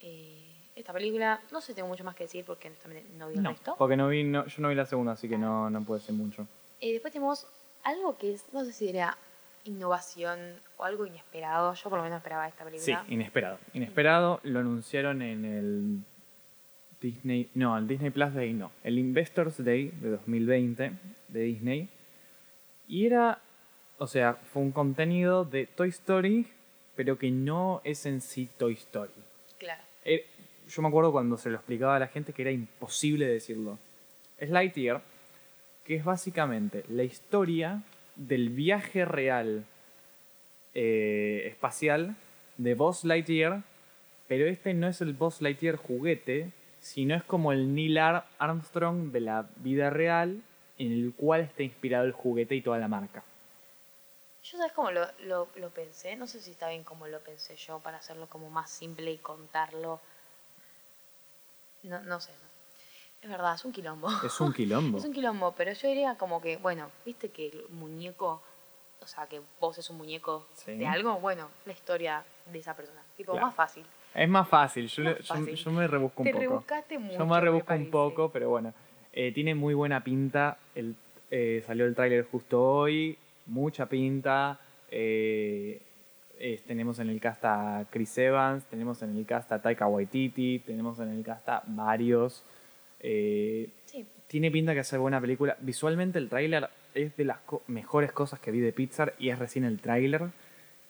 Eh, 0.00 0.44
esta 0.76 0.92
película, 0.92 1.40
no 1.50 1.60
sé, 1.60 1.74
tengo 1.74 1.88
mucho 1.88 2.04
más 2.04 2.14
que 2.14 2.24
decir 2.24 2.44
porque 2.44 2.70
no 3.16 3.28
vi 3.28 3.36
el 3.36 3.42
No, 3.42 3.50
resto. 3.50 3.74
porque 3.78 3.96
no 3.96 4.08
vi, 4.08 4.22
no, 4.24 4.46
yo 4.46 4.62
no 4.62 4.68
vi 4.68 4.74
la 4.74 4.86
segunda, 4.86 5.12
así 5.12 5.28
que 5.28 5.36
no, 5.38 5.68
no 5.70 5.82
puede 5.82 6.00
ser 6.00 6.14
mucho. 6.14 6.46
Eh, 6.80 6.92
después 6.92 7.12
tenemos 7.12 7.46
algo 7.82 8.16
que 8.16 8.34
es, 8.34 8.44
no 8.52 8.64
sé 8.64 8.72
si 8.72 8.88
era 8.88 9.16
innovación 9.64 10.38
o 10.76 10.84
algo 10.84 11.06
inesperado. 11.06 11.74
Yo 11.74 11.90
por 11.90 11.98
lo 11.98 12.04
menos 12.04 12.18
esperaba 12.18 12.48
esta 12.48 12.64
Sí, 12.64 12.70
película. 12.70 13.04
inesperado. 13.08 13.58
Inesperado 13.74 14.40
lo 14.44 14.60
anunciaron 14.60 15.22
en 15.22 15.44
el 15.44 16.02
Disney, 17.00 17.48
no, 17.54 17.76
el 17.78 17.86
Disney 17.86 18.10
Plus 18.10 18.34
Day 18.34 18.52
no, 18.52 18.72
el 18.82 18.98
Investors 18.98 19.62
Day 19.64 19.88
de 20.00 20.10
2020 20.10 20.92
de 21.28 21.40
Disney. 21.40 21.88
Y 22.88 23.06
era, 23.06 23.40
o 23.98 24.06
sea, 24.06 24.34
fue 24.34 24.62
un 24.62 24.72
contenido 24.72 25.44
de 25.44 25.66
Toy 25.66 25.90
Story, 25.90 26.48
pero 26.96 27.18
que 27.18 27.30
no 27.30 27.80
es 27.84 28.06
en 28.06 28.20
sí 28.20 28.48
Toy 28.56 28.72
Story. 28.74 29.12
Claro. 29.58 29.82
Eh, 30.04 30.26
yo 30.68 30.82
me 30.82 30.88
acuerdo 30.88 31.12
cuando 31.12 31.36
se 31.36 31.50
lo 31.50 31.56
explicaba 31.56 31.96
a 31.96 31.98
la 31.98 32.08
gente 32.08 32.32
que 32.32 32.42
era 32.42 32.50
imposible 32.50 33.26
decirlo. 33.26 33.78
Es 34.38 34.50
Lightyear, 34.50 35.02
que 35.84 35.96
es 35.96 36.04
básicamente 36.04 36.84
la 36.88 37.02
historia 37.04 37.82
del 38.18 38.50
viaje 38.50 39.04
real 39.04 39.64
eh, 40.74 41.44
espacial 41.46 42.16
de 42.58 42.74
Buzz 42.74 43.04
Lightyear, 43.04 43.62
pero 44.26 44.46
este 44.46 44.74
no 44.74 44.86
es 44.86 45.00
el 45.00 45.14
Buzz 45.14 45.40
Lightyear 45.40 45.76
juguete, 45.76 46.52
sino 46.80 47.14
es 47.14 47.24
como 47.24 47.52
el 47.52 47.74
Neil 47.74 47.96
Ar- 47.98 48.26
Armstrong 48.38 49.10
de 49.10 49.20
la 49.20 49.48
vida 49.56 49.88
real, 49.90 50.42
en 50.78 50.92
el 50.92 51.14
cual 51.16 51.40
está 51.40 51.62
inspirado 51.62 52.04
el 52.04 52.12
juguete 52.12 52.54
y 52.54 52.60
toda 52.60 52.78
la 52.78 52.88
marca. 52.88 53.24
Yo 54.44 54.58
sabes 54.58 54.72
cómo 54.72 54.90
lo, 54.90 55.06
lo, 55.56 55.70
pensé, 55.70 56.16
no 56.16 56.26
sé 56.26 56.40
si 56.40 56.52
está 56.52 56.68
bien 56.68 56.84
como 56.84 57.06
lo 57.06 57.20
pensé 57.20 57.56
yo 57.56 57.80
para 57.80 57.98
hacerlo 57.98 58.28
como 58.28 58.48
más 58.50 58.70
simple 58.70 59.10
y 59.10 59.18
contarlo. 59.18 60.00
No, 61.82 62.00
no 62.02 62.20
sé. 62.20 62.32
no. 62.32 62.47
Es 63.22 63.28
verdad, 63.28 63.54
es 63.54 63.64
un 63.64 63.72
quilombo. 63.72 64.08
Es 64.24 64.40
un 64.40 64.52
quilombo. 64.52 64.98
Es 64.98 65.04
un 65.04 65.12
quilombo, 65.12 65.52
pero 65.56 65.72
yo 65.72 65.88
diría 65.88 66.14
como 66.16 66.40
que, 66.40 66.56
bueno, 66.56 66.90
viste 67.04 67.30
que 67.30 67.48
el 67.48 67.64
muñeco, 67.70 68.40
o 69.02 69.06
sea, 69.06 69.26
que 69.26 69.40
vos 69.60 69.76
es 69.78 69.90
un 69.90 69.96
muñeco 69.98 70.46
Sí. 70.54 70.76
de 70.76 70.86
algo, 70.86 71.18
bueno, 71.20 71.48
la 71.66 71.72
historia 71.72 72.24
de 72.52 72.58
esa 72.58 72.74
persona. 72.76 73.02
Tipo, 73.16 73.32
Claro. 73.32 73.46
más 73.48 73.54
fácil. 73.56 73.84
Es 74.14 74.28
más 74.28 74.48
fácil, 74.48 74.86
yo, 74.88 75.04
Más 75.04 75.62
yo- 75.62 75.70
me 75.70 75.86
rebusco 75.86 76.22
un 76.22 76.26
Te 76.26 76.32
poco. 76.32 76.40
rebuscaste 76.40 76.98
mucho. 76.98 77.18
Yo 77.18 77.26
me 77.26 77.40
rebusco 77.40 77.74
un 77.74 77.90
poco, 77.90 78.30
pero 78.30 78.48
bueno. 78.50 78.72
Eh, 79.12 79.32
tiene 79.32 79.54
muy 79.54 79.74
buena 79.74 80.02
pinta. 80.04 80.58
El, 80.74 80.94
eh, 81.30 81.62
salió 81.66 81.84
el 81.86 81.94
tráiler 81.94 82.26
justo 82.30 82.62
hoy. 82.62 83.18
Mucha 83.46 83.86
pinta. 83.86 84.58
Eh, 84.90 85.82
tenemos 86.66 86.98
en 87.00 87.10
el 87.10 87.20
cast 87.20 87.44
a 87.44 87.84
Chris 87.90 88.16
Evans. 88.18 88.64
Tenemos 88.66 89.02
en 89.02 89.16
el 89.16 89.26
cast 89.26 89.50
a 89.52 89.60
Taika 89.60 89.86
Waititi. 89.86 90.60
Tenemos 90.60 90.98
en 91.00 91.10
el 91.10 91.22
cast 91.24 91.48
a 91.48 91.62
varios. 91.66 92.44
Eh, 93.00 93.68
Sí, 93.86 94.06
tiene 94.26 94.50
pinta 94.50 94.74
que 94.74 94.80
hacer 94.80 94.98
buena 94.98 95.20
película. 95.20 95.56
Visualmente 95.60 96.18
el 96.18 96.28
tráiler 96.28 96.68
es 96.94 97.16
de 97.16 97.24
las 97.24 97.38
co- 97.38 97.62
mejores 97.66 98.12
cosas 98.12 98.40
que 98.40 98.50
vi 98.50 98.60
de 98.60 98.72
Pixar 98.72 99.14
y 99.18 99.30
es 99.30 99.38
recién 99.38 99.64
el 99.64 99.80
tráiler, 99.80 100.26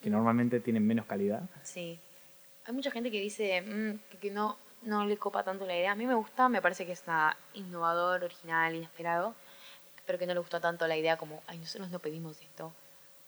que 0.03 0.11
normalmente 0.11 0.61
tienen 0.61 0.87
menos 0.87 1.07
calidad. 1.07 1.43
Sí. 1.63 1.99
Hay 2.65 2.75
mucha 2.75 2.91
gente 2.91 3.11
que 3.11 3.21
dice 3.21 3.63
mm, 3.63 4.19
que, 4.21 4.31
no, 4.31 4.57
no 4.83 5.05
le 5.07 5.17
copa 5.17 5.43
tanto 5.45 5.67
la 5.67 5.77
idea. 5.77 5.93
A 5.93 5.95
mí 5.95 6.07
me 6.07 6.15
gusta, 6.15 6.49
me 6.49 6.61
parece 6.63 6.87
que 6.87 6.93
es 6.93 7.07
nada 7.07 7.37
innovador, 7.55 8.25
original, 8.25 8.75
inesperado, 8.75 9.35
pero 10.07 10.19
que 10.19 10.27
no 10.27 10.35
le 10.35 10.41
gustó 10.41 10.61
tanto 10.61 10.87
la 10.87 10.97
idea 10.97 11.17
como, 11.17 11.43
ay, 11.47 11.59
nosotros 11.59 11.91
no 11.91 11.99
pedimos 11.99 12.41
esto. 12.41 12.73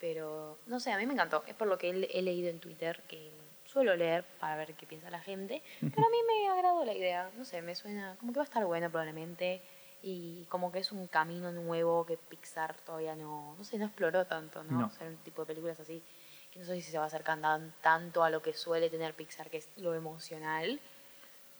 Pero, 0.00 0.56
no 0.66 0.80
sé, 0.80 0.92
a 0.92 0.98
mí 0.98 1.06
me 1.06 1.12
encantó. 1.12 1.44
Es 1.46 1.54
por 1.54 1.68
lo 1.68 1.76
que 1.78 1.90
he, 1.90 2.18
he 2.18 2.22
leído 2.22 2.48
en 2.48 2.58
Twitter, 2.58 3.00
que 3.06 3.30
suelo 3.70 3.94
leer 3.96 4.24
para 4.40 4.56
ver 4.56 4.74
qué 4.74 4.86
piensa 4.86 5.10
la 5.10 5.20
gente. 5.20 5.62
Pero 5.80 6.06
a 6.06 6.10
mí 6.10 6.16
me 6.26 6.48
agradó 6.48 6.84
la 6.84 6.94
idea. 6.94 7.30
No 7.36 7.44
sé, 7.44 7.62
me 7.62 7.74
suena 7.74 8.16
como 8.18 8.32
que 8.32 8.38
va 8.38 8.42
a 8.42 8.50
estar 8.50 8.64
bueno 8.64 8.88
probablemente. 8.90 9.62
Y 10.02 10.44
como 10.48 10.72
que 10.72 10.78
es 10.78 10.92
un 10.92 11.06
camino 11.08 11.52
nuevo 11.52 12.06
que 12.06 12.16
Pixar 12.16 12.74
todavía 12.86 13.14
no, 13.14 13.54
no 13.58 13.64
sé, 13.64 13.78
no 13.78 13.84
exploró 13.86 14.24
tanto, 14.24 14.62
¿no? 14.64 14.80
No. 14.80 14.90
Un 15.06 15.16
tipo 15.18 15.42
de 15.42 15.46
películas 15.48 15.78
así 15.78 16.02
que 16.50 16.58
no 16.58 16.64
sé 16.64 16.74
si 16.80 16.90
se 16.90 16.98
va 16.98 17.04
a 17.04 17.06
acercar 17.06 17.38
tan- 17.40 17.72
tanto 17.80 18.24
a 18.24 18.30
lo 18.30 18.42
que 18.42 18.52
suele 18.54 18.88
tener 18.90 19.14
Pixar, 19.14 19.50
que 19.50 19.58
es 19.58 19.68
lo 19.76 19.94
emocional. 19.94 20.80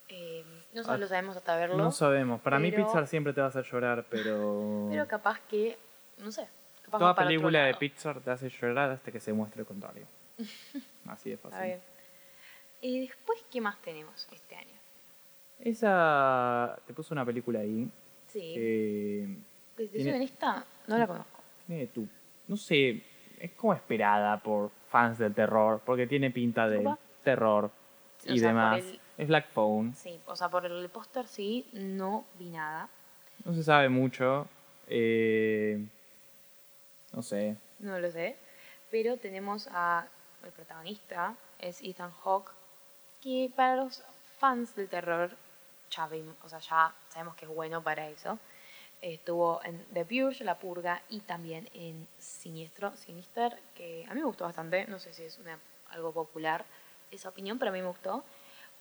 Eh, 0.09 0.45
no 0.73 0.83
Ah, 0.89 0.97
lo 0.97 1.07
sabemos 1.07 1.37
hasta 1.37 1.55
verlo, 1.55 1.77
No 1.77 1.93
sabemos. 1.93 2.41
Para 2.41 2.59
mí 2.59 2.71
pero- 2.73 2.85
Pixar 2.87 3.07
siempre 3.07 3.33
te 3.33 3.41
va 3.41 3.47
a 3.47 3.51
hacer 3.51 3.65
llorar, 3.65 4.05
pero... 4.11 4.89
pero 4.91 5.07
capaz 5.07 5.39
que, 5.49 5.79
no 6.19 6.33
sé, 6.33 6.49
capaz 6.83 6.99
Toda 6.99 7.15
película 7.15 7.65
de. 7.67 7.75
Pixar 7.75 8.21
te 8.21 8.31
hace 8.33 8.49
llorar 8.49 8.91
hasta 8.91 9.13
que 9.13 9.21
se 9.21 9.33
muestre 9.33 9.61
el 9.61 9.67
contrario. 9.67 10.07
Así 11.07 11.31
de 11.31 11.37
fácil. 11.37 11.77
Y 12.81 13.07
después, 13.07 13.45
¿qué 13.51 13.61
más 13.61 13.81
tenemos 13.83 14.27
este 14.33 14.57
año? 14.57 14.75
Esa... 15.59 16.79
Te 16.87 16.93
puso 16.95 17.15
una 17.15 17.25
película 17.25 17.61
ahí 17.61 17.89
Sí, 18.29 18.55
que... 18.55 19.37
tiene- 19.77 20.03
soy 20.05 20.13
honesta, 20.13 20.65
no 20.87 20.99
la 20.99 21.07
conozco. 21.07 21.41
tiene 21.67 21.87
tu... 21.89 22.09
No 22.49 22.57
sé, 22.57 23.03
es 23.39 23.53
como 23.53 23.75
esperada 23.75 24.39
por 24.39 24.71
fans 24.89 25.19
del 25.19 25.35
terror, 25.35 25.81
porque 25.85 26.07
tiene 26.07 26.31
pinta 26.31 26.69
de 26.69 26.79
Opa. 26.79 26.99
terror 27.23 27.67
O 27.67 28.33
y 28.33 28.39
sea, 28.39 28.49
demás. 28.49 28.83
el- 28.85 29.01
Es 29.19 29.29
Black 29.29 29.49
Phone. 29.51 29.95
Sí, 29.95 30.19
o 30.27 30.35
sea, 30.35 30.49
por 30.49 30.65
el 30.65 30.89
póster 30.89 31.27
sí, 31.27 31.67
no 31.73 32.25
vi 32.39 32.49
nada. 32.49 32.89
No 33.45 33.53
se 33.55 33.63
sabe 33.63 33.89
mucho. 33.89 34.49
eh, 34.87 35.85
No 37.13 37.23
sé. 37.23 37.57
No 37.81 37.99
lo 37.99 38.11
sé. 38.11 38.37
Pero 38.91 39.17
tenemos 39.19 39.69
a 39.73 40.07
el 40.45 40.51
protagonista, 40.53 41.37
es 41.59 41.83
Ethan 41.83 42.11
Hawke, 42.25 42.51
que 43.21 43.51
para 43.55 43.77
los 43.77 44.03
fans 44.39 44.75
del 44.75 44.89
terror 44.89 45.31
ya 45.91 46.07
vimos, 46.07 46.35
o 46.45 46.49
sea, 46.49 46.59
ya 46.61 46.95
sabemos 47.09 47.35
que 47.37 47.45
es 47.45 47.51
bueno 47.51 47.83
para 47.83 48.09
eso. 48.09 48.39
Estuvo 49.03 49.61
en 49.65 49.83
The 49.95 50.05
Purge, 50.05 50.45
La 50.45 50.59
Purga 50.59 51.03
y 51.09 51.21
también 51.21 51.69
en 51.73 52.07
Siniestro, 52.19 52.95
Sinister, 52.97 53.59
que 53.75 54.05
a 54.09 54.15
mí 54.15 54.21
me 54.21 54.27
gustó 54.27 54.45
bastante. 54.45 54.87
No 54.87 54.99
sé 54.99 55.15
si 55.15 55.25
es 55.25 55.39
una, 55.39 55.59
algo 55.91 56.13
popular 56.13 56.65
esa 57.11 57.31
opinión, 57.31 57.59
pero 57.59 57.71
a 57.71 57.73
mí 57.75 57.81
me 57.81 57.89
gustó. 57.89 58.23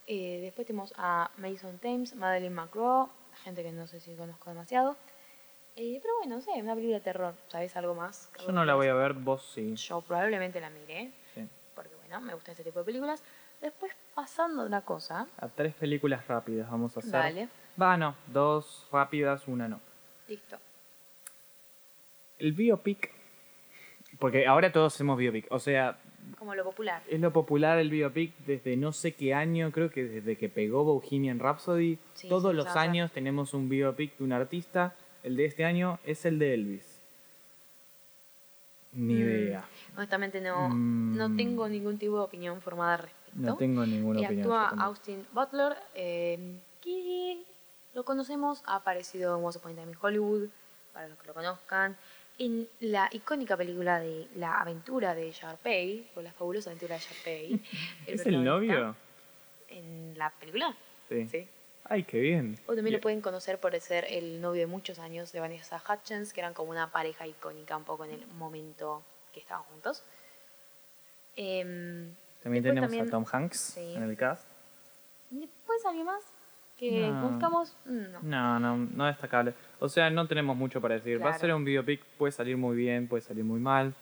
Eh, 0.08 0.40
después 0.42 0.68
tenemos 0.68 0.94
a 0.98 1.32
Mason 1.38 1.78
Thames, 1.80 2.16
Madeline 2.16 2.54
McGraw, 2.54 3.10
gente 3.44 3.64
que 3.64 3.72
no 3.72 3.88
sé 3.88 4.00
si 4.02 4.14
conozco 4.16 4.50
demasiado. 4.50 4.98
Eh, 5.76 6.00
pero 6.02 6.18
bueno, 6.18 6.36
no 6.36 6.42
sé, 6.42 6.52
una 6.62 6.76
película 6.76 6.98
de 6.98 7.04
terror, 7.04 7.34
¿sabes 7.48 7.76
algo 7.78 7.96
más? 7.96 8.30
Yo 8.46 8.52
no 8.52 8.66
la 8.66 8.76
voy 8.76 8.88
a 8.88 8.94
ver, 8.94 9.14
vos 9.14 9.50
sí. 9.54 9.76
Yo 9.76 10.02
probablemente 10.02 10.60
la 10.60 10.70
miré, 10.70 11.12
Sí. 11.34 11.48
porque 11.74 11.96
bueno, 11.96 12.20
me 12.20 12.34
gusta 12.34 12.52
este 12.52 12.66
tipo 12.66 12.80
de 12.80 12.86
películas. 12.86 13.24
Después, 13.62 13.92
pasando 14.16 14.66
una 14.66 14.82
cosa, 14.82 15.28
A 15.38 15.48
tres 15.50 15.74
películas 15.76 16.26
rápidas 16.28 16.70
vamos 16.70 16.96
a 16.96 17.00
hacer. 17.02 17.12
Dale. 17.12 17.50
Va, 17.82 17.98
no. 17.98 18.16
Dos 18.28 18.88
rápidas, 18.92 19.48
una 19.48 19.68
no. 19.68 19.80
listo. 20.28 20.58
El 22.38 22.54
biopic. 22.54 23.12
Porque 24.18 24.48
ahora 24.48 24.72
todos 24.72 24.94
hacemos 24.96 25.18
biopic. 25.18 25.48
O 25.52 25.60
sea, 25.60 25.98
Como 26.38 26.56
lo 26.56 26.64
popular. 26.64 27.02
Es 27.08 27.20
lo 27.20 27.32
popular 27.34 27.78
el 27.80 27.90
biopic 27.90 28.34
desde 28.46 28.78
no 28.78 28.92
sé 28.94 29.14
qué 29.14 29.34
año, 29.34 29.72
creo 29.72 29.90
que 29.90 30.04
desde 30.06 30.38
que 30.38 30.48
pegó 30.50 30.84
Bohemian 30.84 31.40
Rhapsody. 31.40 31.98
Sí, 32.14 32.30
Todos 32.30 32.52
sí, 32.52 32.56
los 32.58 32.68
años 32.76 33.12
tenemos 33.12 33.54
un 33.54 33.68
biopic 33.70 34.18
de 34.18 34.24
un 34.24 34.32
artista. 34.34 34.96
El 35.24 35.36
de 35.36 35.46
este 35.46 35.66
año 35.66 36.00
es 36.06 36.26
el 36.26 36.40
de 36.40 36.54
Elvis. 36.54 37.02
Ni 38.94 39.16
Mm, 39.16 39.20
idea. 39.20 39.66
Honestamente 39.96 40.42
no, 40.42 40.70
Mm. 40.70 41.18
no 41.18 41.36
tengo 41.36 41.68
ningún 41.70 41.98
tipo 41.98 42.16
de 42.18 42.24
opinión 42.24 42.62
formada 42.62 42.94
al 42.94 43.00
respecto. 43.00 43.19
No 43.34 43.56
tengo 43.58 43.86
ninguna 43.86 44.22
y 44.22 44.26
opinión. 44.26 44.52
actúa. 44.52 44.84
Austin 44.86 45.26
Butler, 45.32 45.76
eh, 45.96 46.60
que 46.82 47.44
lo 47.94 48.04
conocemos, 48.06 48.64
ha 48.66 48.76
aparecido 48.76 49.38
en 49.38 49.44
Once 49.44 49.58
Upon 49.60 49.72
a 49.72 49.76
Time 49.76 49.92
in 49.92 49.98
Hollywood, 50.02 50.50
para 50.94 51.08
los 51.08 51.18
que 51.20 51.28
lo 51.28 51.34
conozcan, 51.34 51.98
en 52.38 52.68
la 52.80 53.10
icónica 53.12 53.58
película 53.58 54.00
de 54.00 54.28
La 54.36 54.62
aventura 54.62 55.14
de 55.14 55.32
Sharpay, 55.32 56.12
o 56.16 56.22
La 56.22 56.32
fabulosa 56.32 56.70
aventura 56.70 56.96
de 56.96 57.02
Sharpay. 57.02 57.62
¿Es 58.08 58.26
el 58.26 58.44
novio? 58.44 58.96
En 59.68 60.18
la 60.18 60.30
película, 60.32 60.76
Sí. 61.10 61.28
sí. 61.28 61.48
Ay, 61.86 62.04
qué 62.04 62.20
bien. 62.20 62.54
O 62.66 62.68
también 62.68 62.86
Bien. 62.86 62.94
lo 62.96 63.02
pueden 63.02 63.20
conocer 63.22 63.60
por 63.60 63.78
ser 63.80 64.06
el 64.10 64.42
novio 64.42 64.62
de 64.62 64.68
muchos 64.68 65.00
años 65.00 65.32
de 65.32 65.40
Vanessa 65.40 65.82
Hutchins, 65.88 66.34
que 66.34 66.42
eran 66.42 66.54
como 66.54 66.70
una 66.70 66.92
pareja 66.92 67.26
icónica 67.26 67.76
un 67.76 67.84
poco 67.84 68.06
en 68.06 68.12
el 68.12 68.28
momento 68.28 69.04
que 69.34 69.40
estaban 69.40 69.64
juntos. 69.66 70.04
Em, 71.36 72.14
También 72.44 72.64
después 72.64 72.76
tenemos 72.76 72.90
también- 72.90 73.08
a 73.08 73.12
Tom 73.12 73.26
Hanks 73.32 73.60
sí. 73.60 73.94
en 73.96 74.04
el 74.04 74.16
cast. 74.18 74.48
¿Después 75.30 75.86
alguien 75.86 76.06
más 76.06 76.24
que 76.78 77.08
No. 77.10 77.22
conozcamos? 77.22 77.76
No. 77.86 78.20
No, 78.22 78.60
no, 78.60 78.78
no 78.78 79.06
destacable. 79.06 79.54
O 79.80 79.90
sea, 79.90 80.10
no 80.10 80.28
tenemos 80.28 80.56
mucho 80.56 80.80
para 80.82 80.96
decir. 80.96 81.18
Va 81.18 81.26
a 81.26 81.30
Claro. 81.32 81.40
ser 81.40 81.54
un 81.54 81.66
biopic, 81.66 82.02
puede 82.18 82.32
salir 82.32 82.58
muy 82.58 82.76
bien, 82.78 83.08
puede 83.08 83.22
salir 83.22 83.44
muy 83.44 83.60
mal. 83.60 83.94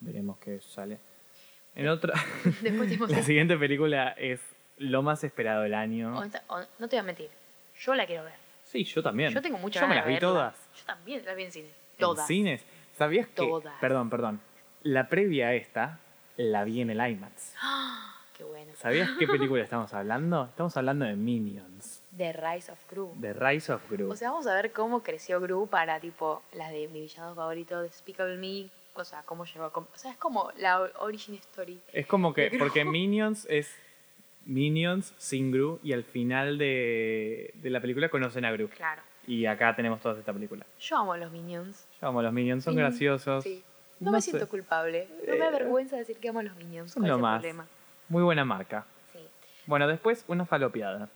Veremos 0.00 0.38
qué 0.38 0.60
sale. 0.60 0.98
En 1.74 1.88
otra, 1.88 2.12
la 3.08 3.22
siguiente 3.22 3.56
película 3.56 4.10
es 4.10 4.40
lo 4.78 5.02
más 5.02 5.24
esperado 5.24 5.62
del 5.62 5.74
año. 5.74 6.16
Honesta- 6.16 6.42
hon- 6.48 6.66
no 6.78 6.88
te 6.88 6.96
voy 6.96 7.00
a 7.00 7.02
mentir, 7.04 7.30
yo 7.80 7.94
la 7.94 8.06
quiero 8.06 8.24
ver. 8.24 8.34
Sí, 8.64 8.84
yo 8.84 9.02
también. 9.02 9.32
Yo 9.32 9.42
tengo 9.42 9.58
muchas 9.58 9.82
Yo 9.82 9.88
me 9.88 9.94
las 9.96 10.06
vi 10.06 10.14
verla. 10.14 10.28
todas. 10.28 10.68
Yo 10.78 10.84
también 10.86 11.24
las 11.24 11.36
vi 11.36 11.42
en 11.44 11.52
cine. 11.52 11.68
¿En 11.68 11.98
Todas. 11.98 12.26
cines? 12.26 12.64
¿Sabías 12.96 13.26
que? 13.26 13.34
Todas. 13.34 13.74
Perdón, 13.80 14.08
perdón. 14.10 14.40
La 14.82 15.08
previa 15.08 15.48
a 15.48 15.54
esta 15.54 15.98
la 16.36 16.64
vi 16.64 16.80
en 16.80 16.90
el 16.90 17.10
IMAX. 17.10 17.54
¡Ah! 17.62 18.08
Qué 18.36 18.44
bueno. 18.44 18.72
¿Sabías 18.76 19.10
qué 19.18 19.26
película 19.28 19.62
estamos 19.62 19.92
hablando? 19.92 20.46
Estamos 20.46 20.76
hablando 20.76 21.04
de 21.04 21.14
Minions, 21.16 22.02
The 22.16 22.32
Rise 22.32 22.72
of 22.72 22.80
Gru. 22.90 23.12
de 23.16 23.32
Rise 23.34 23.72
of 23.72 23.90
Gru. 23.90 24.10
O 24.10 24.16
sea, 24.16 24.30
vamos 24.30 24.46
a 24.46 24.54
ver 24.54 24.72
cómo 24.72 25.02
creció 25.02 25.40
Gru 25.40 25.66
para, 25.66 26.00
tipo, 26.00 26.42
las 26.54 26.70
de 26.72 26.88
mi 26.88 27.02
villano 27.02 27.34
favorito, 27.34 27.80
Despicable 27.82 28.36
Me. 28.36 28.68
O 28.94 29.04
sea, 29.04 29.22
cómo 29.22 29.44
llegó 29.46 29.64
a... 29.64 29.68
O 29.68 29.86
sea, 29.94 30.10
es 30.10 30.16
como 30.18 30.50
la 30.58 30.80
origin 30.98 31.34
story. 31.36 31.80
Es 31.92 32.06
como 32.06 32.34
que, 32.34 32.50
porque 32.58 32.84
Minions 32.86 33.46
es 33.48 33.74
Minions 34.44 35.14
sin 35.18 35.50
Gru 35.52 35.78
y 35.82 35.92
al 35.92 36.04
final 36.04 36.58
de, 36.58 37.52
de 37.54 37.70
la 37.70 37.80
película 37.80 38.08
conocen 38.08 38.44
a 38.44 38.52
Gru. 38.52 38.68
Claro. 38.68 39.02
Y 39.26 39.46
acá 39.46 39.74
tenemos 39.76 40.00
toda 40.00 40.18
esta 40.18 40.32
película. 40.32 40.66
Yo 40.80 40.96
amo 40.96 41.12
a 41.12 41.16
los 41.18 41.30
Minions. 41.30 41.86
Yo 42.00 42.08
amo 42.08 42.20
a 42.20 42.22
los 42.24 42.32
Minions, 42.32 42.64
son 42.64 42.74
graciosos. 42.74 43.44
Sí. 43.44 43.62
No, 44.02 44.10
No 44.10 44.12
me 44.16 44.20
sé. 44.20 44.30
siento 44.30 44.48
culpable. 44.48 45.08
No 45.26 45.32
me 45.34 45.38
Eh, 45.38 45.42
avergüenza 45.48 45.96
decir 45.96 46.18
que 46.18 46.28
amo 46.28 46.40
a 46.40 46.42
los 46.42 46.56
Minions. 46.56 46.92
son 46.92 47.02
¿Cuál 47.02 47.10
lo 47.12 47.18
más. 47.18 47.40
problema? 47.40 47.66
Muy 48.08 48.22
buena 48.22 48.44
marca. 48.44 48.84
Sí. 49.12 49.20
Bueno, 49.66 49.86
después 49.88 50.24
una 50.28 50.44
falopeada. 50.44 51.08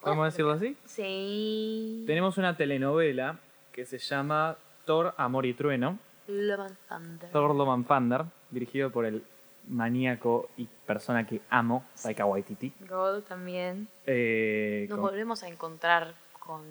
¿Podemos 0.00 0.26
decirlo 0.26 0.52
así? 0.52 0.76
Sí. 0.86 2.04
Tenemos 2.06 2.38
una 2.38 2.56
telenovela 2.56 3.38
que 3.72 3.84
se 3.84 3.98
llama 3.98 4.56
Thor, 4.86 5.14
Amor 5.18 5.44
y 5.46 5.54
Trueno. 5.54 5.98
Love 6.26 6.60
and 6.60 6.76
Thunder. 6.88 7.30
Thor 7.30 7.54
Love 7.54 7.68
and 7.70 7.86
Thunder, 7.86 8.24
dirigido 8.50 8.90
por 8.90 9.04
el 9.04 9.22
maníaco 9.68 10.48
y 10.56 10.66
persona 10.86 11.26
que 11.26 11.40
amo, 11.50 11.84
Taika 12.02 12.24
Waititi. 12.24 12.72
God 12.88 13.22
también. 13.24 13.88
Eh, 14.06 14.86
Nos 14.88 14.98
con- 14.98 15.10
volvemos 15.10 15.42
a 15.42 15.48
encontrar 15.48 16.14
con 16.38 16.62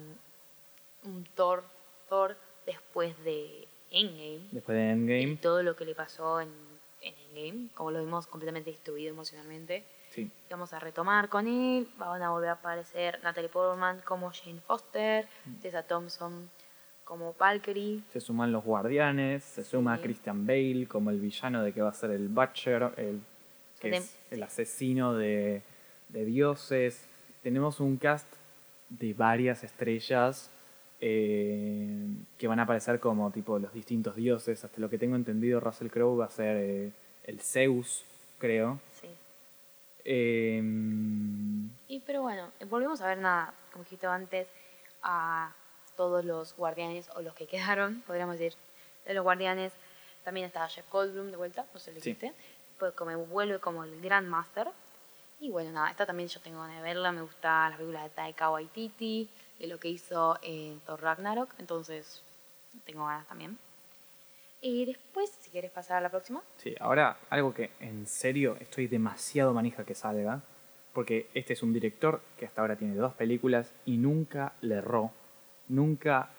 un 1.03 1.23
Thor, 1.36 1.64
Thor 2.10 2.36
después 2.65 3.22
de 3.23 3.68
Endgame. 3.91 4.48
después 4.52 4.78
de 4.78 4.86
Y 4.86 4.90
Endgame. 4.90 5.38
todo 5.38 5.64
lo 5.64 5.76
que 5.76 5.86
le 5.86 5.95
pasó 5.95 6.41
en, 6.41 6.49
en 7.02 7.14
Endgame, 7.36 7.70
como 7.74 7.91
lo 7.91 7.99
vimos 7.99 8.28
completamente 8.28 8.70
destruido 8.72 9.10
emocionalmente. 9.11 9.84
Sí. 10.11 10.30
Vamos 10.49 10.74
a 10.74 10.80
retomar 10.80 11.30
con 11.30 11.48
él. 11.48 11.88
Van 11.98 12.22
a 12.24 12.32
volver 12.32 12.49
a 12.49 12.53
aparecer 12.53 13.20
Natalie 13.24 13.49
Portman 13.49 14.02
como 14.06 14.32
Jane 14.32 14.60
Foster, 14.61 15.28
Mm. 15.45 15.56
Tessa 15.61 15.84
Thompson 15.84 16.49
como 17.03 17.34
Valkyrie. 17.40 18.02
Se 18.11 18.20
suman 18.20 18.52
los 18.52 18.64
guardianes, 18.64 19.44
se 19.44 19.64
suma 19.64 19.98
Sí. 19.98 20.03
Christian 20.03 20.45
Bale 20.45 20.88
como 20.88 21.10
el 21.10 21.20
villano 21.20 21.64
de 21.64 21.74
que 21.74 21.82
va 21.82 21.90
a 21.90 21.94
ser 21.94 22.11
el 22.11 22.28
Butcher, 22.28 22.91
el, 22.98 23.22
que 23.80 23.90
es 23.98 24.18
el 24.30 24.44
asesino 24.44 25.14
de, 25.16 25.61
de 26.10 26.26
dioses. 26.26 27.07
Tenemos 27.41 27.80
un 27.80 27.98
cast 27.98 28.28
de 28.90 29.14
varias 29.14 29.64
estrellas 29.64 30.52
eh, 31.02 32.08
que 32.38 32.48
van 32.48 32.60
a 32.60 32.64
aparecer 32.64 33.00
como 33.00 33.32
tipo 33.32 33.58
los 33.60 33.74
distintos 33.74 34.16
dioses. 34.16 34.64
Hasta 34.64 34.80
lo 34.82 34.90
que 34.90 34.98
tengo 34.98 35.16
entendido, 35.16 35.60
Russell 35.60 35.88
Crowe 35.90 36.18
va 36.18 36.26
a 36.26 36.30
ser 36.32 36.58
eh, 36.58 36.92
el 37.26 37.40
Zeus, 37.42 38.04
creo. 38.38 38.80
Sí. 39.02 39.08
Eh, 40.06 40.62
Y 41.88 42.00
pero 42.06 42.22
bueno, 42.22 42.50
volvemos 42.70 43.02
a 43.02 43.08
ver 43.08 43.18
nada, 43.18 43.54
como 43.72 43.84
dijiste 43.84 44.08
antes, 44.08 44.48
a 45.04 45.54
todos 45.96 46.24
los 46.26 46.56
guardianes, 46.56 47.10
o 47.16 47.22
los 47.22 47.34
que 47.36 47.46
quedaron, 47.48 48.02
podríamos 48.08 48.38
decir, 48.40 48.58
de 49.06 49.14
los 49.14 49.24
guardianes. 49.24 49.74
También 50.24 50.48
está 50.48 50.68
Jeff 50.68 50.86
Goldblum 50.92 51.32
de 51.32 51.38
vuelta, 51.38 51.66
no 51.74 51.80
sé 51.80 51.92
lo 51.94 52.00
Sí. 52.00 52.10
dijiste. 52.14 52.34
Pues 52.78 52.94
como 52.94 53.16
vuelve 53.26 53.60
como 53.60 53.84
el 53.84 54.00
Grandmaster. 54.02 54.68
Y 55.42 55.50
bueno, 55.50 55.72
nada, 55.72 55.90
esta 55.90 56.06
también 56.06 56.28
yo 56.30 56.40
tengo 56.42 56.60
ganas 56.62 56.78
de 56.78 56.82
verla. 56.84 57.12
Me 57.12 57.22
gusta 57.22 57.70
las 57.70 57.78
películas 57.78 58.04
de 58.04 58.10
Taika 58.10 58.50
Waititi, 58.52 59.30
de 59.60 59.68
lo 59.68 59.80
que 59.80 59.90
hizo 59.90 60.38
en 60.41 60.80
Thor 60.81 61.02
Ragnarok. 61.02 61.53
Entonces, 61.60 62.23
tengo 62.86 63.06
ganas 63.06 63.27
también. 63.27 63.57
Y 64.61 64.86
después, 64.86 65.30
si 65.40 65.52
quieres 65.52 65.72
pasar 65.72 65.98
a 65.98 66.02
la 66.02 66.10
próxima. 66.10 66.41
Sí, 66.57 66.76
ahora 66.80 67.18
algo 67.30 67.53
que 67.53 67.72
en 67.80 68.06
serio 68.07 68.57
estoy 68.60 68.88
demasiado 68.88 69.53
manija 69.53 69.86
que 69.86 69.95
salga, 69.95 70.41
porque 70.94 71.30
este 71.34 71.53
es 71.53 71.64
un 71.64 71.72
director 71.72 72.22
que 72.38 72.45
hasta 72.45 72.61
ahora 72.61 72.76
tiene 72.76 72.95
dos 72.95 73.14
películas 73.14 73.73
y 73.86 73.98
nunca 73.98 74.53
le 74.61 74.76
erró, 74.76 75.11
nunca, 75.69 76.30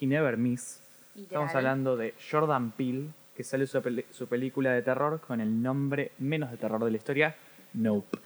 he 0.00 0.06
never 0.06 0.36
miss. 0.36 0.80
Estamos 1.16 1.54
hablando 1.54 1.96
de 1.96 2.14
Jordan 2.30 2.70
Peele, 2.72 3.08
que 3.34 3.42
sale 3.42 3.66
su, 3.66 3.82
su 4.12 4.28
película 4.28 4.72
de 4.72 4.82
terror 4.82 5.20
con 5.20 5.40
el 5.40 5.62
nombre 5.62 6.12
menos 6.18 6.50
de 6.50 6.58
terror 6.58 6.84
de 6.84 6.90
la 6.90 6.96
historia, 6.96 7.36
Nope. 7.72 8.25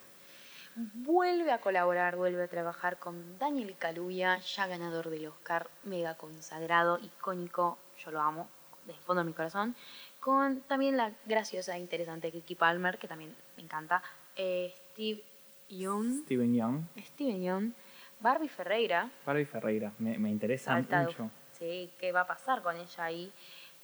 Vuelve 0.94 1.52
a 1.52 1.60
colaborar, 1.60 2.16
vuelve 2.16 2.44
a 2.44 2.48
trabajar 2.48 2.98
con 2.98 3.38
Daniel 3.38 3.74
Kaluuya, 3.78 4.38
ya 4.38 4.66
ganador 4.66 5.10
del 5.10 5.26
Oscar, 5.26 5.68
mega 5.84 6.14
consagrado, 6.14 6.98
icónico, 7.02 7.78
yo 8.02 8.10
lo 8.10 8.20
amo, 8.20 8.48
desde 8.86 8.98
el 8.98 9.04
fondo 9.04 9.22
de 9.22 9.26
mi 9.28 9.34
corazón. 9.34 9.76
Con 10.20 10.60
también 10.62 10.96
la 10.96 11.12
graciosa 11.26 11.76
e 11.76 11.80
interesante 11.80 12.30
Kiki 12.32 12.54
Palmer, 12.54 12.96
que 12.98 13.08
también 13.08 13.34
me 13.56 13.62
encanta. 13.62 14.02
eh, 14.36 14.72
Steve 14.92 15.22
Yeun, 15.68 16.22
Steven 16.24 16.54
Young, 16.54 16.82
Steven 16.98 17.42
Yeun, 17.42 17.74
Barbie 18.20 18.48
Ferreira, 18.48 19.10
Barbie 19.26 19.44
Ferreira, 19.44 19.92
me, 19.98 20.18
me 20.18 20.30
interesa 20.30 20.72
Saltado. 20.72 21.06
mucho. 21.08 21.30
Sí, 21.58 21.90
qué 21.98 22.10
va 22.10 22.22
a 22.22 22.26
pasar 22.26 22.62
con 22.62 22.74
ella 22.76 23.04
ahí. 23.04 23.30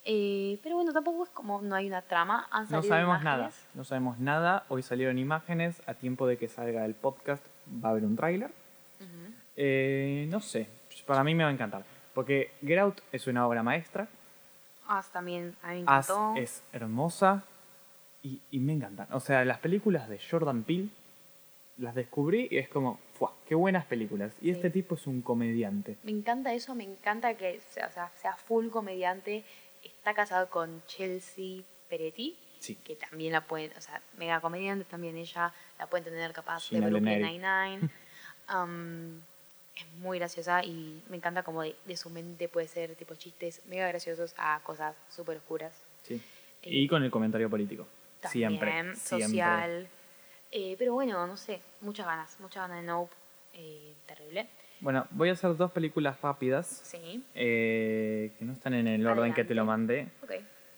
Eh, 0.09 0.61
pero 0.63 0.77
bueno, 0.77 0.93
tampoco 0.93 1.25
es 1.25 1.31
como 1.31 1.61
no 1.63 1.75
hay 1.75 1.89
una 1.89 2.01
trama. 2.03 2.47
Han 2.53 2.69
No 2.71 2.83
sabemos 2.83 3.23
nada, 3.25 3.39
imágenes. 3.45 3.67
no 3.75 3.83
sabemos 3.85 4.19
nada. 4.21 4.65
Hoy 4.69 4.83
salieron 4.83 5.19
imágenes, 5.19 5.83
a 5.87 5.95
tiempo 5.95 6.27
de 6.29 6.39
que 6.39 6.47
salga 6.49 6.85
el 6.85 6.95
podcast 6.95 7.45
va 7.85 7.89
a 7.89 7.91
haber 7.93 8.05
un 8.05 8.15
tráiler. 8.17 8.51
Ujú. 9.01 9.33
Eh, 9.57 10.27
no 10.31 10.41
sé, 10.41 10.69
para 11.07 11.25
mí 11.25 11.35
me 11.35 11.43
va 11.43 11.51
a 11.51 11.53
encantar. 11.53 11.85
Porque 12.15 12.53
Get 12.65 12.79
Out 12.79 13.01
es 13.13 13.27
una 13.27 13.47
obra 13.47 13.63
maestra, 13.63 14.07
As 14.89 15.11
también, 15.11 15.57
a 15.63 15.73
mí 15.73 15.83
me 15.83 15.85
As 15.89 16.09
encantó. 16.09 16.41
es 16.41 16.63
hermosa 16.73 17.43
y, 18.23 18.41
y 18.53 18.61
me 18.61 18.75
encantan. 18.75 19.09
O 19.13 19.19
sea, 19.19 19.45
las 19.45 19.59
películas 19.59 20.09
de 20.09 20.21
Jordan 20.31 20.63
Peele 20.63 20.89
las 21.79 21.95
descubrí 21.97 22.47
y 22.51 22.59
es 22.59 22.69
como, 22.69 23.01
¡fua! 23.19 23.33
¡Qué 23.49 23.55
buenas 23.57 23.85
películas! 23.87 24.33
Y 24.41 24.45
Sí. 24.45 24.51
este 24.53 24.71
tipo 24.71 24.95
es 24.95 25.07
un 25.09 25.21
comediante. 25.21 25.97
Me 26.05 26.13
encanta 26.13 26.55
eso, 26.55 26.75
me 26.77 26.85
encanta 26.85 27.35
que 27.35 27.61
sea, 27.61 27.89
o 27.89 27.91
sea, 27.93 28.09
sea 28.15 28.37
full 28.37 28.69
comediante. 28.69 29.45
Está 29.87 30.15
casado 30.15 30.49
con 30.51 30.83
Chelsea 30.87 31.63
Peretti, 31.89 32.39
Sí. 32.59 32.75
que 32.77 32.97
también 32.97 33.33
la 33.33 33.43
pueden, 33.47 33.73
o 33.77 33.81
sea, 33.81 34.01
mega 34.17 34.41
comediante 34.41 34.85
también 34.85 35.17
ella, 35.17 35.53
la 35.79 35.87
pueden 35.87 36.05
tener 36.05 36.33
capaz 36.33 36.65
Gina 36.65 36.87
de 36.87 36.93
Brooklyn. 36.93 37.23
Nine-Nine. 37.23 37.91
Um, 38.49 39.23
es 39.75 39.87
muy 39.99 40.19
graciosa 40.21 40.63
y 40.65 41.03
me 41.09 41.17
encanta 41.17 41.43
como 41.43 41.63
de, 41.63 41.75
de 41.85 41.97
su 41.97 42.11
mente 42.11 42.49
puede 42.49 42.69
ser 42.69 42.95
tipo 42.95 43.17
chistes 43.17 43.61
mega 43.67 43.89
graciosos 43.89 44.35
a 44.39 44.61
cosas 44.63 44.95
súper 45.11 45.39
oscuras. 45.39 45.73
Sí. 46.05 46.23
Y 46.63 46.87
con 46.87 47.03
el 47.03 47.11
comentario 47.11 47.51
político. 47.51 47.89
También, 48.21 48.51
siempre. 48.51 48.71
siempre. 48.95 49.27
social. 49.27 49.89
Eh, 50.53 50.77
pero 50.79 50.95
bueno, 50.95 51.27
no 51.27 51.37
sé, 51.37 51.61
muchas 51.81 52.07
ganas, 52.07 52.39
muchas 52.39 52.69
ganas 52.69 52.83
de 52.83 52.87
Nope. 52.87 53.13
Eh, 53.55 53.95
terrible. 54.07 54.47
Bueno, 54.81 55.07
voy 55.11 55.31
a 55.31 55.33
hacer 55.33 55.57
dos 55.57 55.71
películas 55.73 56.21
rápidas 56.21 56.67
Sí, 56.85 57.25
eh, 57.35 58.33
que 58.39 58.45
no 58.45 58.53
están 58.53 58.75
en 58.75 58.87
el 58.87 59.07
orden 59.07 59.33
que 59.35 59.45
te 59.45 59.55
lo 59.55 59.65
mandé. 59.65 60.09
ok. 60.23 60.33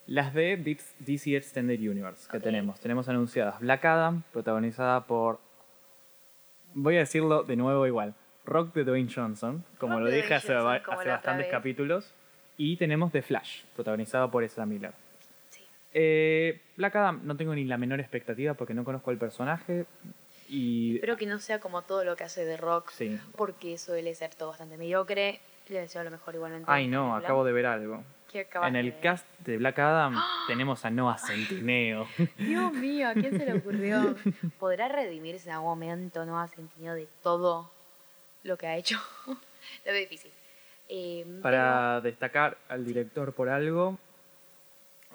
Las 0.07 0.33
de 0.33 0.57
DC 1.01 1.37
Extended 1.37 1.79
Universe 1.81 2.27
que 2.31 2.41
tenemos. 2.41 2.81
Tenemos 2.81 3.09
anunciadas 3.11 3.61
Black 3.61 3.85
Adam, 3.85 4.23
protagonizada 4.33 5.07
por. 5.07 5.39
Voy 6.73 6.97
a 6.97 7.01
decirlo 7.01 7.43
de 7.43 7.57
nuevo 7.57 7.87
igual. 7.87 8.15
Rock 8.47 8.73
de 8.75 8.85
Dwayne 8.85 9.11
Johnson, 9.15 9.63
como 9.77 9.95
Rock 9.99 10.05
lo 10.05 10.11
dije 10.11 10.35
hace, 10.35 10.55
Johnson, 10.55 10.81
como 10.83 11.01
hace 11.01 11.11
bastantes 11.11 11.47
vez. 11.47 11.51
capítulos. 11.53 12.15
Y 12.57 12.77
tenemos 12.79 13.13
The 13.13 13.21
Flash, 13.21 13.65
protagonizada 13.75 14.31
por 14.31 14.43
Ezra 14.43 14.65
Miller. 14.65 14.93
Sí. 15.51 15.63
Eh, 15.93 16.63
Black 16.79 16.97
Adam 16.97 17.21
no 17.25 17.37
tengo 17.37 17.55
ni 17.55 17.65
la 17.65 17.77
menor 17.77 18.01
expectativa 18.01 18.55
porque 18.55 18.73
no 18.73 18.85
conozco 18.85 19.11
al 19.11 19.19
personaje. 19.19 19.85
Y. 20.49 20.95
Espero 20.97 21.17
que 21.17 21.27
no 21.27 21.39
sea 21.39 21.61
como 21.61 21.83
todo 21.83 22.05
lo 22.05 22.17
que 22.17 22.25
hace 22.25 22.45
The 22.45 22.57
Rock, 22.57 22.91
Sí. 22.91 23.19
porque 23.37 23.77
suele 23.79 24.15
ser 24.15 24.35
todo 24.35 24.49
bastante 24.51 24.77
mediocre. 24.77 25.41
Le 25.69 25.81
deseo 25.81 26.03
lo 26.03 26.11
mejor 26.11 26.35
igualmente. 26.35 26.65
Ay, 26.71 26.89
no, 26.89 27.15
acabo 27.15 27.45
de 27.45 27.53
ver 27.53 27.67
algo. 27.67 28.03
¿Qué 28.33 28.41
acabas 28.41 28.69
En 28.69 28.75
de 28.75 28.81
el 28.81 29.01
cast 29.01 29.27
de 29.41 29.57
Black 29.59 29.79
Adam 29.79 30.15
tenemos 30.49 30.85
a 30.85 30.91
Noah 30.91 31.19
Centineo. 31.19 32.07
Dios 32.39 32.73
mío, 32.73 33.09
¿a 33.09 33.13
quién 33.15 33.37
se 33.39 33.45
le 33.45 33.55
ocurrió? 33.55 34.17
¿Podrá 34.59 34.89
redimirse 34.89 35.49
en 35.49 35.55
algún 35.57 35.71
momento? 35.71 36.25
¿No 36.27 36.39
ha 36.41 36.49
sentido 36.49 36.95
de 36.95 37.07
todo 37.23 37.71
lo 38.43 38.57
que 38.57 38.67
ha 38.67 38.77
hecho? 38.77 38.99
lo 39.27 39.37
veo 39.93 40.01
difícil. 40.01 40.31
Eh, 40.91 41.27
Para 41.43 42.01
destacar 42.01 42.57
al 42.69 42.85
director 42.87 43.35
por 43.35 43.51
algo, 43.51 43.99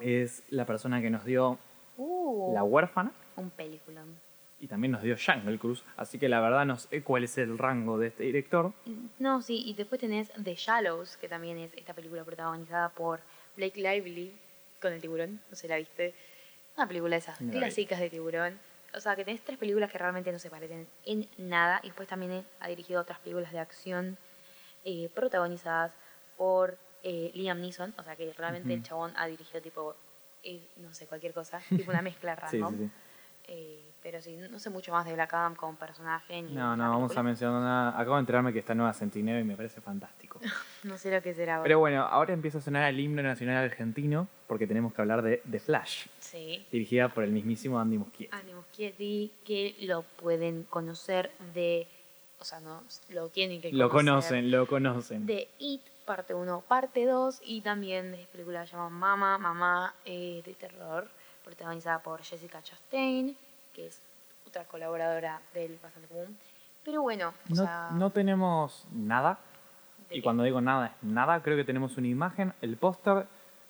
es 0.00 0.42
la 0.50 0.64
persona 0.66 1.00
que 1.00 1.10
nos 1.10 1.24
dio 1.24 1.58
Uh, 1.96 2.52
La 2.54 2.64
huérfana 2.64 3.12
un 3.36 3.50
peliculón. 3.50 4.16
Y 4.60 4.68
también 4.68 4.92
nos 4.92 5.02
dio 5.02 5.16
Jungle 5.16 5.58
Cruise. 5.58 5.82
Así 5.96 6.18
que 6.18 6.28
la 6.28 6.40
verdad 6.40 6.64
no 6.64 6.78
sé 6.78 7.02
cuál 7.02 7.24
es 7.24 7.36
el 7.38 7.58
rango 7.58 7.98
de 7.98 8.08
este 8.08 8.24
director. 8.24 8.72
No, 9.18 9.42
sí, 9.42 9.62
y 9.66 9.74
después 9.74 10.00
tenés 10.00 10.30
The 10.42 10.54
Shallows, 10.54 11.16
que 11.18 11.28
también 11.28 11.58
es 11.58 11.72
esta 11.74 11.92
película 11.94 12.24
protagonizada 12.24 12.88
por 12.90 13.20
Blake 13.56 13.80
Lively 13.80 14.34
con 14.80 14.92
el 14.92 15.00
tiburón, 15.00 15.40
no 15.50 15.56
sé 15.56 15.68
la 15.68 15.76
viste. 15.76 16.14
Una 16.76 16.86
película 16.88 17.14
de 17.16 17.18
esas 17.20 17.40
No 17.40 17.52
vi. 17.52 17.58
clásicas 17.58 18.00
de 18.00 18.10
tiburón. 18.10 18.58
O 18.94 19.00
sea, 19.00 19.16
que 19.16 19.24
tenés 19.24 19.42
tres 19.42 19.58
películas 19.58 19.90
que 19.90 19.98
realmente 19.98 20.30
no 20.32 20.38
se 20.38 20.50
parecen 20.50 20.86
en 21.04 21.28
nada. 21.36 21.80
Y 21.82 21.86
después 21.88 22.08
también 22.08 22.44
ha 22.60 22.68
dirigido 22.68 23.00
otras 23.00 23.18
películas 23.20 23.50
de 23.52 23.58
acción 23.58 24.16
eh, 24.84 25.08
protagonizadas 25.14 25.92
por 26.36 26.78
eh, 27.02 27.30
Liam 27.34 27.60
Neeson. 27.60 27.92
O 27.98 28.02
sea, 28.04 28.14
que 28.16 28.32
realmente 28.32 28.72
el 28.72 28.82
chabón 28.82 29.12
ha 29.16 29.26
dirigido 29.26 29.60
tipo, 29.60 29.96
eh, 30.42 30.68
no 30.76 30.92
sé, 30.94 31.06
cualquier 31.06 31.32
cosa. 31.32 31.60
tipo 31.68 31.90
una 31.90 32.02
mezcla 32.02 32.34
Sí, 32.50 32.58
random. 32.58 32.78
sí, 32.78 32.84
sí. 32.84 32.90
Eh, 33.46 33.80
pero 34.02 34.20
sí, 34.20 34.36
no 34.36 34.58
sé 34.58 34.68
mucho 34.70 34.92
más 34.92 35.06
de 35.06 35.14
Black 35.14 35.32
Adam 35.32 35.54
como 35.54 35.76
personaje. 35.78 36.42
Ni 36.42 36.52
No, 36.52 36.76
no, 36.76 36.90
vamos 36.90 37.16
a 37.16 37.22
mencionar 37.22 37.60
nada. 37.62 37.98
Acabo 37.98 38.16
de 38.16 38.20
enterarme 38.20 38.52
que 38.52 38.58
está 38.58 38.74
Noah 38.74 38.92
Centineo 38.92 39.38
y 39.40 39.44
me 39.44 39.56
parece 39.56 39.80
fantástico. 39.80 40.40
No 40.84 40.98
sé 40.98 41.10
lo 41.10 41.22
que 41.22 41.32
será. 41.32 41.62
Pero 41.62 41.78
bueno, 41.78 42.02
ahora 42.02 42.34
empieza 42.34 42.58
a 42.58 42.60
sonar 42.60 42.86
el 42.90 43.00
himno 43.00 43.22
nacional 43.22 43.64
argentino 43.64 44.28
porque 44.46 44.66
tenemos 44.66 44.92
que 44.92 45.00
hablar 45.00 45.22
de 45.22 45.40
The 45.50 45.58
Flash, 45.58 46.08
Sí. 46.18 46.66
dirigida 46.70 47.08
por 47.08 47.24
el 47.24 47.30
mismísimo 47.30 47.80
Andy 47.80 47.96
Muschietti. 47.96 48.36
Andy 48.36 48.52
Muschietti, 48.52 49.32
que 49.46 49.74
lo 49.80 50.02
pueden 50.02 50.64
conocer 50.64 51.30
de. 51.54 51.86
O 52.38 52.44
sea, 52.44 52.60
no, 52.60 52.82
lo 53.08 53.30
tienen 53.30 53.62
que 53.62 53.72
Lo 53.72 53.88
conocer 53.88 54.32
conocen, 54.42 54.50
lo 54.50 54.66
conocen. 54.66 55.24
De 55.24 55.48
It, 55.58 55.80
parte 56.04 56.34
1, 56.34 56.62
parte 56.68 57.06
2, 57.06 57.40
y 57.46 57.62
también 57.62 58.12
de 58.12 58.26
película 58.30 58.66
llamada 58.66 58.90
Mama, 58.90 59.38
Mamá 59.38 59.94
eh, 60.04 60.42
de 60.44 60.52
terror, 60.52 61.08
protagonizada 61.44 62.00
por 62.02 62.22
Jessica 62.22 62.62
Chastain, 62.62 63.36
que 63.72 63.86
es 63.86 64.00
otra 64.46 64.64
colaboradora 64.64 65.40
del 65.52 65.78
Bastante 65.82 66.08
Común. 66.08 66.36
Pero 66.84 67.02
bueno, 67.02 67.28
o 67.50 67.54
No, 67.54 67.62
sea. 67.64 67.90
no 67.92 68.10
tenemos 68.10 68.86
nada, 68.92 69.38
¿de 70.08 70.16
y 70.16 70.18
qué? 70.18 70.22
cuando 70.22 70.42
digo 70.42 70.60
nada 70.60 70.86
es 70.88 71.02
nada, 71.02 71.42
creo 71.42 71.56
que 71.56 71.64
tenemos 71.64 71.96
una 71.96 72.08
imagen, 72.08 72.52
el 72.60 72.76
póster 72.76 73.26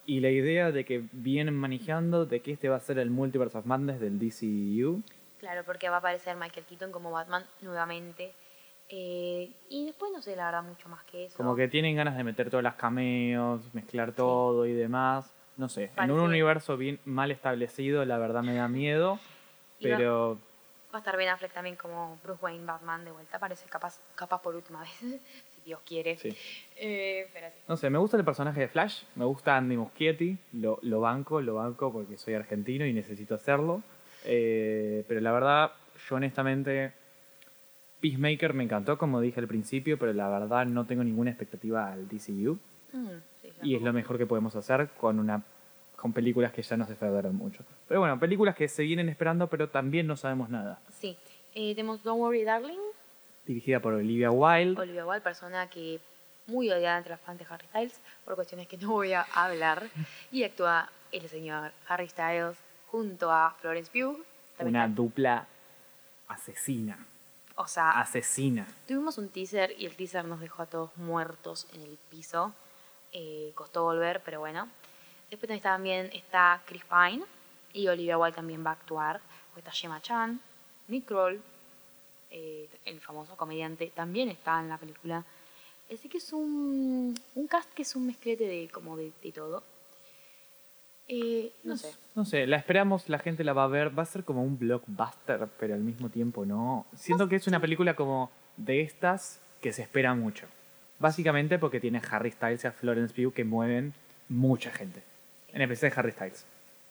y 0.06 0.20
la 0.20 0.30
idea 0.30 0.70
de 0.72 0.84
que 0.84 1.04
vienen 1.12 1.54
manejando 1.54 2.26
de 2.26 2.40
que 2.40 2.52
este 2.52 2.68
va 2.68 2.76
a 2.76 2.80
ser 2.80 2.98
el 2.98 3.10
Multiverse 3.10 3.56
of 3.56 3.66
Madness 3.66 4.00
del 4.00 4.18
DCU. 4.18 5.02
Claro, 5.38 5.62
porque 5.64 5.88
va 5.88 5.96
a 5.96 5.98
aparecer 5.98 6.36
Michael 6.36 6.66
Keaton 6.66 6.90
como 6.92 7.10
Batman 7.10 7.44
nuevamente. 7.62 8.32
Eh, 8.90 9.50
y 9.70 9.86
después 9.86 10.12
no 10.12 10.20
sé, 10.20 10.36
la 10.36 10.46
verdad, 10.46 10.62
mucho 10.62 10.88
más 10.90 11.02
que 11.04 11.26
eso. 11.26 11.36
Como 11.36 11.56
que 11.56 11.68
tienen 11.68 11.96
ganas 11.96 12.16
de 12.16 12.24
meter 12.24 12.50
todas 12.50 12.62
las 12.64 12.74
cameos, 12.74 13.62
mezclar 13.74 14.12
todo 14.12 14.66
y 14.66 14.72
demás. 14.74 15.32
No 15.56 15.68
sé, 15.68 15.90
en 15.96 16.10
un 16.10 16.20
universo 16.20 16.76
bien 16.76 16.98
mal 17.04 17.30
establecido, 17.30 18.04
la 18.04 18.18
verdad 18.18 18.42
me 18.42 18.54
da 18.54 18.68
miedo, 18.68 19.20
Y 19.78 19.84
pero 19.84 20.38
Va 20.92 20.98
a 20.98 21.00
estar 21.00 21.16
Ben 21.16 21.28
Affleck 21.28 21.52
también 21.52 21.74
como 21.74 22.20
Bruce 22.22 22.38
Wayne 22.40 22.64
Batman 22.64 23.04
de 23.04 23.10
vuelta. 23.10 23.40
Parece 23.40 23.66
capaz, 23.68 24.00
capaz 24.14 24.40
por 24.40 24.54
última 24.54 24.80
vez, 24.80 24.90
si 25.00 25.60
Dios 25.64 25.80
quiere. 25.84 26.16
sí. 26.16 26.36
Eh, 26.76 27.28
pero 27.32 27.48
sí. 27.48 27.60
No 27.66 27.76
sé, 27.76 27.90
me 27.90 27.98
gusta 27.98 28.16
el 28.16 28.24
personaje 28.24 28.60
de 28.60 28.68
Flash, 28.68 29.02
me 29.16 29.24
gusta 29.24 29.56
Andy 29.56 29.76
Muschietti, 29.76 30.38
lo, 30.52 30.78
lo 30.82 31.00
banco, 31.00 31.40
lo 31.40 31.56
banco 31.56 31.92
porque 31.92 32.16
soy 32.16 32.34
argentino 32.34 32.86
y 32.86 32.92
necesito 32.92 33.34
hacerlo. 33.34 33.82
Eh, 34.24 35.04
pero 35.08 35.20
la 35.20 35.32
verdad, 35.32 35.72
yo 36.08 36.14
honestamente, 36.14 36.92
Peacemaker 38.00 38.54
me 38.54 38.62
encantó, 38.62 38.96
como 38.96 39.20
dije 39.20 39.40
al 39.40 39.48
principio, 39.48 39.98
pero 39.98 40.12
la 40.12 40.28
verdad 40.28 40.64
no 40.66 40.86
tengo 40.86 41.02
ninguna 41.02 41.30
expectativa 41.30 41.92
al 41.92 42.06
DCU. 42.06 42.58
Mm, 42.92 43.08
Y 43.64 43.74
es 43.76 43.82
lo 43.82 43.92
mejor 43.92 44.18
que 44.18 44.26
podemos 44.26 44.54
hacer 44.56 44.88
con 45.00 45.18
una 45.18 45.42
con 45.96 46.12
películas 46.12 46.52
que 46.52 46.62
ya 46.62 46.76
nos 46.76 46.88
defraudaron 46.88 47.34
mucho. 47.34 47.64
Pero 47.88 48.00
bueno, 48.00 48.20
películas 48.20 48.54
que 48.54 48.68
se 48.68 48.82
vienen 48.82 49.08
esperando, 49.08 49.48
pero 49.48 49.70
también 49.70 50.06
no 50.06 50.16
sabemos 50.18 50.50
nada. 50.50 50.78
Sí. 50.92 51.16
Eh, 51.54 51.74
tenemos 51.74 52.02
Don't 52.02 52.20
Worry 52.20 52.44
Darling, 52.44 52.78
Dirigida 53.46 53.80
por 53.80 53.94
Olivia 53.94 54.30
Wilde. 54.30 54.80
Olivia 54.80 55.06
Wilde, 55.06 55.22
persona 55.22 55.68
que 55.70 56.00
muy 56.46 56.70
odiada 56.70 56.98
entre 56.98 57.12
los 57.12 57.20
fans 57.20 57.38
de 57.38 57.46
Harry 57.48 57.66
Styles, 57.68 58.00
por 58.24 58.34
cuestiones 58.34 58.66
que 58.68 58.76
no 58.76 58.90
voy 58.92 59.12
a 59.14 59.22
hablar. 59.34 59.84
Y 60.30 60.42
actúa 60.44 60.90
el 61.12 61.26
señor 61.28 61.72
Harry 61.88 62.08
Styles 62.08 62.58
junto 62.88 63.30
a 63.32 63.54
Florence 63.60 63.90
Pugh. 63.90 64.22
Una 64.58 64.84
está- 64.84 64.94
dupla 64.94 65.46
asesina. 66.28 67.06
o 67.56 67.66
sea, 67.68 67.90
Asesina. 68.00 68.66
Tuvimos 68.88 69.16
un 69.16 69.28
teaser 69.28 69.72
y 69.78 69.86
el 69.86 69.94
teaser 69.96 70.24
nos 70.24 70.40
dejó 70.40 70.62
a 70.62 70.66
todos 70.66 70.96
muertos 70.96 71.68
en 71.72 71.82
el 71.82 71.98
piso. 72.10 72.52
Eh, 73.14 73.52
costó 73.54 73.84
volver, 73.84 74.20
pero 74.24 74.40
bueno. 74.40 74.68
Después 75.30 75.62
también 75.62 76.10
está 76.12 76.60
Chris 76.66 76.82
Pine 76.84 77.24
y 77.72 77.88
Olivia 77.88 78.18
Wilde 78.18 78.36
también 78.36 78.64
va 78.64 78.70
a 78.70 78.74
actuar. 78.74 79.20
Está 79.56 79.70
Gemma 79.70 80.02
Chan, 80.02 80.40
Nick 80.88 81.06
Kroll, 81.06 81.40
eh, 82.30 82.68
el 82.84 83.00
famoso 83.00 83.36
comediante, 83.36 83.92
también 83.94 84.28
está 84.28 84.60
en 84.60 84.68
la 84.68 84.78
película. 84.78 85.24
Así 85.92 86.08
que 86.08 86.18
es 86.18 86.32
un, 86.32 87.14
un 87.36 87.46
cast 87.46 87.72
que 87.72 87.82
es 87.82 87.94
un 87.94 88.06
mezclete 88.06 88.46
de 88.48 88.68
como 88.68 88.96
de, 88.96 89.12
de 89.22 89.32
todo. 89.32 89.62
Eh, 91.06 91.52
no 91.62 91.76
sé. 91.76 91.94
No 92.14 92.24
sé, 92.24 92.46
la 92.46 92.56
esperamos, 92.56 93.08
la 93.08 93.18
gente 93.20 93.44
la 93.44 93.52
va 93.52 93.64
a 93.64 93.68
ver. 93.68 93.96
Va 93.96 94.02
a 94.02 94.06
ser 94.06 94.24
como 94.24 94.42
un 94.42 94.58
blockbuster, 94.58 95.48
pero 95.58 95.74
al 95.74 95.82
mismo 95.82 96.08
tiempo 96.08 96.44
no. 96.44 96.86
Siento 96.96 97.28
que 97.28 97.36
es 97.36 97.46
una 97.46 97.60
película 97.60 97.94
como 97.94 98.30
de 98.56 98.80
estas 98.80 99.40
que 99.60 99.72
se 99.72 99.82
espera 99.82 100.14
mucho. 100.14 100.46
Básicamente 101.04 101.58
porque 101.58 101.80
tiene 101.80 102.00
Harry 102.10 102.30
Styles 102.30 102.64
y 102.64 102.66
a 102.66 102.72
Florence 102.72 103.12
Pugh 103.12 103.34
que 103.34 103.44
mueven 103.44 103.92
mucha 104.30 104.70
gente. 104.70 105.02
En 105.52 105.60
especial 105.60 105.92
Harry 105.96 106.12
Styles. 106.12 106.46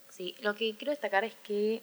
Sí, 0.07 0.35
lo 0.41 0.53
que 0.53 0.75
quiero 0.77 0.91
destacar 0.91 1.23
es 1.23 1.33
que 1.43 1.81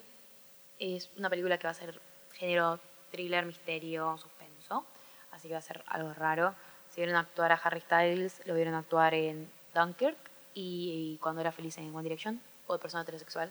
es 0.78 1.10
una 1.16 1.28
película 1.28 1.58
que 1.58 1.66
va 1.66 1.72
a 1.72 1.74
ser 1.74 2.00
género 2.34 2.78
thriller, 3.10 3.44
misterio, 3.46 4.16
suspenso. 4.16 4.86
Así 5.32 5.48
que 5.48 5.54
va 5.54 5.58
a 5.58 5.62
ser 5.62 5.82
algo 5.88 6.14
raro. 6.14 6.54
Si 6.90 7.00
vieron 7.00 7.16
actuar 7.16 7.50
a 7.50 7.56
Harry 7.56 7.80
Styles, 7.80 8.40
lo 8.44 8.54
vieron 8.54 8.74
actuar 8.74 9.12
en 9.12 9.50
Dunkirk 9.74 10.16
y, 10.54 11.14
y 11.14 11.18
cuando 11.20 11.40
era 11.40 11.50
feliz 11.50 11.78
en 11.78 11.92
One 11.92 12.04
Direction, 12.04 12.40
o 12.68 12.74
de 12.74 12.78
persona 12.78 13.02
heterosexual. 13.02 13.50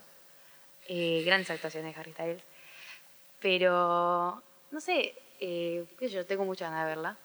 Eh, 0.88 1.22
grandes 1.26 1.50
actuaciones 1.50 1.94
de 1.94 2.00
Harry 2.00 2.12
Styles. 2.12 2.42
Pero, 3.42 4.42
no 4.70 4.80
sé, 4.80 5.14
eh, 5.38 5.84
yo 6.10 6.24
tengo 6.24 6.46
mucha 6.46 6.70
ganas 6.70 6.84
de 6.86 6.94
verla. 6.94 7.18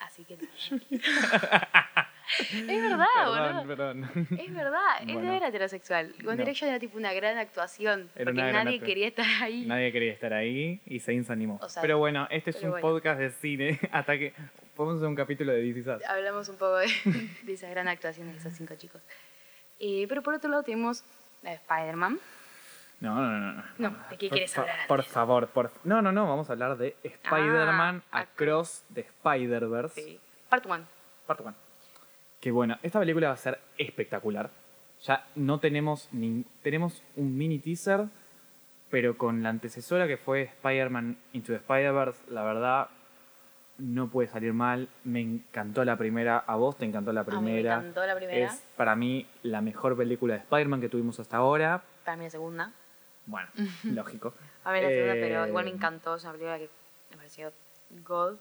Así 0.00 0.24
que... 0.24 0.34
es 2.40 2.66
verdad, 2.66 3.06
perdón, 3.66 3.66
perdón. 3.66 4.10
Es 4.38 4.54
verdad, 4.54 5.02
él 5.02 5.14
Bueno. 5.14 5.32
era 5.32 5.48
heterosexual. 5.48 6.14
One 6.24 6.36
No. 6.36 6.36
Direction 6.36 6.70
era 6.70 6.78
tipo 6.78 6.96
una 6.96 7.12
gran 7.12 7.38
actuación, 7.38 8.10
Era 8.14 8.24
porque 8.26 8.40
gran 8.40 8.64
nadie 8.64 8.80
quería 8.80 9.08
estar 9.08 9.26
ahí. 9.42 9.66
Nadie 9.66 9.92
quería 9.92 10.12
estar 10.12 10.32
ahí 10.32 10.80
y 10.86 11.00
se 11.00 11.12
animó. 11.28 11.58
O 11.62 11.68
sea, 11.68 11.82
pero 11.82 11.98
bueno, 11.98 12.26
este 12.30 12.50
es 12.50 12.62
un 12.62 12.70
bueno. 12.70 12.86
podcast 12.88 13.20
de 13.20 13.30
cine. 13.30 13.78
Hasta 13.92 14.18
que 14.18 14.32
podemos 14.74 14.96
hacer 14.96 15.08
un 15.08 15.16
capítulo 15.16 15.52
de 15.52 15.62
DC 15.62 15.84
Sass. 15.84 16.02
Hablamos 16.08 16.48
un 16.48 16.56
poco 16.56 16.78
de, 16.78 16.88
de 17.42 17.52
esa 17.52 17.68
gran 17.68 17.88
actuación 17.88 18.30
de 18.32 18.38
esos 18.38 18.52
cinco 18.54 18.74
chicos. 18.76 19.02
Eh, 19.78 20.06
pero 20.08 20.22
por 20.22 20.34
otro 20.34 20.50
lado 20.50 20.62
tenemos 20.62 21.04
de 21.42 21.52
Spider-Man. 21.54 22.18
No, 23.00 23.14
no, 23.14 23.30
no, 23.40 23.52
no. 23.54 23.62
No, 23.78 23.90
¿de 24.10 24.16
qué 24.18 24.28
Por 24.28 24.36
quieres 24.36 24.54
fa- 24.54 24.60
hablar? 24.62 24.86
Por 24.86 25.02
favor, 25.04 25.48
por 25.48 25.70
No, 25.84 26.02
no, 26.02 26.12
no, 26.12 26.28
vamos 26.28 26.50
a 26.50 26.52
hablar 26.52 26.76
de 26.76 26.96
Spider-Man 27.02 28.02
Ah, 28.12 28.20
Across 28.20 28.84
the 28.92 29.00
Spider-Verse. 29.00 30.00
Sí. 30.02 30.20
Part 30.48 30.66
1. 30.66 30.84
Parte 31.26 31.42
one. 31.44 31.54
Que 32.40 32.50
bueno, 32.50 32.78
esta 32.82 32.98
película 32.98 33.28
va 33.28 33.34
a 33.34 33.38
ser 33.38 33.58
espectacular. 33.78 34.50
Ya 35.02 35.24
no 35.34 35.58
tenemos 35.60 36.08
ni 36.12 36.44
tenemos 36.62 37.02
un 37.16 37.36
mini 37.38 37.58
teaser, 37.58 38.06
pero 38.90 39.16
con 39.16 39.42
la 39.42 39.48
antecesora 39.48 40.06
que 40.06 40.16
fue 40.18 40.42
Spider-Man 40.42 41.16
Into 41.32 41.48
the 41.52 41.56
Spider-Verse, 41.56 42.20
la 42.30 42.42
verdad 42.42 42.88
no 43.78 44.08
puede 44.08 44.28
salir 44.28 44.52
mal. 44.52 44.88
Me 45.04 45.20
encantó 45.22 45.84
la 45.86 45.96
primera. 45.96 46.38
A 46.46 46.56
vos 46.56 46.76
te 46.76 46.84
encantó 46.84 47.12
la 47.14 47.22
A 47.22 47.24
mí 47.24 47.30
me 47.30 47.36
primera. 47.38 47.76
encantó 47.76 48.04
la 48.04 48.14
primera. 48.14 48.46
Es 48.46 48.62
para 48.76 48.94
mí 48.94 49.26
la 49.42 49.62
mejor 49.62 49.96
película 49.96 50.34
de 50.34 50.40
Spider-Man 50.40 50.82
que 50.82 50.90
tuvimos 50.90 51.18
hasta 51.18 51.38
ahora. 51.38 51.82
Para 52.04 52.16
mí 52.18 52.24
la 52.24 52.30
segunda. 52.30 52.72
Bueno, 53.26 53.48
lógico. 53.84 54.34
Segunda, 54.64 55.14
pero 55.14 55.44
Eh, 55.44 55.48
igual 55.48 55.64
me 55.64 55.70
encantó. 55.70 56.14
Una 56.20 56.32
película 56.32 56.58
que 56.58 56.68
me 57.10 57.16
pareció 57.16 57.52
God. 58.04 58.36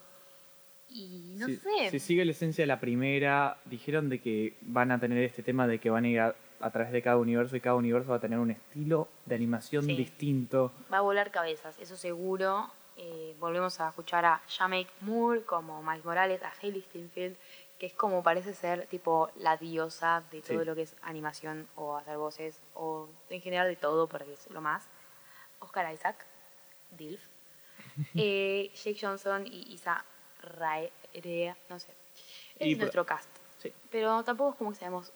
Y 0.89 1.35
no 1.37 1.45
si, 1.45 1.55
sé. 1.57 1.89
si 1.91 1.99
sigue 1.99 2.25
la 2.25 2.31
esencia 2.31 2.63
de 2.63 2.67
la 2.67 2.79
primera, 2.79 3.57
dijeron 3.65 4.09
de 4.09 4.19
que 4.19 4.55
van 4.61 4.91
a 4.91 4.99
tener 4.99 5.23
este 5.23 5.43
tema 5.43 5.67
de 5.67 5.79
que 5.79 5.89
van 5.91 6.05
a 6.05 6.07
ir 6.07 6.19
a, 6.19 6.35
a 6.61 6.71
través 6.71 6.91
de 6.91 7.01
cada 7.03 7.17
universo 7.17 7.55
y 7.55 7.61
cada 7.61 7.75
universo 7.75 8.09
va 8.09 8.15
a 8.17 8.19
tener 8.19 8.39
un 8.39 8.49
estilo 8.49 9.07
de 9.25 9.35
animación 9.35 9.85
Sí. 9.85 9.95
distinto. 9.95 10.71
Va 10.91 10.97
a 10.97 11.01
volar 11.01 11.29
cabezas, 11.31 11.77
eso 11.79 11.95
seguro. 11.95 12.71
Eh, 12.97 13.35
volvemos 13.39 13.79
a 13.79 13.89
escuchar 13.89 14.25
a 14.25 14.41
Jamaica 14.49 14.91
Moore 15.01 15.43
como 15.43 15.81
Miles 15.83 16.03
Morales, 16.03 16.41
a 16.43 16.51
Hailey 16.61 16.81
Steinfeld, 16.81 17.37
que 17.79 17.85
es 17.87 17.93
como 17.93 18.21
parece 18.21 18.53
ser 18.53 18.85
tipo 18.87 19.31
la 19.37 19.57
diosa 19.57 20.21
de 20.31 20.41
todo 20.41 20.59
Sí. 20.59 20.65
lo 20.65 20.75
que 20.75 20.81
es 20.83 20.95
animación 21.01 21.67
o 21.75 21.95
hacer 21.97 22.17
voces 22.17 22.59
o 22.75 23.07
en 23.29 23.41
general 23.41 23.67
de 23.67 23.75
todo, 23.77 24.07
porque 24.07 24.33
es 24.33 24.49
lo 24.51 24.59
más. 24.61 24.87
Oscar 25.59 25.91
Isaac, 25.93 26.25
Dilf. 26.91 27.21
Eh, 28.15 28.71
Jake 28.75 28.97
Johnson 29.01 29.45
y 29.47 29.73
Isa 29.73 30.03
Rae, 30.41 30.91
no 31.69 31.79
sé. 31.79 31.93
Y 32.59 32.71
es 32.71 32.75
por- 32.77 32.81
nuestro 32.83 33.05
cast. 33.05 33.29
Sí. 33.57 33.73
Pero 33.91 34.23
tampoco 34.23 34.51
es 34.51 34.55
como 34.57 34.69
que 34.71 34.77
sabemos 34.77 35.11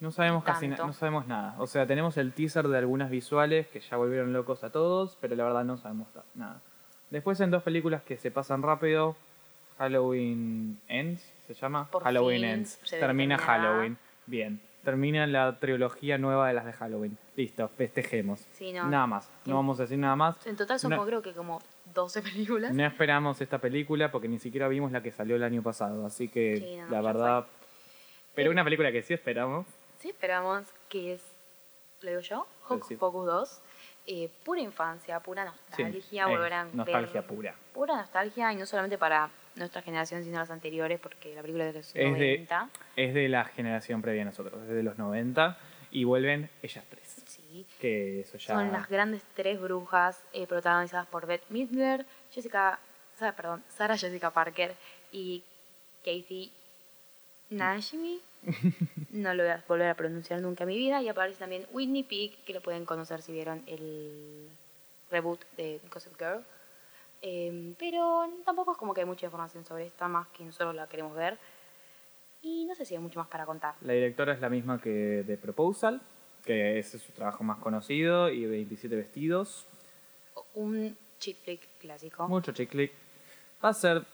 No 0.00 0.12
sabemos 0.12 0.44
casi 0.44 0.66
Tanto. 0.68 0.76
nada, 0.82 0.86
no 0.86 0.92
sabemos 0.92 1.26
nada. 1.26 1.54
O 1.58 1.66
sea, 1.66 1.84
tenemos 1.86 2.16
el 2.16 2.32
teaser 2.32 2.68
de 2.68 2.78
algunas 2.78 3.10
visuales 3.10 3.66
que 3.68 3.80
ya 3.80 3.96
volvieron 3.96 4.32
locos 4.32 4.62
a 4.62 4.70
todos, 4.70 5.16
pero 5.20 5.34
la 5.34 5.42
verdad 5.44 5.64
no 5.64 5.76
sabemos 5.76 6.06
nada. 6.34 6.62
Después 7.10 7.40
en 7.40 7.50
dos 7.50 7.62
películas 7.64 8.02
que 8.02 8.16
se 8.16 8.30
pasan 8.30 8.62
rápido, 8.62 9.16
Halloween 9.78 10.80
Ends, 10.88 11.22
se 11.46 11.54
llama 11.54 11.88
Por 11.90 12.02
Halloween 12.02 12.40
fin 12.40 12.50
Ends. 12.50 12.78
Termina. 12.90 13.38
Halloween. 13.38 13.96
Bien. 14.26 14.60
Termina 14.84 15.26
la 15.26 15.58
trilogía 15.58 16.18
nueva 16.18 16.48
de 16.48 16.54
las 16.54 16.64
de 16.64 16.72
Halloween. 16.72 17.18
Listo, 17.36 17.68
festejemos. 17.68 18.40
Sí, 18.52 18.72
no. 18.72 18.86
Nada 18.88 19.06
más. 19.06 19.28
No 19.44 19.56
vamos 19.56 19.78
a 19.80 19.82
decir 19.82 19.98
nada 19.98 20.16
más. 20.16 20.44
En 20.46 20.56
total 20.56 20.78
No. 20.82 20.90
como, 20.90 21.06
creo 21.06 21.22
que 21.22 21.32
como 21.32 21.60
12 21.94 22.22
películas. 22.22 22.72
No 22.74 22.84
esperamos 22.86 23.40
esta 23.40 23.58
película 23.58 24.10
porque 24.10 24.28
ni 24.28 24.38
siquiera 24.38 24.68
vimos 24.68 24.92
la 24.92 25.02
que 25.02 25.10
salió 25.12 25.36
el 25.36 25.42
año 25.42 25.62
pasado. 25.62 26.06
Así 26.06 26.28
que 26.28 26.56
Sí, 26.58 26.76
no, 26.76 26.84
la 26.90 27.00
ya 27.00 27.06
verdad. 27.06 27.46
Pero 28.34 28.50
Eh, 28.50 28.52
una 28.52 28.64
película 28.64 28.92
que 28.92 29.02
sí 29.02 29.14
esperamos. 29.14 29.66
Sí, 29.98 30.10
esperamos 30.10 30.64
que 30.88 31.14
es, 31.14 31.22
lo 32.02 32.10
digo 32.10 32.20
yo, 32.22 32.46
Hocus 32.68 32.88
Sí. 32.88 32.96
Pocus 32.96 33.26
2. 33.26 33.60
eh, 34.10 34.30
pura 34.44 34.60
infancia, 34.62 35.20
pura 35.20 35.44
Sí, 35.76 35.82
nostalgia, 35.82 36.22
es 36.24 36.28
volver 36.30 36.52
a 36.54 36.64
nostalgia 36.64 37.26
pura. 37.26 37.54
Pura 37.74 37.96
nostalgia 37.96 38.52
y 38.52 38.56
no 38.56 38.64
solamente 38.64 38.96
para 38.96 39.28
nuestra 39.58 39.82
generación, 39.82 40.24
sino 40.24 40.38
las 40.38 40.50
anteriores, 40.50 40.98
porque 41.00 41.34
la 41.34 41.42
película 41.42 41.66
es 41.68 41.74
de 41.74 41.78
los 41.80 41.88
Es 41.88 41.94
de- 41.94 42.04
90. 42.10 42.70
Es 42.96 43.14
de 43.14 43.28
la 43.28 43.44
generación 43.44 44.00
previa 44.02 44.22
a 44.22 44.24
nosotros, 44.26 44.62
es 44.62 44.68
de 44.68 44.82
los 44.82 44.96
90. 44.98 45.58
Y 45.90 46.04
vuelven 46.04 46.50
ellas 46.62 46.84
tres. 46.90 47.16
Sí. 47.26 47.66
Que 47.80 48.20
eso 48.20 48.36
ya. 48.38 48.54
Son 48.54 48.70
las 48.72 48.88
grandes 48.88 49.22
tres 49.34 49.58
brujas 49.60 50.22
eh, 50.34 50.46
protagonizadas 50.46 51.06
por 51.06 51.26
Beth 51.26 51.44
Midler, 51.48 52.04
Jessica, 52.30 52.78
Sa- 53.18 53.32
perdón, 53.34 53.64
Sarah 53.68 53.96
Jessica 53.96 54.30
Parker 54.30 54.74
y 55.12 55.42
Casey 56.04 56.52
Najimy. 57.50 58.20
No 59.10 59.32
lo 59.34 59.42
voy 59.42 59.52
a 59.52 59.64
volver 59.66 59.88
a 59.88 59.94
pronunciar 59.94 60.40
nunca 60.42 60.64
en 60.64 60.68
mi 60.68 60.76
vida. 60.76 61.00
Y 61.02 61.08
aparece 61.08 61.38
también 61.38 61.66
Whitney 61.72 62.02
Peak, 62.04 62.44
que 62.44 62.52
lo 62.52 62.60
pueden 62.60 62.84
conocer 62.84 63.22
si 63.22 63.32
vieron 63.32 63.62
el 63.66 64.48
reboot 65.10 65.40
de 65.56 65.80
Gossip 65.90 66.16
Girl. 66.18 66.44
Eh, 67.22 67.74
pero 67.78 68.28
tampoco 68.44 68.72
es 68.72 68.78
como 68.78 68.94
que 68.94 69.00
hay 69.00 69.06
mucha 69.06 69.26
información 69.26 69.64
sobre 69.64 69.86
esta, 69.86 70.08
más 70.08 70.28
que 70.28 70.44
nosotros 70.44 70.74
la 70.74 70.86
queremos 70.88 71.14
ver. 71.14 71.38
Y 72.42 72.64
no 72.66 72.74
sé 72.74 72.84
si 72.84 72.94
hay 72.94 73.00
mucho 73.00 73.18
más 73.18 73.28
para 73.28 73.44
contar. 73.46 73.74
La 73.80 73.92
directora 73.92 74.32
es 74.32 74.40
la 74.40 74.48
misma 74.48 74.80
que 74.80 74.90
de 74.90 75.36
Proposal, 75.36 76.00
que 76.44 76.78
ese 76.78 76.96
es 76.98 77.02
su 77.02 77.12
trabajo 77.12 77.42
más 77.42 77.58
conocido, 77.58 78.28
y 78.30 78.46
27 78.46 78.94
vestidos. 78.94 79.66
Un 80.54 80.96
chick 81.18 81.38
flick 81.42 81.78
clásico. 81.78 82.28
Mucho 82.28 82.52
chick 82.52 82.70
flick. 82.70 82.92
Va 83.64 83.70
a 83.70 83.74
ser 83.74 84.04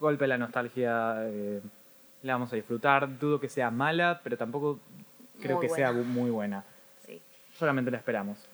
golpe 0.00 0.24
de 0.24 0.28
la 0.28 0.38
nostalgia. 0.38 1.14
eh, 1.28 1.60
la 2.22 2.32
vamos 2.34 2.52
a 2.52 2.56
disfrutar. 2.56 3.18
Dudo 3.18 3.38
que 3.40 3.48
sea 3.48 3.70
mala, 3.70 4.20
pero 4.22 4.36
tampoco 4.36 4.80
creo 5.40 5.56
Muy 5.58 5.66
que 5.68 5.72
sea 5.72 5.92
buena. 5.92 6.08
muy 6.08 6.30
buena. 6.30 6.64
Sí. 7.06 7.22
Solamente 7.54 7.90
la 7.90 7.98
esperamos. 7.98 8.46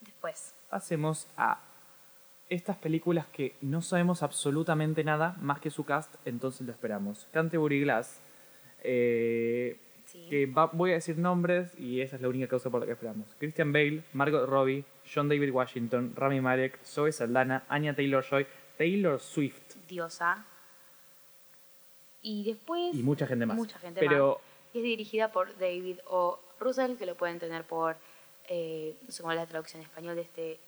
Después, 0.00 0.54
Hacemos 0.70 1.26
a 1.36 1.60
estas 2.50 2.76
películas 2.76 3.26
que 3.28 3.54
no 3.62 3.80
sabemos 3.80 4.22
absolutamente 4.22 5.02
nada 5.04 5.36
más 5.40 5.60
que 5.60 5.70
su 5.70 5.84
cast, 5.84 6.14
entonces 6.26 6.66
lo 6.66 6.72
esperamos. 6.72 7.26
Canterbury 7.32 7.80
Glass. 7.80 8.20
eh, 8.82 9.76
sí. 10.06 10.26
que 10.28 10.46
va- 10.46 10.66
voy 10.72 10.90
a 10.90 10.94
decir 10.94 11.16
nombres 11.18 11.78
y 11.78 12.00
esa 12.00 12.16
es 12.16 12.22
la 12.22 12.28
única 12.28 12.48
causa 12.48 12.68
por 12.70 12.80
la 12.80 12.86
que 12.86 12.92
esperamos. 12.92 13.28
Christian 13.38 13.72
Bale, 13.72 14.02
Margot 14.14 14.48
Robbie, 14.48 14.84
John 15.14 15.28
David 15.28 15.50
Washington, 15.52 16.12
Rami 16.16 16.40
Malek, 16.40 16.82
Zoe 16.84 17.12
Saldana, 17.12 17.64
Anya 17.68 17.94
Taylor-Joy, 17.94 18.46
Taylor 18.76 19.20
Swift 19.20 19.76
diosa. 19.88 20.44
Y 22.22 22.44
después. 22.44 22.94
y 22.94 23.02
mucha 23.02 23.26
gente 23.26 23.46
más. 23.46 23.56
Mucha 23.56 23.78
gente 23.78 24.00
Pero 24.00 24.40
más. 24.42 24.74
Es 24.74 24.82
dirigida 24.82 25.30
por 25.32 25.56
David 25.58 25.98
O. 26.06 26.38
Russell, 26.58 26.96
que 26.96 27.06
lo 27.06 27.16
pueden 27.16 27.38
tener 27.38 27.64
por. 27.64 27.96
Eh, 28.48 28.96
no 29.06 29.10
sé 29.12 29.22
cómo 29.22 29.32
es 29.32 29.38
la 29.38 29.46
traducción 29.46 29.80
en 29.82 29.88
español 29.88 30.16
de, 30.16 30.22
este, 30.22 30.58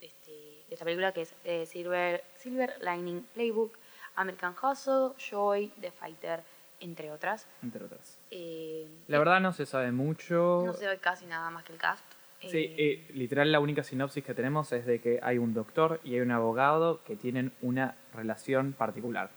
de, 0.00 0.06
este- 0.06 0.51
esta 0.72 0.84
película, 0.84 1.12
que 1.12 1.22
es 1.22 1.34
eh, 1.44 1.66
Silver, 1.66 2.22
Silver 2.36 2.74
Lining 2.80 3.22
Playbook, 3.34 3.76
American 4.16 4.54
Hustle, 4.62 5.10
Joy, 5.18 5.72
The 5.80 5.90
Fighter, 5.90 6.40
entre 6.80 7.10
otras. 7.10 7.46
entre 7.62 7.84
otras. 7.84 8.18
Eh, 8.30 8.86
La 9.08 9.18
verdad 9.18 9.40
no 9.40 9.52
se 9.52 9.66
sabe 9.66 9.92
mucho. 9.92 10.62
No 10.66 10.72
se 10.72 10.86
ve 10.86 10.98
casi 10.98 11.26
nada 11.26 11.50
más 11.50 11.64
que 11.64 11.72
el 11.72 11.78
cast. 11.78 12.04
Sí, 12.40 12.48
Eh, 12.58 12.74
eh, 12.76 13.10
literal 13.14 13.52
la 13.52 13.60
única 13.60 13.84
sinopsis 13.84 14.24
que 14.24 14.34
tenemos 14.34 14.72
es 14.72 14.84
de 14.84 15.00
que 15.00 15.20
hay 15.22 15.38
un 15.38 15.54
doctor 15.54 16.00
y 16.02 16.14
hay 16.14 16.20
un 16.22 16.32
abogado 16.32 17.00
que 17.04 17.14
tienen 17.14 17.52
una 17.62 17.94
relación 18.14 18.72
particular. 18.72 19.30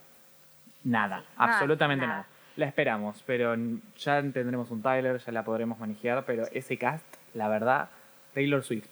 Nada, 0.83 1.19
Sí, 1.21 1.25
absolutamente 1.37 2.05
nada. 2.05 2.17
nada. 2.21 2.29
La 2.57 2.65
esperamos, 2.67 3.21
pero 3.27 3.53
ya 3.97 4.21
tendremos 4.21 4.71
un 4.71 4.81
Tyler, 4.81 5.19
ya 5.19 5.31
la 5.31 5.43
podremos 5.43 5.77
manejar, 5.77 6.25
pero 6.25 6.45
ese 6.51 6.77
cast, 6.77 7.05
la 7.33 7.47
verdad, 7.49 7.89
Taylor 8.33 8.63
Swift. 8.63 8.87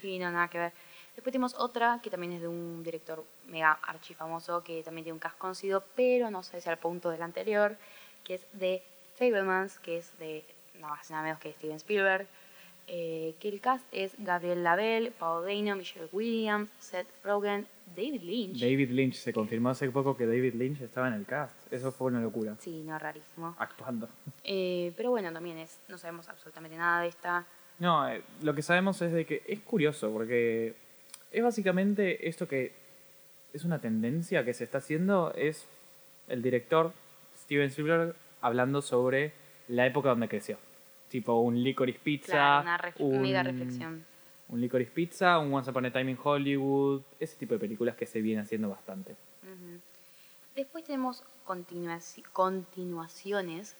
Sí, 0.00 0.18
no, 0.18 0.30
nada 0.30 0.48
que 0.48 0.58
ver. 0.58 0.72
Después 1.16 1.32
tenemos 1.32 1.54
otra 1.54 2.00
que 2.02 2.08
también 2.10 2.32
es 2.32 2.40
de 2.40 2.48
un 2.48 2.82
director 2.82 3.24
mega 3.46 3.72
archifamoso 3.82 4.62
que 4.64 4.82
también 4.82 5.04
tiene 5.04 5.14
un 5.14 5.18
cast 5.20 5.36
conocido, 5.38 5.84
pero 5.94 6.30
no 6.30 6.42
sé 6.42 6.60
si 6.60 6.68
al 6.68 6.78
punto 6.78 7.10
del 7.10 7.22
anterior, 7.22 7.76
que 8.24 8.34
es 8.34 8.46
de 8.52 8.82
Fablemans, 9.16 9.78
que 9.80 9.98
es 9.98 10.18
de 10.18 10.44
nada 10.74 10.94
más 10.94 11.10
nada 11.10 11.22
menos 11.24 11.38
que 11.40 11.52
Steven 11.52 11.76
Spielberg. 11.76 12.26
eh, 12.92 13.34
que 13.38 13.48
el 13.48 13.60
cast 13.60 13.84
es 13.92 14.14
Gabriel 14.18 14.64
Lavelle, 14.64 15.12
Paul 15.12 15.46
Dano, 15.46 15.76
Michelle 15.76 16.08
Williams, 16.10 16.70
Seth 16.80 17.06
Rogen, 17.22 17.64
David 17.94 18.22
Lynch. 18.22 18.58
David 18.58 18.90
Lynch, 18.90 19.14
se 19.14 19.32
confirmó 19.32 19.68
hace 19.68 19.88
poco 19.90 20.16
que 20.16 20.26
David 20.26 20.54
Lynch 20.54 20.80
estaba 20.80 21.06
en 21.06 21.14
el 21.14 21.24
cast. 21.24 21.54
Eso 21.72 21.92
fue 21.92 22.08
una 22.08 22.20
locura. 22.20 22.56
Sí, 22.58 22.82
no, 22.84 22.98
rarísimo. 22.98 23.54
Actuando. 23.58 24.08
Eh, 24.42 24.92
pero 24.96 25.10
bueno, 25.10 25.32
también 25.32 25.58
es, 25.58 25.78
no 25.86 25.98
sabemos 25.98 26.28
absolutamente 26.28 26.76
nada 26.76 27.02
de 27.02 27.08
esta. 27.08 27.46
No, 27.78 28.08
eh, 28.08 28.22
lo 28.42 28.54
que 28.54 28.62
sabemos 28.62 29.00
es 29.02 29.12
de 29.12 29.24
que 29.24 29.44
es 29.46 29.60
curioso, 29.60 30.10
porque 30.12 30.74
es 31.30 31.42
básicamente 31.42 32.28
esto 32.28 32.46
que 32.48 32.72
es 33.52 33.64
una 33.64 33.80
tendencia 33.80 34.44
que 34.44 34.54
se 34.54 34.64
está 34.64 34.78
haciendo, 34.78 35.32
es 35.34 35.66
el 36.28 36.42
director 36.42 36.92
Steven 37.36 37.66
Spielberg 37.68 38.14
hablando 38.40 38.80
sobre 38.82 39.32
la 39.68 39.86
época 39.86 40.10
donde 40.10 40.28
creció. 40.28 40.58
Tipo 41.08 41.34
un 41.40 41.62
Licorice 41.62 41.98
Pizza, 42.02 42.32
Claro, 42.32 42.62
una 42.62 42.78
ref- 42.78 42.94
un, 42.98 43.22
mega 43.22 43.42
reflexión. 43.42 44.04
un 44.48 44.60
Licorice 44.60 44.92
Pizza, 44.92 45.38
un 45.38 45.52
Once 45.52 45.68
Upon 45.70 45.86
a 45.86 45.92
Time 45.92 46.12
in 46.12 46.18
Hollywood, 46.22 47.02
ese 47.18 47.36
tipo 47.36 47.54
de 47.54 47.60
películas 47.60 47.96
que 47.96 48.06
se 48.06 48.20
viene 48.20 48.42
haciendo 48.42 48.68
bastante. 48.68 49.16
Después 50.54 50.84
tenemos 50.84 51.24
continuaci- 51.46 52.22
continuaciones 52.32 53.76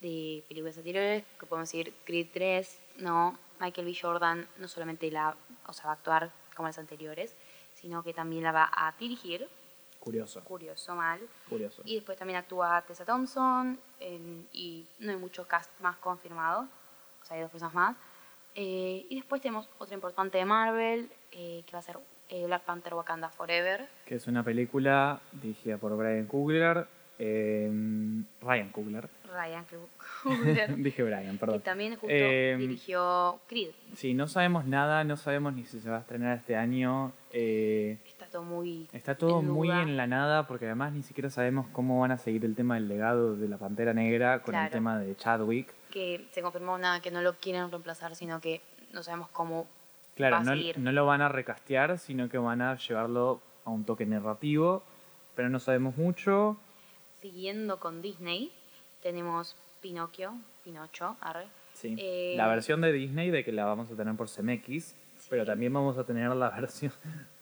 de 0.00 0.42
películas 0.48 0.76
anteriores, 0.78 1.24
que 1.38 1.46
podemos 1.46 1.68
decir 1.70 1.92
Creed 2.04 2.28
3, 2.32 2.80
no, 2.98 3.38
Michael 3.60 3.86
B. 3.86 3.94
Jordan 4.00 4.46
no 4.58 4.66
solamente 4.66 5.10
la, 5.10 5.36
o 5.66 5.72
sea, 5.72 5.84
va 5.86 5.90
a 5.92 5.94
actuar 5.94 6.32
como 6.54 6.68
las 6.68 6.78
anteriores, 6.78 7.34
sino 7.74 8.02
que 8.02 8.12
también 8.14 8.42
la 8.44 8.52
va 8.52 8.70
a 8.74 8.92
dirigir, 8.98 9.48
Curioso, 9.98 10.42
curioso 10.42 10.94
mal, 10.96 11.20
curioso. 11.48 11.82
y 11.84 11.94
después 11.94 12.18
también 12.18 12.38
actúa 12.38 12.82
Tessa 12.82 13.04
Thompson, 13.04 13.78
en- 14.00 14.48
y 14.52 14.84
no 14.98 15.12
hay 15.12 15.16
mucho 15.16 15.46
cast 15.46 15.70
más 15.80 15.96
confirmado, 15.98 16.62
o 17.22 17.24
sea, 17.24 17.36
hay 17.36 17.42
dos 17.42 17.50
personas 17.52 17.74
más. 17.74 17.96
Eh, 18.54 19.06
y 19.08 19.14
después 19.16 19.40
tenemos 19.40 19.68
otra 19.78 19.94
importante 19.94 20.38
de 20.38 20.44
Marvel, 20.44 21.08
eh, 21.30 21.62
que 21.66 21.72
va 21.72 21.78
a 21.78 21.82
ser 21.82 21.98
eh, 22.28 22.46
Black 22.46 22.62
Panther 22.64 22.94
Wakanda 22.94 23.28
Forever, 23.28 23.88
Que 24.06 24.14
es 24.16 24.26
una 24.26 24.42
película 24.42 25.20
dirigida 25.32 25.76
por 25.78 25.94
Brian 25.96 26.26
Coogler, 26.26 26.86
Ryan 27.18 28.70
Coogler. 28.72 29.08
Ryan 29.32 29.64
Coogler. 30.22 30.76
Dije 30.82 31.02
Brian, 31.02 31.34
Y 31.34 31.38
perdón. 31.38 31.60
también 31.62 31.92
justo 31.92 32.06
Eh, 32.08 32.56
dirigió 32.58 33.40
Creed. 33.48 33.70
Sí, 33.96 34.14
no 34.14 34.28
sabemos 34.28 34.64
nada, 34.66 35.02
no 35.04 35.16
sabemos 35.16 35.52
ni 35.54 35.64
si 35.64 35.80
se 35.80 35.90
va 35.90 35.96
a 35.96 36.00
estrenar 36.00 36.36
este 36.38 36.56
año. 36.56 37.12
eh, 37.32 37.98
Está 38.06 38.26
todo 38.26 38.42
muy... 38.44 38.88
Está 38.92 39.16
todo 39.16 39.40
en 39.40 39.48
muy 39.48 39.70
en 39.70 39.96
la 39.96 40.06
nada 40.06 40.46
porque 40.46 40.66
además 40.66 40.92
ni 40.92 41.02
siquiera 41.02 41.30
sabemos 41.30 41.66
cómo 41.72 42.00
van 42.00 42.10
a 42.12 42.18
seguir 42.18 42.44
el 42.44 42.54
tema 42.54 42.74
del 42.74 42.88
legado 42.88 43.36
de 43.36 43.48
la 43.48 43.58
Pantera 43.58 43.92
Negra 43.94 44.42
con 44.42 44.54
el 44.54 44.60
Claro. 44.60 44.72
tema 44.72 44.98
de 44.98 45.16
Chadwick. 45.16 45.72
que 45.90 46.26
se 46.32 46.40
confirmó 46.42 46.78
nada, 46.78 47.00
que 47.00 47.10
no 47.10 47.20
lo 47.20 47.34
quieren 47.34 47.70
reemplazar, 47.70 48.14
sino 48.16 48.40
que 48.40 48.60
no 48.92 49.02
sabemos 49.02 49.28
cómo 49.30 49.66
Claro, 50.14 50.36
va 50.36 50.40
a 50.40 50.44
no, 50.44 50.52
seguir. 50.52 50.78
no 50.78 50.92
lo 50.92 51.04
van 51.06 51.20
a 51.22 51.28
recastear, 51.28 51.98
sino 51.98 52.28
que 52.28 52.38
van 52.38 52.60
a 52.62 52.76
llevarlo 52.76 53.40
a 53.64 53.70
un 53.70 53.84
toque 53.84 54.04
narrativo, 54.06 54.82
pero 55.34 55.48
no 55.48 55.58
sabemos 55.58 55.96
mucho. 55.96 56.56
Siguiendo 57.20 57.78
con 57.78 58.02
Disney, 58.02 58.52
tenemos 59.02 59.56
Pinocchio, 59.80 60.34
Pinocho, 60.64 61.16
arre. 61.20 61.46
Sí. 61.74 61.96
Eh, 61.98 62.34
La 62.36 62.46
versión 62.48 62.80
de 62.80 62.92
Disney 62.92 63.30
de 63.30 63.44
que 63.44 63.52
la 63.52 63.64
vamos 63.64 63.90
a 63.90 63.96
tener 63.96 64.14
por 64.14 64.28
CMX, 64.30 64.94
pero 65.30 65.44
también 65.44 65.72
vamos 65.72 65.96
a 65.98 66.04
tener 66.04 66.30
la 66.30 66.50
versión... 66.60 66.92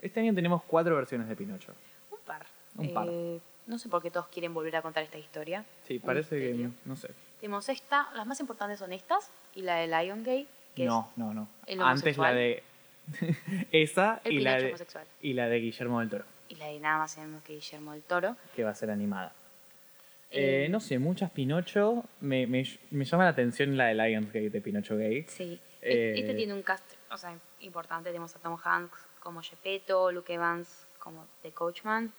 Este 0.01 0.21
año 0.21 0.35
tenemos 0.35 0.63
cuatro 0.65 0.97
versiones 0.97 1.29
de 1.29 1.37
Pinocho. 1.37 1.73
Un 2.11 2.19
par. 2.25 2.47
Un 2.77 2.95
par. 2.95 3.07
Eh, 3.11 3.41
no 3.67 3.79
sé 3.79 3.89
por 3.89 4.03
qué 4.03 4.11
todos 4.11 4.29
quieren 4.29 4.55
volver 4.55 4.77
a 4.77 4.83
contar 4.83 5.03
esta 5.03 5.19
historia. 5.19 5.65
Sí, 5.87 5.97
Un 5.97 6.01
parece 6.03 6.39
que... 6.39 6.49
misterio. 6.49 6.71
No 6.85 6.97
sé. 6.97 7.11
Tenemos 7.41 7.69
esta, 7.69 8.09
las 8.15 8.27
más 8.27 8.39
importantes 8.41 8.79
son 8.79 8.93
estas 8.93 9.31
y 9.55 9.63
la 9.63 9.77
de 9.77 9.87
Liongate, 9.87 10.47
que 10.75 10.85
No, 10.87 11.11
no, 11.17 11.33
no. 11.35 11.49
el 11.67 11.81
Antes 11.83 12.17
la 12.19 12.33
de... 12.33 12.63
Esa 13.73 14.21
es 14.25 14.27
el 14.27 14.33
y 14.35 14.41
la 14.41 14.57
de, 14.57 14.67
homosexual. 14.69 15.05
y 15.21 15.33
la 15.33 15.49
de 15.49 15.59
Guillermo 15.59 16.01
del 16.01 16.11
Toro, 16.11 16.25
Y 16.49 16.55
la 16.57 16.67
de 16.67 16.79
nada 16.81 16.99
más 16.99 17.17
menos 17.19 17.43
que 17.43 17.55
Guillermo 17.55 17.93
del 17.93 18.03
Toro. 18.03 18.37
que 18.55 18.63
va 18.63 18.71
a 18.71 18.75
ser 18.75 18.91
animada. 18.91 19.33
Eh, 20.31 20.67
Eh, 20.67 20.69
no 20.69 20.81
sé, 20.81 20.99
muchas 20.99 21.31
Pinocho. 21.31 22.05
Me, 22.21 22.47
me, 22.47 22.65
me 22.91 23.05
llama 23.05 23.25
la 23.25 23.31
atención 23.31 23.77
la 23.77 23.87
de 23.87 23.95
Lionsgate 23.95 24.51
de 24.51 24.61
Pinocho 24.61 24.97
Gay. 24.97 25.25
Sí. 25.29 25.61
Eh, 25.83 26.15
Este 26.17 26.35
tiene 26.35 26.53
un 26.55 26.63
cast 26.63 26.85
o 27.11 27.17
sea, 27.17 27.37
importante. 27.61 28.11
Tenemos 28.11 28.35
a 28.37 28.39
Tom 28.39 28.57
Hanks 28.63 28.99
como 29.19 29.43
Gepetto, 29.43 30.13
Luke 30.13 30.33
Evans 30.33 30.87
como 30.99 31.27
The 31.43 31.53
Coachman. 31.53 32.13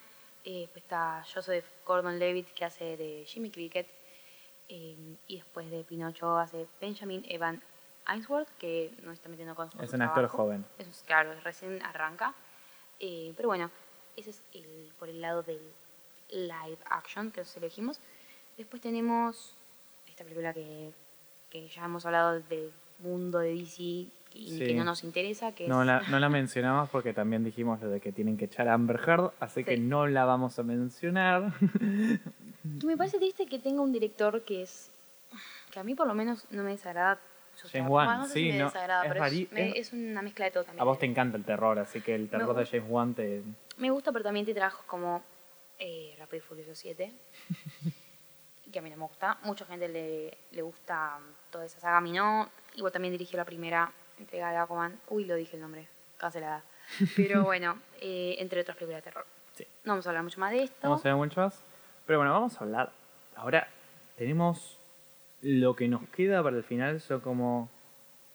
Eh, 0.43 0.61
después 0.61 0.83
está 0.83 1.23
Joseph 1.33 1.65
Gordon-Levitt 1.85 2.49
que 2.53 2.65
hace 2.65 2.97
de 2.97 3.23
Jimmy 3.25 3.49
Cricket. 3.51 3.88
Eh, 4.69 4.95
y 5.27 5.35
después 5.38 5.69
de 5.69 5.83
Pinocho 5.83 6.38
hace 6.38 6.65
Benjamin 6.79 7.23
Evan 7.27 7.61
Ainsworth, 8.05 8.49
que 8.57 8.91
no 9.03 9.11
está 9.11 9.29
metiendo 9.29 9.53
con 9.53 9.69
Es 9.81 9.93
un 9.93 10.01
actor 10.01 10.27
joven. 10.27 10.65
Es, 10.79 11.03
claro, 11.05 11.33
recién 11.43 11.81
arranca. 11.83 12.33
Pero 12.99 13.47
bueno, 13.47 13.71
ese 14.15 14.31
es 14.31 14.43
el, 14.53 14.91
por 14.99 15.09
el 15.09 15.21
lado 15.21 15.43
del 15.43 15.59
live 16.31 16.77
action 16.89 17.31
que 17.31 17.41
os 17.41 17.57
elegimos. 17.57 17.99
Después 18.57 18.81
tenemos 18.81 19.55
esta 20.07 20.23
película 20.23 20.53
que, 20.53 20.91
que 21.49 21.67
ya 21.67 21.85
hemos 21.85 22.05
hablado 22.05 22.39
del 22.41 22.71
mundo 22.99 23.39
de 23.39 23.53
DC 23.55 23.81
y 23.83 24.09
Sí. 24.33 24.59
que 24.59 24.73
no 24.75 24.83
nos 24.85 25.03
interesa, 25.03 25.53
que 25.53 25.67
No 25.67 25.81
es 25.81 25.87
la, 25.87 26.01
no 26.09 26.19
la 26.19 26.29
mencionamos 26.29 26.89
porque 26.89 27.13
también 27.13 27.43
dijimos 27.43 27.81
lo 27.81 27.89
de 27.89 27.99
que 27.99 28.11
tienen 28.11 28.37
que 28.37 28.45
echar 28.45 28.67
a 28.69 28.73
Amber 28.73 28.99
Heard, 29.05 29.31
así 29.39 29.63
que 29.63 29.77
no 29.77 30.07
la 30.07 30.23
vamos 30.25 30.57
a 30.59 30.63
mencionar. 30.63 31.51
me 32.83 32.97
parece 32.97 33.17
triste 33.17 33.45
que 33.45 33.59
tenga 33.59 33.81
un 33.81 33.91
director 33.91 34.41
que 34.43 34.61
es 34.63 34.91
que 35.71 35.79
a 35.79 35.83
mí 35.83 35.95
por 35.95 36.07
lo 36.07 36.13
menos 36.13 36.45
no 36.51 36.63
me 36.63 36.71
desagrada. 36.71 37.19
James. 37.71 37.89
Wan, 37.89 38.05
Bueno, 38.07 38.21
no 38.21 38.27
sé 38.27 38.33
sí, 38.33 38.39
si 38.45 38.51
me 38.53 38.59
no, 38.59 38.67
es 38.67 38.73
pero 38.73 39.25
es, 39.25 39.93
me- 39.93 40.11
una 40.11 40.21
mezcla 40.21 40.45
de 40.45 40.51
todo 40.51 40.63
también. 40.63 40.81
A 40.81 40.85
vos 40.85 40.97
te 40.97 41.05
encanta 41.05 41.37
el 41.37 41.43
terror, 41.43 41.77
así 41.79 42.01
que 42.01 42.15
el 42.15 42.29
terror 42.29 42.55
de. 42.55 42.65
James 42.65 42.85
Wan 42.89 43.13
te... 43.13 43.43
Me 43.77 43.91
gusta, 43.91 44.11
pero 44.11 44.23
también 44.23 44.45
tiene 44.45 44.59
trabajos 44.59 44.85
como 44.85 45.21
eh, 45.81 46.15
Rápido 46.17 46.37
y 46.37 46.41
Furioso 46.41 46.75
7, 46.75 47.11
que 48.71 48.79
a 48.79 48.81
mí 48.81 48.89
no 48.91 48.97
me 48.97 49.03
gusta. 49.03 49.39
Mucha 49.43 49.65
gente 49.65 49.89
le, 49.89 50.37
le 50.51 50.61
gusta 50.61 51.19
toda 51.49 51.65
esa 51.65 51.79
saga, 51.79 51.97
a 51.97 52.01
mí 52.01 52.11
no. 52.11 52.49
Igual 52.75 52.93
también 52.93 53.11
dirigió 53.11 53.37
la 53.37 53.45
primera 53.45 53.91
entrega 54.19 54.51
de 54.51 54.57
Aquaman. 54.57 54.99
Uy, 55.09 55.25
lo 55.25 55.35
dije 55.35 55.55
el 55.55 55.61
nombre, 55.61 55.87
cancelada. 56.17 56.63
Pero 57.15 57.43
bueno, 57.43 57.79
eh, 57.99 58.35
entre 58.37 58.61
otras 58.61 58.77
películas 58.77 59.03
de 59.03 59.11
terror. 59.11 59.25
Sí. 59.53 59.65
No 59.83 59.93
vamos 59.93 60.05
a 60.05 60.09
hablar 60.09 60.23
mucho 60.23 60.39
más 60.39 60.51
de 60.51 60.63
esto. 60.63 60.77
Vamos 60.83 61.03
a 61.03 61.09
ver 61.09 61.15
mucho 61.17 61.41
más. 61.41 61.63
Pero 62.05 62.19
bueno, 62.19 62.31
vamos 62.31 62.55
a 62.55 62.63
hablar. 62.63 62.91
Ahora 63.35 63.67
tenemos 64.17 64.79
lo 65.41 65.75
que 65.75 65.87
nos 65.87 66.07
queda 66.09 66.43
para 66.43 66.57
el 66.57 66.63
final. 66.63 67.01
Son 67.01 67.19
como... 67.21 67.69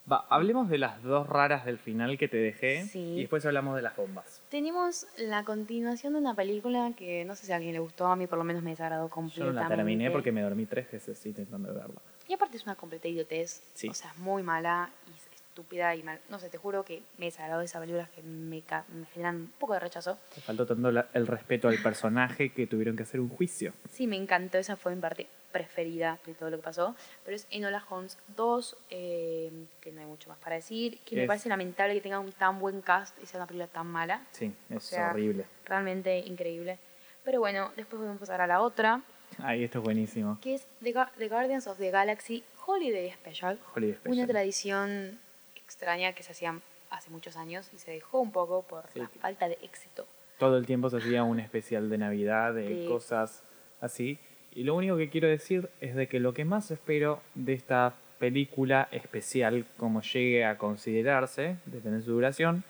Va, 0.09 0.25
hablemos 0.29 0.69
de 0.69 0.77
las 0.77 1.03
dos 1.03 1.27
raras 1.27 1.65
del 1.65 1.77
final 1.77 2.17
que 2.17 2.27
te 2.29 2.37
dejé. 2.37 2.85
Sí. 2.85 2.99
Y 3.15 3.19
después 3.21 3.45
hablamos 3.45 3.75
de 3.75 3.81
las 3.81 3.95
bombas. 3.95 4.41
Tenemos 4.49 5.05
la 5.17 5.43
continuación 5.43 6.13
de 6.13 6.19
una 6.19 6.33
película 6.33 6.91
que 6.95 7.25
no 7.25 7.35
sé 7.35 7.45
si 7.45 7.51
a 7.51 7.57
alguien 7.57 7.73
le 7.73 7.79
gustó, 7.79 8.07
a 8.07 8.15
mí 8.15 8.25
por 8.25 8.37
lo 8.37 8.43
menos 8.45 8.63
me 8.63 8.69
desagradó 8.69 9.05
Yo 9.07 9.09
completamente. 9.09 9.61
no 9.63 9.69
la 9.69 9.75
terminé 9.75 10.09
porque 10.11 10.31
me 10.31 10.41
dormí 10.41 10.65
tres 10.65 10.89
veces 10.91 11.25
intentando 11.25 11.73
verla. 11.73 12.01
Y 12.27 12.33
aparte 12.33 12.55
es 12.57 12.63
una 12.63 12.75
completa 12.75 13.07
idiotez. 13.07 13.61
Sí. 13.73 13.89
O 13.89 13.93
sea, 13.93 14.11
es 14.11 14.17
muy 14.17 14.43
mala 14.43 14.89
y 15.07 15.11
es 15.17 15.27
estúpida 15.35 15.93
y 15.95 16.03
mal. 16.03 16.19
No 16.29 16.39
sé, 16.39 16.49
te 16.49 16.57
juro 16.57 16.85
que 16.85 17.01
me 17.17 17.25
desagradó 17.25 17.61
esas 17.61 17.81
películas 17.81 18.09
que 18.11 18.21
me, 18.21 18.63
me 18.93 19.05
generan 19.13 19.35
un 19.35 19.53
poco 19.59 19.73
de 19.73 19.79
rechazo. 19.81 20.17
Te 20.35 20.39
faltó 20.39 20.65
tanto 20.65 20.89
la- 20.91 21.07
el 21.13 21.27
respeto 21.27 21.67
al 21.67 21.81
personaje 21.81 22.53
que 22.53 22.65
tuvieron 22.67 22.95
que 22.95 23.03
hacer 23.03 23.19
un 23.19 23.27
juicio. 23.29 23.73
Sí, 23.91 24.07
me 24.07 24.15
encantó, 24.15 24.57
esa 24.57 24.75
fue 24.77 24.95
mi 24.95 25.01
parte 25.01 25.27
preferida 25.51 26.19
de 26.25 26.33
todo 26.33 26.49
lo 26.49 26.57
que 26.57 26.63
pasó. 26.63 26.95
Pero 27.23 27.35
es 27.35 27.47
Enola 27.49 27.83
Holmes 27.89 28.17
2, 28.35 28.77
eh, 28.89 29.51
que 29.81 29.91
no 29.91 30.01
hay 30.01 30.07
mucho 30.07 30.29
más 30.29 30.37
para 30.39 30.55
decir. 30.55 30.99
Que 31.05 31.15
me 31.15 31.21
Es- 31.23 31.27
parece 31.27 31.49
lamentable 31.49 31.93
que 31.93 32.01
tenga 32.01 32.19
un 32.19 32.31
tan 32.31 32.59
buen 32.59 32.81
cast 32.81 33.17
y 33.21 33.25
sea 33.25 33.39
una 33.39 33.47
película 33.47 33.67
tan 33.67 33.87
mala. 33.87 34.25
Sí, 34.31 34.53
es 34.69 34.83
sea, 34.83 35.11
horrible. 35.11 35.45
Realmente 35.65 36.19
increíble. 36.19 36.79
Pero 37.23 37.39
bueno, 37.39 37.71
después 37.75 37.97
podemos 37.99 38.19
pasar 38.19 38.41
a 38.41 38.47
la 38.47 38.61
otra, 38.61 39.01
Ay, 39.39 39.63
esto 39.65 39.79
es 39.79 39.83
buenísimo. 39.83 40.39
que 40.41 40.55
es 40.55 40.67
The, 40.81 40.93
Ga- 40.93 41.11
The 41.17 41.27
Guardians 41.27 41.67
of 41.67 41.77
the 41.77 41.91
Galaxy 41.91 42.43
Holiday 42.65 43.11
Special. 43.11 43.59
Holiday 43.75 43.93
Una 44.05 44.13
Special. 44.23 44.27
tradición 44.27 45.19
extraña 45.55 46.13
que 46.13 46.23
se 46.23 46.31
hacía 46.31 46.59
hace 46.89 47.09
muchos 47.09 47.35
años 47.35 47.69
y 47.73 47.77
se 47.77 47.91
dejó 47.91 48.19
un 48.21 48.31
poco 48.31 48.63
por 48.63 48.87
Sí, 48.93 48.99
la 48.99 49.09
falta 49.09 49.49
de 49.49 49.57
éxito. 49.61 50.07
Todo 50.37 50.57
el 50.57 50.65
tiempo 50.65 50.89
se 50.89 50.97
hacía 50.97 51.23
un 51.23 51.39
especial 51.41 51.89
de 51.89 51.97
Navidad, 51.97 52.53
de 52.53 52.67
Sí. 52.83 52.85
cosas 52.87 53.43
así. 53.81 54.19
Y 54.57 54.63
lo 54.63 54.73
único 54.73 54.97
que 54.97 55.09
quiero 55.09 55.27
decir 55.27 55.69
es 55.81 55.93
de 55.93 56.07
que 56.07 56.19
lo 56.19 56.33
que 56.33 56.43
más 56.43 56.71
espero 56.71 57.21
de 57.35 57.53
esta 57.53 57.93
película 58.17 58.87
especial, 58.91 59.67
como 59.77 60.01
llegue 60.01 60.45
a 60.45 60.57
considerarse, 60.57 61.57
depende 61.67 61.99
de 61.99 62.03
su 62.03 62.13
duración, 62.13 62.63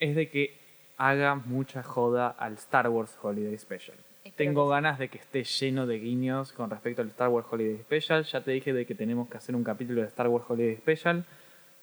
es 0.00 0.16
de 0.16 0.28
que 0.28 0.58
haga 0.96 1.36
mucha 1.36 1.84
joda 1.84 2.30
al 2.30 2.54
Star 2.54 2.88
Wars 2.88 3.16
Holiday 3.22 3.56
Special. 3.56 3.96
Espero 4.24 4.36
Tengo 4.36 4.68
ganas 4.68 4.98
de 4.98 5.06
que 5.06 5.18
esté 5.18 5.44
lleno 5.44 5.86
de 5.86 6.00
guiños 6.00 6.52
con 6.52 6.68
respecto 6.68 7.00
al 7.00 7.08
Star 7.10 7.28
Wars 7.28 7.46
Holiday 7.48 7.78
Special. 7.78 8.24
Ya 8.24 8.40
te 8.40 8.50
dije 8.50 8.72
de 8.72 8.84
que 8.84 8.96
tenemos 8.96 9.28
que 9.28 9.36
hacer 9.36 9.54
un 9.54 9.62
capítulo 9.62 10.00
de 10.00 10.08
Star 10.08 10.26
Wars 10.26 10.46
Holiday 10.48 10.78
Special. 10.78 11.24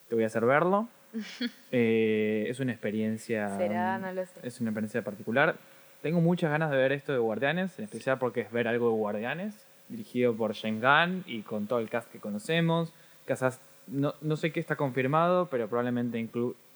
Te 0.10 0.16
voy 0.16 0.26
a 0.26 0.28
hacer 0.28 0.44
verlo. 0.44 0.90
Eh, 1.72 2.48
es 2.50 2.60
una 2.60 2.74
experiencia. 2.74 3.56
¿Será? 3.58 3.98
No 3.98 4.12
lo 4.12 4.26
sé. 4.26 4.40
Es 4.44 4.60
una 4.60 4.72
experiencia 4.72 5.04
particular. 5.04 5.56
Tengo 6.02 6.22
muchas 6.22 6.50
ganas 6.50 6.72
de 6.72 6.78
ver 6.78 6.92
esto 6.94 7.12
de 7.12 7.18
Guardianes, 7.20 7.78
en 7.78 7.86
especial 7.86 8.18
porque 8.20 8.42
es 8.42 8.52
ver 8.52 8.68
algo 8.68 8.90
de 8.90 8.96
Guardianes, 8.96 9.56
dirigido 9.90 10.36
por 10.36 10.56
James 10.56 10.82
Gunn 10.82 11.24
y 11.28 11.42
con 11.42 11.68
todo 11.68 11.80
el 11.80 11.90
cast 11.90 12.10
que 12.10 12.20
conocemos. 12.20 12.94
Casas, 13.26 13.60
no, 13.88 14.14
no 14.22 14.38
sé 14.38 14.52
qué 14.54 14.60
está 14.60 14.76
confirmado, 14.78 15.48
pero 15.50 15.68
probablemente. 15.68 16.18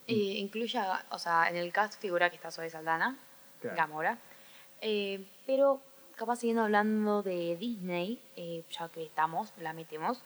Y 0.08 0.38
incluya, 0.40 1.06
o 1.12 1.18
sea, 1.20 1.50
en 1.50 1.56
el 1.56 1.72
cast 1.72 2.02
figura 2.02 2.30
que 2.30 2.36
está 2.36 2.52
Zoe 2.52 2.70
Saldana, 2.70 3.18
Claro. 3.62 3.78
Gamora. 3.78 4.18
Eh, 4.82 5.24
pero 5.45 5.80
capaz 6.18 6.38
siguiendo 6.38 6.64
hablando 6.64 7.24
de 7.24 7.56
Disney, 7.56 8.20
eh, 8.36 8.64
ya 8.70 8.90
que 8.90 9.04
estamos, 9.04 9.54
la 9.62 9.72
metemos, 9.72 10.22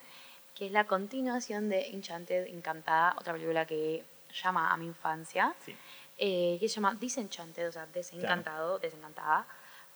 que 0.56 0.65
es 0.65 0.72
la 0.72 0.86
continuación 0.86 1.69
de 1.69 1.90
Enchanted, 1.90 2.48
Encantada, 2.48 3.15
otra 3.19 3.34
película 3.34 3.65
que 3.68 4.03
llama 4.44 4.74
a 4.74 4.78
mi 4.78 4.88
infancia, 4.88 5.53
Sí. 5.64 5.76
Eh, 6.18 6.57
que 6.60 6.68
se 6.68 6.76
llama 6.76 6.95
Disenchanted, 6.99 7.69
o 7.69 7.72
sea, 7.72 7.85
desencantado, 7.88 8.80
desencantada. 8.80 9.48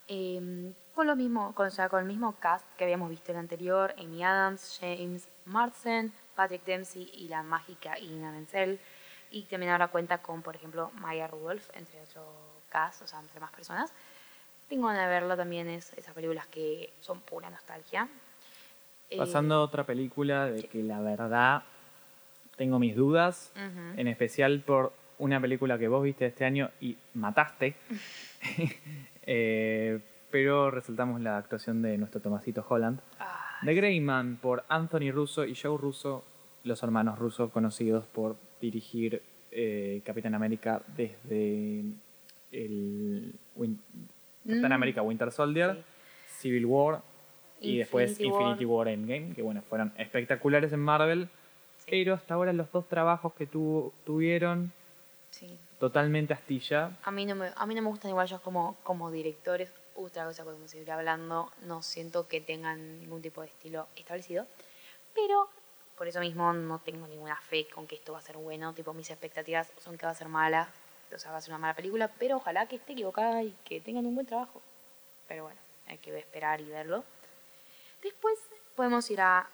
eh, 0.07 0.73
con, 0.93 1.07
lo 1.07 1.15
mismo, 1.15 1.53
con, 1.55 1.67
o 1.67 1.71
sea, 1.71 1.87
con 1.89 1.99
el 2.01 2.05
mismo 2.05 2.35
cast 2.39 2.65
que 2.77 2.83
habíamos 2.83 3.09
visto 3.09 3.31
en 3.31 3.37
el 3.37 3.41
anterior, 3.41 3.93
Amy 3.97 4.23
Adams, 4.23 4.77
James 4.81 5.27
Marsden, 5.45 6.11
Patrick 6.35 6.65
Dempsey 6.65 7.09
y 7.13 7.27
la 7.27 7.43
mágica 7.43 7.97
Ina 7.97 8.31
Menzel. 8.31 8.79
Y 9.29 9.43
también 9.43 9.71
ahora 9.71 9.87
cuenta 9.87 10.17
con, 10.17 10.41
por 10.41 10.55
ejemplo, 10.55 10.91
Maya 10.95 11.27
Rudolph, 11.27 11.69
entre 11.75 12.01
otro 12.01 12.25
cast, 12.69 13.01
o 13.03 13.07
sea, 13.07 13.19
entre 13.19 13.39
más 13.39 13.51
personas. 13.51 13.93
Tengo 14.67 14.89
de 14.89 15.05
verlo 15.07 15.37
también, 15.37 15.69
es 15.69 15.93
esas 15.93 16.13
películas 16.13 16.47
que 16.47 16.91
son 16.99 17.21
pura 17.21 17.49
nostalgia. 17.49 18.07
Eh, 19.09 19.17
Pasando 19.17 19.55
a 19.55 19.61
otra 19.61 19.85
película 19.85 20.47
de 20.47 20.63
que 20.63 20.83
la 20.83 20.99
verdad 20.99 21.63
tengo 22.57 22.79
mis 22.79 22.95
dudas, 22.95 23.51
ujú. 23.55 23.99
en 23.99 24.07
especial 24.07 24.61
por 24.61 24.93
una 25.21 25.39
película 25.39 25.77
que 25.77 25.87
vos 25.87 26.03
viste 26.03 26.25
este 26.25 26.45
año 26.45 26.69
y 26.81 26.97
mataste. 27.13 27.75
Eh, 29.23 29.99
pero 30.31 30.71
resaltamos 30.71 31.21
la 31.21 31.37
actuación 31.37 31.81
de 31.83 31.95
nuestro 31.97 32.19
Tomasito 32.21 32.65
Holland. 32.67 32.99
Ah, 33.19 33.59
The 33.63 33.73
Greyman 33.75 34.37
por 34.41 34.63
Anthony 34.67 35.11
Russo 35.11 35.45
y 35.45 35.53
Joe 35.55 35.77
Russo, 35.77 36.23
los 36.63 36.81
hermanos 36.81 37.19
Russo 37.19 37.51
conocidos 37.51 38.05
por 38.07 38.35
dirigir 38.59 39.21
eh, 39.51 40.01
Capitán 40.05 40.33
América 40.33 40.81
desde 40.97 41.83
el 42.51 43.33
Win- 43.55 43.79
Capitán 44.43 44.71
Mm. 44.71 44.73
América 44.73 45.01
Winter 45.03 45.31
Soldier, 45.31 45.75
Sí. 46.25 46.41
Civil 46.49 46.65
War 46.65 47.01
y 47.61 47.77
después 47.77 48.19
Infinity 48.19 48.25
War. 48.31 48.41
Infinity 48.41 48.65
War 48.65 48.87
Endgame, 48.87 49.35
que 49.35 49.43
bueno, 49.43 49.61
fueron 49.69 49.93
espectaculares 49.97 50.73
en 50.73 50.79
Marvel, 50.79 51.29
sí, 51.77 51.85
pero 51.91 52.15
hasta 52.15 52.33
ahora 52.33 52.53
los 52.53 52.71
dos 52.71 52.87
trabajos 52.87 53.33
que 53.35 53.45
tu- 53.45 53.93
tuvieron 54.03 54.71
sí. 55.31 55.59
totalmente 55.79 56.33
astilla. 56.33 56.97
A 57.03 57.11
mí 57.11 57.25
no 57.25 57.35
me, 57.35 57.51
a 57.55 57.65
mí 57.65 57.75
no 57.75 57.81
me 57.81 57.89
gustan 57.89 58.09
igual 58.09 58.27
ellos 58.27 58.41
como, 58.41 58.77
como 58.83 59.11
directores. 59.11 59.71
Otra 59.95 60.25
cosa 60.25 60.43
podemos 60.43 60.71
seguir 60.71 60.91
hablando. 60.91 61.51
No 61.63 61.81
siento 61.81 62.27
que 62.27 62.39
tengan 62.41 62.99
ningún 62.99 63.21
tipo 63.21 63.41
de 63.41 63.47
estilo 63.47 63.87
establecido. 63.95 64.45
Pero 65.13 65.49
por 65.97 66.07
eso 66.07 66.19
mismo 66.19 66.53
no 66.53 66.79
tengo 66.79 67.07
ninguna 67.07 67.35
fe 67.35 67.67
con 67.67 67.87
que 67.87 67.95
esto 67.95 68.13
va 68.13 68.19
a 68.19 68.21
ser 68.21 68.37
bueno. 68.37 68.73
Tipo, 68.73 68.93
mis 68.93 69.09
expectativas 69.09 69.71
son 69.79 69.97
que 69.97 70.05
va 70.05 70.11
a 70.11 70.15
ser 70.15 70.27
mala. 70.29 70.69
O 71.13 71.17
sea, 71.17 71.31
va 71.31 71.37
a 71.37 71.41
ser 71.41 71.51
una 71.51 71.59
mala 71.59 71.75
película. 71.75 72.09
Pero 72.19 72.37
ojalá 72.37 72.65
que 72.67 72.77
esté 72.77 72.93
equivocada 72.93 73.43
y 73.43 73.55
que 73.65 73.81
tengan 73.81 74.05
un 74.05 74.15
buen 74.15 74.27
trabajo. 74.27 74.61
Pero 75.27 75.43
bueno, 75.43 75.59
hay 75.87 75.97
que 75.97 76.17
esperar 76.17 76.61
y 76.61 76.65
verlo. 76.65 77.03
Después 78.01 78.39
podemos 78.75 79.09
ir 79.11 79.21
a. 79.21 79.47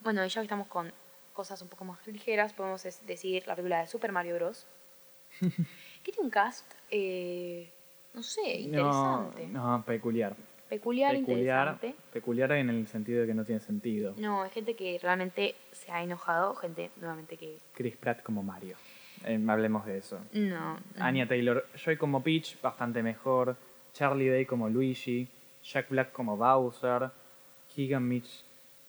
Bueno, 0.00 0.26
ya 0.26 0.40
que 0.40 0.44
estamos 0.44 0.66
con 0.66 0.92
cosas 1.32 1.62
un 1.62 1.68
poco 1.68 1.84
más 1.84 2.06
ligeras, 2.06 2.52
podemos 2.52 2.82
decir 3.06 3.46
la 3.46 3.54
película 3.54 3.80
de 3.80 3.86
Super 3.86 4.12
Mario 4.12 4.34
Bros. 4.34 4.66
que 6.02 6.12
tiene 6.12 6.20
un 6.24 6.30
cast, 6.30 6.70
eh, 6.90 7.70
no 8.14 8.22
sé, 8.22 8.60
interesante. 8.60 9.46
no, 9.46 9.82
peculiar. 9.84 10.36
Peculiar, 10.68 11.12
Peculiar, 11.14 11.68
interesante. 11.68 11.94
peculiar 12.14 12.52
en 12.52 12.70
el 12.70 12.86
sentido 12.86 13.20
de 13.20 13.26
que 13.26 13.34
no 13.34 13.44
tiene 13.44 13.60
sentido. 13.60 14.14
No, 14.16 14.42
hay 14.42 14.48
gente 14.50 14.74
que 14.74 14.98
realmente 15.02 15.54
se 15.72 15.92
ha 15.92 16.02
enojado, 16.02 16.54
gente 16.54 16.90
nuevamente 16.96 17.36
que. 17.36 17.58
Chris 17.74 17.94
Pratt 17.96 18.22
como 18.22 18.42
Mario. 18.42 18.76
Eh, 19.26 19.38
hablemos 19.48 19.84
de 19.84 19.98
eso. 19.98 20.18
No. 20.32 20.74
no. 20.74 20.80
Anya 20.98 21.28
Taylor 21.28 21.66
Joy 21.76 21.98
como 21.98 22.22
Peach, 22.22 22.58
bastante 22.62 23.02
mejor. 23.02 23.54
Charlie 23.92 24.30
Day 24.30 24.46
como 24.46 24.70
Luigi. 24.70 25.28
Jack 25.62 25.90
Black 25.90 26.10
como 26.12 26.38
Bowser. 26.38 27.10
Keegan 27.74 28.08
Mitch. 28.08 28.42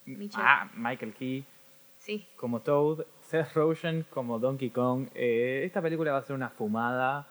Mitchell. 0.05 0.41
Ah, 0.43 0.69
Michael 0.75 1.13
Key 1.13 1.45
Sí, 1.97 2.25
como 2.35 2.61
Toad. 2.61 3.05
Seth 3.33 3.55
Rogen 3.55 4.05
como 4.11 4.37
Donkey 4.37 4.69
Kong. 4.69 5.07
Eh, 5.15 5.63
esta 5.65 5.81
película 5.81 6.11
va 6.11 6.19
a 6.19 6.21
ser 6.21 6.35
una 6.35 6.49
fumada. 6.49 7.25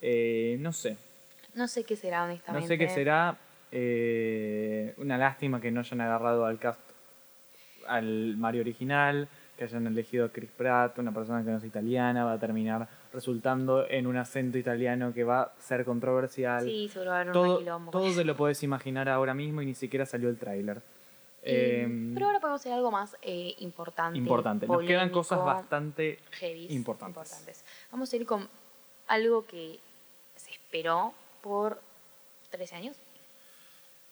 Eh, 0.00 0.56
no 0.60 0.72
sé. 0.72 0.96
no 1.54 1.68
sé 1.68 1.84
qué 1.84 1.94
será, 1.94 2.20
No 2.20 2.24
honestamente. 2.24 2.68
sé 2.68 2.78
qué 2.78 2.88
será. 2.88 3.36
Eh, 3.70 4.94
una 4.96 5.18
lástima 5.18 5.60
que 5.60 5.70
no 5.70 5.80
hayan 5.80 6.00
agarrado 6.00 6.46
al 6.46 6.58
cast 6.58 6.80
al 7.86 8.34
Mario 8.38 8.62
original, 8.62 9.28
que 9.58 9.64
hayan 9.64 9.86
elegido 9.86 10.24
a 10.24 10.28
Chris 10.30 10.50
Pratt, 10.56 10.98
una 10.98 11.12
persona 11.12 11.44
que 11.44 11.50
no 11.50 11.58
es 11.58 11.64
italiana, 11.64 12.24
va 12.24 12.32
a 12.32 12.38
terminar 12.38 12.88
resultando 13.12 13.86
en 13.90 14.06
un 14.06 14.16
acento 14.16 14.56
italiano 14.56 15.12
que 15.12 15.22
va 15.24 15.42
a 15.42 15.52
ser 15.58 15.84
controversial. 15.84 16.64
Sí, 16.64 16.88
seguro 16.90 17.10
va 17.10 17.16
a 17.18 17.20
haber 17.20 17.28
un 17.28 17.32
todo, 17.34 17.90
todo 17.90 18.14
te 18.14 18.24
lo 18.24 18.36
puedes 18.36 18.62
imaginar 18.62 19.10
ahora 19.10 19.34
mismo 19.34 19.60
y 19.60 19.66
ni 19.66 19.74
siquiera 19.74 20.06
salió 20.06 20.30
el 20.30 20.38
tráiler. 20.38 20.80
Eh, 21.44 21.88
pero 22.14 22.26
ahora 22.26 22.38
podemos 22.38 22.60
hacer 22.60 22.72
algo 22.72 22.90
más 22.90 23.16
eh, 23.20 23.54
importante. 23.58 24.16
importante. 24.16 24.66
Nos 24.66 24.84
quedan 24.84 25.10
cosas 25.10 25.44
bastante 25.44 26.20
heavies, 26.32 26.70
importantes. 26.70 27.64
Vamos 27.90 28.12
a 28.12 28.16
ir 28.16 28.26
con 28.26 28.48
algo 29.08 29.44
que 29.44 29.80
se 30.36 30.52
esperó 30.52 31.12
por 31.42 31.80
13 32.50 32.76
años. 32.76 32.96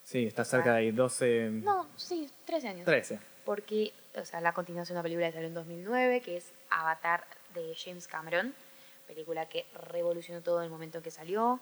Sí, 0.03 0.27
está 0.27 0.45
cerca 0.45 0.73
de 0.73 0.79
ahí, 0.79 0.91
12, 0.91 1.51
No, 1.63 1.87
sí, 1.97 2.29
13 2.47 2.69
años. 2.69 2.85
13. 2.85 3.21
Porque, 3.45 3.93
o 4.17 4.25
sea, 4.25 4.41
la 4.41 4.53
continuación 4.53 4.95
de 4.95 4.99
una 4.99 5.03
película 5.05 5.27
que 5.29 5.33
salió 5.35 5.49
en 5.49 5.55
2009, 5.55 6.21
que 6.21 6.37
es 6.39 6.53
Avatar 6.69 7.25
de 7.55 7.75
James 7.77 8.09
Cameron. 8.09 8.55
Película 9.07 9.49
que 9.49 9.67
revolucionó 9.91 10.41
todo 10.41 10.59
en 10.59 10.65
el 10.65 10.71
momento 10.71 10.99
en 10.99 11.05
que 11.05 11.11
salió, 11.11 11.61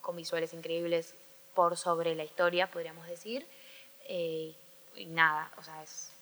con 0.00 0.16
visuales 0.16 0.52
increíbles 0.52 1.14
por 1.54 1.76
sobre 1.76 2.14
la 2.14 2.24
historia, 2.24 2.70
podríamos 2.70 3.06
decir. 3.06 3.46
Eh, 4.08 4.54
y 4.96 5.06
nada, 5.06 5.50
o 5.58 5.62
sea, 5.62 5.82
es 5.82 6.12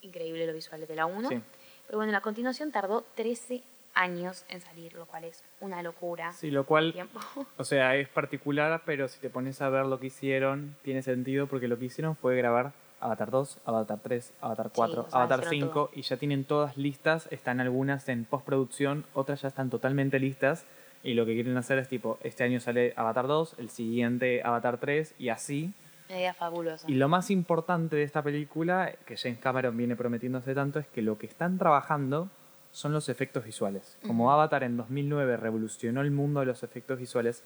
increíble 0.00 0.46
los 0.46 0.54
visuales 0.54 0.88
de 0.88 0.96
la 0.96 1.06
1. 1.06 1.28
Sí. 1.28 1.40
Pero 1.86 1.98
bueno, 1.98 2.12
la 2.12 2.20
continuación 2.20 2.70
tardó 2.70 3.04
13 3.14 3.62
años 3.94 4.44
en 4.48 4.60
salir, 4.60 4.94
lo 4.94 5.06
cual 5.06 5.24
es 5.24 5.42
una 5.60 5.82
locura. 5.82 6.32
Sí, 6.32 6.50
lo 6.50 6.64
cual. 6.64 6.94
O 7.56 7.64
sea, 7.64 7.96
es 7.96 8.08
particular, 8.08 8.82
pero 8.86 9.08
si 9.08 9.18
te 9.18 9.30
pones 9.30 9.60
a 9.60 9.68
ver 9.68 9.86
lo 9.86 9.98
que 9.98 10.06
hicieron, 10.06 10.76
tiene 10.82 11.02
sentido 11.02 11.46
porque 11.46 11.68
lo 11.68 11.78
que 11.78 11.86
hicieron 11.86 12.16
fue 12.16 12.36
grabar 12.36 12.72
Avatar 13.00 13.30
2, 13.30 13.58
Avatar 13.64 13.98
3, 14.02 14.32
Avatar 14.40 14.70
4, 14.74 15.02
o 15.02 15.10
sea, 15.10 15.20
Avatar 15.20 15.40
hicieron 15.40 15.68
5 15.68 15.90
y 15.94 16.02
ya 16.02 16.16
tienen 16.16 16.44
todas 16.44 16.76
listas, 16.76 17.28
están 17.30 17.60
algunas 17.60 18.08
en 18.08 18.24
postproducción, 18.24 19.04
otras 19.14 19.42
ya 19.42 19.48
están 19.48 19.70
totalmente 19.70 20.18
listas 20.18 20.64
y 21.02 21.14
lo 21.14 21.24
que 21.26 21.34
quieren 21.34 21.56
hacer 21.56 21.78
es 21.78 21.88
tipo, 21.88 22.18
este 22.22 22.44
año 22.44 22.60
sale 22.60 22.92
Avatar 22.96 23.26
2, 23.26 23.56
el 23.58 23.70
siguiente 23.70 24.42
Avatar 24.44 24.78
3 24.78 25.14
y 25.18 25.28
así. 25.28 25.72
Una 26.08 26.18
idea 26.18 26.34
fabulosa. 26.34 26.90
Y 26.90 26.94
lo 26.94 27.08
más 27.08 27.30
importante 27.30 27.96
de 27.96 28.02
esta 28.02 28.22
película, 28.22 28.92
que 29.06 29.16
James 29.16 29.38
Cameron 29.38 29.76
viene 29.76 29.96
prometiendo 29.96 30.38
hace 30.38 30.54
tanto, 30.54 30.78
es 30.78 30.86
que 30.86 31.02
lo 31.02 31.18
que 31.18 31.26
están 31.26 31.58
trabajando 31.58 32.30
son 32.70 32.92
los 32.92 33.08
efectos 33.08 33.44
visuales. 33.44 33.98
Como. 34.06 34.30
Avatar 34.30 34.62
en 34.62 34.76
2009 34.76 35.36
revolucionó 35.36 36.00
el 36.00 36.10
mundo 36.10 36.40
de 36.40 36.46
los 36.46 36.62
efectos 36.62 36.98
visuales, 36.98 37.44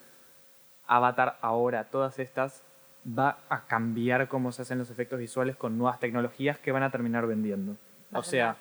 Avatar 0.87 1.39
ahora, 1.41 1.85
todas 1.85 2.19
estas, 2.19 2.63
va 3.07 3.39
a 3.49 3.67
cambiar 3.67 4.29
cómo 4.29 4.53
se 4.53 4.63
hacen 4.63 4.79
los 4.79 4.91
efectos 4.91 5.19
visuales 5.19 5.57
con 5.57 5.79
nuevas 5.79 5.99
tecnologías 6.01 6.59
que 6.59 6.73
van 6.73 6.83
a 6.83 6.91
terminar 6.91 7.27
vendiendo. 7.27 7.77
Va 8.15 8.19
O 8.19 8.23
sea, 8.23 8.57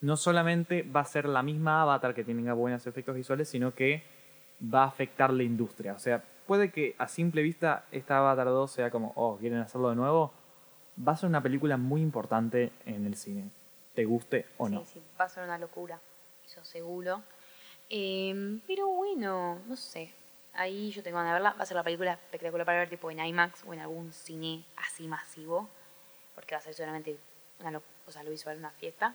no 0.00 0.16
solamente 0.16 0.82
va 0.82 1.00
a 1.00 1.04
ser 1.04 1.28
la 1.28 1.42
misma 1.42 1.82
Avatar 1.82 2.14
que 2.14 2.24
tenga 2.24 2.52
buenos 2.52 2.86
efectos 2.86 3.14
visuales, 3.14 3.48
sino 3.48 3.74
que 3.74 4.02
va 4.62 4.84
a 4.84 4.86
afectar 4.86 5.32
la 5.32 5.42
industria. 5.42 5.94
O 5.94 5.98
sea, 5.98 6.22
puede 6.50 6.72
que 6.72 6.96
a 6.98 7.06
simple 7.06 7.42
vista 7.42 7.84
esta 7.92 8.18
Avatar 8.18 8.46
2 8.48 8.72
sea 8.72 8.90
como, 8.90 9.12
oh, 9.14 9.36
¿quieren 9.36 9.60
hacerlo 9.60 9.90
de 9.90 9.94
nuevo? 9.94 10.32
Va 10.98 11.12
a 11.12 11.16
ser 11.16 11.28
una 11.28 11.40
película 11.40 11.76
muy 11.76 12.00
importante 12.02 12.72
en 12.86 13.06
el 13.06 13.14
cine, 13.14 13.48
te 13.94 14.04
guste 14.04 14.46
o 14.58 14.68
no. 14.68 14.80
Sí, 14.80 14.94
sí, 14.94 15.02
va 15.20 15.26
a 15.26 15.28
ser 15.28 15.44
una 15.44 15.58
locura, 15.58 16.00
eso 16.44 16.64
seguro. 16.64 17.22
Em, 17.88 18.60
pero 18.66 18.88
bueno, 18.88 19.60
no 19.68 19.76
sé. 19.76 20.12
Ahí 20.54 20.90
yo 20.90 21.04
tengo 21.04 21.18
ganas 21.18 21.30
de 21.30 21.34
verla. 21.34 21.52
Va 21.52 21.62
a 21.62 21.66
ser 21.66 21.76
la 21.76 21.84
película 21.84 22.14
espectacular 22.14 22.66
para 22.66 22.78
ver 22.80 22.88
tipo 22.90 23.08
en 23.12 23.20
IMAX 23.20 23.62
o 23.64 23.72
en 23.72 23.78
algún 23.78 24.12
cine 24.12 24.64
así 24.76 25.06
masivo. 25.06 25.68
Porque 26.34 26.56
va 26.56 26.58
a 26.58 26.62
ser 26.62 26.74
seguramente 26.74 27.16
una 27.60 27.70
lo- 27.70 27.82
o 28.08 28.10
sea, 28.10 28.24
lo 28.24 28.30
visual 28.30 28.58
una 28.58 28.70
fiesta. 28.70 29.14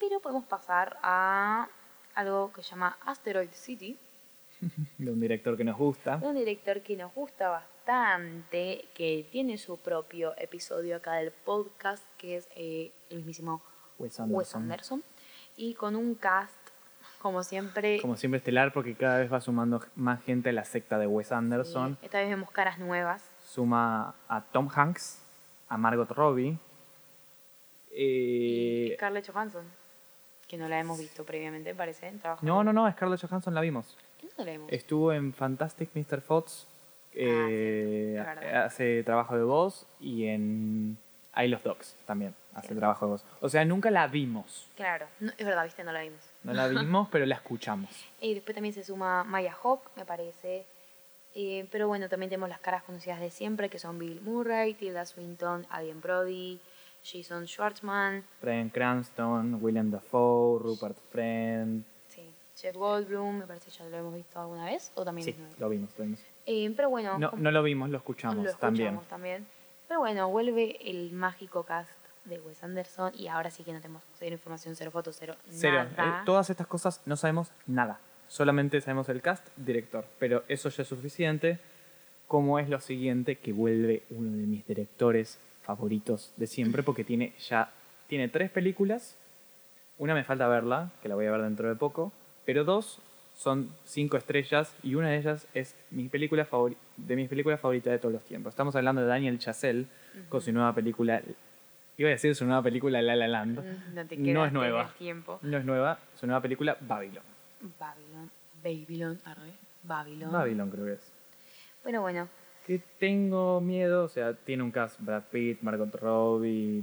Pero 0.00 0.18
podemos 0.18 0.44
pasar 0.46 0.98
a 1.04 1.68
algo 2.16 2.52
que 2.52 2.64
se 2.64 2.70
llama 2.70 2.98
Asteroid 3.06 3.50
City. 3.52 3.96
De 4.98 5.10
un 5.10 5.20
director 5.20 5.56
que 5.56 5.64
nos 5.64 5.76
gusta. 5.76 6.16
de 6.18 6.26
un 6.26 6.36
director 6.36 6.80
que 6.82 6.96
nos 6.96 7.14
gusta 7.14 7.48
bastante, 7.48 8.86
que 8.94 9.26
tiene 9.30 9.58
su 9.58 9.78
propio 9.78 10.34
episodio 10.38 10.96
acá 10.96 11.14
del 11.14 11.30
podcast, 11.30 12.04
que 12.16 12.36
es 12.36 12.48
eh, 12.56 12.92
el 13.10 13.18
mismísimo 13.18 13.62
Wes 13.98 14.18
Wes 14.26 14.54
Anderson. 14.54 15.02
Y 15.56 15.74
con 15.74 15.96
un 15.96 16.14
cast, 16.14 16.56
como 17.20 17.42
siempre. 17.42 18.00
Como 18.00 18.16
siempre 18.16 18.38
estelar 18.38 18.72
porque 18.72 18.94
cada 18.94 19.18
vez 19.18 19.32
va 19.32 19.40
sumando 19.40 19.82
más 19.96 20.22
gente 20.22 20.50
a 20.50 20.52
la 20.52 20.64
secta 20.64 20.98
de 20.98 21.06
Wes 21.06 21.32
Anderson. 21.32 21.96
sí, 22.00 22.06
esta 22.06 22.18
vez 22.18 22.28
vemos 22.28 22.50
caras 22.50 22.78
nuevas. 22.78 23.30
Suma 23.44 24.14
a 24.28 24.42
Tom 24.52 24.68
Hanks, 24.74 25.22
a 25.68 25.76
Margot 25.76 26.10
Robbie. 26.10 26.58
Y 27.90 28.90
eh, 28.90 28.94
Scarlett 28.96 29.28
Johansson, 29.30 29.64
que 30.46 30.56
no 30.56 30.68
la 30.68 30.78
hemos 30.78 30.98
visto 30.98 31.24
previamente, 31.24 31.74
parece. 31.74 32.06
en 32.08 32.18
trabajo. 32.18 32.44
no, 32.44 32.62
no, 32.62 32.72
no, 32.72 32.90
Scarlett 32.92 33.20
Johansson 33.20 33.54
la 33.54 33.60
vimos. 33.60 33.96
Estuvo 34.68 35.12
en 35.12 35.32
Fantastic 35.32 35.90
Mr. 35.94 36.20
Fox, 36.20 36.66
eh, 37.12 38.16
es 38.18 38.26
verdad. 38.26 38.64
hace 38.64 39.02
trabajo 39.02 39.36
de 39.36 39.42
voz 39.42 39.86
y 40.00 40.26
en 40.26 40.98
I 41.36 41.48
Love 41.48 41.62
Dogs 41.62 41.96
también 42.06 42.34
hace 42.54 42.74
trabajo 42.74 43.06
de 43.06 43.12
voz. 43.12 43.24
O 43.40 43.48
sea, 43.48 43.64
nunca 43.64 43.90
la 43.90 44.06
vimos. 44.06 44.68
Claro, 44.76 45.06
no, 45.20 45.32
es 45.36 45.46
verdad, 45.46 45.64
viste, 45.64 45.84
no 45.84 45.92
la 45.92 46.02
vimos. 46.02 46.20
No 46.42 46.52
la 46.52 46.68
vimos, 46.68 47.08
pero 47.10 47.26
la 47.26 47.36
escuchamos. 47.36 47.90
Y 48.20 48.34
después 48.34 48.54
también 48.54 48.74
se 48.74 48.84
suma 48.84 49.24
Maya 49.24 49.56
Hawk, 49.62 49.90
me 49.96 50.04
parece. 50.04 50.66
Eh, 51.34 51.68
pero 51.70 51.86
bueno, 51.86 52.08
también 52.08 52.30
tenemos 52.30 52.48
las 52.48 52.60
caras 52.60 52.82
conocidas 52.82 53.20
de 53.20 53.30
siempre, 53.30 53.68
que 53.68 53.78
son 53.78 53.98
Bill 53.98 54.20
Murray, 54.22 54.74
Tilda 54.74 55.04
Swinton, 55.04 55.66
Adrien 55.70 56.00
Brody, 56.00 56.60
Jason 57.04 57.46
Schwartzman, 57.46 58.24
Brian 58.42 58.70
Cranston, 58.70 59.58
William 59.62 59.90
Dafoe, 59.90 60.58
Rupert 60.58 60.98
Friend. 61.12 61.84
Jeff 62.60 62.74
Goldblum, 62.76 63.38
me 63.38 63.46
parece 63.46 63.70
que 63.70 63.76
ya 63.78 63.84
lo 63.88 63.96
hemos 63.96 64.14
visto 64.14 64.40
alguna 64.40 64.64
vez, 64.66 64.90
o 64.94 65.04
también 65.04 65.24
Sí, 65.26 65.36
lo 65.58 65.68
vimos, 65.68 65.90
lo 65.98 66.04
vimos. 66.04 66.20
Eh, 66.46 66.72
pero 66.76 66.90
bueno, 66.90 67.18
No, 67.18 67.32
no 67.36 67.50
lo 67.50 67.62
vimos, 67.62 67.88
lo 67.90 67.98
escuchamos, 67.98 68.36
lo 68.44 68.50
escuchamos 68.50 68.58
también. 69.06 69.06
también. 69.08 69.46
Pero 69.86 70.00
bueno, 70.00 70.28
vuelve 70.28 70.76
el 70.90 71.12
mágico 71.12 71.62
cast 71.62 71.90
de 72.24 72.40
Wes 72.40 72.62
Anderson 72.62 73.12
y 73.14 73.28
ahora 73.28 73.50
sí 73.50 73.64
que 73.64 73.72
no 73.72 73.80
tenemos 73.80 74.02
cero 74.18 74.34
información, 74.34 74.74
cero 74.76 74.90
fotos, 74.90 75.16
cero, 75.18 75.34
Cero. 75.50 75.84
nada. 75.96 76.20
Eh, 76.20 76.22
todas 76.26 76.50
estas 76.50 76.66
cosas 76.66 77.00
no 77.06 77.16
sabemos 77.16 77.50
nada. 77.66 78.00
Solamente 78.26 78.80
sabemos 78.82 79.08
el 79.08 79.22
cast, 79.22 79.46
director. 79.56 80.04
Pero 80.18 80.44
eso 80.48 80.68
ya 80.68 80.82
es 80.82 80.88
suficiente. 80.88 81.58
Como 82.26 82.58
es 82.58 82.68
lo 82.68 82.80
siguiente, 82.80 83.36
que 83.36 83.52
vuelve 83.54 84.02
uno 84.10 84.30
de 84.36 84.44
mis 84.46 84.66
directores 84.66 85.38
favoritos 85.62 86.34
de 86.36 86.46
siempre, 86.46 86.82
porque 86.82 87.04
tiene 87.04 87.32
ya 87.38 87.72
tiene 88.08 88.28
tres 88.28 88.50
películas. 88.50 89.16
Una 89.96 90.14
me 90.14 90.24
falta 90.24 90.46
verla, 90.48 90.90
que 91.00 91.08
la 91.08 91.14
voy 91.14 91.24
a 91.24 91.30
ver 91.30 91.40
dentro 91.42 91.68
de 91.68 91.74
poco. 91.76 92.12
Pero 92.48 92.64
dos 92.64 92.98
son 93.34 93.68
cinco 93.84 94.16
estrellas 94.16 94.74
y 94.82 94.94
una 94.94 95.10
de 95.10 95.18
ellas 95.18 95.46
es 95.52 95.76
mi 95.90 96.08
película 96.08 96.48
de 96.96 97.14
mis 97.14 97.28
películas 97.28 97.60
favoritas 97.60 97.92
de 97.92 97.98
todos 97.98 98.14
los 98.14 98.24
tiempos. 98.24 98.52
Estamos 98.54 98.74
hablando 98.74 99.02
de 99.02 99.06
Daniel 99.06 99.38
Chazelle 99.38 99.84
con 100.30 100.40
su 100.40 100.50
nueva 100.50 100.74
película. 100.74 101.20
Iba 101.98 102.08
a 102.08 102.12
decir 102.12 102.34
su 102.34 102.46
nueva 102.46 102.62
película 102.62 103.02
La 103.02 103.16
La 103.16 103.28
Land. 103.28 103.62
No 103.92 104.06
te 104.06 104.16
No 104.16 104.46
es 104.46 104.52
nueva. 104.54 104.94
tiempo. 104.96 105.38
No 105.42 105.58
es 105.58 105.64
nueva, 105.66 105.98
su 106.18 106.26
nueva 106.26 106.40
película 106.40 106.78
Babylon. 106.80 107.22
Babylon. 107.78 108.30
Babylon, 108.64 109.20
arre, 109.26 109.52
Babylon. 109.82 110.32
Babylon 110.32 110.70
creo 110.70 110.84
que 110.86 110.92
es. 110.94 111.12
Pero 111.84 112.00
bueno, 112.00 112.30
Que 112.66 112.78
tengo 112.98 113.60
miedo, 113.60 114.04
o 114.04 114.08
sea, 114.08 114.32
tiene 114.32 114.62
un 114.62 114.70
cast 114.70 114.98
Brad 115.00 115.24
Pitt, 115.30 115.60
Margot 115.60 115.94
Robbie, 115.96 116.82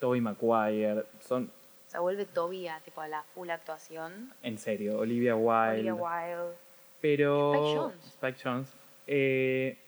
Tobey 0.00 0.22
Maguire, 0.22 1.04
son, 1.20 1.50
se 1.94 2.00
vuelve 2.00 2.24
Toby 2.24 2.66
a, 2.66 2.80
tipo, 2.80 3.00
a 3.00 3.08
la 3.08 3.22
full 3.22 3.48
actuación. 3.50 4.32
en 4.42 4.58
serio, 4.58 4.98
Olivia 4.98 5.36
Wilde. 5.36 5.90
Olivia 5.90 5.94
Wilde. 5.94 6.56
Pero. 7.00 7.52
Spike 7.52 7.78
Jonze. 7.78 8.08
Spike 8.08 8.42
Jonze, 8.42 8.72
eh, 9.06 9.78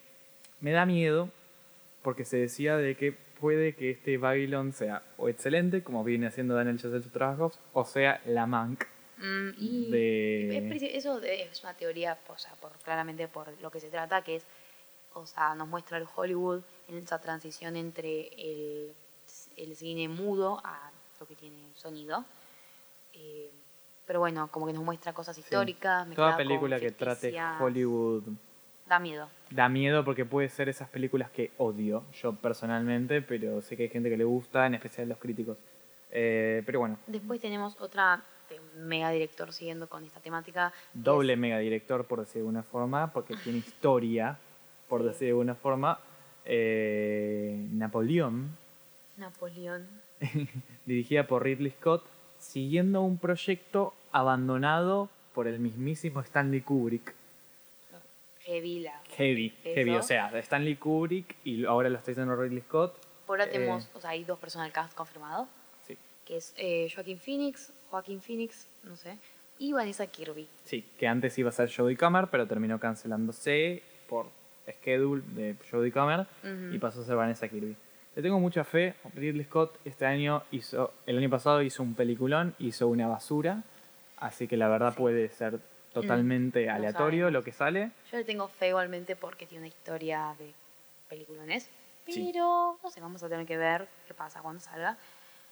me 0.60 0.70
da 0.70 0.86
miedo 0.86 1.30
porque 2.02 2.24
se 2.24 2.36
decía 2.36 2.76
de 2.76 2.96
que 2.96 3.12
puede 3.12 3.74
que 3.74 3.90
este 3.90 4.18
Babylon 4.18 4.72
sea 4.72 5.02
o 5.16 5.28
excelente, 5.28 5.82
como 5.82 6.04
viene 6.04 6.28
haciendo 6.28 6.54
Daniel 6.54 6.76
Chazelle 6.78 7.02
sus 7.02 7.12
trabajos, 7.12 7.58
o 7.72 7.84
sea 7.84 8.20
la 8.24 8.46
Mank 8.46 8.84
Mm, 9.18 9.48
y 9.56 9.90
de. 9.90 10.96
eso 10.96 11.20
es 11.22 11.62
una 11.62 11.74
teoría, 11.74 12.18
o 12.28 12.38
sea, 12.38 12.52
por, 12.56 12.72
claramente 12.78 13.28
por 13.28 13.48
lo 13.62 13.70
que 13.70 13.80
se 13.80 13.88
trata, 13.88 14.22
que 14.22 14.36
es, 14.36 14.46
o 15.14 15.26
sea, 15.26 15.54
nos 15.54 15.68
muestra 15.68 15.96
el 15.96 16.06
Hollywood 16.14 16.62
en 16.88 16.98
esa 16.98 17.18
transición 17.18 17.76
entre 17.76 18.28
el, 18.36 18.92
el 19.56 19.74
cine 19.74 20.08
mudo 20.08 20.60
a 20.62 20.90
lo 21.20 21.26
que 21.26 21.34
tiene 21.34 21.68
sonido. 21.74 22.24
Eh, 23.12 23.50
pero 24.06 24.20
bueno, 24.20 24.48
como 24.50 24.66
que 24.66 24.72
nos 24.72 24.82
muestra 24.84 25.12
cosas 25.12 25.36
históricas. 25.38 25.94
Toda 25.98 26.04
mezcladas 26.06 26.36
con 26.36 26.46
película 26.46 26.78
que 26.80 26.92
trate. 26.92 27.34
Hollywood 27.60 28.22
Da 28.86 29.00
miedo. 29.00 29.28
da 29.50 29.68
miedo 29.68 30.04
porque 30.04 30.24
puede 30.24 30.48
ser 30.48 30.68
esas 30.68 30.88
películas 30.88 31.30
que 31.30 31.50
odio 31.58 32.04
yo 32.12 32.34
personalmente, 32.36 33.20
pero 33.22 33.60
sé 33.62 33.76
que 33.76 33.84
hay 33.84 33.88
gente 33.88 34.08
que 34.10 34.16
le 34.16 34.24
gusta, 34.24 34.66
en 34.66 34.74
especial 34.74 35.08
los 35.08 35.18
críticos. 35.18 35.58
Eh, 36.10 36.62
pero 36.64 36.78
bueno, 36.78 36.98
Después 37.08 37.40
tenemos 37.40 37.76
otra 37.80 38.22
mega 38.76 39.10
director 39.10 39.52
siguiendo 39.52 39.88
con 39.88 40.04
esta 40.04 40.20
temática. 40.20 40.72
doble 40.94 41.32
es 41.32 41.38
mega 41.38 41.58
director, 41.58 42.04
por 42.06 42.20
decir 42.20 42.34
de 42.34 42.40
alguna 42.40 42.62
forma, 42.62 43.12
porque 43.12 43.34
tiene 43.42 43.58
historia, 43.58 44.38
por 44.88 45.02
decir 45.02 45.26
de 45.26 45.30
alguna 45.30 45.56
forma. 45.56 45.98
Eh, 46.44 47.66
Napoleón, 47.72 48.56
Napoleón. 49.16 49.88
dirigida 50.86 51.26
por 51.26 51.44
Ridley 51.44 51.70
Scott, 51.72 52.04
siguiendo 52.38 53.02
un 53.02 53.18
proyecto 53.18 53.94
abandonado 54.12 55.08
por 55.34 55.46
el 55.48 55.58
mismísimo 55.58 56.20
Stanley 56.20 56.60
Kubrick. 56.62 57.14
Heavy 58.40 58.80
la. 58.80 59.00
Heavy, 59.16 59.50
heavy, 59.64 59.90
o 59.96 60.02
sea, 60.02 60.30
Stanley 60.38 60.76
Kubrick 60.76 61.34
y 61.44 61.64
ahora 61.64 61.88
lo 61.88 61.98
está 61.98 62.12
diciendo 62.12 62.36
Ridley 62.36 62.60
Scott. 62.62 62.94
Por 63.26 63.40
ahora 63.40 63.50
Eh. 63.50 63.52
tenemos, 63.58 63.90
o 63.94 64.00
sea, 64.00 64.10
hay 64.10 64.22
dos 64.24 64.38
personas 64.38 64.66
del 64.66 64.72
cast 64.72 64.94
confirmmados. 64.94 65.48
Sí, 65.86 65.96
que 66.24 66.36
es 66.36 66.54
eh, 66.56 66.88
Joaquín 66.94 67.18
Phoenix, 67.18 67.72
Joaquín 67.90 68.20
Phoenix, 68.20 68.68
no 68.84 68.94
sé, 68.96 69.18
y 69.58 69.72
Vanessa 69.72 70.06
Kirby. 70.06 70.46
sí, 70.64 70.84
que 70.96 71.08
antes 71.08 71.36
iba 71.38 71.48
a 71.48 71.52
ser 71.52 71.72
Jodie 71.74 71.96
Comer, 71.96 72.28
pero 72.30 72.46
terminó 72.46 72.78
cancelándose 72.78 73.82
por 74.08 74.26
schedule 74.70 75.22
de 75.34 75.56
Jodie 75.68 75.90
Comer 75.90 76.20
Ujú. 76.44 76.72
y 76.74 76.78
pasó 76.78 77.00
a 77.00 77.04
ser 77.04 77.16
Vanessa 77.16 77.48
Kirby. 77.48 77.74
Le 78.16 78.22
tengo 78.22 78.40
mucha 78.40 78.64
fe. 78.64 78.94
Ridley 79.14 79.44
Scott 79.44 79.78
este 79.84 80.06
año 80.06 80.42
hizo, 80.50 80.92
el 81.06 81.18
año 81.18 81.30
pasado 81.30 81.62
hizo 81.62 81.82
un 81.82 81.94
peliculón, 81.94 82.54
hizo 82.58 82.88
una 82.88 83.06
basura, 83.06 83.62
así 84.16 84.48
que 84.48 84.56
la 84.56 84.68
verdad 84.68 84.94
puede 84.94 85.28
ser 85.28 85.60
totalmente 85.92 86.66
no 86.66 86.74
aleatorio 86.74 87.20
sabemos. 87.26 87.32
lo 87.32 87.42
que 87.44 87.52
sale. 87.52 87.90
Yo 88.10 88.18
le 88.18 88.24
tengo 88.24 88.48
fe 88.48 88.68
igualmente 88.68 89.16
porque 89.16 89.46
tiene 89.46 89.62
una 89.64 89.68
historia 89.68 90.34
de 90.38 90.52
peliculones, 91.08 91.68
Sí. 92.08 92.30
pero 92.32 92.78
no 92.82 92.90
sé, 92.90 93.00
vamos 93.00 93.22
a 93.22 93.28
tener 93.28 93.46
que 93.46 93.56
ver 93.58 93.86
qué 94.08 94.14
pasa 94.14 94.40
cuando 94.40 94.60
salga. 94.60 94.96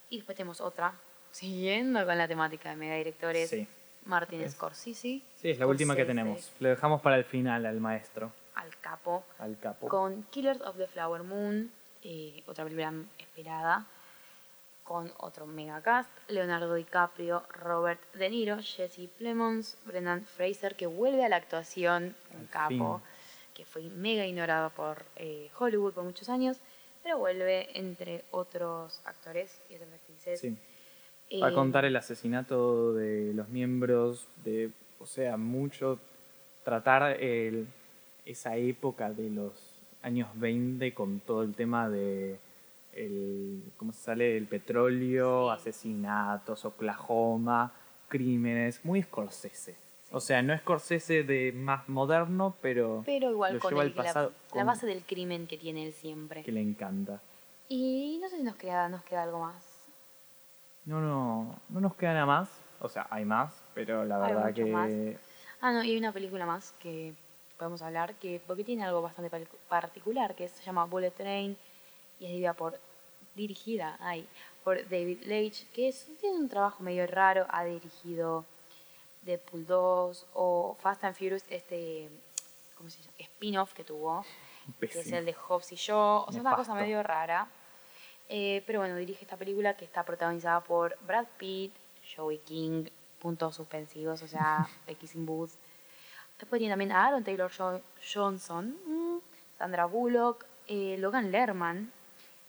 Y 0.09 0.17
después 0.17 0.37
tenemos 0.37 0.61
otra, 0.61 0.95
siguiendo 1.33 2.05
con 2.07 2.17
la 2.17 2.27
temática 2.29 2.71
de 2.71 2.77
mega 2.77 2.95
directores, 2.97 3.51
Sí. 3.51 3.67
Martin 4.07 4.41
Es- 4.43 4.53
Scorsese, 4.53 5.21
Sí, 5.37 5.51
es 5.51 5.59
la 5.59 5.67
última 5.67 5.97
que 5.97 6.05
tenemos. 6.05 6.51
Le 6.61 6.71
dejamos 6.71 7.01
para 7.03 7.17
el 7.17 7.25
final 7.25 7.65
al 7.67 7.81
maestro, 7.81 8.33
al 8.55 8.75
capo, 8.81 9.25
al 9.39 9.59
capo. 9.59 9.89
con 9.89 10.23
Killers 10.31 10.61
of 10.63 10.77
the 10.77 10.87
Flower 10.87 11.23
Moon, 11.23 11.71
eh, 12.05 12.43
otra 12.47 12.65
película 12.65 12.93
esperada, 13.19 13.87
con 14.85 15.11
otro 15.19 15.47
mega 15.47 15.81
cast, 15.81 16.11
Leonardo 16.29 16.75
DiCaprio, 16.75 17.43
Robert 17.51 18.01
De 18.15 18.29
Niro, 18.29 18.59
Jesse 18.59 19.09
Plemons, 19.17 19.79
Brendan 19.87 20.23
Fraser, 20.23 20.77
que 20.77 20.87
vuelve 20.87 21.25
a 21.25 21.29
la 21.31 21.37
actuación, 21.37 22.15
un 22.39 22.47
capo, 22.47 23.01
que 23.55 23.65
fue 23.65 23.83
mega 23.85 24.27
ignorado 24.27 24.71
por 24.71 25.05
eh, 25.17 25.49
Hollywood 25.59 25.95
por 25.95 26.05
muchos 26.05 26.29
años, 26.29 26.59
pero 27.03 27.19
vuelve 27.19 27.69
entre 27.79 28.25
otros 28.31 29.01
actores 29.07 29.59
y 29.71 29.77
otras 29.77 29.93
actrices. 29.95 30.41
Sí. 30.41 30.57
Eh, 31.31 31.41
Va 31.41 31.49
a 31.49 31.55
contar 31.55 31.87
el 31.87 31.97
asesinato 31.97 32.93
de 32.93 33.33
los 33.33 33.49
miembros 33.49 34.27
de, 34.45 34.71
o 34.99 35.07
sea, 35.07 35.39
mucho 35.39 35.99
tratar 36.63 37.23
el, 37.23 37.67
esa 38.27 38.57
época 38.57 39.11
de 39.13 39.31
los 39.31 39.74
años 40.05 40.29
20 40.35 40.95
con 40.95 41.21
todo 41.21 41.43
el 41.43 41.55
tema 41.55 41.89
de 41.89 42.39
el, 42.93 43.63
¿cómo 43.77 43.93
se 43.93 44.03
sale? 44.03 44.37
El 44.37 44.47
petróleo, 44.47 45.51
asesinatos, 45.51 46.65
Oklahoma, 46.65 47.73
crímenes, 48.09 48.85
muy 48.85 49.03
Scorsese. 49.03 49.77
O 50.13 50.21
sea, 50.21 50.43
no 50.43 50.57
Scorsese 50.57 51.25
de 51.25 51.51
más 51.53 51.89
moderno, 51.89 52.55
pero, 52.63 53.03
pero 53.05 53.31
igual 53.31 53.55
lo 53.55 53.59
con 53.59 53.71
lleva 53.71 53.83
el- 53.83 53.89
al 53.89 53.95
pasado 53.95 54.33
la, 54.55 54.65
base 54.65 54.87
del 54.87 55.03
crimen 55.03 55.47
que 55.49 55.57
tiene 55.59 55.87
él 55.87 55.93
siempre. 55.93 56.43
que 56.45 56.53
le 56.53 56.61
encanta. 56.61 57.21
Y 57.69 58.19
no 58.23 58.29
sé 58.29 58.37
si 58.37 58.43
nos 58.45 58.55
queda, 58.57 58.89
nos 58.89 59.03
queda 59.03 59.25
algo 59.25 59.41
más. 59.41 59.65
No, 60.85 61.01
no, 61.01 61.59
no 61.71 61.81
nos 61.81 61.95
queda 61.97 62.13
nada 62.13 62.27
más. 62.27 62.51
O 62.81 62.89
sea, 62.89 63.07
hay 63.11 63.25
más, 63.25 63.65
pero 63.75 64.05
la 64.05 64.23
Hay 64.23 64.35
verdad 64.35 64.55
que 64.55 64.65
más. 64.67 64.91
Ah, 65.61 65.73
no, 65.73 65.83
y 65.83 65.91
hay 65.93 65.97
una 65.97 66.13
película 66.13 66.45
más 66.45 66.73
que 66.79 67.15
podemos 67.65 67.81
hablar, 67.81 68.15
que 68.17 68.43
porque 68.47 68.63
tiene 68.63 68.85
algo 68.85 69.01
bastante 69.01 69.31
particular, 69.69 70.35
que 70.35 70.51
se 70.51 70.63
llama 70.63 70.85
Bullet 70.85 71.11
Train 71.13 71.57
y 72.21 72.27
es 72.27 72.31
dirigida 72.31 72.53
por, 72.53 72.79
dirigida 73.35 73.97
ay, 74.01 74.29
por 74.63 74.87
David 74.87 75.23
Leitch, 75.23 75.67
que 75.71 75.89
es, 75.89 76.07
tiene 76.21 76.37
un 76.37 76.49
trabajo 76.51 76.83
medio 76.83 77.07
raro, 77.07 77.47
ha 77.49 77.65
dirigido 77.65 78.45
Deadpool 79.23 79.67
2 79.67 80.27
o 80.35 80.77
Fast 80.79 81.05
and 81.05 81.17
Furious, 81.17 81.45
este 81.49 82.11
¿cómo 82.77 82.91
se 82.91 82.99
llama? 82.99 83.15
spin-off 83.19 83.73
que 83.73 83.83
tuvo, 83.83 84.27
que 84.79 84.87
es 84.87 85.13
el 85.13 85.25
de 85.25 85.33
Hobbs 85.33 85.73
y 85.73 85.77
Shaw, 85.77 86.25
o 86.27 86.33
sea, 86.33 86.43
una 86.43 86.51
cosa 86.51 86.75
Nefasto. 86.75 86.75
medio 86.75 87.03
rara. 87.03 87.49
Eh, 88.29 88.63
pero 88.67 88.81
bueno, 88.81 88.97
dirige 88.97 89.25
esta 89.25 89.39
película 89.39 89.75
que 89.75 89.87
está 89.87 90.03
protagonizada 90.03 90.61
por 90.61 90.99
Brad 91.07 91.27
Pitt, 91.39 91.73
Joey 92.15 92.39
King, 92.41 92.89
puntos 93.21 93.55
suspensivos, 93.55 94.21
o 94.21 94.29
sea, 94.29 94.69
X 94.87 95.15
in 95.15 95.25
Booth. 95.25 95.53
Después 96.45 96.59
tiene 96.61 96.73
también 96.73 96.93
a 96.93 97.07
Aaron 97.07 97.25
Taylor 97.25 97.51
Jo- 97.51 97.81
Johnson, 98.13 98.77
mm, 98.87 99.19
Sandra 99.57 99.87
Bullock, 99.87 100.45
eh, 100.67 100.97
Logan 100.99 101.31
Lerman 101.33 101.91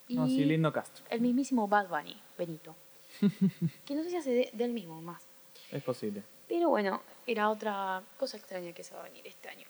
y 0.09 0.15
No, 0.17 0.27
sí, 0.27 0.43
lindo 0.43 0.73
cast. 0.73 0.99
el 1.09 1.22
mismísimo 1.22 1.65
Bad 1.69 1.88
Bunny, 1.88 2.22
Benito. 2.38 2.76
que 3.85 3.95
no 3.95 4.03
sé 4.03 4.09
si 4.09 4.17
hace 4.17 4.31
de- 4.31 4.49
del 4.51 4.73
mismo 4.73 5.01
más. 5.01 5.26
Es 5.72 5.81
posible. 5.81 6.23
Pero 6.49 6.67
bueno, 6.67 7.01
era 7.26 7.49
otra 7.49 8.03
cosa 8.19 8.35
extraña 8.35 8.73
que 8.73 8.84
se 8.84 8.93
va 8.93 8.99
a 8.99 9.03
venir 9.03 9.26
este 9.26 9.47
año. 9.47 9.65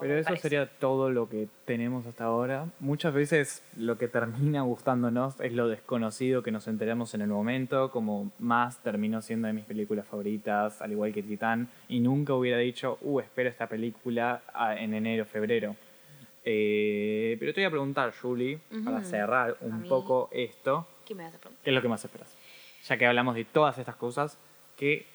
Pero 0.00 0.14
eso 0.16 0.28
parece. 0.28 0.42
sería 0.42 0.66
todo 0.66 1.10
lo 1.10 1.28
que 1.28 1.48
tenemos 1.64 2.06
hasta 2.06 2.24
ahora. 2.24 2.66
Muchas 2.80 3.12
veces 3.14 3.62
lo 3.76 3.98
que 3.98 4.08
termina 4.08 4.62
gustándonos 4.62 5.38
es 5.40 5.52
lo 5.52 5.68
desconocido 5.68 6.42
que 6.42 6.50
nos 6.50 6.66
enteramos 6.66 7.14
en 7.14 7.20
el 7.20 7.28
momento, 7.28 7.90
como 7.90 8.32
más 8.38 8.82
terminó 8.82 9.20
siendo 9.22 9.46
de 9.48 9.52
mis 9.52 9.64
películas 9.64 10.06
favoritas, 10.06 10.80
al 10.82 10.92
igual 10.92 11.12
que 11.12 11.22
Titán, 11.22 11.68
y 11.88 12.00
nunca 12.00 12.34
hubiera 12.34 12.58
dicho, 12.58 12.98
uh, 13.02 13.20
espero 13.20 13.48
esta 13.50 13.68
película 13.68 14.42
ah, 14.54 14.74
en 14.76 14.94
enero, 14.94 15.24
febrero. 15.26 15.76
Eh, 16.44 17.36
pero 17.38 17.52
te 17.54 17.60
voy 17.60 17.66
a 17.66 17.70
preguntar, 17.70 18.12
Julie, 18.20 18.58
para 18.84 18.98
Ujú. 18.98 19.06
cerrar 19.06 19.50
A 19.60 19.64
un 19.64 19.82
mí- 19.82 19.88
poco 19.88 20.28
esto, 20.32 20.86
¿Qué 21.06 21.14
me 21.14 21.24
vas 21.24 21.34
a 21.34 21.38
preguntar? 21.38 21.62
¿qué 21.64 21.70
es 21.70 21.74
lo 21.74 21.82
que 21.82 21.88
más 21.88 22.04
esperas? 22.04 22.34
Ya 22.88 22.96
que 22.96 23.06
hablamos 23.06 23.34
de 23.36 23.44
todas 23.44 23.78
estas 23.78 23.94
cosas, 23.96 24.38
¿qué 24.76 25.06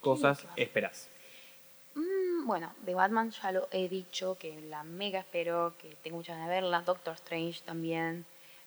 cosas 0.00 0.46
esperas? 0.56 1.08
Bueno, 2.44 2.72
de 2.82 2.94
Batman 2.94 3.30
ya 3.30 3.52
lo 3.52 3.68
he 3.70 3.88
dicho, 3.88 4.36
que 4.38 4.60
la 4.62 4.84
mega 4.84 5.20
espero, 5.20 5.74
que 5.80 5.96
tengo 6.02 6.18
muchas 6.18 6.36
ganas 6.36 6.50
de 6.50 6.54
verla. 6.60 6.82
Doctor 6.82 7.14
Strange 7.14 7.60
también. 7.64 8.24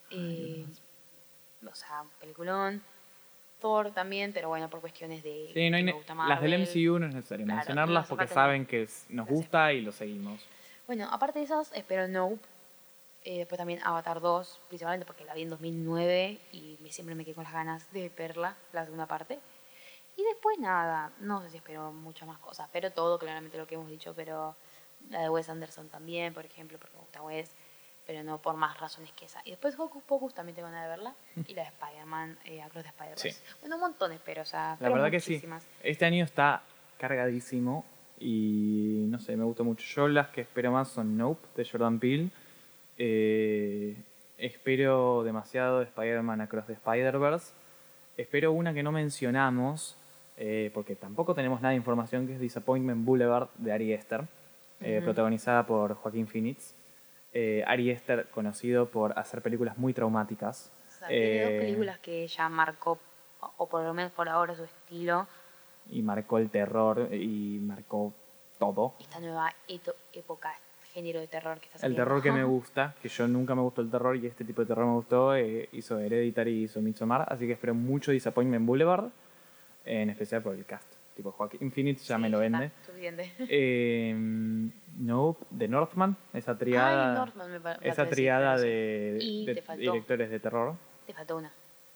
eh, 0.10 0.66
o 1.70 1.76
sea, 1.76 2.04
peliculón. 2.20 2.82
Thor 3.60 3.92
también, 3.92 4.32
pero 4.34 4.50
bueno, 4.50 4.70
por 4.70 4.80
cuestiones 4.82 5.22
de. 5.24 5.50
Sí, 5.54 5.70
no 5.70 5.78
hay 5.78 5.92
gusta 5.92 6.14
las 6.16 6.42
del. 6.42 6.54
MCU 6.54 7.00
no 7.00 7.08
es 7.08 7.14
necesario 7.16 7.46
Claro, 7.46 7.58
mencionarlas 7.58 8.08
porque 8.08 8.28
saben 8.28 8.66
que 8.66 8.84
es- 8.84 9.06
nos 9.10 9.28
gusta 9.28 9.74
y 9.74 9.82
lo 9.82 9.92
seguimos. 9.92 10.40
Bueno, 10.86 11.08
aparte 11.12 11.40
de 11.40 11.46
esas, 11.46 11.72
espero 11.74 12.08
Nope. 12.08 12.40
Eh, 13.26 13.40
después 13.40 13.58
también 13.58 13.82
Avatar 13.84 14.22
2, 14.22 14.62
principalmente 14.70 15.06
porque 15.06 15.26
la 15.26 15.34
vi 15.34 15.42
en 15.42 15.50
2009 15.50 16.38
y 16.54 16.78
me- 16.82 16.92
siempre 16.92 17.14
me 17.16 17.26
quedé 17.26 17.34
con 17.36 17.44
las 17.44 17.52
ganas 17.54 17.92
de 17.92 18.10
verla, 18.16 18.56
la 18.72 18.86
segunda 18.86 19.06
parte. 19.08 19.40
Y 20.18 20.24
después 20.24 20.58
nada, 20.60 21.12
no 21.20 21.42
sé 21.42 21.52
si 21.52 21.58
espero 21.58 21.94
muchas 21.94 22.28
más 22.28 22.40
cosas, 22.40 22.68
pero 22.74 22.92
todo 22.92 23.20
claramente 23.20 23.58
lo 23.58 23.68
que 23.68 23.76
hemos 23.76 23.88
dicho, 23.88 24.14
pero 24.16 24.56
la 25.10 25.22
de 25.22 25.30
Wes 25.30 25.48
Anderson 25.48 25.90
también, 25.90 26.34
por 26.34 26.44
ejemplo, 26.44 26.78
porque 26.80 26.96
me 26.96 27.02
gusta 27.02 27.22
Wes, 27.22 27.52
pero 28.06 28.24
no 28.24 28.42
por 28.42 28.56
más 28.56 28.80
razones 28.80 29.12
que 29.12 29.26
esa. 29.26 29.42
Y 29.46 29.52
después 29.52 29.78
Hocus 29.78 30.02
Pocus 30.04 30.34
también 30.34 30.56
tengo 30.56 30.70
ganas 30.70 30.84
de 30.84 30.90
verla, 30.90 31.16
y 31.48 31.54
la 31.54 31.64
de 31.64 31.68
Spider-Man, 31.70 32.40
eh, 32.46 32.64
Across 32.64 32.84
the 32.84 32.90
Spider-Verse. 32.90 33.32
Sí. 33.32 33.44
Bueno, 33.62 33.76
un 33.76 33.82
montón 33.82 34.12
espero, 34.12 34.42
o 34.42 34.46
sea, 34.46 34.76
La 34.80 34.90
verdad 34.90 35.12
que 35.12 35.20
sí. 35.20 35.42
Este 35.84 36.06
año 36.06 36.24
está 36.26 36.64
cargadísimo 36.98 37.86
y 38.20 39.06
no 39.10 39.20
sé, 39.20 39.38
me 39.38 39.44
gustó 39.44 39.64
mucho. 39.64 39.86
Yo 39.86 40.08
las 40.08 40.30
que 40.30 40.42
espero 40.42 40.72
más 40.72 40.88
son 40.88 41.16
Nope 41.16 41.48
de 41.56 41.70
Jordan 41.70 42.00
Peele. 42.00 42.32
Eh, 42.98 43.96
espero 44.38 45.24
demasiado 45.24 45.80
de 45.80 45.86
Spider-Man 45.86 46.42
Across 46.42 46.66
the 46.66 46.74
Spider-Verse. 46.74 47.54
Espero 48.18 48.52
una 48.52 48.74
que 48.74 48.82
no 48.82 48.92
mencionamos, 48.92 49.96
eh, 50.38 50.72
porque 50.74 50.96
tampoco 50.96 51.34
tenemos 51.34 51.62
nada 51.62 51.72
de 51.72 51.78
información, 51.78 52.28
que 52.28 52.34
es 52.34 52.40
Disappointment 52.40 53.04
Boulevard 53.06 53.50
de 53.58 53.72
Ari 53.72 53.94
Aster, 53.94 54.26
eh, 54.82 54.98
Ujú. 54.98 55.06
protagonizada 55.06 55.66
por 55.66 55.96
Joaquín 55.96 56.28
Phoenix. 56.28 56.76
Eh, 57.34 57.64
Ari 57.68 57.92
Aster, 57.92 58.28
conocido 58.30 58.90
por 58.90 59.18
hacer 59.18 59.42
películas 59.42 59.78
muy 59.78 59.94
traumáticas. 59.94 60.72
O 60.88 60.92
sea, 61.00 61.08
tiene 61.08 61.42
dos 61.44 61.52
Eh, 61.52 61.60
películas 61.60 62.00
que 62.00 62.28
ya 62.28 62.50
marcó, 62.50 63.00
o 63.58 63.68
por 63.68 63.84
lo 63.84 63.94
menos 63.94 64.12
por 64.12 64.30
ahora, 64.30 64.56
su 64.56 64.64
estilo. 64.64 65.28
y 65.90 66.02
marcó 66.02 66.38
el 66.38 66.50
terror 66.50 67.08
y 67.14 67.60
marcó 67.62 68.14
todo. 68.60 68.96
Esta 69.00 69.20
nueva 69.22 69.54
época, 70.14 70.52
género 70.94 71.20
de 71.22 71.28
terror 71.28 71.60
que 71.60 71.68
está 71.68 71.78
El 71.78 71.82
saliendo. 71.82 72.04
terror 72.04 72.22
que 72.24 72.32
me 72.34 72.44
gusta, 72.44 72.94
que 73.02 73.08
yo 73.10 73.26
nunca 73.28 73.56
me 73.56 73.62
gustó 73.62 73.82
el 73.82 73.90
terror 73.90 74.16
y 74.18 74.26
este 74.28 74.44
tipo 74.44 74.62
de 74.62 74.68
terror 74.68 74.86
me 74.86 74.94
gustó, 74.96 75.34
eh, 75.36 75.70
hizo 75.72 75.98
Hereditary 76.00 76.52
y 76.52 76.64
hizo 76.64 76.82
Midsommar, 76.82 77.26
así 77.32 77.46
que 77.48 77.54
espero 77.54 77.74
mucho 77.74 78.12
Disappointment 78.12 78.66
Boulevard, 78.66 79.06
en 79.88 80.10
especial 80.10 80.42
por 80.42 80.56
el 80.56 80.66
cast. 80.66 80.92
Tipo 81.16 81.32
Joaquin 81.32 81.72
Phoenix 81.72 82.08
ya 82.08 82.16
Sí, 82.18 82.22
me 82.22 82.30
lo 82.30 82.40
vende. 82.40 82.72
suficiente. 82.86 83.32
Eh, 83.50 84.16
Nope, 85.00 85.46
de 85.52 85.68
Northman, 85.68 86.16
esa 86.34 86.58
triada, 86.58 87.12
Ay, 87.12 87.18
Northman 87.18 87.52
me 87.52 87.60
pa- 87.60 87.78
me 87.82 87.88
esa 87.88 87.98
parece, 87.98 88.16
triada 88.16 88.58
de, 88.58 89.18
Y 89.22 89.46
de 89.46 89.62
faltó. 89.62 89.82
directores 89.92 90.30
de 90.32 90.40
terror. 90.40 90.76
Te 91.06 91.14
faltó 91.14 91.38
una. 91.38 91.52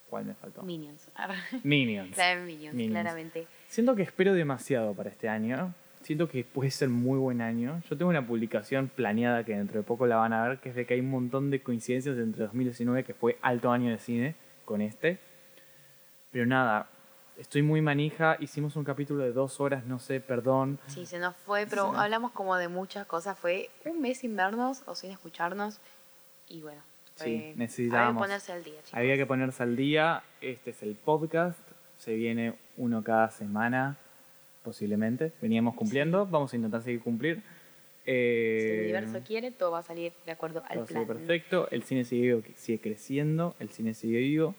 ¿Cuál 0.09 0.25
me 0.25 0.33
faltó? 0.35 0.61
Minions. 0.61 1.09
Minions. 1.63 2.15
La 2.17 2.35
de 2.35 2.43
Minions, 2.45 2.75
Minions. 2.75 2.91
claramente. 2.91 3.47
Siento 3.67 3.95
que 3.95 4.03
espero 4.03 4.33
demasiado 4.33 4.93
para 4.93 5.09
este 5.09 5.29
año. 5.29 5.73
Siento 6.01 6.27
que 6.29 6.43
puede 6.43 6.69
ser 6.71 6.89
muy 6.89 7.17
buen 7.17 7.41
año. 7.41 7.81
Yo 7.89 7.95
tengo 7.97 8.09
una 8.09 8.25
publicación 8.25 8.89
planeada 8.93 9.43
que 9.45 9.55
dentro 9.55 9.77
de 9.79 9.83
poco 9.83 10.05
la 10.07 10.17
van 10.17 10.33
a 10.33 10.47
ver, 10.47 10.59
que 10.59 10.69
es 10.69 10.75
de 10.75 10.85
que 10.85 10.95
hay 10.95 10.99
un 10.99 11.09
montón 11.11 11.49
de 11.51 11.61
coincidencias 11.61 12.17
entre 12.17 12.43
2019, 12.43 13.03
que 13.03 13.13
fue 13.13 13.37
alto 13.41 13.71
año 13.71 13.89
de 13.91 13.97
cine, 13.99 14.35
con 14.65 14.81
este. 14.81 15.17
Pero 16.31 16.45
nada, 16.45 16.87
estoy 17.37 17.61
muy 17.61 17.81
manija. 17.81 18.37
Hicimos 18.39 18.75
un 18.75 18.83
capítulo 18.83 19.23
de 19.23 19.31
dos 19.31 19.59
horas, 19.59 19.85
no 19.85 19.99
sé, 19.99 20.19
perdón. 20.19 20.79
Sí, 20.87 21.05
se 21.05 21.19
nos 21.19 21.35
fue, 21.35 21.65
pero 21.67 21.91
Sí. 21.91 21.97
hablamos 21.97 22.31
como 22.31 22.55
de 22.55 22.67
muchas 22.67 23.05
cosas. 23.07 23.37
Fue 23.37 23.69
un 23.85 24.01
mes 24.01 24.19
sin 24.19 24.35
vernos 24.35 24.83
o 24.85 24.95
sin 24.95 25.11
escucharnos. 25.11 25.79
Y 26.47 26.61
bueno, 26.61 26.81
Sí, 27.15 27.53
necesitábamos. 27.55 28.23
Había 28.23 28.35
que 28.37 28.45
ponerse 28.45 28.51
al 28.53 28.63
día, 28.63 28.73
chicos. 28.83 28.93
Había 28.93 29.15
que 29.17 29.25
ponerse 29.25 29.63
al 29.63 29.75
día. 29.75 30.23
Este 30.41 30.71
es 30.71 30.81
el 30.81 30.95
podcast. 30.95 31.59
Se 31.97 32.15
viene 32.15 32.55
uno 32.77 33.03
cada 33.03 33.29
semana, 33.29 33.97
posiblemente. 34.63 35.31
Veníamos 35.41 35.75
cumpliendo. 35.75 36.25
Vamos 36.25 36.51
a 36.53 36.55
intentar 36.55 36.81
seguir 36.81 37.01
cumplir. 37.01 37.43
Si 38.03 38.11
Eh, 38.11 38.73
el 38.79 38.81
universo 38.85 39.21
quiere, 39.27 39.51
todo 39.51 39.69
va 39.71 39.79
a 39.79 39.83
salir 39.83 40.13
de 40.25 40.31
acuerdo 40.31 40.63
al 40.67 40.77
Todo 40.79 40.85
plan. 40.87 41.05
perfecto. 41.05 41.67
El 41.69 41.83
cine 41.83 42.03
sigue, 42.05 42.41
sigue 42.55 42.79
creciendo. 42.79 43.55
El 43.59 43.69
cine 43.69 43.93
sigue 43.93 44.17
vivo. 44.17 44.55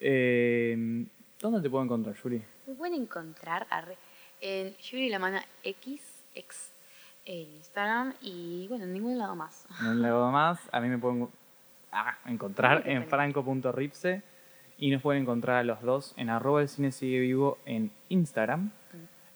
Eh, 0.00 1.04
¿Dónde 1.40 1.60
te 1.60 1.70
puedo 1.70 1.84
encontrar, 1.84 2.16
Yuri? 2.16 2.42
Me 2.66 2.74
pueden 2.74 3.02
encontrar 3.02 3.66
arre, 3.70 3.96
en 4.40 4.76
Yuri 4.76 5.08
La 5.08 5.18
Mana 5.18 5.44
X, 5.62 6.02
X 6.34 6.72
en 7.24 7.54
Instagram 7.56 8.14
y 8.22 8.66
bueno, 8.68 8.84
en 8.84 8.92
ningún 8.92 9.18
lado 9.18 9.36
más. 9.36 9.66
En 9.80 9.86
un 9.88 10.02
lado 10.02 10.30
más. 10.32 10.58
A 10.72 10.80
mí 10.80 10.88
me 10.88 10.98
pueden 10.98 11.28
ah, 11.92 12.16
encontrar 12.26 12.88
en 12.88 13.06
franco.ripse. 13.06 14.22
Y 14.80 14.90
nos 14.90 15.02
pueden 15.02 15.22
encontrar 15.22 15.56
a 15.56 15.64
los 15.64 15.82
dos 15.82 16.14
en 16.16 16.30
arroba 16.30 16.62
el 16.62 16.68
cine 16.68 16.92
sigue 16.92 17.18
vivo 17.18 17.58
en 17.66 17.90
Instagram, 18.10 18.70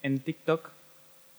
en 0.03 0.21
TikTok 0.21 0.71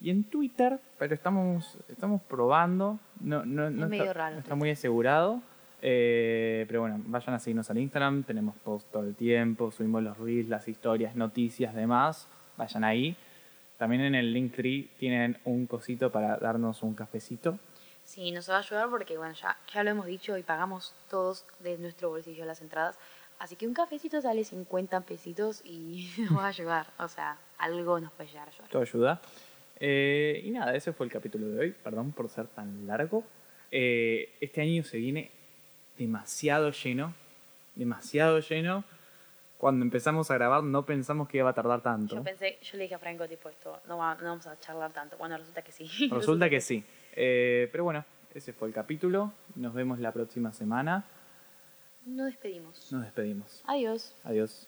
y 0.01 0.09
en 0.09 0.25
Twitter. 0.25 0.79
Pero 0.99 1.13
estamos, 1.15 1.77
estamos 1.87 2.21
probando. 2.21 2.99
No, 3.21 3.45
no, 3.45 3.69
no 3.69 3.85
Es 3.85 3.89
medio 3.89 4.03
está, 4.03 4.13
raro 4.13 4.33
no 4.35 4.39
está 4.39 4.49
Twitter. 4.49 4.57
muy 4.57 4.69
asegurado. 4.71 5.41
Eh, 5.85 6.63
pero 6.65 6.79
bueno, 6.79 7.01
vayan 7.07 7.35
a 7.35 7.39
seguirnos 7.39 7.69
al 7.69 7.77
Instagram. 7.77 8.23
Tenemos 8.23 8.55
post 8.55 8.89
todo 8.89 9.03
el 9.03 9.15
tiempo. 9.15 9.69
Subimos 9.69 10.01
los 10.01 10.17
reels, 10.17 10.47
las 10.47 10.69
historias, 10.69 11.13
noticias, 11.17 11.75
demás. 11.75 12.29
Vayan 12.55 12.85
ahí. 12.85 13.17
También 13.77 14.01
en 14.03 14.15
el 14.15 14.31
Linktree 14.31 14.91
tienen 14.97 15.37
un 15.43 15.67
cosito 15.67 16.09
para 16.09 16.37
darnos 16.37 16.83
un 16.83 16.93
cafecito. 16.93 17.59
Sí, 18.05 18.31
nos 18.31 18.49
va 18.49 18.55
a 18.55 18.59
ayudar 18.59 18.89
porque 18.89 19.17
bueno, 19.17 19.33
ya, 19.33 19.57
ya 19.73 19.83
lo 19.83 19.89
hemos 19.89 20.05
dicho 20.05 20.37
y 20.37 20.43
pagamos 20.43 20.95
todos 21.09 21.45
de 21.59 21.77
nuestro 21.77 22.09
bolsillo 22.09 22.45
las 22.45 22.61
entradas. 22.61 22.97
Así 23.39 23.57
que 23.57 23.67
un 23.67 23.73
cafecito 23.73 24.21
sale 24.21 24.45
50 24.45 25.01
pesitos 25.01 25.61
y 25.65 26.09
nos 26.17 26.37
va 26.37 26.45
a 26.45 26.47
ayudar. 26.47 26.87
O 26.97 27.09
sea, 27.09 27.37
algo 27.57 27.99
nos 27.99 28.13
puede 28.13 28.29
llegar 28.29 28.47
a 28.47 28.51
ayudar. 28.51 28.69
todo 28.69 28.81
ayuda. 28.81 29.21
Eh, 29.81 30.41
y 30.45 30.51
nada, 30.51 30.73
ese 30.75 30.93
fue 30.93 31.05
el 31.05 31.11
capítulo 31.11 31.49
de 31.49 31.59
hoy. 31.59 31.75
Perdón 31.83 32.13
por 32.13 32.29
ser 32.29 32.47
tan 32.47 32.87
largo. 32.87 33.25
Eh, 33.69 34.37
este 34.39 34.61
año 34.61 34.81
se 34.83 34.95
viene 34.95 35.42
demasiado 35.97 36.71
lleno. 36.71 37.13
Demasiado 37.75 38.39
lleno. 38.39 38.83
Cuando 39.57 39.85
empezamos 39.85 40.29
a 40.29 40.33
grabar 40.33 40.61
no 40.63 40.85
pensamos 40.85 41.29
que 41.29 41.37
iba 41.37 41.49
a 41.49 41.53
tardar 41.53 41.81
tanto. 41.81 42.15
Yo 42.15 42.23
pensé, 42.23 42.57
yo 42.61 42.77
le 42.77 42.83
dije 42.83 42.95
a 42.95 42.99
Franco, 42.99 43.27
tipo, 43.27 43.47
esto, 43.49 43.79
no, 43.87 43.97
va- 43.97 44.15
no 44.15 44.25
vamos 44.25 44.45
a 44.47 44.59
charlar 44.59 44.91
tanto. 44.91 45.17
Bueno, 45.17 45.37
resulta 45.37 45.61
que 45.61 45.71
sí. 45.71 45.87
Resulta 46.11 46.49
que 46.49 46.59
sí. 46.59 46.83
Eh, 47.15 47.69
pero 47.71 47.85
bueno, 47.85 48.03
ese 48.33 48.51
fue 48.51 48.67
el 48.67 48.73
capítulo. 48.73 49.31
Nos 49.55 49.73
vemos 49.73 49.99
la 49.99 50.11
próxima 50.11 50.51
semana. 50.51 51.05
Nos 52.05 52.25
despedimos. 52.27 52.91
Nos 52.91 53.03
despedimos. 53.03 53.63
Adiós. 53.65 54.13
Adiós. 54.25 54.67